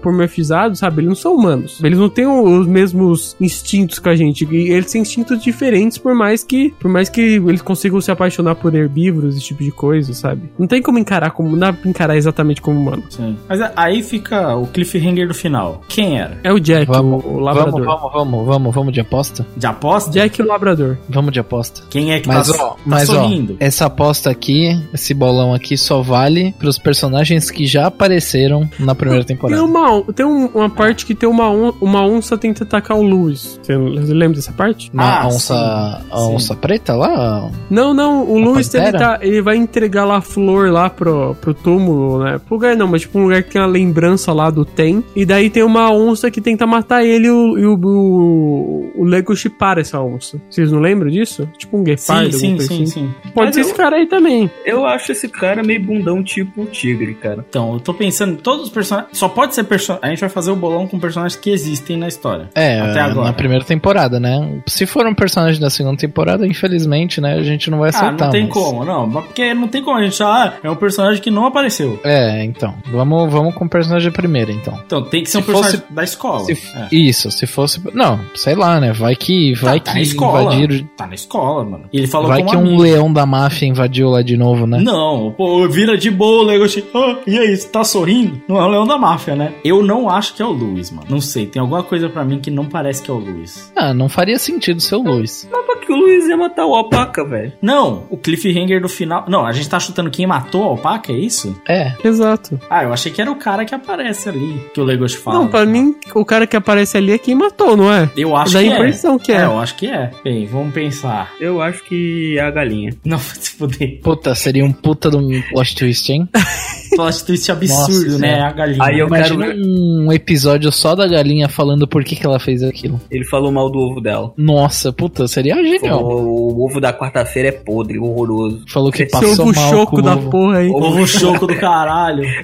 antropomorfizados, 0.00 0.78
sabe? 0.78 1.00
Eles 1.00 1.08
não 1.08 1.14
são 1.16 1.34
humanos. 1.34 1.80
Eles 1.82 1.98
não 1.98 2.08
têm 2.08 2.26
os 2.26 2.66
mesmos 2.66 3.36
instintos 3.40 3.98
que 3.98 4.08
a 4.08 4.16
gente. 4.16 4.44
E 4.50 4.70
eles 4.70 4.90
têm 4.92 5.02
instintos 5.02 5.42
diferentes, 5.42 5.98
por 5.98 6.14
mais 6.14 6.42
que, 6.44 6.70
por 6.80 6.90
mais 6.90 7.08
que 7.08 7.20
eles 7.20 7.62
consigam 7.62 8.00
se 8.00 8.10
apaixonar 8.10 8.54
por 8.56 8.74
herbívoros, 8.74 9.36
esse 9.36 9.44
tipo 9.46 9.62
de 9.62 9.70
coisa, 9.70 10.12
sabe? 10.14 10.50
Não 10.58 10.66
tem 10.66 10.82
como 10.82 10.98
encarar 10.98 11.30
como, 11.30 11.50
não 11.50 11.58
dá 11.58 11.72
pra 11.72 11.88
encarar 11.90 12.16
exatamente 12.16 12.60
como 12.60 12.78
humano. 12.80 13.02
Sim. 13.10 13.36
Mas 13.48 13.60
aí 13.76 14.02
fica 14.02 14.54
o 14.56 14.66
cliffhanger 14.66 15.28
do 15.28 15.34
final. 15.34 15.82
Quem 15.88 16.18
era? 16.18 16.38
É 16.42 16.52
o 16.52 16.58
Jack, 16.60 16.86
Vamos, 16.86 17.24
o, 17.24 17.28
o 17.28 17.40
labrador. 17.40 17.72
vamos, 17.84 17.84
vamos, 17.84 18.12
vamos, 18.12 18.46
vamos, 18.46 18.74
vamos 18.74 18.92
de 18.92 19.00
aposta? 19.00 19.46
De 19.56 19.66
aposta? 19.66 20.10
Jack 20.10 20.40
o 20.42 20.46
labrador. 20.46 20.96
Vamos 21.08 21.32
de 21.32 21.40
aposta. 21.40 21.82
Quem 21.90 22.12
é 22.12 22.20
que 22.20 22.28
Mas, 22.28 22.48
tá, 22.48 22.64
ó, 22.64 22.68
tá 22.70 22.76
mas 22.84 23.08
ó, 23.10 23.14
sorrindo? 23.14 23.56
essa 23.60 23.86
aposta 23.86 24.30
aqui, 24.30 24.78
esse 24.92 25.14
bolão 25.14 25.52
aqui, 25.54 25.76
só 25.76 26.02
vale 26.02 26.54
pros 26.66 26.78
personagens 26.78 27.48
que 27.48 27.64
já 27.64 27.86
apareceram 27.86 28.68
na 28.78 28.92
primeira 28.94 29.24
Tem, 29.24 29.36
temporada. 29.36 29.62
uma, 29.64 30.02
tem 30.12 30.26
um- 30.26 30.46
uma 30.48 30.68
parte 30.68 31.06
que 31.06 31.14
tem 31.14 31.28
uma, 31.28 31.48
on- 31.48 31.72
uma 31.80 32.04
onça 32.04 32.36
tenta 32.36 32.64
atacar 32.64 32.96
o 32.96 33.02
Lewis. 33.02 33.60
Você 33.62 33.76
lembra 33.76 34.36
dessa 34.36 34.52
parte? 34.52 34.90
Uma 34.92 35.20
Ah, 35.22 35.26
onça, 35.28 35.54
sim, 35.54 36.06
a 36.10 36.16
sim. 36.18 36.34
onça 36.34 36.54
preta 36.56 36.94
lá? 36.96 37.50
Não, 37.70 37.94
não, 37.94 38.24
o 38.28 38.36
A 38.38 38.40
Luiz 38.40 38.74
ele, 38.74 38.84
pantera? 38.84 38.98
tá, 39.18 39.18
ele 39.24 39.40
vai 39.40 39.56
entregar 39.56 40.04
lá 40.04 40.16
a 40.16 40.20
flor 40.20 40.70
lá 40.72 40.90
pro, 40.90 41.36
pro 41.40 41.54
túmulo, 41.54 42.24
né? 42.24 42.38
Pro 42.44 42.56
lugar 42.56 42.74
não, 42.76 42.88
mas 42.88 43.02
tipo 43.02 43.18
um 43.18 43.24
lugar 43.24 43.42
que 43.44 43.50
tem 43.52 43.60
uma 43.62 43.68
lembrança 43.68 44.32
lá 44.32 44.50
do 44.50 44.64
Tem. 44.64 45.04
E 45.14 45.24
daí 45.24 45.48
tem 45.50 45.62
uma 45.62 45.92
onça 45.92 46.30
que 46.32 46.40
tenta 46.40 46.66
matar 46.66 47.04
ele 47.04 47.28
e 47.28 47.30
o, 47.30 47.58
e 47.58 47.66
o, 47.66 47.74
o, 47.76 48.92
o 48.96 49.04
Legoshi 49.04 49.48
para 49.48 49.80
essa 49.80 50.00
onça. 50.00 50.40
Vocês 50.50 50.70
não 50.72 50.80
lembram 50.80 51.10
disso? 51.10 51.48
Tipo 51.56 51.78
um 51.78 51.84
guepardo, 51.84 52.32
Sim, 52.32 52.58
sim, 52.58 52.66
sim, 52.66 52.74
assim. 52.82 52.86
sim. 52.86 53.10
Pode 53.34 53.46
Mas 53.48 53.54
ser 53.54 53.60
eu- 53.60 53.64
esse 53.66 53.74
cara 53.74 53.96
aí 53.96 54.06
também. 54.06 54.50
Eu 54.64 54.84
acho 54.86 55.12
esse 55.12 55.28
cara 55.28 55.62
meio 55.62 55.82
bundão 55.82 56.22
tipo 56.22 56.55
o 56.56 56.64
tigre, 56.66 57.14
cara. 57.14 57.44
Então, 57.48 57.74
eu 57.74 57.80
tô 57.80 57.92
pensando 57.94 58.32
em 58.32 58.36
todos 58.36 58.64
os 58.66 58.70
personagens. 58.70 59.16
Só 59.18 59.28
pode 59.28 59.54
ser 59.54 59.64
personagem. 59.64 60.06
A 60.06 60.10
gente 60.10 60.20
vai 60.20 60.28
fazer 60.28 60.50
o 60.50 60.56
bolão 60.56 60.86
com 60.86 60.98
personagens 60.98 61.38
que 61.38 61.50
existem 61.50 61.96
na 61.96 62.08
história. 62.08 62.48
É, 62.54 62.80
Até 62.80 63.00
agora. 63.00 63.26
na 63.26 63.32
primeira 63.32 63.64
temporada, 63.64 64.18
né? 64.20 64.60
Se 64.66 64.86
for 64.86 65.06
um 65.06 65.14
personagem 65.14 65.60
da 65.60 65.70
segunda 65.70 65.96
temporada, 65.96 66.46
infelizmente, 66.46 67.20
né, 67.20 67.34
a 67.34 67.42
gente 67.42 67.70
não 67.70 67.78
vai 67.78 67.88
Ah, 67.92 67.96
acertar. 67.96 68.26
não 68.26 68.30
tem 68.30 68.44
mas- 68.44 68.52
como, 68.52 68.84
não. 68.84 69.10
Porque 69.10 69.54
não 69.54 69.68
tem 69.68 69.82
como 69.82 69.96
a 69.98 70.02
gente. 70.02 70.22
Ah, 70.22 70.54
é 70.62 70.70
um 70.70 70.76
personagem 70.76 71.20
que 71.22 71.30
não 71.30 71.46
apareceu. 71.46 71.98
É, 72.04 72.44
então. 72.44 72.74
Vamos, 72.90 73.30
vamos 73.32 73.54
com 73.54 73.64
o 73.64 73.68
personagem 73.68 74.10
primeiro, 74.10 74.50
então. 74.50 74.78
Então 74.86 75.02
tem 75.02 75.22
que 75.22 75.30
ser 75.30 75.38
um 75.38 75.42
Se 75.42 75.46
fosse- 75.52 75.62
personagem 75.62 75.94
da 75.94 76.04
escola. 76.04 76.44
Se- 76.44 76.52
É. 76.76 76.88
Isso, 76.94 77.30
se 77.30 77.46
fosse. 77.46 77.80
Não, 77.94 78.20
sei 78.34 78.54
lá, 78.54 78.80
né? 78.80 78.92
Vai 78.92 79.14
que. 79.14 79.54
Vai 79.54 79.80
tá 79.80 79.92
que 79.92 79.98
na 79.98 80.02
escola. 80.02 80.54
invadiram. 80.54 80.88
Tá 80.96 81.06
na 81.06 81.14
escola, 81.14 81.64
mano. 81.64 81.84
E 81.92 81.98
ele 81.98 82.06
falou 82.06 82.28
Vai 82.28 82.38
como 82.38 82.50
que 82.50 82.56
um 82.56 82.60
amigo. 82.60 82.82
leão 82.82 83.12
da 83.12 83.26
máfia 83.26 83.66
invadiu 83.66 84.08
lá 84.10 84.22
de 84.22 84.36
novo, 84.36 84.66
né? 84.66 84.78
Não, 84.80 85.32
pô, 85.36 85.68
vira 85.68 85.96
de 85.96 86.10
boa 86.10 86.45
o 86.46 86.48
Legoshi. 86.48 86.84
Ah, 86.94 87.16
e 87.26 87.38
aí, 87.38 87.56
você 87.56 87.68
tá 87.68 87.84
sorrindo? 87.84 88.40
Não 88.48 88.56
é 88.56 88.64
o 88.64 88.68
Leão 88.68 88.86
da 88.86 88.96
Máfia, 88.96 89.34
né? 89.34 89.52
Eu 89.64 89.82
não 89.82 90.08
acho 90.08 90.34
que 90.34 90.42
é 90.42 90.46
o 90.46 90.50
Luiz, 90.50 90.90
mano. 90.90 91.06
Não 91.10 91.20
sei, 91.20 91.46
tem 91.46 91.60
alguma 91.60 91.82
coisa 91.82 92.08
pra 92.08 92.24
mim 92.24 92.40
que 92.40 92.50
não 92.50 92.64
parece 92.64 93.02
que 93.02 93.10
é 93.10 93.14
o 93.14 93.18
Luiz. 93.18 93.72
Ah, 93.76 93.92
não 93.92 94.08
faria 94.08 94.38
sentido 94.38 94.80
ser 94.80 94.96
o 94.96 95.02
Luiz. 95.02 95.48
Mas 95.50 95.66
pra 95.66 95.76
que 95.76 95.92
o 95.92 95.96
Luiz 95.96 96.26
ia 96.26 96.36
matar 96.36 96.66
o 96.66 96.74
alpaca, 96.74 97.24
velho? 97.24 97.52
Não, 97.62 98.04
o 98.10 98.16
cliffhanger 98.16 98.80
do 98.80 98.88
final. 98.88 99.24
Não, 99.28 99.46
a 99.46 99.52
gente 99.52 99.68
tá 99.68 99.78
chutando 99.78 100.10
quem 100.10 100.26
matou 100.26 100.64
a 100.64 100.66
alpaca, 100.66 101.12
é 101.12 101.16
isso? 101.16 101.60
É. 101.68 101.92
Exato. 102.04 102.58
Ah, 102.68 102.84
eu 102.84 102.92
achei 102.92 103.12
que 103.12 103.20
era 103.20 103.30
o 103.30 103.36
cara 103.36 103.64
que 103.64 103.74
aparece 103.74 104.28
ali, 104.28 104.60
que 104.74 104.80
o 104.80 104.84
Legoshi 104.84 105.16
fala. 105.16 105.38
Não, 105.38 105.48
pra 105.48 105.64
mim, 105.64 105.94
o 106.14 106.24
cara 106.24 106.46
que 106.46 106.56
aparece 106.56 106.96
ali 106.96 107.12
é 107.12 107.18
quem 107.18 107.34
matou, 107.34 107.76
não 107.76 107.92
é? 107.92 108.10
Eu 108.16 108.36
acho 108.36 108.52
Dá 108.52 108.60
que 108.60 108.68
a 108.68 108.74
impressão 108.74 109.16
é. 109.16 109.18
que 109.18 109.32
é. 109.32 109.44
eu 109.44 109.58
acho 109.58 109.76
que 109.76 109.86
é. 109.86 110.10
Bem, 110.24 110.46
vamos 110.46 110.74
pensar. 110.74 111.32
Eu 111.40 111.62
acho 111.62 111.84
que 111.84 112.36
é 112.38 112.42
a 112.42 112.50
galinha. 112.50 112.94
Não, 113.04 113.18
se 113.18 113.52
fuder. 113.52 114.00
Puta, 114.02 114.34
seria 114.34 114.64
um 114.64 114.72
puta 114.72 115.10
de 115.10 115.16
um 115.16 115.42
plot 115.50 115.76
twist, 115.76 116.12
hein? 116.12 116.28
Plot 116.94 117.24
twist 117.24 117.50
absurdo, 117.50 118.06
Nossa 118.12 118.18
né? 118.18 118.28
Senhora. 118.28 118.48
A 118.48 118.52
galinha. 118.52 118.78
Aí 118.84 118.98
eu 119.00 119.08
quero 119.08 119.34
Imagina 119.34 119.46
ver. 119.54 119.60
um 119.60 120.12
episódio 120.12 120.70
só 120.72 120.94
da 120.94 121.06
galinha 121.06 121.48
falando 121.48 121.86
por 121.86 122.02
que, 122.04 122.14
que 122.16 122.24
ela 122.24 122.38
fez 122.38 122.62
aquilo. 122.62 123.00
Ele 123.10 123.24
falou 123.24 123.50
mal 123.50 123.68
do 123.68 123.78
ovo 123.78 124.00
dela. 124.00 124.32
Nossa, 124.36 124.92
puta, 124.92 125.26
seria 125.26 125.54
genial. 125.56 125.98
Falou, 125.98 126.22
o 126.56 126.64
ovo 126.64 126.80
da 126.80 126.92
quarta-feira 126.92 127.48
é 127.48 127.52
podre, 127.52 127.98
horroroso. 127.98 128.64
Falou 128.68 128.90
que 128.92 129.02
Esse 129.02 129.12
passou 129.12 129.32
ovo 129.46 129.52
mal 129.54 129.70
choco 129.70 129.90
com 129.92 129.98
o 129.98 130.02
da 130.02 130.14
ovo. 130.16 130.30
porra 130.30 130.58
aí. 130.58 130.70
Ovo 130.70 131.06
choco 131.06 131.46
do 131.46 131.56
caralho. 131.56 132.24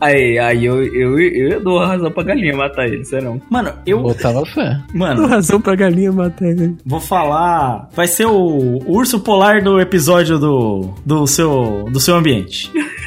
Aí, 0.00 0.38
aí 0.38 0.64
eu, 0.64 0.80
eu, 0.94 1.18
eu 1.18 1.60
dou 1.60 1.76
razão 1.80 2.08
pra 2.12 2.22
galinha 2.22 2.56
matar 2.56 2.86
ele, 2.86 3.04
serão. 3.04 3.42
Mano, 3.50 3.72
eu. 3.84 4.00
Botava 4.00 4.46
fé. 4.46 4.78
Dou 4.90 4.96
Mano, 4.96 5.26
razão 5.26 5.60
pra 5.60 5.74
galinha 5.74 6.12
matar 6.12 6.46
ele. 6.46 6.76
vou 6.86 7.00
falar. 7.00 7.88
Vai 7.96 8.06
ser 8.06 8.26
o 8.26 8.78
urso 8.86 9.18
polar 9.18 9.60
do 9.60 9.80
episódio 9.80 10.38
do. 10.38 10.90
do 11.04 11.26
seu. 11.26 11.86
do 11.90 11.98
seu 11.98 12.14
ambiente. 12.14 12.70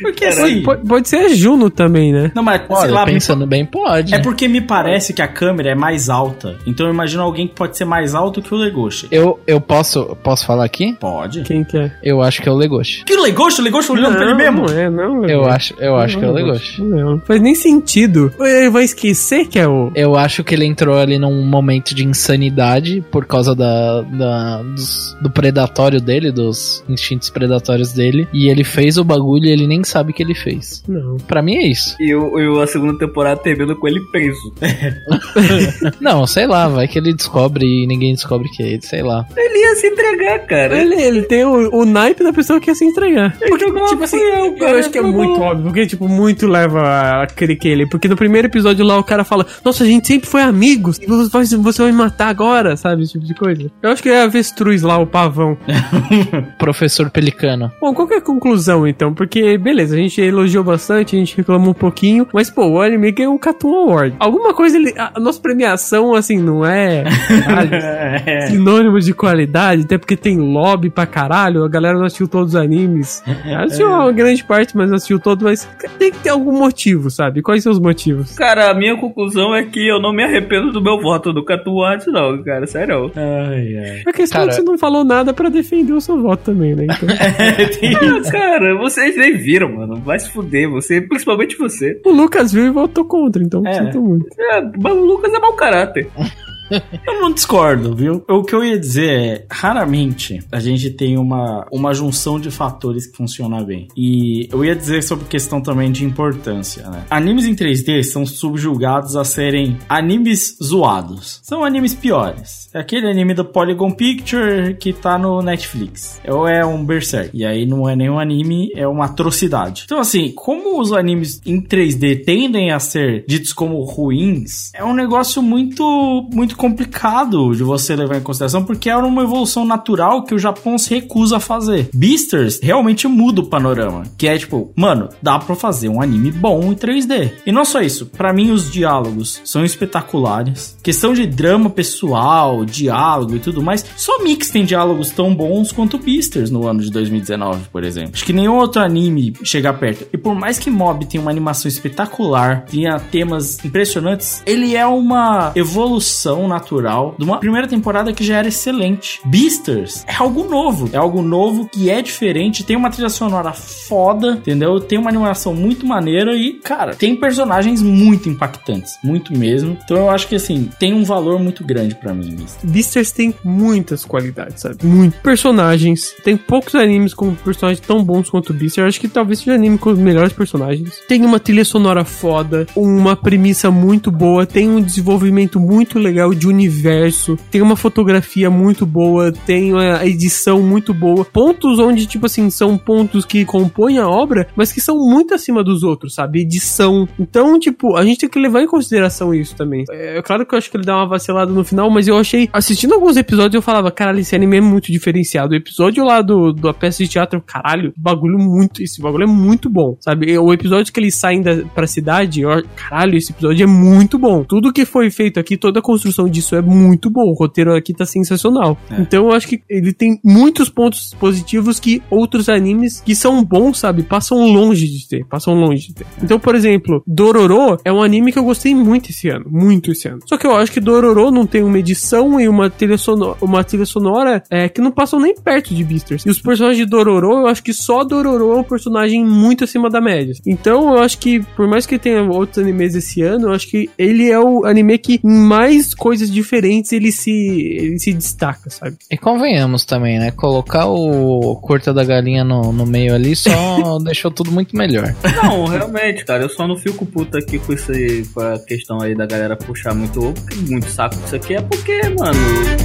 Porque 0.00 0.24
assim. 0.24 0.62
Pode, 0.62 0.86
pode 0.86 1.08
ser 1.08 1.16
a 1.16 1.28
Juno 1.28 1.70
também, 1.70 2.12
né? 2.12 2.30
Não, 2.34 2.42
mas 2.42 2.62
sei 2.80 2.90
lá. 2.90 3.04
me- 3.06 3.12
pensando 3.12 3.46
bem, 3.46 3.64
pode. 3.64 4.14
É 4.14 4.18
porque 4.18 4.48
me 4.48 4.60
parece 4.60 5.12
que 5.12 5.22
a 5.22 5.28
câmera 5.28 5.70
é 5.70 5.74
mais 5.74 6.08
alta. 6.08 6.56
Então 6.66 6.86
eu 6.86 6.92
imagino 6.92 7.22
alguém 7.22 7.46
que 7.48 7.54
pode 7.54 7.76
ser 7.76 7.84
mais 7.84 8.14
alto 8.14 8.40
que 8.42 8.52
o 8.54 8.56
Legoshi. 8.56 9.06
Eu, 9.10 9.38
eu 9.46 9.60
posso, 9.60 10.16
posso 10.22 10.46
falar 10.46 10.64
aqui? 10.64 10.94
Pode. 10.98 11.42
Quem 11.42 11.64
que 11.64 11.76
é? 11.76 11.92
Eu 12.02 12.22
acho 12.22 12.42
que 12.42 12.48
é 12.48 12.52
o 12.52 12.56
Legoshi. 12.56 13.04
Que 13.04 13.16
Legoshi? 13.16 13.60
O 13.60 13.64
Legoshi 13.64 13.92
olhando 13.92 14.16
pra 14.16 14.24
ele 14.24 14.34
mesmo? 14.34 14.66
Não 14.66 14.78
é, 14.78 14.90
não. 14.90 15.24
Eu 15.26 15.44
acho, 15.46 15.74
eu 15.78 15.96
acho 15.96 16.18
que 16.18 16.24
é 16.24 16.28
o 16.28 16.32
Legoshi. 16.32 16.82
Não, 16.82 17.10
não 17.12 17.20
faz 17.20 17.40
nem 17.40 17.54
sentido. 17.54 18.32
Ele 18.40 18.70
vai 18.70 18.84
esquecer 18.84 19.46
que 19.46 19.58
é 19.58 19.66
o. 19.66 19.90
Eu 19.94 20.16
acho 20.16 20.42
que 20.44 20.54
ele 20.54 20.64
entrou 20.64 20.96
ali 20.98 21.18
num 21.18 21.44
momento 21.44 21.94
de 21.94 22.04
insanidade 22.04 23.02
por 23.10 23.26
causa 23.26 23.54
da, 23.54 24.02
da- 24.02 24.62
dos- 24.62 25.16
do 25.20 25.30
predatório 25.30 26.00
dele, 26.00 26.30
dos 26.30 26.84
instintos 26.88 27.30
predatórios 27.30 27.92
dele. 27.92 28.28
E 28.32 28.48
ele 28.48 28.64
fez 28.64 28.96
o 28.98 29.04
bagulho 29.04 29.46
e 29.46 29.50
ele 29.58 29.66
nem 29.66 29.84
sabe 29.84 30.12
que 30.12 30.22
ele 30.22 30.34
fez. 30.34 30.82
Não. 30.88 31.16
Pra 31.16 31.42
mim 31.42 31.56
é 31.56 31.66
isso. 31.66 31.96
E 32.00 32.10
eu, 32.10 32.38
eu 32.38 32.60
a 32.60 32.66
segunda 32.66 32.98
temporada 32.98 33.40
termina 33.40 33.74
com 33.74 33.88
ele 33.88 34.00
preso. 34.10 34.54
Não, 36.00 36.26
sei 36.26 36.46
lá, 36.46 36.68
vai 36.68 36.86
que 36.86 36.98
ele 36.98 37.14
descobre 37.14 37.64
e 37.66 37.86
ninguém 37.86 38.14
descobre 38.14 38.48
que 38.48 38.62
é 38.62 38.66
ele, 38.68 38.82
sei 38.82 39.02
lá. 39.02 39.26
Ele 39.36 39.58
ia 39.58 39.74
se 39.76 39.86
entregar, 39.86 40.38
cara. 40.46 40.78
Ele, 40.78 40.94
ele 41.00 41.22
tem 41.22 41.44
o, 41.44 41.74
o 41.74 41.84
naipe 41.84 42.22
da 42.22 42.32
pessoa 42.32 42.60
que 42.60 42.70
ia 42.70 42.74
se 42.74 42.84
entregar. 42.84 43.36
Ele 43.40 43.58
jogou 43.58 43.88
Tipo 43.88 44.04
assim, 44.04 44.18
eu 44.18 44.54
cara, 44.56 44.78
acho 44.78 44.90
que 44.90 44.98
é 44.98 45.02
muito 45.02 45.40
óbvio, 45.40 45.64
porque, 45.64 45.86
tipo, 45.86 46.08
muito 46.08 46.46
leva 46.46 47.22
a 47.22 47.26
crer 47.26 47.58
que 47.58 47.68
ele. 47.68 47.86
Porque 47.86 48.08
no 48.08 48.16
primeiro 48.16 48.48
episódio 48.48 48.84
lá 48.84 48.98
o 48.98 49.04
cara 49.04 49.24
fala: 49.24 49.46
Nossa, 49.64 49.84
a 49.84 49.86
gente 49.86 50.06
sempre 50.06 50.28
foi 50.28 50.42
amigos, 50.42 50.98
e 50.98 51.06
você 51.06 51.30
vai, 51.30 51.44
você 51.44 51.82
vai 51.82 51.92
me 51.92 51.98
matar 51.98 52.28
agora, 52.28 52.76
sabe? 52.76 53.02
Esse 53.02 53.12
tipo 53.12 53.24
de 53.24 53.34
coisa. 53.34 53.70
Eu 53.82 53.90
acho 53.90 54.02
que 54.02 54.08
é 54.08 54.20
a 54.20 54.24
avestruz 54.24 54.82
lá, 54.82 54.98
o 54.98 55.06
pavão. 55.06 55.56
Professor 56.58 57.10
Pelicano. 57.10 57.72
Bom, 57.80 57.94
qual 57.94 58.06
que 58.06 58.14
é 58.14 58.18
a 58.18 58.22
conclusão 58.22 58.86
então? 58.86 59.14
Porque, 59.14 59.47
beleza, 59.56 59.94
a 59.94 59.98
gente 59.98 60.20
elogiou 60.20 60.62
bastante, 60.64 61.16
a 61.16 61.18
gente 61.18 61.36
reclamou 61.36 61.70
um 61.70 61.74
pouquinho, 61.74 62.26
mas, 62.34 62.50
pô, 62.50 62.66
o 62.66 62.80
anime 62.82 63.10
ganhou 63.12 63.34
o 63.34 63.38
Cartoon 63.38 63.74
Award. 63.74 64.16
Alguma 64.18 64.52
coisa, 64.52 64.76
ele, 64.76 64.92
a 64.98 65.18
nossa 65.20 65.40
premiação, 65.40 66.14
assim, 66.14 66.38
não 66.38 66.66
é 66.66 67.04
ah, 67.46 68.46
sinônimo 68.48 68.98
de 69.00 69.12
qualidade, 69.14 69.82
até 69.84 69.96
porque 69.98 70.16
tem 70.16 70.36
lobby 70.38 70.90
pra 70.90 71.06
caralho, 71.06 71.64
a 71.64 71.68
galera 71.68 71.96
não 71.98 72.04
assistiu 72.04 72.28
todos 72.28 72.54
os 72.54 72.60
animes. 72.60 73.22
Assistiu 73.68 73.88
uma 73.88 74.10
grande 74.12 74.42
parte, 74.44 74.76
mas 74.76 74.88
não 74.88 74.96
assistiu 74.96 75.18
todo, 75.18 75.44
mas 75.44 75.68
tem 75.98 76.10
que 76.10 76.18
ter 76.18 76.28
algum 76.30 76.52
motivo, 76.58 77.10
sabe? 77.10 77.42
Quais 77.42 77.62
são 77.62 77.72
os 77.72 77.78
motivos? 77.78 78.34
Cara, 78.36 78.70
a 78.70 78.74
minha 78.74 78.96
conclusão 78.96 79.54
é 79.54 79.64
que 79.64 79.86
eu 79.86 80.00
não 80.00 80.12
me 80.12 80.22
arrependo 80.24 80.72
do 80.72 80.82
meu 80.82 81.00
voto 81.00 81.32
do 81.32 81.44
Catuarte, 81.44 82.10
não, 82.10 82.42
cara, 82.42 82.66
sério. 82.66 83.10
Ai, 83.16 83.76
ai. 83.76 84.02
A 84.06 84.12
questão 84.12 84.40
é 84.42 84.44
Cara- 84.44 84.48
que 84.50 84.54
você 84.56 84.62
não 84.62 84.78
falou 84.78 85.04
nada 85.04 85.32
pra 85.32 85.48
defender 85.48 85.92
o 85.92 86.00
seu 86.00 86.20
voto 86.20 86.44
também, 86.44 86.74
né? 86.74 86.84
Então, 86.84 87.08
Ah, 88.18 88.30
cara, 88.30 88.76
vocês 88.78 89.16
nem 89.16 89.37
viram, 89.38 89.74
mano. 89.74 89.96
Vai 89.96 90.18
se 90.18 90.30
fuder, 90.30 90.68
você, 90.70 91.00
principalmente 91.00 91.56
você. 91.56 92.00
o 92.04 92.10
Lucas 92.10 92.52
viu 92.52 92.66
e 92.66 92.70
votou 92.70 93.04
contra, 93.04 93.42
então 93.42 93.66
É. 93.66 93.72
sinto 93.74 94.02
muito. 94.02 94.26
É, 94.38 94.60
mas 94.82 94.92
o 94.92 95.04
Lucas 95.04 95.32
é 95.32 95.38
mau 95.38 95.54
caráter. 95.54 96.08
Eu 97.06 97.20
não 97.20 97.32
discordo, 97.32 97.94
viu? 97.94 98.24
O 98.28 98.42
que 98.42 98.54
eu 98.54 98.64
ia 98.64 98.78
dizer 98.78 99.08
é, 99.10 99.46
raramente 99.50 100.40
a 100.52 100.60
gente 100.60 100.90
tem 100.90 101.16
uma, 101.16 101.66
uma 101.72 101.94
junção 101.94 102.38
de 102.38 102.50
fatores 102.50 103.06
que 103.06 103.16
funciona 103.16 103.62
bem. 103.62 103.88
E 103.96 104.48
eu 104.52 104.64
ia 104.64 104.74
dizer 104.74 105.02
sobre 105.02 105.26
questão 105.26 105.60
também 105.60 105.90
de 105.90 106.04
importância, 106.04 106.88
né? 106.88 107.04
Animes 107.10 107.46
em 107.46 107.54
3D 107.54 108.02
são 108.02 108.26
subjugados 108.26 109.16
a 109.16 109.24
serem 109.24 109.78
animes 109.88 110.56
zoados. 110.62 111.40
São 111.42 111.64
animes 111.64 111.94
piores. 111.94 112.68
É 112.74 112.80
aquele 112.80 113.08
anime 113.08 113.34
do 113.34 113.44
Polygon 113.44 113.90
Picture 113.92 114.74
que 114.74 114.92
tá 114.92 115.18
no 115.18 115.40
Netflix. 115.42 116.20
Ou 116.28 116.46
é 116.46 116.64
um 116.64 116.84
Berserk. 116.84 117.30
E 117.32 117.44
aí 117.44 117.66
não 117.66 117.88
é 117.88 117.96
nenhum 117.96 118.18
anime, 118.18 118.70
é 118.74 118.86
uma 118.86 119.06
atrocidade. 119.06 119.82
Então 119.84 119.98
assim, 119.98 120.32
como 120.32 120.80
os 120.80 120.92
animes 120.92 121.40
em 121.46 121.60
3D 121.60 122.24
tendem 122.24 122.70
a 122.70 122.78
ser 122.78 123.24
ditos 123.26 123.52
como 123.52 123.82
ruins, 123.82 124.70
é 124.74 124.84
um 124.84 124.94
negócio 124.94 125.42
muito 125.42 126.28
muito 126.32 126.56
complicado 126.58 127.54
de 127.54 127.62
você 127.62 127.94
levar 127.94 128.18
em 128.18 128.22
consideração, 128.22 128.64
porque 128.64 128.90
era 128.90 129.06
uma 129.06 129.22
evolução 129.22 129.64
natural 129.64 130.24
que 130.24 130.34
o 130.34 130.38
Japão 130.38 130.76
se 130.76 130.92
recusa 130.92 131.36
a 131.36 131.40
fazer. 131.40 131.88
Beasters 131.94 132.58
realmente 132.60 133.06
muda 133.06 133.40
o 133.40 133.46
panorama, 133.46 134.02
que 134.18 134.26
é 134.26 134.36
tipo, 134.36 134.72
mano, 134.76 135.08
dá 135.22 135.38
pra 135.38 135.54
fazer 135.54 135.88
um 135.88 136.02
anime 136.02 136.32
bom 136.32 136.72
em 136.72 136.74
3D. 136.74 137.32
E 137.46 137.52
não 137.52 137.64
só 137.64 137.80
isso, 137.80 138.06
para 138.06 138.32
mim 138.32 138.50
os 138.50 138.70
diálogos 138.70 139.40
são 139.44 139.64
espetaculares. 139.64 140.76
Questão 140.82 141.14
de 141.14 141.26
drama 141.26 141.70
pessoal, 141.70 142.64
diálogo 142.64 143.36
e 143.36 143.38
tudo 143.38 143.62
mais, 143.62 143.84
só 143.96 144.22
Mix 144.22 144.50
tem 144.50 144.64
diálogos 144.64 145.10
tão 145.10 145.34
bons 145.34 145.70
quanto 145.70 145.96
Beasters 145.96 146.50
no 146.50 146.66
ano 146.66 146.80
de 146.80 146.90
2019, 146.90 147.68
por 147.70 147.84
exemplo. 147.84 148.12
Acho 148.14 148.24
que 148.24 148.32
nenhum 148.32 148.56
outro 148.56 148.82
anime 148.82 149.32
chega 149.44 149.72
perto. 149.72 150.08
E 150.12 150.18
por 150.18 150.34
mais 150.34 150.58
que 150.58 150.70
Mob 150.70 151.06
tenha 151.06 151.20
uma 151.20 151.30
animação 151.30 151.68
espetacular, 151.68 152.64
tenha 152.64 152.98
temas 152.98 153.64
impressionantes, 153.64 154.42
ele 154.44 154.74
é 154.74 154.86
uma 154.86 155.52
evolução 155.54 156.47
natural 156.48 157.14
de 157.18 157.24
uma 157.24 157.38
primeira 157.38 157.68
temporada 157.68 158.12
que 158.12 158.24
já 158.24 158.38
era 158.38 158.48
excelente. 158.48 159.20
Beasters 159.24 160.04
é 160.06 160.14
algo 160.14 160.44
novo, 160.44 160.88
é 160.92 160.96
algo 160.96 161.22
novo 161.22 161.68
que 161.68 161.90
é 161.90 162.02
diferente, 162.02 162.64
tem 162.64 162.76
uma 162.76 162.90
trilha 162.90 163.08
sonora 163.08 163.52
foda, 163.52 164.32
entendeu? 164.32 164.80
Tem 164.80 164.98
uma 164.98 165.10
animação 165.10 165.54
muito 165.54 165.86
maneira 165.86 166.34
e, 166.34 166.54
cara, 166.54 166.94
tem 166.94 167.14
personagens 167.14 167.82
muito 167.82 168.28
impactantes, 168.28 168.98
muito 169.04 169.36
mesmo. 169.36 169.76
Então 169.84 169.96
eu 169.96 170.10
acho 170.10 170.26
que 170.26 170.34
assim, 170.34 170.68
tem 170.78 170.92
um 170.94 171.04
valor 171.04 171.38
muito 171.38 171.64
grande 171.64 171.94
para 171.94 172.12
mim, 172.14 172.34
Beasters. 172.34 172.72
Beasters 172.72 173.12
tem 173.12 173.34
muitas 173.44 174.04
qualidades, 174.04 174.62
sabe? 174.62 174.84
Muito. 174.84 175.20
Personagens. 175.20 176.14
Tem 176.24 176.36
poucos 176.36 176.74
animes 176.74 177.14
com 177.14 177.34
personagens 177.34 177.84
tão 177.84 178.02
bons 178.02 178.30
quanto 178.30 178.52
Beasters. 178.52 178.78
Eu 178.78 178.86
acho 178.86 179.00
que 179.00 179.08
talvez 179.08 179.40
seja 179.40 179.54
anime 179.54 179.78
com 179.78 179.90
os 179.90 179.98
melhores 179.98 180.32
personagens. 180.32 181.00
Tem 181.08 181.24
uma 181.24 181.40
trilha 181.40 181.64
sonora 181.64 182.04
foda, 182.04 182.66
uma 182.74 183.16
premissa 183.16 183.70
muito 183.70 184.10
boa, 184.10 184.46
tem 184.46 184.68
um 184.68 184.80
desenvolvimento 184.80 185.60
muito 185.60 185.98
legal 185.98 186.34
de 186.38 186.46
universo, 186.46 187.36
tem 187.50 187.60
uma 187.60 187.76
fotografia 187.76 188.48
muito 188.48 188.86
boa, 188.86 189.32
tem 189.32 189.74
a 189.74 190.06
edição 190.06 190.62
muito 190.62 190.94
boa. 190.94 191.24
Pontos 191.24 191.78
onde, 191.78 192.06
tipo 192.06 192.26
assim, 192.26 192.48
são 192.50 192.78
pontos 192.78 193.24
que 193.24 193.44
compõem 193.44 193.98
a 193.98 194.08
obra, 194.08 194.48
mas 194.56 194.72
que 194.72 194.80
são 194.80 194.96
muito 194.96 195.34
acima 195.34 195.62
dos 195.62 195.82
outros, 195.82 196.14
sabe? 196.14 196.40
Edição. 196.40 197.08
Então, 197.18 197.58
tipo, 197.58 197.96
a 197.96 198.04
gente 198.04 198.20
tem 198.20 198.28
que 198.28 198.38
levar 198.38 198.62
em 198.62 198.66
consideração 198.66 199.34
isso 199.34 199.54
também. 199.54 199.84
É 199.90 200.22
claro 200.22 200.46
que 200.46 200.54
eu 200.54 200.58
acho 200.58 200.70
que 200.70 200.76
ele 200.76 200.84
dá 200.84 200.96
uma 200.96 201.08
vacilada 201.08 201.52
no 201.52 201.64
final, 201.64 201.90
mas 201.90 202.08
eu 202.08 202.16
achei, 202.16 202.48
assistindo 202.52 202.94
alguns 202.94 203.16
episódios, 203.16 203.54
eu 203.54 203.62
falava, 203.62 203.90
caralho, 203.90 204.20
esse 204.20 204.34
anime 204.34 204.58
é 204.58 204.60
muito 204.60 204.92
diferenciado. 204.92 205.52
O 205.52 205.56
episódio 205.56 206.04
lá 206.04 206.22
do, 206.22 206.52
da 206.52 206.72
peça 206.72 207.02
de 207.02 207.08
teatro, 207.08 207.42
caralho, 207.44 207.92
bagulho 207.96 208.38
muito, 208.38 208.82
esse 208.82 209.00
bagulho 209.00 209.24
é 209.24 209.26
muito 209.26 209.68
bom, 209.68 209.96
sabe? 210.00 210.38
O 210.38 210.52
episódio 210.52 210.92
que 210.92 211.00
eles 211.00 211.14
saem 211.14 211.42
da, 211.42 211.56
pra 211.74 211.86
cidade, 211.86 212.42
eu, 212.42 212.50
caralho, 212.76 213.16
esse 213.16 213.32
episódio 213.32 213.64
é 213.64 213.66
muito 213.66 214.18
bom. 214.18 214.44
Tudo 214.44 214.72
que 214.72 214.84
foi 214.84 215.10
feito 215.10 215.40
aqui, 215.40 215.56
toda 215.56 215.80
a 215.80 215.82
construção 215.82 216.27
disso 216.28 216.54
é 216.54 216.62
muito 216.62 217.10
bom. 217.10 217.30
O 217.30 217.34
roteiro 217.34 217.74
aqui 217.74 217.94
tá 217.94 218.06
sensacional. 218.06 218.76
É. 218.90 219.00
Então 219.00 219.26
eu 219.26 219.32
acho 219.32 219.48
que 219.48 219.62
ele 219.68 219.92
tem 219.92 220.20
muitos 220.24 220.68
pontos 220.68 221.14
positivos 221.18 221.78
que 221.80 222.02
outros 222.10 222.48
animes 222.48 223.00
que 223.00 223.14
são 223.14 223.44
bons, 223.44 223.78
sabe, 223.78 224.02
passam 224.02 224.38
longe 224.52 224.86
de 224.86 225.08
ter, 225.08 225.24
passam 225.26 225.54
longe 225.54 225.88
de 225.88 225.94
ter. 225.94 226.06
Então, 226.22 226.38
por 226.38 226.54
exemplo, 226.54 227.02
Dororo 227.06 227.78
é 227.84 227.92
um 227.92 228.02
anime 228.02 228.32
que 228.32 228.38
eu 228.38 228.44
gostei 228.44 228.74
muito 228.74 229.10
esse 229.10 229.28
ano, 229.28 229.46
muito 229.48 229.92
esse 229.92 230.08
ano. 230.08 230.20
Só 230.26 230.36
que 230.36 230.46
eu 230.46 230.54
acho 230.54 230.72
que 230.72 230.80
Dororo 230.80 231.30
não 231.30 231.46
tem 231.46 231.62
uma 231.62 231.78
edição 231.78 232.40
e 232.40 232.48
uma 232.48 232.70
trilha 232.70 232.98
sonora, 232.98 233.36
uma 233.40 233.64
trilha 233.64 233.86
sonora 233.86 234.42
é, 234.50 234.68
que 234.68 234.80
não 234.80 234.90
passam 234.90 235.20
nem 235.20 235.34
perto 235.34 235.74
de 235.74 235.84
Beasters. 235.84 236.24
E 236.24 236.30
os 236.30 236.40
personagens 236.40 236.78
de 236.78 236.86
Dororo, 236.86 237.40
eu 237.40 237.46
acho 237.46 237.62
que 237.62 237.72
só 237.72 238.04
Dororo 238.04 238.52
é 238.52 238.56
um 238.56 238.64
personagem 238.64 239.24
muito 239.24 239.64
acima 239.64 239.88
da 239.88 240.00
média. 240.00 240.34
Então, 240.46 240.94
eu 240.94 241.02
acho 241.02 241.18
que 241.18 241.40
por 241.56 241.68
mais 241.68 241.86
que 241.86 241.98
tenha 241.98 242.22
outros 242.22 242.58
animes 242.58 242.94
esse 242.94 243.22
ano, 243.22 243.48
eu 243.48 243.52
acho 243.52 243.68
que 243.68 243.88
ele 243.98 244.30
é 244.30 244.38
o 244.38 244.64
anime 244.64 244.98
que 244.98 245.20
mais 245.22 245.94
coisas 245.94 246.17
diferentes 246.26 246.92
ele 246.92 247.12
se 247.12 247.30
ele 247.30 247.98
se 247.98 248.12
destaca, 248.12 248.70
sabe? 248.70 248.96
E 249.10 249.16
convenhamos 249.16 249.84
também, 249.84 250.18
né? 250.18 250.30
Colocar 250.30 250.86
o 250.86 251.56
curta 251.56 251.92
da 251.92 252.04
galinha 252.04 252.44
no, 252.44 252.72
no 252.72 252.86
meio 252.86 253.14
ali 253.14 253.36
só 253.36 253.98
deixou 254.02 254.30
tudo 254.30 254.50
muito 254.50 254.76
melhor. 254.76 255.14
Não, 255.42 255.66
realmente, 255.66 256.24
cara, 256.24 256.42
eu 256.42 256.48
só 256.48 256.66
não 256.66 256.76
fico 256.76 257.06
puto 257.06 257.36
aqui 257.36 257.58
com, 257.58 257.72
esse, 257.72 258.28
com 258.34 258.40
a 258.40 258.58
questão 258.58 259.00
aí 259.00 259.14
da 259.14 259.26
galera 259.26 259.56
puxar 259.56 259.94
muito 259.94 260.20
ovo, 260.20 260.34
porque 260.34 260.56
muito 260.56 260.88
saco 260.90 261.16
disso 261.16 261.36
aqui 261.36 261.54
é 261.54 261.62
porque, 261.62 262.00
mano, 262.18 262.38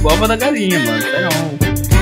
ova 0.04 0.28
da 0.28 0.36
galinha, 0.36 0.78
mano. 0.80 1.02
Sério. 1.02 1.93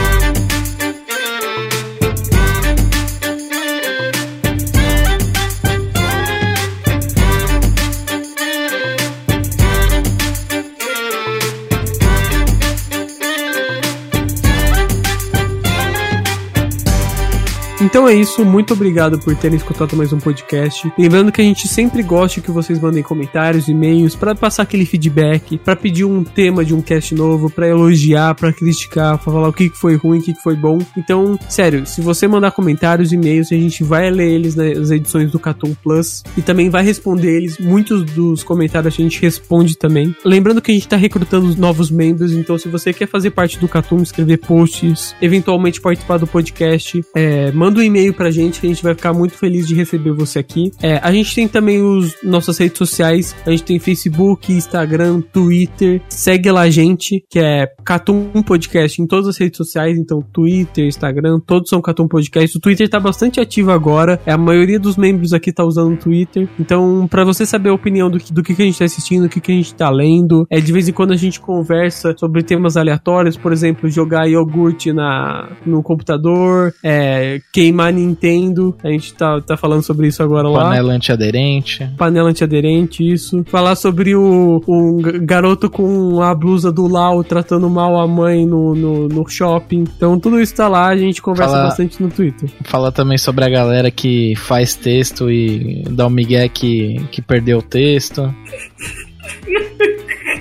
Então 17.93 18.09
é 18.09 18.15
isso, 18.15 18.43
muito 18.43 18.73
obrigado 18.73 19.19
por 19.19 19.37
terem 19.37 19.59
escutado 19.59 19.95
mais 19.95 20.15
um 20.15 20.19
podcast. 20.19 20.91
Lembrando 20.99 21.31
que 21.31 21.43
a 21.43 21.45
gente 21.45 21.69
sempre 21.69 22.03
gosta 22.03 22.41
que 22.41 22.51
vocês 22.51 22.81
mandem 22.81 23.03
comentários, 23.03 23.69
e-mails, 23.69 24.17
para 24.17 24.35
passar 24.35 24.63
aquele 24.63 24.87
feedback, 24.87 25.59
para 25.59 25.77
pedir 25.77 26.07
um 26.07 26.25
tema 26.25 26.65
de 26.65 26.75
um 26.75 26.81
cast 26.81 27.15
novo, 27.15 27.51
para 27.51 27.69
elogiar, 27.69 28.35
para 28.35 28.51
criticar, 28.51 29.19
pra 29.19 29.31
falar 29.31 29.47
o 29.47 29.53
que 29.53 29.69
foi 29.69 29.97
ruim, 29.97 30.21
o 30.21 30.23
que 30.23 30.33
que 30.33 30.43
foi 30.43 30.57
bom. 30.57 30.79
Então, 30.97 31.39
sério, 31.51 31.85
se 31.85 32.01
você 32.01 32.27
mandar 32.27 32.53
comentários, 32.53 33.13
e-mails, 33.13 33.53
a 33.53 33.57
gente 33.57 33.85
vai 33.85 34.11
ler 34.11 34.31
eles 34.31 34.57
nas 34.57 34.91
edições 34.91 35.31
do 35.31 35.39
Catum 35.39 35.75
Plus 35.83 36.25
e 36.35 36.41
também 36.41 36.71
vai 36.71 36.83
responder 36.83 37.37
eles. 37.37 37.59
Muitos 37.59 38.05
dos 38.05 38.43
comentários 38.43 38.95
a 38.95 39.03
gente 39.03 39.21
responde 39.21 39.77
também. 39.77 40.17
Lembrando 40.25 40.63
que 40.63 40.71
a 40.71 40.75
gente 40.75 40.89
tá 40.89 40.97
recrutando 40.97 41.55
novos 41.59 41.91
membros, 41.91 42.33
então 42.33 42.57
se 42.57 42.69
você 42.69 42.91
quer 42.91 43.07
fazer 43.07 43.33
parte 43.33 43.59
do 43.59 43.69
Catum, 43.69 44.03
escrever 44.03 44.39
posts, 44.39 45.15
eventualmente 45.21 45.79
participar 45.79 46.17
do 46.17 46.27
podcast, 46.27 47.05
é, 47.15 47.53
manda 47.53 47.82
um 47.83 47.87
e-mail 47.87 48.15
pra 48.15 48.31
gente 48.31 48.61
que 48.61 48.67
a 48.67 48.71
gente 48.71 48.83
vai 48.83 48.95
ficar 48.95 49.13
muito 49.13 49.35
feliz 49.35 49.67
de 49.67 49.75
receber 49.75 50.13
você 50.13 50.39
aqui. 50.39 50.71
É, 50.81 50.99
a 51.03 51.13
gente 51.13 51.35
tem 51.35 51.49
também 51.49 51.83
os 51.83 52.17
nossas 52.23 52.57
redes 52.59 52.79
sociais, 52.79 53.35
a 53.45 53.51
gente 53.51 53.65
tem 53.65 53.79
Facebook, 53.79 54.53
Instagram, 54.53 55.21
Twitter. 55.21 56.01
Segue 56.09 56.51
lá 56.51 56.63
a 56.63 56.71
gente, 56.71 57.25
que 57.29 57.39
é 57.39 57.67
Catum 57.85 58.31
Podcast 58.43 59.01
em 59.01 59.07
todas 59.07 59.29
as 59.29 59.37
redes 59.37 59.57
sociais, 59.57 59.99
então 59.99 60.23
Twitter, 60.33 60.87
Instagram, 60.87 61.41
todos 61.41 61.69
são 61.69 61.81
Catum 61.81 62.07
Podcast. 62.07 62.57
O 62.57 62.61
Twitter 62.61 62.89
tá 62.89 63.01
bastante 63.01 63.41
ativo 63.41 63.71
agora, 63.73 64.21
é 64.25 64.33
a 64.33 64.39
maioria 64.39 64.79
dos 64.79 64.97
membros 64.97 65.33
aqui 65.33 65.53
tá 65.53 65.65
usando 65.65 65.95
o 65.95 65.97
Twitter. 65.99 66.49
Então, 66.59 67.07
pra 67.09 67.25
você 67.25 67.45
saber 67.45 67.71
a 67.71 67.75
opinião 67.75 68.11
do 68.11 68.19
que, 68.19 68.33
do 68.33 68.43
que 68.43 68.55
que 68.55 68.63
a 68.63 68.65
gente 68.65 68.79
tá 68.79 68.85
assistindo, 68.85 69.25
do 69.25 69.29
que 69.29 69.41
que 69.41 69.53
a 69.53 69.55
gente 69.55 69.75
tá 69.75 69.91
lendo, 69.91 70.47
é 70.51 70.61
de 70.61 70.73
vez 70.73 70.89
em 70.89 70.93
quando 70.93 71.13
a 71.13 71.17
gente 71.17 71.41
conversa 71.41 72.15
sobre 72.17 72.43
temas 72.43 72.77
aleatórios, 72.77 73.37
por 73.37 73.53
exemplo, 73.53 73.89
jogar 73.89 74.27
iogurte 74.27 74.93
na, 74.93 75.49
no 75.67 75.83
computador, 75.83 76.73
é, 76.83 77.41
queimar 77.73 77.93
Nintendo, 77.93 78.77
a 78.85 78.89
gente 78.91 79.15
tá, 79.15 79.41
tá 79.41 79.57
falando 79.57 79.83
sobre 79.83 80.07
isso 80.09 80.23
agora 80.23 80.47
lá. 80.49 80.65
Panela 80.65 80.93
antiaderente. 80.93 81.89
Panela 81.97 82.29
antiaderente, 82.29 83.03
isso. 83.11 83.43
Falar 83.47 83.75
sobre 83.77 84.15
o, 84.15 84.63
o 84.67 84.99
garoto 85.23 85.71
com 85.71 86.21
a 86.21 86.35
blusa 86.35 86.71
do 86.71 86.87
Lau 86.87 87.25
tratando 87.25 87.69
mal 87.71 87.99
a 87.99 88.07
mãe 88.07 88.45
no, 88.45 88.75
no, 88.75 89.09
no 89.09 89.27
shopping. 89.29 89.85
Então 89.97 90.19
tudo 90.21 90.39
isso 90.41 90.55
tá 90.55 90.69
lá, 90.69 90.89
a 90.89 90.97
gente 90.97 91.23
conversa 91.23 91.53
Falar- 91.53 91.65
bastante 91.69 92.03
no 92.03 92.11
Twitter. 92.11 92.51
Falar 92.65 92.93
também 92.93 93.17
sobre 93.17 93.45
a 93.45 93.49
galera 93.49 93.91
que 93.91 94.35
faz 94.37 94.75
texto 94.75 95.31
e 95.31 95.83
dá 95.91 96.07
um 96.07 96.11
migué 96.11 96.49
que, 96.49 97.01
que 97.11 97.23
perdeu 97.23 97.59
o 97.59 97.63
texto. 97.63 98.33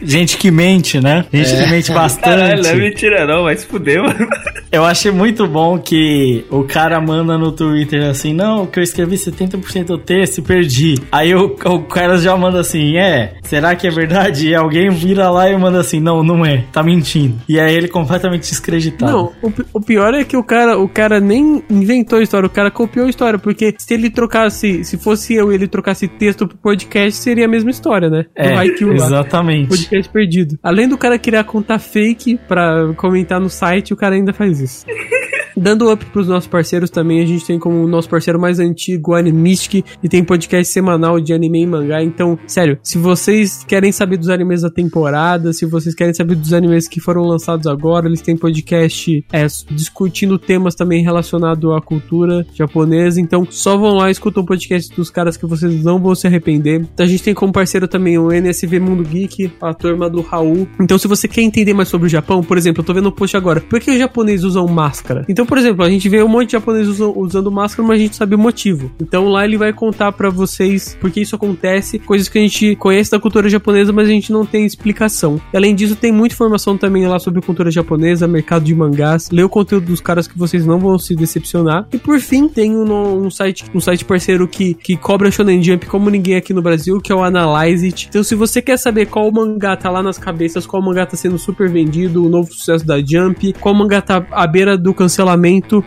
Gente 0.03 0.37
que 0.37 0.49
mente, 0.51 0.99
né? 0.99 1.25
Gente 1.31 1.53
É. 1.53 1.63
que 1.63 1.69
mente 1.69 1.91
bastante. 1.93 2.23
Caralho, 2.25 2.63
não 2.63 2.69
é 2.71 2.75
mentira 2.75 3.25
não, 3.25 3.43
mas 3.43 3.63
fudeu, 3.63 4.03
mano. 4.03 4.27
Eu 4.71 4.85
achei 4.85 5.11
muito 5.11 5.45
bom 5.45 5.77
que 5.77 6.45
o 6.49 6.63
cara 6.63 7.01
manda 7.01 7.37
no 7.37 7.51
Twitter 7.51 8.09
assim, 8.09 8.33
não, 8.33 8.65
que 8.65 8.79
eu 8.79 8.83
escrevi 8.83 9.17
70% 9.17 9.87
do 9.87 9.97
texto 9.97 10.37
e 10.37 10.41
perdi. 10.41 10.95
Aí 11.11 11.35
o, 11.35 11.57
o 11.65 11.79
cara 11.83 12.17
já 12.17 12.37
manda 12.37 12.61
assim, 12.61 12.95
é, 12.95 13.33
será 13.43 13.75
que 13.75 13.85
é 13.85 13.91
verdade? 13.91 14.47
E 14.47 14.55
alguém 14.55 14.89
vira 14.89 15.29
lá 15.29 15.49
e 15.49 15.57
manda 15.57 15.81
assim, 15.81 15.99
não, 15.99 16.23
não 16.23 16.45
é, 16.45 16.63
tá 16.71 16.81
mentindo. 16.81 17.35
E 17.49 17.59
aí 17.59 17.75
ele 17.75 17.89
completamente 17.89 18.49
descreditado. 18.49 19.11
Não, 19.11 19.33
o, 19.41 19.53
o 19.73 19.81
pior 19.81 20.13
é 20.13 20.23
que 20.23 20.37
o 20.37 20.43
cara, 20.43 20.79
o 20.79 20.87
cara 20.87 21.19
nem 21.19 21.61
inventou 21.69 22.19
a 22.19 22.23
história, 22.23 22.47
o 22.47 22.49
cara 22.49 22.71
copiou 22.71 23.07
a 23.07 23.09
história, 23.09 23.37
porque 23.37 23.75
se 23.77 23.93
ele 23.93 24.09
trocasse, 24.09 24.85
se 24.85 24.97
fosse 24.97 25.33
eu 25.33 25.51
e 25.51 25.55
ele 25.55 25.67
trocasse 25.67 26.07
texto 26.07 26.47
pro 26.47 26.57
podcast, 26.57 27.21
seria 27.21 27.43
a 27.43 27.49
mesma 27.49 27.71
história, 27.71 28.09
né? 28.09 28.25
É, 28.33 28.55
IQ 28.67 28.85
lá. 28.85 28.93
exatamente. 28.93 29.67
Podcast 29.67 30.09
perdido. 30.09 30.57
Além 30.63 30.87
do 30.87 30.97
cara 30.97 31.19
criar 31.19 31.43
conta 31.43 31.77
fake 31.77 32.39
pra 32.47 32.93
comentar 32.95 33.41
no 33.41 33.49
site, 33.49 33.93
o 33.93 33.97
cara 33.97 34.15
ainda 34.15 34.31
faz 34.31 34.60
isso. 34.63 34.85
Dando 35.55 35.91
up 35.91 36.05
pros 36.07 36.27
nossos 36.27 36.47
parceiros 36.47 36.89
também, 36.89 37.21
a 37.21 37.25
gente 37.25 37.45
tem 37.45 37.59
como 37.59 37.87
nosso 37.87 38.09
parceiro 38.09 38.39
mais 38.39 38.59
antigo 38.59 39.11
o 39.11 39.15
Animistic 39.15 39.85
e 40.01 40.09
tem 40.09 40.23
podcast 40.23 40.71
semanal 40.71 41.19
de 41.19 41.33
anime 41.33 41.61
e 41.61 41.67
mangá. 41.67 42.03
Então, 42.03 42.37
sério, 42.47 42.77
se 42.83 42.97
vocês 42.97 43.63
querem 43.63 43.91
saber 43.91 44.17
dos 44.17 44.29
animes 44.29 44.61
da 44.61 44.69
temporada, 44.69 45.53
se 45.53 45.65
vocês 45.65 45.95
querem 45.95 46.13
saber 46.13 46.35
dos 46.35 46.53
animes 46.53 46.87
que 46.87 46.99
foram 46.99 47.23
lançados 47.23 47.67
agora, 47.67 48.07
eles 48.07 48.21
têm 48.21 48.37
podcast 48.37 49.25
é, 49.31 49.45
discutindo 49.71 50.37
temas 50.37 50.75
também 50.75 51.03
relacionados 51.03 51.71
à 51.71 51.81
cultura 51.81 52.45
japonesa. 52.53 53.19
Então, 53.19 53.45
só 53.49 53.77
vão 53.77 53.95
lá 53.95 54.09
e 54.09 54.11
escutam 54.11 54.43
o 54.43 54.45
podcast 54.45 54.93
dos 54.95 55.09
caras 55.09 55.37
que 55.37 55.45
vocês 55.45 55.83
não 55.83 55.99
vão 55.99 56.15
se 56.15 56.27
arrepender. 56.27 56.85
A 56.97 57.05
gente 57.05 57.23
tem 57.23 57.33
como 57.33 57.51
parceiro 57.51 57.87
também 57.87 58.17
o 58.17 58.31
NSV 58.31 58.79
Mundo 58.79 59.03
Geek, 59.03 59.51
a 59.61 59.73
turma 59.73 60.09
do 60.09 60.21
Raul. 60.21 60.67
Então, 60.79 60.97
se 60.97 61.07
você 61.07 61.27
quer 61.27 61.41
entender 61.41 61.73
mais 61.73 61.89
sobre 61.89 62.07
o 62.07 62.09
Japão, 62.09 62.43
por 62.43 62.57
exemplo, 62.57 62.81
eu 62.81 62.85
tô 62.85 62.93
vendo 62.93 63.07
o 63.07 63.11
post 63.11 63.35
agora. 63.35 63.61
Por 63.61 63.79
que 63.79 63.91
os 63.91 63.97
japoneses 63.97 64.43
usam 64.43 64.67
máscara? 64.67 65.25
Então, 65.27 65.40
por 65.45 65.57
exemplo, 65.57 65.83
a 65.83 65.89
gente 65.89 66.07
vê 66.09 66.21
um 66.23 66.27
monte 66.27 66.57
de 66.57 66.89
usam- 66.89 67.13
usando 67.15 67.51
máscara, 67.51 67.87
mas 67.87 67.99
a 67.99 68.01
gente 68.03 68.15
sabe 68.15 68.35
o 68.35 68.39
motivo. 68.39 68.91
Então, 69.01 69.27
lá 69.29 69.45
ele 69.45 69.57
vai 69.57 69.73
contar 69.73 70.11
pra 70.11 70.29
vocês 70.29 70.97
por 70.99 71.09
que 71.11 71.21
isso 71.21 71.35
acontece, 71.35 71.99
coisas 71.99 72.27
que 72.29 72.37
a 72.37 72.41
gente 72.41 72.75
conhece 72.75 73.11
da 73.11 73.19
cultura 73.19 73.49
japonesa, 73.49 73.91
mas 73.91 74.07
a 74.07 74.11
gente 74.11 74.31
não 74.31 74.45
tem 74.45 74.65
explicação. 74.65 75.39
Além 75.53 75.75
disso, 75.75 75.95
tem 75.95 76.11
muita 76.11 76.35
informação 76.35 76.77
também 76.77 77.05
lá 77.07 77.19
sobre 77.19 77.41
cultura 77.41 77.71
japonesa, 77.71 78.27
mercado 78.27 78.63
de 78.63 78.73
mangás. 78.75 79.29
Lê 79.31 79.43
o 79.43 79.49
conteúdo 79.49 79.85
dos 79.87 80.01
caras 80.01 80.27
que 80.27 80.37
vocês 80.37 80.65
não 80.65 80.79
vão 80.79 80.97
se 80.97 81.15
decepcionar. 81.15 81.87
E 81.91 81.97
por 81.97 82.19
fim, 82.19 82.47
tem 82.47 82.75
um, 82.75 83.25
um 83.25 83.29
site, 83.31 83.65
um 83.73 83.79
site 83.79 84.05
parceiro 84.05 84.47
que, 84.47 84.73
que 84.73 84.95
cobra 84.97 85.31
Shonen 85.31 85.61
Jump 85.63 85.85
como 85.85 86.09
ninguém 86.09 86.35
aqui 86.35 86.53
no 86.53 86.61
Brasil, 86.61 86.99
que 86.99 87.11
é 87.11 87.15
o 87.15 87.23
Analyze 87.23 87.85
It. 87.85 88.07
Então, 88.09 88.23
se 88.23 88.35
você 88.35 88.61
quer 88.61 88.77
saber 88.77 89.07
qual 89.07 89.31
mangá 89.31 89.75
tá 89.75 89.89
lá 89.89 90.01
nas 90.03 90.17
cabeças, 90.17 90.65
qual 90.65 90.81
mangá 90.81 91.05
tá 91.05 91.15
sendo 91.17 91.37
super 91.37 91.69
vendido, 91.69 92.25
o 92.25 92.29
novo 92.29 92.51
sucesso 92.53 92.85
da 92.85 92.99
Jump, 92.99 93.53
qual 93.59 93.73
mangá 93.73 94.01
tá 94.01 94.25
à 94.31 94.47
beira 94.47 94.77
do 94.77 94.93
cancelamento, 94.93 95.30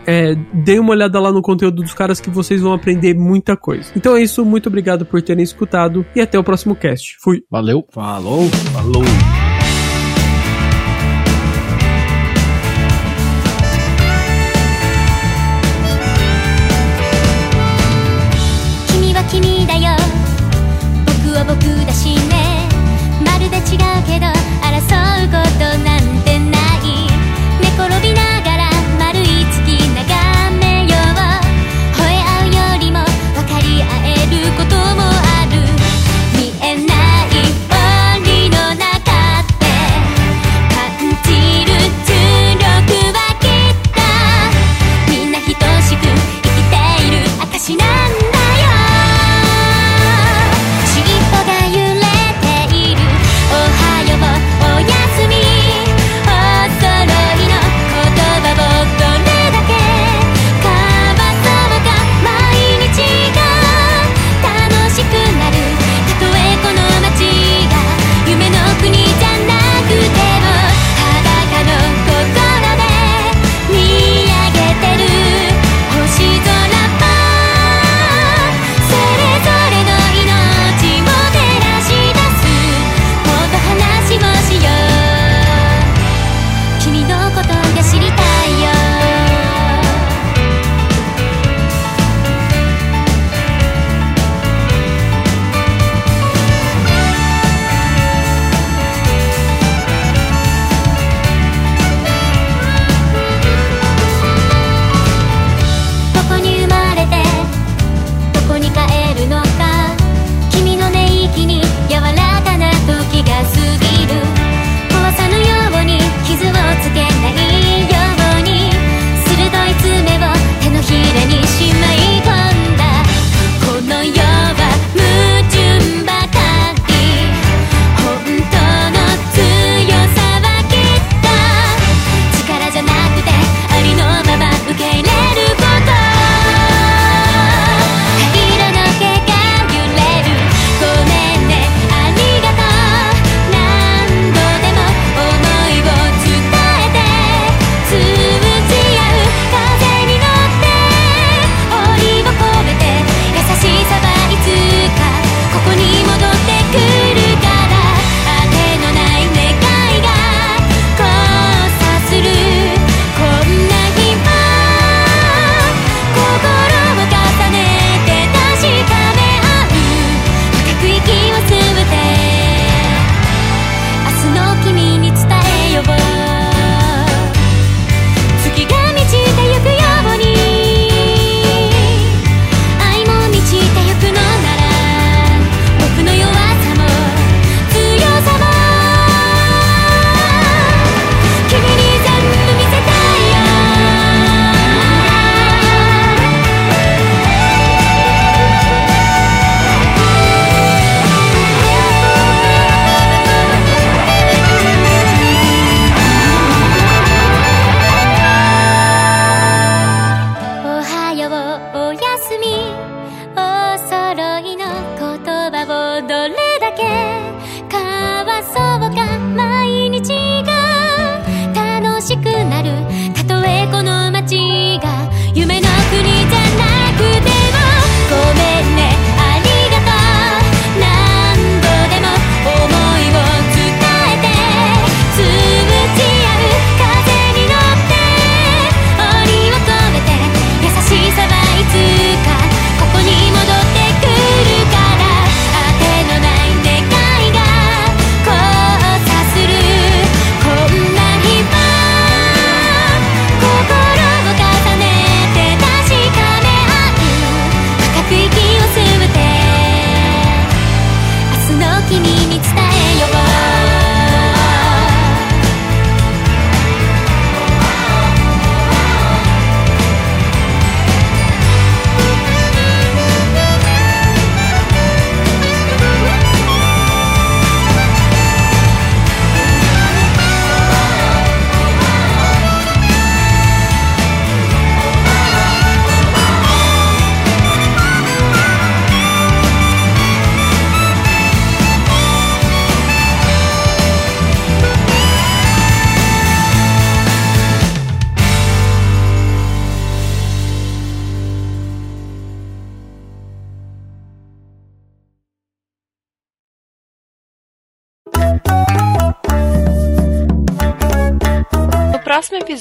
é, 0.05 0.35
dê 0.53 0.79
uma 0.79 0.91
olhada 0.91 1.19
lá 1.19 1.31
no 1.31 1.41
conteúdo 1.41 1.81
dos 1.81 1.93
caras 1.93 2.19
que 2.19 2.29
vocês 2.29 2.61
vão 2.61 2.73
aprender 2.73 3.13
muita 3.13 3.55
coisa. 3.55 3.91
Então 3.95 4.15
é 4.15 4.21
isso, 4.21 4.45
muito 4.45 4.67
obrigado 4.67 5.05
por 5.05 5.21
terem 5.21 5.43
escutado 5.43 6.05
e 6.15 6.21
até 6.21 6.37
o 6.37 6.43
próximo 6.43 6.75
cast. 6.75 7.17
Fui. 7.21 7.41
Valeu. 7.49 7.85
Falou. 7.91 8.49
Falou.「 8.73 9.44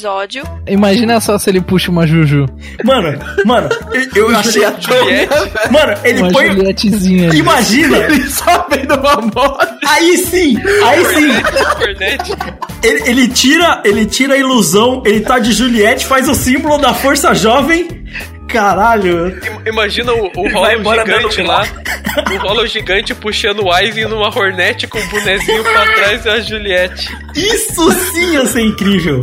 episódio. 0.04 0.44
Imagina 0.66 1.20
só 1.20 1.38
se 1.38 1.48
ele 1.50 1.60
puxa 1.60 1.90
uma 1.90 2.06
Juju. 2.06 2.46
Mano, 2.84 3.18
mano, 3.44 3.68
eu, 4.14 4.28
achei. 4.36 4.62
Mano, 5.70 5.94
ele 6.04 6.20
uma 6.20 6.30
põe. 6.30 6.46
Julietezinha. 6.52 7.34
Imagina! 7.34 7.96
Ele 8.04 8.26
só 8.28 8.66
vem 8.70 8.84
numa 8.84 9.16
moto. 9.16 9.66
Aí 9.86 10.16
sim! 10.18 10.56
Aí 10.86 11.04
sim! 11.06 11.30
Ele, 12.82 13.02
ele 13.10 13.28
tira, 13.28 13.80
ele 13.84 14.04
tira 14.06 14.34
a 14.34 14.36
ilusão, 14.36 15.02
ele 15.06 15.20
tá 15.20 15.38
de 15.38 15.52
Juliette, 15.52 16.04
faz 16.06 16.28
o 16.28 16.34
símbolo 16.34 16.78
da 16.78 16.92
força 16.92 17.34
jovem. 17.34 17.88
Caralho! 18.48 19.28
Im- 19.28 19.68
Imagina 19.68 20.12
o, 20.12 20.26
o 20.36 20.48
Rolo 20.52 20.94
gigante 20.96 21.42
lá. 21.42 21.66
O 22.32 22.46
Rolo 22.46 22.66
gigante 22.66 23.14
puxando 23.14 23.64
o 23.64 23.76
Ivy 23.76 24.04
numa 24.04 24.28
Hornet 24.28 24.86
com 24.86 24.98
o 24.98 25.06
bonezinho 25.08 25.62
pra 25.64 25.86
trás 25.94 26.24
e 26.24 26.28
a 26.28 26.40
Juliette. 26.40 27.08
Isso 27.34 27.90
sim 28.12 28.34
ia 28.34 28.46
ser 28.46 28.60
incrível! 28.60 29.20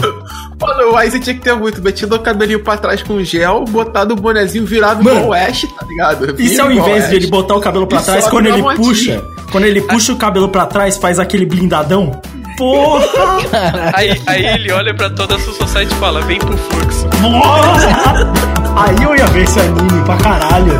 O 0.91 0.97
Aizen 0.97 1.21
tinha 1.21 1.33
que 1.35 1.41
ter 1.41 1.55
muito 1.55 1.81
metido 1.81 2.15
o 2.15 2.19
cabelinho 2.19 2.63
pra 2.63 2.77
trás 2.77 3.01
com 3.01 3.23
gel, 3.23 3.63
botado 3.65 4.13
o 4.13 4.17
bonezinho 4.17 4.65
virado 4.65 5.03
Mano, 5.03 5.21
igual 5.21 5.29
o 5.29 5.33
Ash, 5.33 5.61
tá 5.79 5.85
ligado? 5.87 6.35
E 6.39 6.49
se 6.49 6.59
ao 6.59 6.71
invés 6.71 7.05
o 7.05 7.09
de 7.09 7.15
ele 7.15 7.27
botar 7.27 7.55
o 7.55 7.61
cabelo 7.61 7.87
pra 7.87 7.99
E 8.01 8.03
trás, 8.03 8.27
quando 8.27 8.47
ele 8.47 8.61
motinha. 8.61 8.75
puxa, 8.85 9.23
quando 9.51 9.63
ele 9.65 9.81
puxa 9.81 10.11
o 10.13 10.17
cabelo 10.17 10.49
pra 10.49 10.65
trás, 10.65 10.97
faz 10.97 11.17
aquele 11.19 11.45
blindadão? 11.45 12.19
Porra! 12.57 13.05
Aí, 13.93 14.21
aí 14.27 14.45
ele 14.45 14.71
olha 14.71 14.93
pra 14.93 15.09
toda 15.09 15.35
a 15.35 15.39
sua 15.39 15.53
society 15.53 15.91
e 15.93 15.95
fala: 15.95 16.21
vem 16.21 16.37
pro 16.37 16.55
fluxo. 16.57 17.07
Nossa! 17.21 17.87
Aí 18.75 19.03
eu 19.03 19.15
ia 19.15 19.25
ver 19.27 19.43
esse 19.43 19.59
anime 19.59 20.03
pra 20.05 20.17
caralho. 20.17 20.77